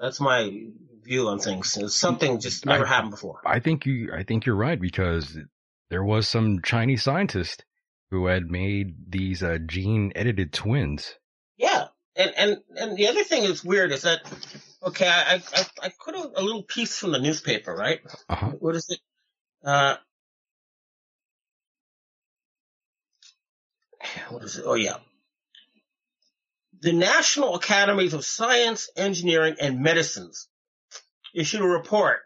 that's 0.00 0.20
my 0.20 0.50
view 1.04 1.28
on 1.28 1.38
things. 1.38 1.76
It's 1.76 1.94
something 1.94 2.40
just 2.40 2.66
never 2.66 2.84
I, 2.84 2.88
happened 2.88 3.12
before. 3.12 3.40
I 3.46 3.60
think 3.60 3.86
you, 3.86 4.12
I 4.12 4.24
think 4.24 4.46
you're 4.46 4.56
right 4.56 4.80
because 4.80 5.38
there 5.90 6.02
was 6.02 6.26
some 6.26 6.60
Chinese 6.60 7.04
scientist 7.04 7.64
who 8.10 8.26
had 8.26 8.50
made 8.50 9.10
these 9.10 9.42
uh, 9.42 9.58
gene 9.66 10.12
edited 10.14 10.52
twins. 10.52 11.14
Yeah. 11.56 11.88
And, 12.14 12.32
and, 12.36 12.56
and 12.76 12.96
the 12.96 13.08
other 13.08 13.24
thing 13.24 13.42
that's 13.44 13.64
weird 13.64 13.92
is 13.92 14.02
that, 14.02 14.20
okay, 14.82 15.06
I, 15.08 15.42
I, 15.54 15.66
I 15.82 15.92
put 16.04 16.14
a, 16.14 16.40
a 16.40 16.42
little 16.42 16.62
piece 16.62 16.96
from 16.98 17.12
the 17.12 17.18
newspaper, 17.18 17.74
right? 17.74 18.00
Uh-huh. 18.28 18.52
What 18.58 18.74
is 18.74 18.88
it? 18.88 19.00
Uh, 19.62 19.96
what 24.30 24.44
is 24.44 24.56
it? 24.56 24.64
Oh 24.66 24.74
yeah. 24.74 24.96
The 26.80 26.92
National 26.92 27.54
Academies 27.54 28.14
of 28.14 28.24
Science, 28.24 28.88
Engineering, 28.96 29.56
and 29.60 29.80
Medicines 29.80 30.48
issued 31.34 31.60
a 31.60 31.66
report 31.66 32.18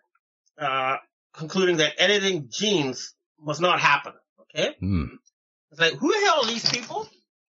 uh, 0.59 0.97
concluding 1.32 1.78
that 1.78 1.94
editing 1.98 2.48
genes 2.51 3.15
must 3.40 3.61
not 3.61 3.81
happen. 3.81 4.12
Okay, 4.43 4.74
Hmm. 4.81 5.05
It's 5.71 5.81
like 5.81 5.95
who 5.95 6.13
the 6.13 6.27
hell 6.27 6.45
are 6.45 6.47
these 6.47 6.69
people? 6.69 7.09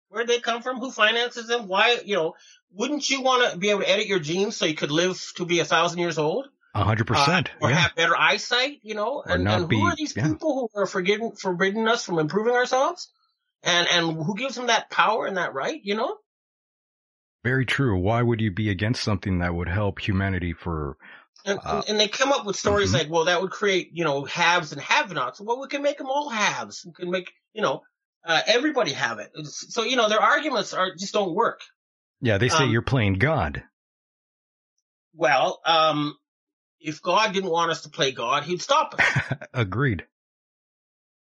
Where 0.08 0.22
would 0.22 0.28
they 0.28 0.40
come 0.40 0.62
from? 0.62 0.78
Who 0.78 0.90
finances 0.90 1.46
them? 1.48 1.68
Why? 1.68 1.98
You 2.04 2.16
know, 2.16 2.34
wouldn't 2.72 3.08
you 3.10 3.20
want 3.22 3.52
to 3.52 3.58
be 3.58 3.70
able 3.70 3.80
to 3.80 3.90
edit 3.90 4.06
your 4.06 4.18
genes 4.20 4.56
so 4.56 4.64
you 4.66 4.74
could 4.74 4.90
live 4.90 5.20
to 5.36 5.44
be 5.44 5.60
a 5.60 5.64
thousand 5.64 5.98
years 5.98 6.18
old? 6.18 6.46
A 6.74 6.84
hundred 6.84 7.10
Uh, 7.10 7.14
percent. 7.14 7.50
or 7.60 7.70
Yeah. 7.70 7.76
have 7.76 7.94
better 7.94 8.16
eyesight, 8.16 8.80
you 8.82 8.94
know, 8.94 9.22
Or 9.26 9.32
and, 9.32 9.44
not 9.44 9.60
and 9.60 9.68
be- 9.68 9.76
who 9.78 9.86
are 9.86 9.96
these 9.96 10.16
yeah. 10.16 10.28
people 10.28 10.70
who 10.72 10.80
are 10.80 10.86
forbidding, 10.86 11.32
forbidding 11.32 11.86
us 11.88 12.04
from 12.04 12.18
improving 12.18 12.54
ourselves? 12.54 13.10
And, 13.62 13.88
and 13.88 14.12
who 14.24 14.34
gives 14.36 14.54
them 14.54 14.68
that 14.68 14.88
power 14.88 15.26
and 15.26 15.36
that 15.36 15.52
right, 15.52 15.80
you 15.82 15.94
know? 15.96 16.16
Very 17.44 17.66
true. 17.66 17.98
Why 17.98 18.22
would 18.22 18.40
you 18.40 18.50
be 18.50 18.70
against 18.70 19.02
something 19.02 19.38
that 19.38 19.54
would 19.54 19.68
help 19.68 20.00
humanity 20.00 20.52
for 20.52 20.96
And, 21.44 21.60
Uh, 21.64 21.82
and 21.88 21.98
they 22.00 22.08
come 22.08 22.32
up 22.32 22.44
with 22.44 22.56
stories 22.56 22.90
mhm. 22.90 22.94
like, 22.94 23.10
well, 23.10 23.24
that 23.26 23.40
would 23.40 23.50
create, 23.52 23.90
you 23.92 24.04
know, 24.04 24.24
haves 24.24 24.72
and 24.72 24.80
have-nots. 24.80 25.40
Well, 25.40 25.60
we 25.60 25.68
can 25.68 25.82
make 25.82 25.96
them 25.98 26.08
all 26.08 26.28
haves. 26.28 26.84
We 26.84 26.92
can 26.92 27.10
make, 27.10 27.32
you 27.52 27.62
know, 27.62 27.82
uh, 28.28 28.40
everybody 28.46 28.92
have 28.92 29.18
it. 29.18 29.30
So, 29.46 29.82
you 29.82 29.96
know, 29.96 30.08
their 30.08 30.20
arguments 30.20 30.74
are 30.74 30.94
just 30.94 31.14
don't 31.14 31.34
work. 31.34 31.62
Yeah, 32.20 32.38
they 32.38 32.48
say 32.50 32.64
Um, 32.64 32.70
you're 32.70 32.82
playing 32.82 33.14
God. 33.14 33.62
Well, 35.14 35.60
um, 35.64 36.16
if 36.78 37.02
God 37.02 37.32
didn't 37.32 37.50
want 37.50 37.70
us 37.70 37.82
to 37.82 37.88
play 37.88 38.12
God, 38.12 38.44
he'd 38.44 38.62
stop 38.62 38.94
us. 38.98 39.22
Agreed. 39.54 40.04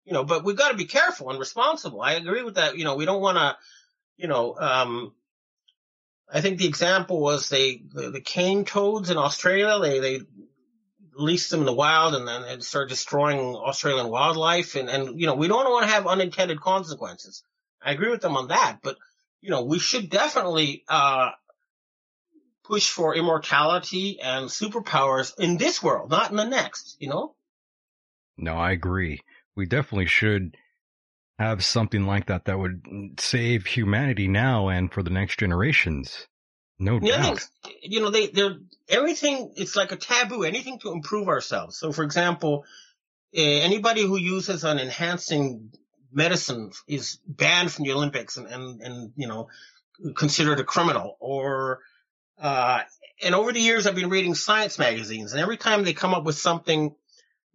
you 0.04 0.12
know, 0.12 0.22
but 0.24 0.44
we've 0.44 0.56
got 0.56 0.70
to 0.70 0.76
be 0.76 0.84
careful 0.84 1.30
and 1.30 1.38
responsible. 1.38 2.00
I 2.00 2.12
agree 2.12 2.42
with 2.42 2.54
that. 2.56 2.76
You 2.78 2.84
know, 2.84 2.94
we 2.94 3.04
don't 3.06 3.20
want 3.20 3.38
to, 3.38 3.56
you 4.16 4.28
know, 4.28 4.54
um, 4.58 5.14
I 6.32 6.40
think 6.42 6.58
the 6.58 6.66
example 6.66 7.20
was 7.20 7.48
they, 7.48 7.82
the, 7.92 8.10
the 8.10 8.20
cane 8.20 8.64
toads 8.64 9.10
in 9.10 9.16
Australia, 9.16 9.78
they, 9.80 9.98
they 10.00 10.20
released 11.18 11.50
them 11.50 11.60
in 11.60 11.66
the 11.66 11.72
wild 11.72 12.14
and 12.14 12.26
then 12.26 12.60
started 12.60 12.88
destroying 12.88 13.56
Australian 13.56 14.08
wildlife. 14.08 14.76
And, 14.76 14.88
and, 14.88 15.20
you 15.20 15.26
know, 15.26 15.34
we 15.34 15.48
don't 15.48 15.70
want 15.70 15.84
to 15.84 15.92
have 15.92 16.06
unintended 16.06 16.60
consequences. 16.60 17.42
I 17.82 17.92
agree 17.92 18.10
with 18.10 18.20
them 18.20 18.36
on 18.36 18.48
that, 18.48 18.78
but, 18.82 18.96
you 19.40 19.50
know, 19.50 19.64
we 19.64 19.78
should 19.78 20.10
definitely, 20.10 20.84
uh, 20.88 21.30
push 22.64 22.90
for 22.90 23.16
immortality 23.16 24.20
and 24.20 24.48
superpowers 24.48 25.32
in 25.38 25.56
this 25.56 25.82
world, 25.82 26.10
not 26.10 26.30
in 26.30 26.36
the 26.36 26.44
next, 26.44 26.96
you 27.00 27.08
know? 27.08 27.34
No, 28.36 28.54
I 28.54 28.72
agree. 28.72 29.22
We 29.56 29.64
definitely 29.66 30.06
should 30.06 30.56
have 31.38 31.64
something 31.64 32.06
like 32.06 32.26
that 32.26 32.44
that 32.44 32.58
would 32.58 33.18
save 33.18 33.64
humanity 33.64 34.28
now 34.28 34.68
and 34.68 34.92
for 34.92 35.02
the 35.02 35.10
next 35.10 35.38
generations. 35.38 36.26
No 36.78 37.00
The 37.00 37.08
doubt. 37.08 37.40
thing, 37.40 37.74
you 37.82 38.00
know, 38.00 38.10
they, 38.10 38.28
they're, 38.28 38.56
everything, 38.88 39.52
it's 39.56 39.74
like 39.74 39.92
a 39.92 39.96
taboo, 39.96 40.44
anything 40.44 40.78
to 40.80 40.92
improve 40.92 41.28
ourselves. 41.28 41.76
So 41.76 41.92
for 41.92 42.04
example, 42.04 42.64
eh, 43.34 43.60
anybody 43.62 44.02
who 44.02 44.16
uses 44.16 44.64
an 44.64 44.78
enhancing 44.78 45.72
medicine 46.12 46.70
is 46.86 47.18
banned 47.26 47.72
from 47.72 47.84
the 47.84 47.92
Olympics 47.92 48.36
and, 48.36 48.46
and, 48.46 48.80
and, 48.80 49.12
you 49.16 49.26
know, 49.26 49.48
considered 50.16 50.60
a 50.60 50.64
criminal 50.64 51.16
or, 51.20 51.80
uh, 52.40 52.80
and 53.22 53.34
over 53.34 53.52
the 53.52 53.60
years 53.60 53.86
I've 53.86 53.96
been 53.96 54.10
reading 54.10 54.34
science 54.34 54.78
magazines 54.78 55.32
and 55.32 55.40
every 55.42 55.56
time 55.56 55.82
they 55.82 55.92
come 55.92 56.14
up 56.14 56.24
with 56.24 56.38
something 56.38 56.94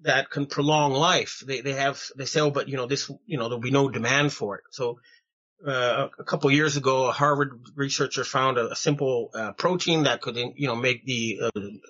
that 0.01 0.29
can 0.29 0.47
prolong 0.47 0.91
life, 0.91 1.41
they, 1.47 1.61
they 1.61 1.73
have, 1.73 2.03
they 2.17 2.25
say, 2.25 2.41
oh, 2.41 2.51
but 2.51 2.67
you 2.67 2.75
know, 2.75 2.87
this, 2.87 3.09
you 3.25 3.37
know, 3.37 3.45
there'll 3.47 3.61
be 3.61 3.71
no 3.71 3.87
demand 3.87 4.33
for 4.33 4.57
it. 4.57 4.63
So, 4.71 4.99
uh, 5.65 6.09
a 6.19 6.23
couple 6.23 6.51
years 6.51 6.77
ago, 6.77 7.07
a 7.07 7.11
Harvard 7.11 7.61
researcher 7.75 8.23
found 8.23 8.57
a, 8.57 8.71
a 8.71 8.75
simple 8.75 9.31
uh, 9.33 9.53
protein 9.53 10.03
that 10.03 10.21
could, 10.21 10.35
you 10.35 10.67
know, 10.67 10.75
make 10.75 11.05
the 11.05 11.39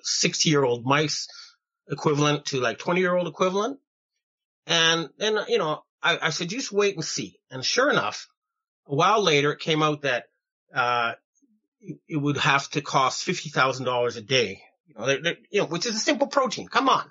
60 0.02 0.48
year 0.48 0.64
old 0.64 0.84
mice 0.84 1.28
equivalent 1.90 2.46
to 2.46 2.60
like 2.60 2.78
20 2.78 3.00
year 3.00 3.14
old 3.14 3.26
equivalent. 3.26 3.78
And 4.66 5.10
then, 5.18 5.38
you 5.48 5.58
know, 5.58 5.82
I, 6.02 6.18
I 6.22 6.30
said, 6.30 6.48
just 6.48 6.72
wait 6.72 6.94
and 6.94 7.04
see. 7.04 7.38
And 7.50 7.64
sure 7.64 7.90
enough, 7.90 8.28
a 8.86 8.94
while 8.94 9.22
later, 9.22 9.52
it 9.52 9.60
came 9.60 9.82
out 9.82 10.02
that, 10.02 10.24
uh, 10.74 11.12
it, 11.80 11.98
it 12.08 12.16
would 12.16 12.38
have 12.38 12.68
to 12.70 12.80
cost 12.80 13.26
$50,000 13.26 14.16
a 14.16 14.20
day, 14.20 14.62
you 14.86 14.94
know, 14.94 15.06
they're, 15.06 15.22
they're, 15.22 15.36
you 15.50 15.60
know, 15.60 15.66
which 15.66 15.86
is 15.86 15.96
a 15.96 16.00
simple 16.00 16.26
protein. 16.26 16.68
Come 16.68 16.88
on. 16.88 17.10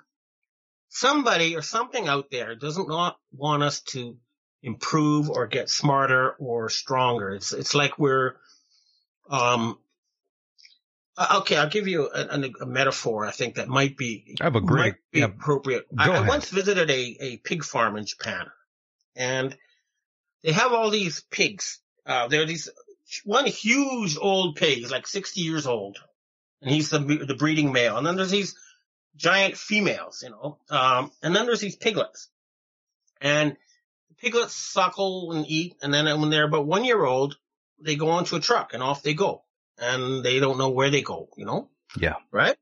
Somebody 0.88 1.56
or 1.56 1.62
something 1.62 2.06
out 2.06 2.30
there 2.30 2.54
doesn't 2.54 2.88
not 2.88 3.18
want 3.32 3.62
us 3.62 3.80
to 3.80 4.16
improve 4.64 5.28
or 5.28 5.46
get 5.46 5.68
smarter 5.68 6.30
or 6.38 6.70
stronger. 6.70 7.34
It's 7.34 7.52
it's 7.52 7.74
like 7.74 7.98
we're 7.98 8.36
um 9.28 9.78
uh, 11.16 11.38
okay, 11.42 11.56
I'll 11.56 11.68
give 11.68 11.86
you 11.86 12.10
a, 12.12 12.22
a, 12.22 12.50
a 12.62 12.66
metaphor 12.66 13.26
I 13.26 13.30
think 13.30 13.56
that 13.56 13.68
might 13.68 13.96
be 13.96 14.36
I 14.40 14.44
have 14.44 14.56
a 14.56 14.60
great, 14.60 14.80
might 14.80 14.94
be 15.12 15.20
yeah, 15.20 15.26
appropriate. 15.26 15.86
Go 15.94 16.12
I, 16.12 16.16
I 16.16 16.28
once 16.28 16.48
visited 16.48 16.90
a, 16.90 17.16
a 17.20 17.36
pig 17.36 17.62
farm 17.62 17.96
in 17.96 18.06
Japan 18.06 18.46
and 19.14 19.56
they 20.42 20.52
have 20.52 20.72
all 20.72 20.90
these 20.90 21.20
pigs. 21.30 21.78
Uh, 22.06 22.28
there 22.28 22.42
are 22.42 22.46
these, 22.46 22.68
one 23.24 23.46
huge 23.46 24.16
old 24.18 24.56
pig 24.56 24.78
he's 24.78 24.90
like 24.90 25.06
60 25.06 25.40
years 25.40 25.66
old 25.66 25.98
and 26.62 26.70
he's 26.70 26.88
the, 26.88 26.98
the 26.98 27.34
breeding 27.34 27.70
male. 27.70 27.98
And 27.98 28.06
then 28.06 28.16
there's 28.16 28.30
these 28.30 28.56
giant 29.14 29.56
females, 29.56 30.22
you 30.22 30.30
know, 30.30 30.58
um, 30.70 31.12
and 31.22 31.36
then 31.36 31.46
there's 31.46 31.60
these 31.60 31.76
piglets. 31.76 32.28
And 33.20 33.56
piglets 34.24 34.54
suckle 34.54 35.32
and 35.32 35.44
eat, 35.46 35.76
and 35.82 35.92
then 35.92 36.06
when 36.20 36.30
they're 36.30 36.46
about 36.46 36.66
one 36.66 36.84
year 36.84 37.04
old, 37.04 37.36
they 37.80 37.96
go 37.96 38.10
onto 38.10 38.36
a 38.36 38.40
truck 38.40 38.72
and 38.72 38.82
off 38.82 39.02
they 39.02 39.14
go, 39.14 39.42
and 39.78 40.24
they 40.24 40.40
don't 40.40 40.58
know 40.58 40.70
where 40.70 40.90
they 40.90 41.02
go. 41.02 41.28
You 41.36 41.44
know, 41.44 41.68
Yeah. 41.96 42.14
right? 42.32 42.56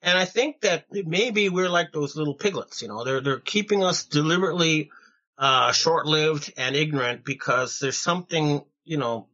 And 0.00 0.16
I 0.18 0.24
think 0.24 0.60
that 0.62 0.86
maybe 0.90 1.48
we're 1.48 1.68
like 1.68 1.92
those 1.92 2.16
little 2.16 2.34
piglets. 2.34 2.82
You 2.82 2.88
know, 2.88 3.04
they're 3.04 3.20
they're 3.20 3.40
keeping 3.40 3.82
us 3.84 4.04
deliberately 4.04 4.90
uh, 5.38 5.72
short-lived 5.72 6.52
and 6.56 6.76
ignorant 6.76 7.24
because 7.24 7.78
there's 7.80 7.98
something, 7.98 8.64
you 8.84 8.96
know, 8.98 9.28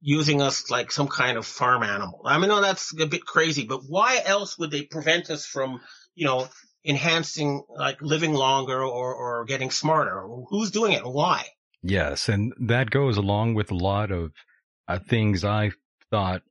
using 0.00 0.42
us 0.42 0.70
like 0.70 0.92
some 0.92 1.08
kind 1.08 1.38
of 1.38 1.46
farm 1.46 1.82
animal. 1.82 2.20
I 2.24 2.38
mean, 2.38 2.48
no, 2.48 2.60
that's 2.60 2.92
a 3.00 3.06
bit 3.06 3.24
crazy, 3.24 3.64
but 3.64 3.80
why 3.88 4.20
else 4.24 4.58
would 4.58 4.70
they 4.70 4.82
prevent 4.82 5.30
us 5.30 5.46
from, 5.46 5.80
you 6.14 6.26
know, 6.26 6.46
enhancing, 6.84 7.62
like 7.68 8.00
living 8.02 8.34
longer 8.34 8.82
or, 8.82 9.14
or 9.14 9.44
getting 9.44 9.70
smarter? 9.70 10.26
Who's 10.48 10.70
doing 10.70 10.92
it 10.92 11.04
why? 11.04 11.44
Yes, 11.82 12.28
and 12.28 12.52
that 12.60 12.90
goes 12.90 13.16
along 13.16 13.54
with 13.54 13.70
a 13.70 13.74
lot 13.76 14.10
of 14.10 14.32
uh, 14.88 14.98
things 14.98 15.44
I 15.44 15.70
thought 16.10 16.42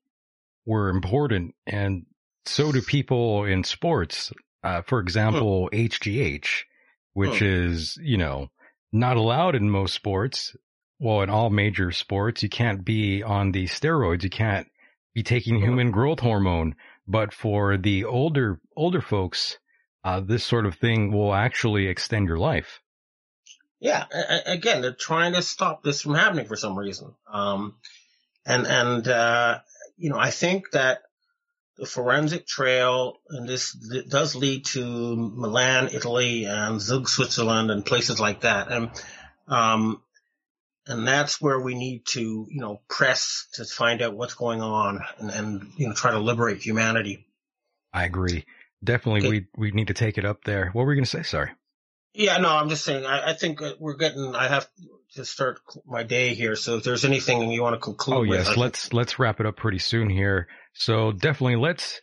were 0.66 0.90
important, 0.90 1.56
and 1.66 2.06
so 2.46 2.72
do 2.72 2.82
people 2.82 3.46
in 3.46 3.64
sports. 3.64 4.32
Uh, 4.64 4.82
for 4.82 5.00
example, 5.00 5.70
HGH, 5.74 6.64
which 7.14 7.40
Hmm. 7.40 7.46
is 7.46 7.98
you 8.02 8.18
know 8.18 8.48
not 8.92 9.18
allowed 9.18 9.56
in 9.56 9.70
most 9.70 9.94
sports. 9.94 10.56
Well, 11.00 11.22
in 11.22 11.30
all 11.30 11.50
major 11.50 11.92
sports, 11.92 12.44
you 12.44 12.50
can't 12.50 12.86
be 12.86 13.24
on 13.24 13.52
the 13.52 13.66
steroids. 13.66 14.24
You 14.24 14.30
can't 14.30 14.68
be 15.14 15.24
taking 15.24 15.56
Hmm. 15.56 15.64
human 15.66 15.92
growth 15.92 16.20
hormone. 16.22 16.76
But 17.08 17.34
for 17.34 17.76
the 17.78 18.06
older 18.06 18.60
older 18.78 19.02
folks, 19.02 19.58
uh, 20.04 20.20
this 20.20 20.44
sort 20.44 20.66
of 20.66 20.76
thing 20.76 21.12
will 21.12 21.34
actually 21.34 21.88
extend 21.88 22.28
your 22.28 22.38
life. 22.38 22.82
Yeah, 23.80 24.06
again, 24.46 24.82
they're 24.82 24.94
trying 24.94 25.34
to 25.34 25.42
stop 25.42 25.84
this 25.84 26.02
from 26.02 26.16
happening 26.16 26.46
for 26.46 26.56
some 26.56 26.80
reason. 26.80 27.16
Um, 27.32 27.76
and, 28.46 28.66
and, 28.66 29.06
uh, 29.08 29.60
you 29.98 30.10
know, 30.10 30.18
I 30.18 30.30
think 30.30 30.72
that 30.72 31.00
the 31.78 31.86
forensic 31.86 32.48
trail, 32.48 33.20
and 33.30 33.48
this 33.48 33.76
th- 33.92 34.08
does 34.08 34.36
lead 34.36 34.64
to 34.68 35.16
Milan, 35.16 35.90
Italy, 35.92 36.46
and 36.46 36.80
Zug, 36.80 37.10
Switzerland, 37.10 37.72
and 37.72 37.86
places 37.86 38.22
like 38.22 38.42
that. 38.42 38.72
And, 38.72 38.90
um, 39.50 40.02
and 40.88 41.06
that's 41.06 41.42
where 41.42 41.60
we 41.60 41.76
need 41.76 42.06
to, 42.12 42.48
you 42.50 42.62
know, 42.62 42.80
press 42.88 43.48
to 43.56 43.66
find 43.66 44.02
out 44.02 44.16
what's 44.16 44.36
going 44.36 44.62
on 44.62 45.02
and, 45.18 45.30
and, 45.30 45.72
you 45.76 45.88
know, 45.88 45.94
try 45.94 46.12
to 46.12 46.20
liberate 46.20 46.66
humanity. 46.66 47.26
I 47.92 48.06
agree. 48.06 48.46
Definitely, 48.84 49.22
Okay. 49.22 49.30
we 49.56 49.70
we 49.70 49.72
need 49.72 49.88
to 49.88 49.94
take 49.94 50.18
it 50.18 50.26
up 50.26 50.44
there. 50.44 50.70
What 50.74 50.84
were 50.84 50.90
we 50.90 50.96
going 50.96 51.06
to 51.06 51.10
say? 51.10 51.24
Sorry. 51.24 51.52
Yeah, 52.16 52.38
no, 52.38 52.50
I'm 52.50 52.70
just 52.70 52.86
saying, 52.86 53.06
I, 53.08 53.32
I 53.32 53.34
think 53.34 53.60
uh, 53.62 53.74
we're 53.80 53.96
getting, 53.96 54.36
I 54.36 54.48
have 54.48 54.68
to 55.16 55.26
start 55.26 55.62
my 55.88 56.04
day 56.04 56.36
here. 56.36 56.56
So 56.56 56.78
if 56.78 56.84
there's 56.84 57.06
anything 57.06 57.50
you 57.52 57.64
want 57.64 57.74
to 57.74 57.80
conclude 57.80 58.18
Oh 58.18 58.22
with, 58.22 58.40
yes, 58.40 58.50
I- 58.50 58.60
let's 58.60 58.94
let's 58.94 59.18
wrap 59.20 59.40
it 59.40 59.46
up 59.46 59.56
pretty 59.58 59.80
soon 59.80 60.10
here. 60.10 60.48
So 60.74 61.12
definitely 61.12 61.56
let's 61.56 62.00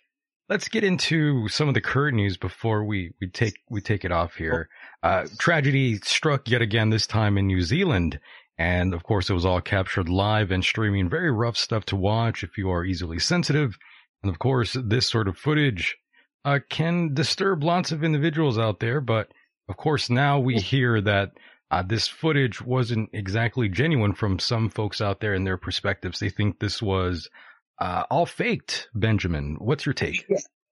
let's 0.48 0.68
get 0.68 0.82
into 0.82 1.46
some 1.48 1.68
of 1.68 1.74
the 1.74 1.80
current 1.80 2.16
news 2.16 2.36
before 2.38 2.84
we 2.84 3.12
we 3.20 3.28
take 3.30 3.54
we 3.68 3.80
take 3.80 4.04
it 4.04 4.10
off 4.12 4.34
here. 4.34 4.68
Uh, 5.02 5.26
tragedy 5.38 5.96
struck 5.98 6.48
yet 6.48 6.60
again 6.62 6.90
this 6.90 7.06
time 7.06 7.38
in 7.38 7.46
New 7.46 7.62
Zealand, 7.62 8.18
and 8.58 8.92
of 8.94 9.02
course 9.04 9.30
it 9.30 9.34
was 9.34 9.46
all 9.46 9.60
captured 9.60 10.08
live 10.08 10.50
and 10.50 10.64
streaming. 10.64 11.08
Very 11.08 11.30
rough 11.30 11.56
stuff 11.56 11.84
to 11.86 11.96
watch 11.96 12.42
if 12.42 12.58
you 12.58 12.68
are 12.70 12.84
easily 12.84 13.18
sensitive, 13.20 13.76
and 14.24 14.30
of 14.30 14.38
course 14.40 14.76
this 14.84 15.06
sort 15.08 15.28
of 15.28 15.36
footage 15.36 15.96
uh, 16.44 16.58
can 16.68 17.14
disturb 17.14 17.62
lots 17.62 17.92
of 17.92 18.04
individuals 18.04 18.58
out 18.58 18.80
there. 18.80 19.00
But 19.00 19.32
of 19.68 19.76
course 19.76 20.10
now 20.10 20.40
we 20.40 20.56
hear 20.56 21.00
that 21.00 21.30
uh, 21.70 21.82
this 21.82 22.08
footage 22.08 22.60
wasn't 22.60 23.10
exactly 23.12 23.68
genuine 23.68 24.14
from 24.14 24.38
some 24.38 24.70
folks 24.70 25.00
out 25.00 25.20
there 25.20 25.34
in 25.34 25.44
their 25.44 25.56
perspectives. 25.56 26.18
They 26.18 26.30
think 26.30 26.58
this 26.58 26.82
was 26.82 27.28
uh, 27.80 28.04
all 28.10 28.26
faked. 28.26 28.88
Benjamin, 28.94 29.56
what's 29.58 29.86
your 29.86 29.92
take? 29.92 30.26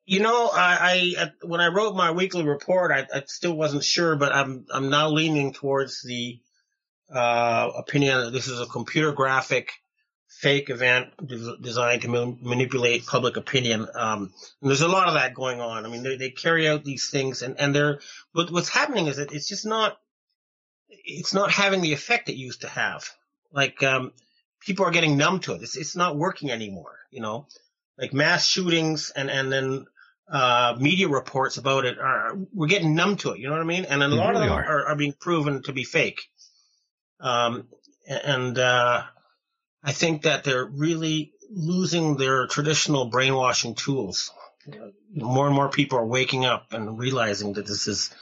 You 0.07 0.21
know, 0.21 0.51
I, 0.53 1.15
I 1.19 1.23
uh, 1.23 1.27
when 1.43 1.61
I 1.61 1.69
wrote 1.69 1.95
my 1.95 2.11
weekly 2.11 2.45
report, 2.45 2.91
I, 2.91 3.07
I 3.15 3.23
still 3.27 3.55
wasn't 3.55 3.85
sure, 3.85 4.17
but 4.17 4.35
I'm 4.35 4.65
I'm 4.73 4.91
now 4.91 5.11
leaning 5.11 5.53
towards 5.53 6.03
the 6.03 6.41
uh, 7.15 7.71
opinion 7.77 8.21
that 8.21 8.33
this 8.33 8.49
is 8.49 8.61
a 8.61 8.67
computer 8.67 9.13
graphic 9.13 9.73
fake 10.39 10.71
event 10.71 11.09
des- 11.27 11.57
designed 11.61 12.03
to 12.03 12.09
ma- 12.09 12.33
manipulate 12.41 13.05
public 13.05 13.37
opinion. 13.37 13.89
Um, 13.93 14.33
and 14.61 14.71
there's 14.71 14.83
a 14.83 14.89
lot 14.89 15.09
of 15.09 15.15
that 15.15 15.35
going 15.35 15.61
on. 15.61 15.85
I 15.85 15.89
mean, 15.89 16.05
they, 16.05 16.17
they 16.17 16.31
carry 16.31 16.69
out 16.69 16.85
these 16.85 17.11
things, 17.11 17.43
and 17.43 17.59
and 17.59 17.75
they're 17.75 17.99
but 18.33 18.51
what's 18.51 18.69
happening 18.69 19.09
is 19.09 19.17
that 19.17 19.33
it's 19.33 19.49
just 19.49 19.67
not 19.67 19.99
it's 20.89 21.35
not 21.35 21.51
having 21.51 21.81
the 21.81 21.93
effect 21.93 22.29
it 22.29 22.37
used 22.37 22.61
to 22.61 22.69
have. 22.69 23.05
Like 23.53 23.83
um, 23.83 24.13
people 24.61 24.87
are 24.87 24.93
getting 24.93 25.17
numb 25.17 25.41
to 25.41 25.55
it. 25.55 25.63
It's 25.63 25.77
it's 25.77 25.97
not 25.97 26.17
working 26.17 26.53
anymore. 26.53 26.99
You 27.11 27.21
know, 27.21 27.47
like 27.99 28.13
mass 28.13 28.47
shootings 28.47 29.11
and 29.11 29.29
and 29.31 29.51
then 29.51 29.87
uh, 30.31 30.77
media 30.79 31.09
reports 31.09 31.57
about 31.57 31.85
it 31.85 31.99
are 31.99 32.39
we're 32.55 32.69
getting 32.69 32.95
numb 32.95 33.17
to 33.17 33.33
it. 33.33 33.41
You 33.41 33.49
know 33.49 33.55
what 33.55 33.63
I 33.63 33.65
mean? 33.65 33.87
And 33.87 34.05
a 34.05 34.09
lot 34.09 34.35
really 34.35 34.43
of 34.43 34.51
them 34.51 34.59
are. 34.59 34.65
are. 34.65 34.87
Are, 34.91 34.97
being 34.97 35.15
proven 35.15 35.63
to 35.65 35.73
be 35.73 35.83
fake. 35.83 36.21
Um, 37.19 37.67
and 38.07 38.57
uh, 38.57 39.03
I 39.83 39.93
think 39.93 40.23
that 40.23 40.45
they're 40.45 40.65
really 40.65 41.33
losing 41.51 42.17
their 42.17 42.47
traditional 42.47 43.07
brainwashing 43.07 43.75
tools. 43.75 44.31
More 45.15 45.47
and 45.47 45.55
more 45.55 45.71
people 45.71 45.99
are 45.99 46.07
waking 46.07 46.45
up 46.45 46.73
and 46.73 46.99
realizing 46.99 47.55
that 47.55 47.67
this 47.67 47.87
is 47.87 48.15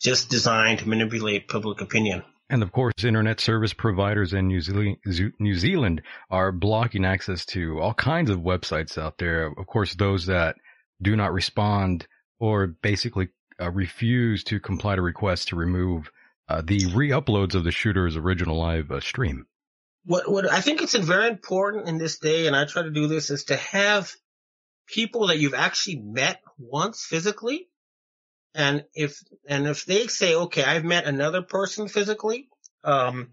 just 0.00 0.30
designed 0.30 0.80
to 0.80 0.88
manipulate 0.88 1.48
public 1.48 1.80
opinion. 1.80 2.22
And 2.50 2.62
of 2.62 2.72
course, 2.72 2.94
internet 3.04 3.40
service 3.40 3.74
providers 3.74 4.32
in 4.32 4.46
New 4.46 4.60
Zealand, 4.60 4.96
New 5.38 5.54
Zealand 5.54 6.02
are 6.30 6.52
blocking 6.52 7.04
access 7.04 7.44
to 7.46 7.80
all 7.80 7.94
kinds 7.94 8.30
of 8.30 8.40
websites 8.40 8.96
out 8.96 9.18
there. 9.18 9.46
Of 9.46 9.66
course, 9.66 9.94
those 9.94 10.26
that 10.26 10.56
do 11.02 11.14
not 11.14 11.32
respond 11.32 12.06
or 12.38 12.68
basically 12.68 13.28
uh, 13.60 13.70
refuse 13.70 14.44
to 14.44 14.60
comply 14.60 14.96
to 14.96 15.02
requests 15.02 15.46
to 15.46 15.56
remove 15.56 16.10
uh, 16.48 16.62
the 16.64 16.86
re-uploads 16.94 17.54
of 17.54 17.64
the 17.64 17.70
shooter's 17.70 18.16
original 18.16 18.56
live 18.56 18.90
uh, 18.90 19.00
stream. 19.00 19.46
What 20.08 20.28
what 20.30 20.50
I 20.50 20.62
think 20.62 20.80
it's 20.80 20.94
very 20.94 21.28
important 21.28 21.86
in 21.86 21.98
this 21.98 22.18
day, 22.18 22.46
and 22.46 22.56
I 22.56 22.64
try 22.64 22.82
to 22.82 22.90
do 22.90 23.08
this, 23.08 23.28
is 23.28 23.44
to 23.44 23.56
have 23.56 24.10
people 24.86 25.26
that 25.26 25.38
you've 25.38 25.52
actually 25.52 25.96
met 25.96 26.40
once 26.58 27.04
physically, 27.04 27.68
and 28.54 28.84
if 28.94 29.22
and 29.46 29.66
if 29.66 29.84
they 29.84 30.06
say, 30.06 30.34
okay, 30.34 30.64
I've 30.64 30.84
met 30.84 31.04
another 31.04 31.42
person 31.42 31.88
physically, 31.88 32.48
um, 32.84 33.32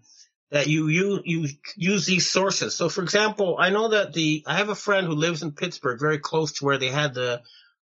that 0.50 0.66
you 0.66 0.88
you 0.88 1.22
you 1.24 1.48
use 1.76 2.04
these 2.04 2.28
sources. 2.28 2.74
So, 2.74 2.90
for 2.90 3.02
example, 3.02 3.56
I 3.58 3.70
know 3.70 3.88
that 3.88 4.12
the 4.12 4.44
I 4.46 4.58
have 4.58 4.68
a 4.68 4.74
friend 4.74 5.06
who 5.06 5.14
lives 5.14 5.42
in 5.42 5.52
Pittsburgh, 5.52 5.98
very 5.98 6.18
close 6.18 6.52
to 6.54 6.66
where 6.66 6.76
they 6.76 6.90
had 6.90 7.14
the, 7.14 7.40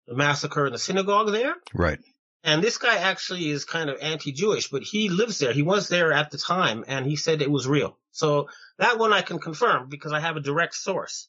the 0.07 0.15
massacre 0.15 0.65
in 0.65 0.73
the 0.73 0.79
synagogue 0.79 1.31
there. 1.31 1.53
Right. 1.75 1.99
And 2.43 2.63
this 2.63 2.77
guy 2.77 2.95
actually 2.95 3.49
is 3.49 3.65
kind 3.65 3.89
of 3.89 3.99
anti-Jewish, 4.01 4.69
but 4.69 4.83
he 4.83 5.09
lives 5.09 5.39
there. 5.39 5.51
He 5.51 5.61
was 5.61 5.89
there 5.89 6.13
at 6.13 6.31
the 6.31 6.37
time, 6.37 6.85
and 6.87 7.05
he 7.05 7.17
said 7.17 7.41
it 7.41 7.51
was 7.51 7.67
real. 7.67 7.97
So 8.11 8.47
that 8.77 8.97
one 8.97 9.11
I 9.11 9.21
can 9.21 9.39
confirm 9.39 9.89
because 9.89 10.13
I 10.13 10.19
have 10.19 10.37
a 10.37 10.41
direct 10.41 10.75
source. 10.75 11.27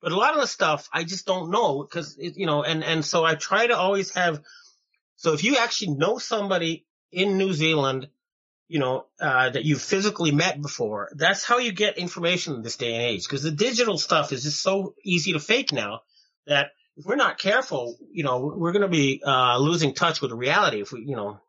But 0.00 0.12
a 0.12 0.16
lot 0.16 0.34
of 0.34 0.40
the 0.40 0.46
stuff 0.46 0.88
I 0.92 1.04
just 1.04 1.26
don't 1.26 1.50
know 1.50 1.82
because 1.82 2.16
you 2.18 2.46
know, 2.46 2.62
and 2.62 2.84
and 2.84 3.04
so 3.04 3.24
I 3.24 3.34
try 3.34 3.66
to 3.66 3.76
always 3.76 4.14
have. 4.14 4.40
So 5.16 5.32
if 5.32 5.42
you 5.42 5.56
actually 5.56 5.94
know 5.94 6.18
somebody 6.18 6.86
in 7.10 7.38
New 7.38 7.52
Zealand, 7.52 8.08
you 8.68 8.78
know 8.78 9.06
uh, 9.20 9.50
that 9.50 9.64
you've 9.64 9.82
physically 9.82 10.30
met 10.30 10.60
before, 10.60 11.10
that's 11.14 11.44
how 11.44 11.58
you 11.58 11.72
get 11.72 11.98
information 11.98 12.54
in 12.54 12.62
this 12.62 12.76
day 12.76 12.94
and 12.94 13.02
age. 13.02 13.24
Because 13.24 13.42
the 13.42 13.50
digital 13.50 13.98
stuff 13.98 14.32
is 14.32 14.44
just 14.44 14.62
so 14.62 14.94
easy 15.04 15.32
to 15.32 15.40
fake 15.40 15.72
now 15.72 16.02
that 16.46 16.70
if 16.98 17.06
we're 17.06 17.16
not 17.16 17.38
careful, 17.38 17.96
you 18.12 18.24
know, 18.24 18.52
we're 18.56 18.72
going 18.72 18.82
to 18.82 18.88
be 18.88 19.22
uh, 19.24 19.56
losing 19.58 19.94
touch 19.94 20.20
with 20.20 20.32
reality 20.32 20.80
if 20.82 20.92
we, 20.92 21.04
you 21.06 21.16
know. 21.16 21.40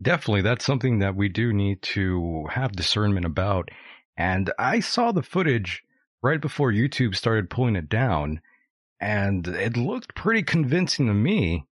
Definitely. 0.00 0.42
That's 0.42 0.64
something 0.64 1.00
that 1.00 1.14
we 1.16 1.28
do 1.28 1.52
need 1.52 1.82
to 1.82 2.46
have 2.50 2.72
discernment 2.72 3.26
about. 3.26 3.68
And 4.16 4.52
I 4.58 4.80
saw 4.80 5.12
the 5.12 5.22
footage 5.22 5.82
right 6.22 6.40
before 6.40 6.72
YouTube 6.72 7.16
started 7.16 7.50
pulling 7.50 7.76
it 7.76 7.88
down 7.88 8.40
and 9.00 9.46
it 9.48 9.76
looked 9.76 10.14
pretty 10.14 10.42
convincing 10.44 11.06
to 11.06 11.14
me. 11.14 11.66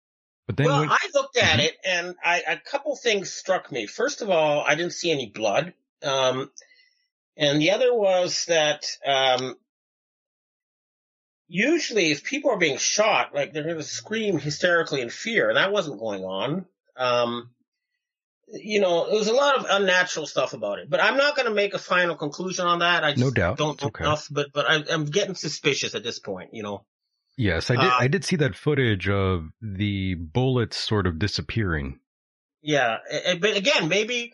But 0.47 0.57
then 0.57 0.67
well, 0.67 0.81
when- 0.81 0.91
I 0.91 0.99
looked 1.15 1.37
at 1.37 1.59
Mhm. 1.59 1.65
it 1.65 1.77
and 1.85 2.15
I, 2.25 2.43
a 2.47 2.57
couple 2.59 2.97
things 2.97 3.31
struck 3.33 3.71
me. 3.71 3.87
First 3.87 4.23
of 4.23 4.31
all, 4.31 4.63
I 4.67 4.75
didn't 4.75 4.93
see 4.95 5.11
any 5.11 5.27
blood. 5.31 5.75
Um, 6.03 6.51
and 7.37 7.61
the 7.61 7.71
other 7.73 7.95
was 7.95 8.47
that, 8.47 8.87
um, 9.07 9.57
usually 11.49 12.11
if 12.11 12.23
people 12.23 12.51
are 12.51 12.59
being 12.59 12.79
shot, 12.79 13.35
like 13.35 13.53
they're 13.53 13.65
going 13.65 13.77
to 13.77 13.83
scream 13.83 14.39
hysterically 14.39 15.01
in 15.01 15.11
fear, 15.11 15.49
and 15.49 15.57
that 15.57 15.73
wasn't 15.73 15.99
going 15.99 16.25
on. 16.25 16.67
Um, 16.97 17.51
you 18.51 18.81
know, 18.81 19.09
there 19.11 19.19
was 19.19 19.29
a 19.29 19.35
lot 19.35 19.57
of 19.59 19.67
unnatural 19.69 20.27
stuff 20.27 20.53
about 20.55 20.79
it, 20.79 20.89
but 20.89 21.03
I'm 21.03 21.17
not 21.17 21.37
going 21.37 21.49
to 21.49 21.55
make 21.55 21.75
a 21.75 21.79
final 21.79 22.17
conclusion 22.17 22.67
on 22.67 22.79
that. 22.79 23.05
I 23.05 23.11
just 23.11 23.23
No 23.23 23.31
doubt. 23.31 23.59
don't 23.59 23.81
know 23.81 23.89
okay. 23.89 24.05
enough, 24.05 24.27
but, 24.31 24.49
but 24.55 24.65
I, 24.69 24.85
I'm 24.91 25.05
getting 25.05 25.35
suspicious 25.35 25.95
at 25.95 26.03
this 26.03 26.19
point, 26.19 26.51
you 26.55 26.63
know. 26.63 26.85
yes, 27.37 27.71
I 27.71 27.77
did, 27.77 27.85
uh, 27.85 27.97
I 28.01 28.09
did 28.09 28.25
see 28.25 28.37
that 28.37 28.57
footage 28.57 29.09
of 29.09 29.49
the 29.61 30.15
bullets 30.15 30.77
sort 30.79 31.07
of 31.07 31.19
disappearing. 31.19 32.01
Yeah, 32.63 32.99
but 33.39 33.57
again, 33.57 33.89
maybe, 33.89 34.33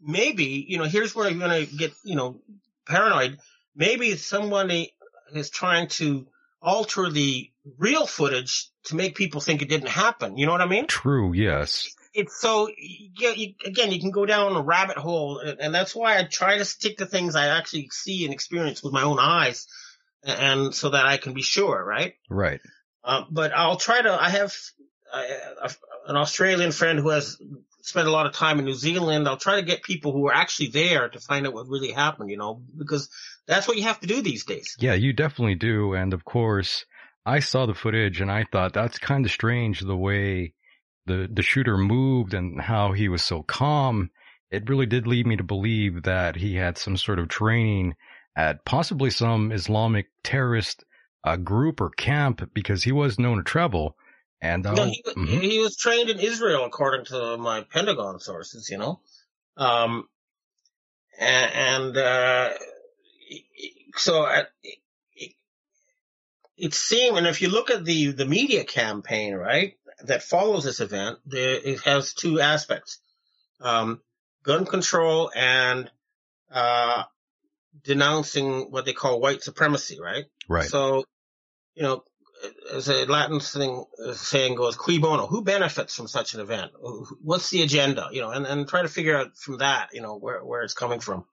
maybe 0.00 0.64
you 0.68 0.78
know, 0.78 0.84
here's 0.84 1.14
where 1.14 1.28
you're 1.28 1.40
gonna 1.40 1.66
get 1.66 1.92
you 2.04 2.14
know 2.14 2.40
paranoid. 2.86 3.38
Maybe 3.74 4.14
somebody 4.16 4.94
is 5.34 5.50
trying 5.50 5.88
to 5.88 6.26
alter 6.64 7.10
the 7.10 7.50
real 7.78 8.06
footage 8.06 8.70
to 8.84 8.96
make 8.96 9.14
people 9.14 9.40
think 9.40 9.62
it 9.62 9.68
didn't 9.68 9.88
happen. 9.88 10.36
You 10.36 10.46
know 10.46 10.52
what 10.52 10.60
I 10.60 10.66
mean? 10.66 10.86
True. 10.86 11.32
Yes. 11.32 11.94
It's 12.12 12.40
so 12.40 12.68
yeah. 12.78 13.30
You, 13.30 13.54
again, 13.64 13.90
you 13.90 14.00
can 14.00 14.12
go 14.12 14.24
down 14.24 14.54
a 14.54 14.62
rabbit 14.62 14.96
hole, 14.96 15.38
and 15.38 15.74
that's 15.74 15.94
why 15.94 16.18
I 16.18 16.24
try 16.24 16.58
to 16.58 16.64
stick 16.64 16.98
to 16.98 17.06
things 17.06 17.34
I 17.34 17.48
actually 17.58 17.88
see 17.90 18.24
and 18.24 18.32
experience 18.32 18.82
with 18.82 18.92
my 18.92 19.02
own 19.02 19.18
eyes, 19.18 19.66
and 20.22 20.72
so 20.72 20.90
that 20.90 21.06
I 21.06 21.16
can 21.16 21.34
be 21.34 21.42
sure, 21.42 21.84
right? 21.84 22.14
Right. 22.30 22.60
Uh, 23.02 23.24
but 23.30 23.52
I'll 23.52 23.78
try 23.78 24.00
to. 24.00 24.12
I 24.12 24.30
have 24.30 24.54
uh, 25.12 25.68
an 26.06 26.16
Australian 26.16 26.70
friend 26.70 27.00
who 27.00 27.08
has 27.08 27.36
spent 27.82 28.06
a 28.06 28.12
lot 28.12 28.26
of 28.26 28.32
time 28.32 28.60
in 28.60 28.64
New 28.64 28.74
Zealand. 28.74 29.26
I'll 29.26 29.36
try 29.36 29.56
to 29.56 29.66
get 29.66 29.82
people 29.82 30.12
who 30.12 30.28
are 30.28 30.34
actually 30.34 30.68
there 30.68 31.08
to 31.08 31.18
find 31.18 31.48
out 31.48 31.52
what 31.52 31.66
really 31.66 31.90
happened. 31.90 32.30
You 32.30 32.36
know, 32.36 32.62
because 32.78 33.10
that's 33.46 33.68
what 33.68 33.76
you 33.76 33.82
have 33.84 34.00
to 34.00 34.06
do 34.06 34.22
these 34.22 34.44
days. 34.44 34.76
Yeah, 34.78 34.94
you 34.94 35.12
definitely 35.12 35.56
do. 35.56 35.94
And 35.94 36.14
of 36.14 36.24
course, 36.24 36.84
I 37.26 37.40
saw 37.40 37.66
the 37.66 37.74
footage 37.74 38.20
and 38.20 38.30
I 38.30 38.44
thought 38.50 38.72
that's 38.72 38.98
kind 38.98 39.24
of 39.24 39.30
strange 39.30 39.80
the 39.80 39.96
way 39.96 40.54
the 41.06 41.28
the 41.30 41.42
shooter 41.42 41.76
moved 41.76 42.34
and 42.34 42.60
how 42.60 42.92
he 42.92 43.08
was 43.08 43.22
so 43.22 43.42
calm. 43.42 44.10
It 44.50 44.68
really 44.68 44.86
did 44.86 45.06
lead 45.06 45.26
me 45.26 45.36
to 45.36 45.44
believe 45.44 46.04
that 46.04 46.36
he 46.36 46.54
had 46.54 46.78
some 46.78 46.96
sort 46.96 47.18
of 47.18 47.28
training 47.28 47.94
at 48.36 48.64
possibly 48.64 49.10
some 49.10 49.52
Islamic 49.52 50.06
terrorist 50.22 50.84
uh, 51.24 51.36
group 51.36 51.80
or 51.80 51.90
camp 51.90 52.50
because 52.52 52.84
he 52.84 52.92
was 52.92 53.18
known 53.18 53.38
to 53.38 53.42
travel. 53.42 53.96
And 54.40 54.66
uh, 54.66 54.74
no, 54.74 54.84
he, 54.86 55.02
mm-hmm. 55.06 55.40
he, 55.40 55.58
was 55.58 55.76
trained 55.76 56.10
in 56.10 56.20
Israel, 56.20 56.64
according 56.64 57.06
to 57.06 57.38
my 57.38 57.64
Pentagon 57.72 58.20
sources. 58.20 58.68
You 58.68 58.78
know, 58.78 59.00
um, 59.56 60.06
and, 61.18 61.52
and 61.52 61.96
uh, 61.96 62.50
so 63.96 64.26
it, 64.26 64.48
it, 64.62 65.32
it 66.56 66.74
seemed, 66.74 67.18
and 67.18 67.26
if 67.26 67.42
you 67.42 67.48
look 67.48 67.70
at 67.70 67.84
the 67.84 68.12
the 68.12 68.26
media 68.26 68.64
campaign, 68.64 69.34
right, 69.34 69.74
that 70.04 70.22
follows 70.22 70.64
this 70.64 70.80
event, 70.80 71.18
there, 71.26 71.58
it 71.62 71.80
has 71.80 72.14
two 72.14 72.40
aspects: 72.40 72.98
um, 73.60 74.00
gun 74.42 74.66
control 74.66 75.30
and 75.34 75.90
uh, 76.50 77.04
denouncing 77.82 78.70
what 78.70 78.84
they 78.84 78.92
call 78.92 79.20
white 79.20 79.42
supremacy, 79.42 80.00
right? 80.00 80.24
Right. 80.48 80.68
So, 80.68 81.04
you 81.74 81.82
know, 81.82 82.04
as 82.72 82.88
a 82.88 83.06
Latin 83.06 83.40
thing, 83.40 83.84
saying 84.12 84.54
goes, 84.54 84.76
"Cui 84.76 84.98
bono?" 84.98 85.26
Who 85.26 85.42
benefits 85.42 85.94
from 85.94 86.08
such 86.08 86.34
an 86.34 86.40
event? 86.40 86.72
What's 87.22 87.50
the 87.50 87.62
agenda? 87.62 88.08
You 88.12 88.20
know, 88.20 88.30
and, 88.30 88.46
and 88.46 88.68
try 88.68 88.82
to 88.82 88.88
figure 88.88 89.16
out 89.16 89.36
from 89.36 89.58
that, 89.58 89.90
you 89.92 90.02
know, 90.02 90.16
where 90.16 90.44
where 90.44 90.62
it's 90.62 90.74
coming 90.74 91.00
from. 91.00 91.24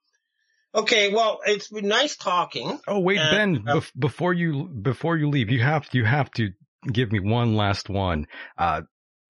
Okay, 0.74 1.14
well, 1.14 1.40
it's 1.46 1.68
been 1.70 1.88
nice 1.88 2.16
talking. 2.16 2.80
Oh 2.88 3.00
wait, 3.00 3.20
and, 3.20 3.64
Ben, 3.64 3.68
uh, 3.68 3.76
bef- 3.78 3.92
before 3.98 4.34
you 4.34 4.68
before 4.68 5.18
you 5.18 5.30
leave, 5.30 5.50
you 5.50 5.62
have 5.62 5.88
you 5.92 6.06
have 6.06 6.32
to 6.32 6.52
give 6.92 7.12
me 7.12 7.20
one 7.20 7.56
last 7.56 7.90
one. 7.90 8.28
Uh, 8.58 8.82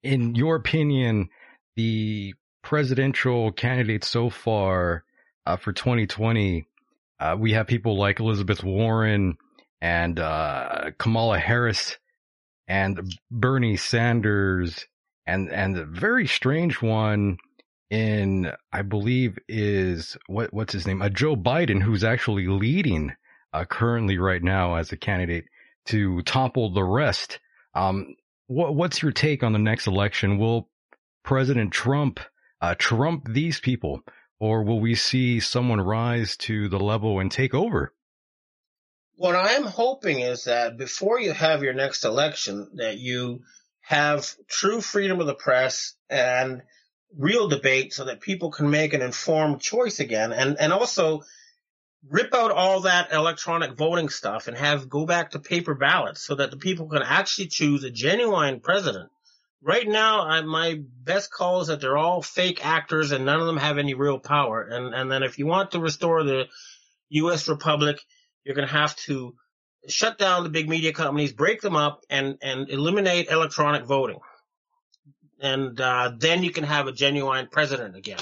in 0.04 0.36
your 0.36 0.56
opinion, 0.56 1.30
the 1.76 2.34
presidential 2.64 3.52
candidates 3.52 4.08
so 4.08 4.30
far 4.30 5.04
uh, 5.46 5.58
for 5.58 5.74
2020, 5.74 6.68
uh, 7.20 7.36
we 7.40 7.54
have 7.54 7.68
people 7.68 7.98
like 7.98 8.20
Elizabeth 8.20 8.64
Warren 8.64 9.36
and 9.82 10.20
uh, 10.20 10.92
Kamala 11.00 11.40
Harris 11.40 11.98
and 12.68 13.16
Bernie 13.32 13.78
Sanders 13.78 14.86
and 15.26 15.52
and 15.52 15.78
a 15.78 15.86
very 15.86 16.28
strange 16.28 16.82
one 16.82 17.38
in 17.92 18.52
I 18.74 18.82
believe 18.82 19.38
is 19.48 20.18
what 20.26 20.52
what's 20.52 20.74
his 20.74 20.88
name? 20.88 21.04
Uh, 21.04 21.10
Joe 21.10 21.36
Biden 21.36 21.84
who's 21.84 22.04
actually 22.04 22.48
leading 22.48 23.14
uh, 23.54 23.66
currently 23.66 24.18
right 24.18 24.42
now 24.42 24.76
as 24.76 24.92
a 24.92 24.98
candidate 24.98 25.46
to 25.86 26.24
topple 26.24 26.74
the 26.74 26.84
rest. 26.84 27.40
Um, 27.76 28.16
what 28.48 28.74
what's 28.74 29.04
your 29.04 29.12
take 29.12 29.44
on 29.44 29.54
the 29.54 29.60
next 29.60 29.86
election? 29.86 30.40
Will 30.40 30.70
President 31.24 31.72
Trump 31.72 32.20
uh, 32.62 32.74
trump 32.80 33.28
these 33.30 33.60
people, 33.60 34.02
or 34.40 34.64
will 34.64 34.80
we 34.80 34.96
see 34.96 35.40
someone 35.40 35.80
rise 35.80 36.36
to 36.38 36.68
the 36.70 36.80
level 36.80 37.20
and 37.20 37.32
take 37.32 37.54
over? 37.54 37.94
what 39.22 39.36
I'm 39.36 39.66
hoping 39.66 40.22
is 40.22 40.46
that 40.46 40.78
before 40.78 41.20
you 41.20 41.32
have 41.32 41.62
your 41.62 41.76
next 41.76 42.06
election, 42.06 42.68
that 42.78 42.98
you 42.98 43.42
have 43.82 44.36
true 44.48 44.82
freedom 44.82 45.20
of 45.22 45.28
the 45.28 45.36
press 45.36 45.94
and 46.10 46.64
real 47.18 47.48
debate 47.48 47.94
so 47.94 48.06
that 48.06 48.22
people 48.22 48.52
can 48.52 48.70
make 48.70 48.94
an 48.94 49.02
informed 49.02 49.62
choice 49.62 50.00
again 50.00 50.32
and, 50.32 50.60
and 50.60 50.72
also 50.72 51.22
rip 52.10 52.34
out 52.34 52.52
all 52.52 52.82
that 52.82 53.12
electronic 53.12 53.74
voting 53.74 54.10
stuff 54.10 54.48
and 54.48 54.58
have 54.58 54.90
go 54.90 55.06
back 55.06 55.32
to 55.32 55.40
paper 55.40 55.76
ballots 55.76 56.22
so 56.22 56.36
that 56.36 56.50
the 56.52 56.58
people 56.58 56.88
can 56.88 57.02
actually 57.04 57.48
choose 57.48 57.84
a 57.84 57.92
genuine 57.92 58.60
president. 58.60 59.10
Right 59.64 59.88
now, 59.88 60.22
I, 60.22 60.42
my 60.42 60.82
best 61.04 61.32
call 61.32 61.62
is 61.62 61.68
that 61.68 61.82
they're 61.82 61.98
all 61.98 62.24
fake 62.24 62.66
actors 62.66 63.12
and 63.12 63.26
none 63.26 63.40
of 63.40 63.46
them 63.46 63.58
have 63.58 63.78
any 63.78 63.94
real 63.94 64.18
power. 64.18 64.64
And, 64.64 64.96
and 64.96 65.12
then 65.12 65.22
if 65.22 65.38
you 65.38 65.46
want 65.46 65.72
to 65.72 65.80
restore 65.80 66.24
the 66.24 66.46
U.S. 67.10 67.48
Republic, 67.48 68.00
you're 68.44 68.56
going 68.56 68.68
to 68.68 68.74
have 68.74 68.96
to 68.96 69.36
shut 69.88 70.18
down 70.18 70.44
the 70.44 70.50
big 70.50 70.70
media 70.70 70.94
companies, 70.94 71.34
break 71.34 71.62
them 71.62 71.76
up, 71.76 72.02
and 72.10 72.38
and 72.42 72.70
eliminate 72.70 73.30
electronic 73.30 73.86
voting, 73.86 74.20
and 75.42 75.80
uh, 75.80 76.12
then 76.18 76.44
you 76.44 76.52
can 76.52 76.64
have 76.64 76.88
a 76.88 76.92
genuine 76.92 77.48
president 77.52 77.96
again. 77.96 78.20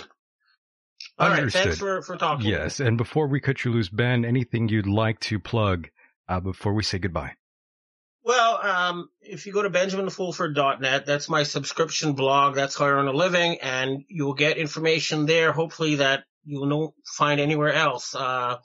All 1.18 1.28
Understood. 1.28 1.60
right, 1.60 1.64
thanks 1.64 1.80
for 1.80 2.02
for 2.02 2.16
talking. 2.16 2.48
Yes, 2.48 2.80
and 2.80 2.98
before 2.98 3.28
we 3.28 3.40
cut 3.40 3.64
you 3.64 3.72
loose, 3.72 3.90
Ben, 3.90 4.26
anything 4.26 4.70
you'd 4.70 4.88
like 4.88 5.20
to 5.22 5.40
plug 5.40 5.90
uh, 6.28 6.40
before 6.40 6.74
we 6.74 6.84
say 6.84 7.00
goodbye? 7.00 7.34
Well, 8.24 8.60
um, 8.62 9.10
if 9.22 9.46
you 9.46 9.54
go 9.54 9.64
to 9.64 9.70
benjaminfulford.net, 9.70 11.06
that's 11.06 11.30
my 11.30 11.44
subscription 11.44 12.14
blog. 12.14 12.56
That's 12.56 12.78
how 12.78 12.86
I 12.86 12.90
earn 12.90 13.08
a 13.08 13.14
living, 13.14 13.60
and 13.62 14.04
you'll 14.08 14.34
get 14.34 14.58
information 14.58 15.26
there. 15.26 15.52
Hopefully, 15.52 15.96
that 15.96 16.24
you 16.44 16.62
won't 16.62 16.94
find 17.06 17.40
anywhere 17.40 17.74
else. 17.74 18.16
Uh, 18.16 18.58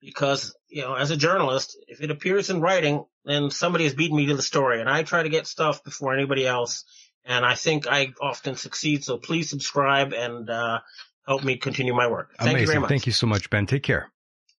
because 0.00 0.54
you 0.68 0.82
know, 0.82 0.94
as 0.94 1.10
a 1.10 1.16
journalist, 1.16 1.78
if 1.88 2.00
it 2.00 2.10
appears 2.10 2.50
in 2.50 2.60
writing, 2.60 3.04
then 3.24 3.50
somebody 3.50 3.84
has 3.84 3.94
beaten 3.94 4.16
me 4.16 4.26
to 4.26 4.36
the 4.36 4.42
story, 4.42 4.80
and 4.80 4.90
I 4.90 5.02
try 5.02 5.22
to 5.22 5.28
get 5.28 5.46
stuff 5.46 5.84
before 5.84 6.12
anybody 6.14 6.46
else, 6.46 6.84
and 7.24 7.44
I 7.44 7.54
think 7.54 7.86
I 7.86 8.12
often 8.20 8.56
succeed. 8.56 9.04
So 9.04 9.18
please 9.18 9.48
subscribe 9.50 10.12
and 10.12 10.48
uh, 10.48 10.80
help 11.26 11.44
me 11.44 11.56
continue 11.56 11.94
my 11.94 12.08
work. 12.08 12.30
Thank 12.38 12.50
Amazing. 12.50 12.60
you 12.60 12.66
very 12.66 12.80
much. 12.80 12.88
Thank 12.88 13.06
you 13.06 13.12
so 13.12 13.26
much, 13.26 13.50
Ben. 13.50 13.66
Take 13.66 13.82
care. 13.82 14.10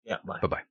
Yeah. 0.06 0.18
Bye. 0.26 0.40
Bye. 0.42 0.48
Bye. 0.48 0.62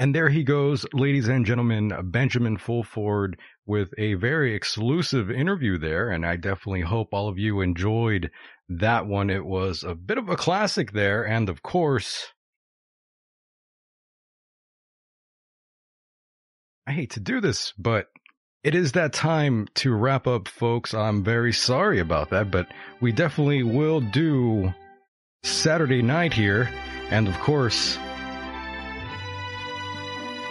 And 0.00 0.14
there 0.14 0.28
he 0.28 0.44
goes, 0.44 0.86
ladies 0.92 1.26
and 1.26 1.44
gentlemen, 1.44 1.92
Benjamin 2.04 2.56
Fulford 2.56 3.36
with 3.66 3.90
a 3.98 4.14
very 4.14 4.54
exclusive 4.54 5.28
interview 5.28 5.76
there. 5.76 6.10
And 6.10 6.24
I 6.24 6.36
definitely 6.36 6.82
hope 6.82 7.08
all 7.12 7.28
of 7.28 7.36
you 7.36 7.60
enjoyed 7.62 8.30
that 8.68 9.06
one. 9.06 9.28
It 9.28 9.44
was 9.44 9.82
a 9.82 9.96
bit 9.96 10.18
of 10.18 10.28
a 10.28 10.36
classic 10.36 10.92
there. 10.92 11.26
And 11.26 11.48
of 11.48 11.62
course, 11.62 12.32
I 16.86 16.92
hate 16.92 17.10
to 17.12 17.20
do 17.20 17.40
this, 17.40 17.74
but 17.76 18.06
it 18.64 18.74
is 18.74 18.92
that 18.92 19.12
time 19.12 19.68
to 19.74 19.94
wrap 19.94 20.26
up, 20.26 20.48
folks. 20.48 20.92
I'm 20.92 21.22
very 21.22 21.52
sorry 21.52 22.00
about 22.00 22.30
that, 22.30 22.50
but 22.50 22.66
we 23.00 23.12
definitely 23.12 23.62
will 23.62 24.00
do 24.00 24.74
Saturday 25.44 26.02
night 26.02 26.32
here. 26.32 26.68
And 27.10 27.28
of 27.28 27.38
course, 27.40 27.96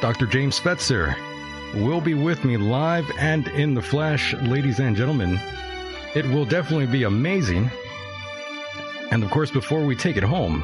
Dr. 0.02 0.26
James 0.28 0.60
Fetzer 0.60 1.16
will 1.76 2.02
be 2.02 2.14
with 2.14 2.46
me 2.46 2.56
live 2.58 3.06
and 3.20 3.48
in 3.50 3.74
the 3.74 3.82
flesh, 3.82 4.34
ladies 4.36 4.80
and 4.80 4.96
gentlemen. 4.96 5.40
It 6.16 6.26
will 6.26 6.46
definitely 6.46 6.88
be 6.88 7.04
amazing. 7.04 7.70
And 9.12 9.24
of 9.24 9.30
course, 9.32 9.52
before 9.52 9.86
we 9.86 9.96
take 9.96 10.18
it 10.18 10.24
home, 10.24 10.64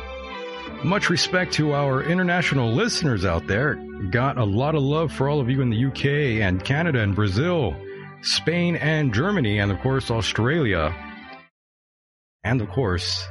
much 0.86 1.10
respect 1.10 1.54
to 1.54 1.74
our 1.74 2.04
international 2.04 2.72
listeners 2.72 3.26
out 3.26 3.48
there. 3.48 3.76
Got 4.12 4.38
a 4.38 4.44
lot 4.44 4.76
of 4.76 4.84
love 4.84 5.12
for 5.12 5.30
all 5.30 5.40
of 5.40 5.50
you 5.50 5.62
in 5.62 5.70
the 5.70 5.86
UK 5.86 6.42
and 6.42 6.64
Canada 6.64 7.00
and 7.00 7.16
Brazil, 7.16 7.76
Spain 8.22 8.76
and 8.76 9.14
Germany, 9.14 9.60
and 9.60 9.72
of 9.72 9.80
course, 9.80 10.12
Australia. 10.12 10.94
And 12.44 12.62
of 12.62 12.70
course, 12.70 13.26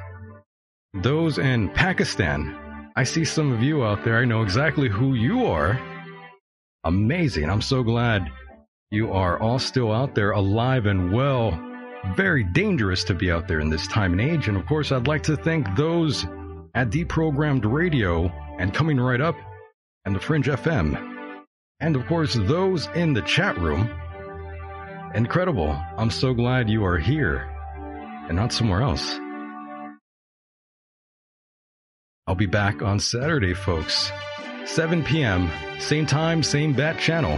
those 0.94 1.38
in 1.38 1.68
Pakistan. 1.70 2.90
I 2.96 3.04
see 3.04 3.24
some 3.24 3.52
of 3.52 3.62
you 3.62 3.84
out 3.84 4.04
there. 4.04 4.18
I 4.18 4.24
know 4.24 4.42
exactly 4.42 4.88
who 4.88 5.14
you 5.14 5.46
are. 5.46 5.80
Amazing. 6.84 7.48
I'm 7.48 7.62
so 7.62 7.82
glad 7.82 8.30
you 8.90 9.12
are 9.12 9.40
all 9.40 9.58
still 9.58 9.92
out 9.92 10.14
there 10.14 10.32
alive 10.32 10.86
and 10.86 11.12
well. 11.12 11.58
Very 12.16 12.44
dangerous 12.44 13.04
to 13.04 13.14
be 13.14 13.30
out 13.30 13.48
there 13.48 13.60
in 13.60 13.70
this 13.70 13.86
time 13.86 14.12
and 14.12 14.20
age. 14.20 14.48
And 14.48 14.56
of 14.56 14.66
course, 14.66 14.92
I'd 14.92 15.06
like 15.06 15.22
to 15.24 15.36
thank 15.36 15.76
those 15.76 16.26
at 16.74 16.90
Deprogrammed 16.90 17.70
Radio 17.70 18.28
and 18.58 18.72
Coming 18.72 18.98
Right 18.98 19.20
Up 19.20 19.36
and 20.04 20.14
the 20.14 20.20
Fringe 20.20 20.46
FM. 20.46 21.44
And 21.80 21.96
of 21.96 22.06
course, 22.06 22.34
those 22.34 22.86
in 22.94 23.12
the 23.12 23.22
chat 23.22 23.58
room. 23.58 23.90
Incredible. 25.14 25.76
I'm 25.98 26.10
so 26.10 26.32
glad 26.32 26.70
you 26.70 26.84
are 26.84 26.98
here. 26.98 27.48
and 28.28 28.36
not 28.36 28.52
somewhere 28.52 28.82
else. 28.82 29.18
I'll 32.26 32.36
be 32.36 32.46
back 32.46 32.82
on 32.82 33.00
Saturday, 33.00 33.52
folks. 33.52 34.10
7 34.64 35.02
p.m., 35.02 35.50
same 35.80 36.06
time, 36.06 36.42
same 36.42 36.72
bat 36.72 36.98
channel. 37.00 37.36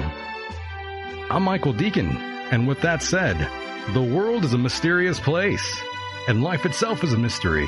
I'm 1.31 1.43
Michael 1.43 1.73
Deacon, 1.73 2.09
and 2.53 2.69
with 2.69 2.83
that 2.83 3.03
said, 3.03 3.37
the 3.95 4.03
world 4.03 4.45
is 4.45 4.53
a 4.53 4.59
mysterious 4.59 5.19
place, 5.19 5.83
and 6.29 6.43
life 6.45 6.67
itself 6.67 7.03
is 7.03 7.15
a 7.15 7.19
mystery. 7.19 7.67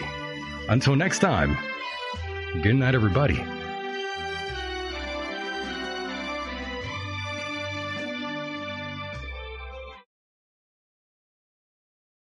Until 0.69 0.97
next 0.97 1.21
time, 1.21 1.57
good 2.63 2.75
night, 2.75 2.95
everybody. 2.95 3.41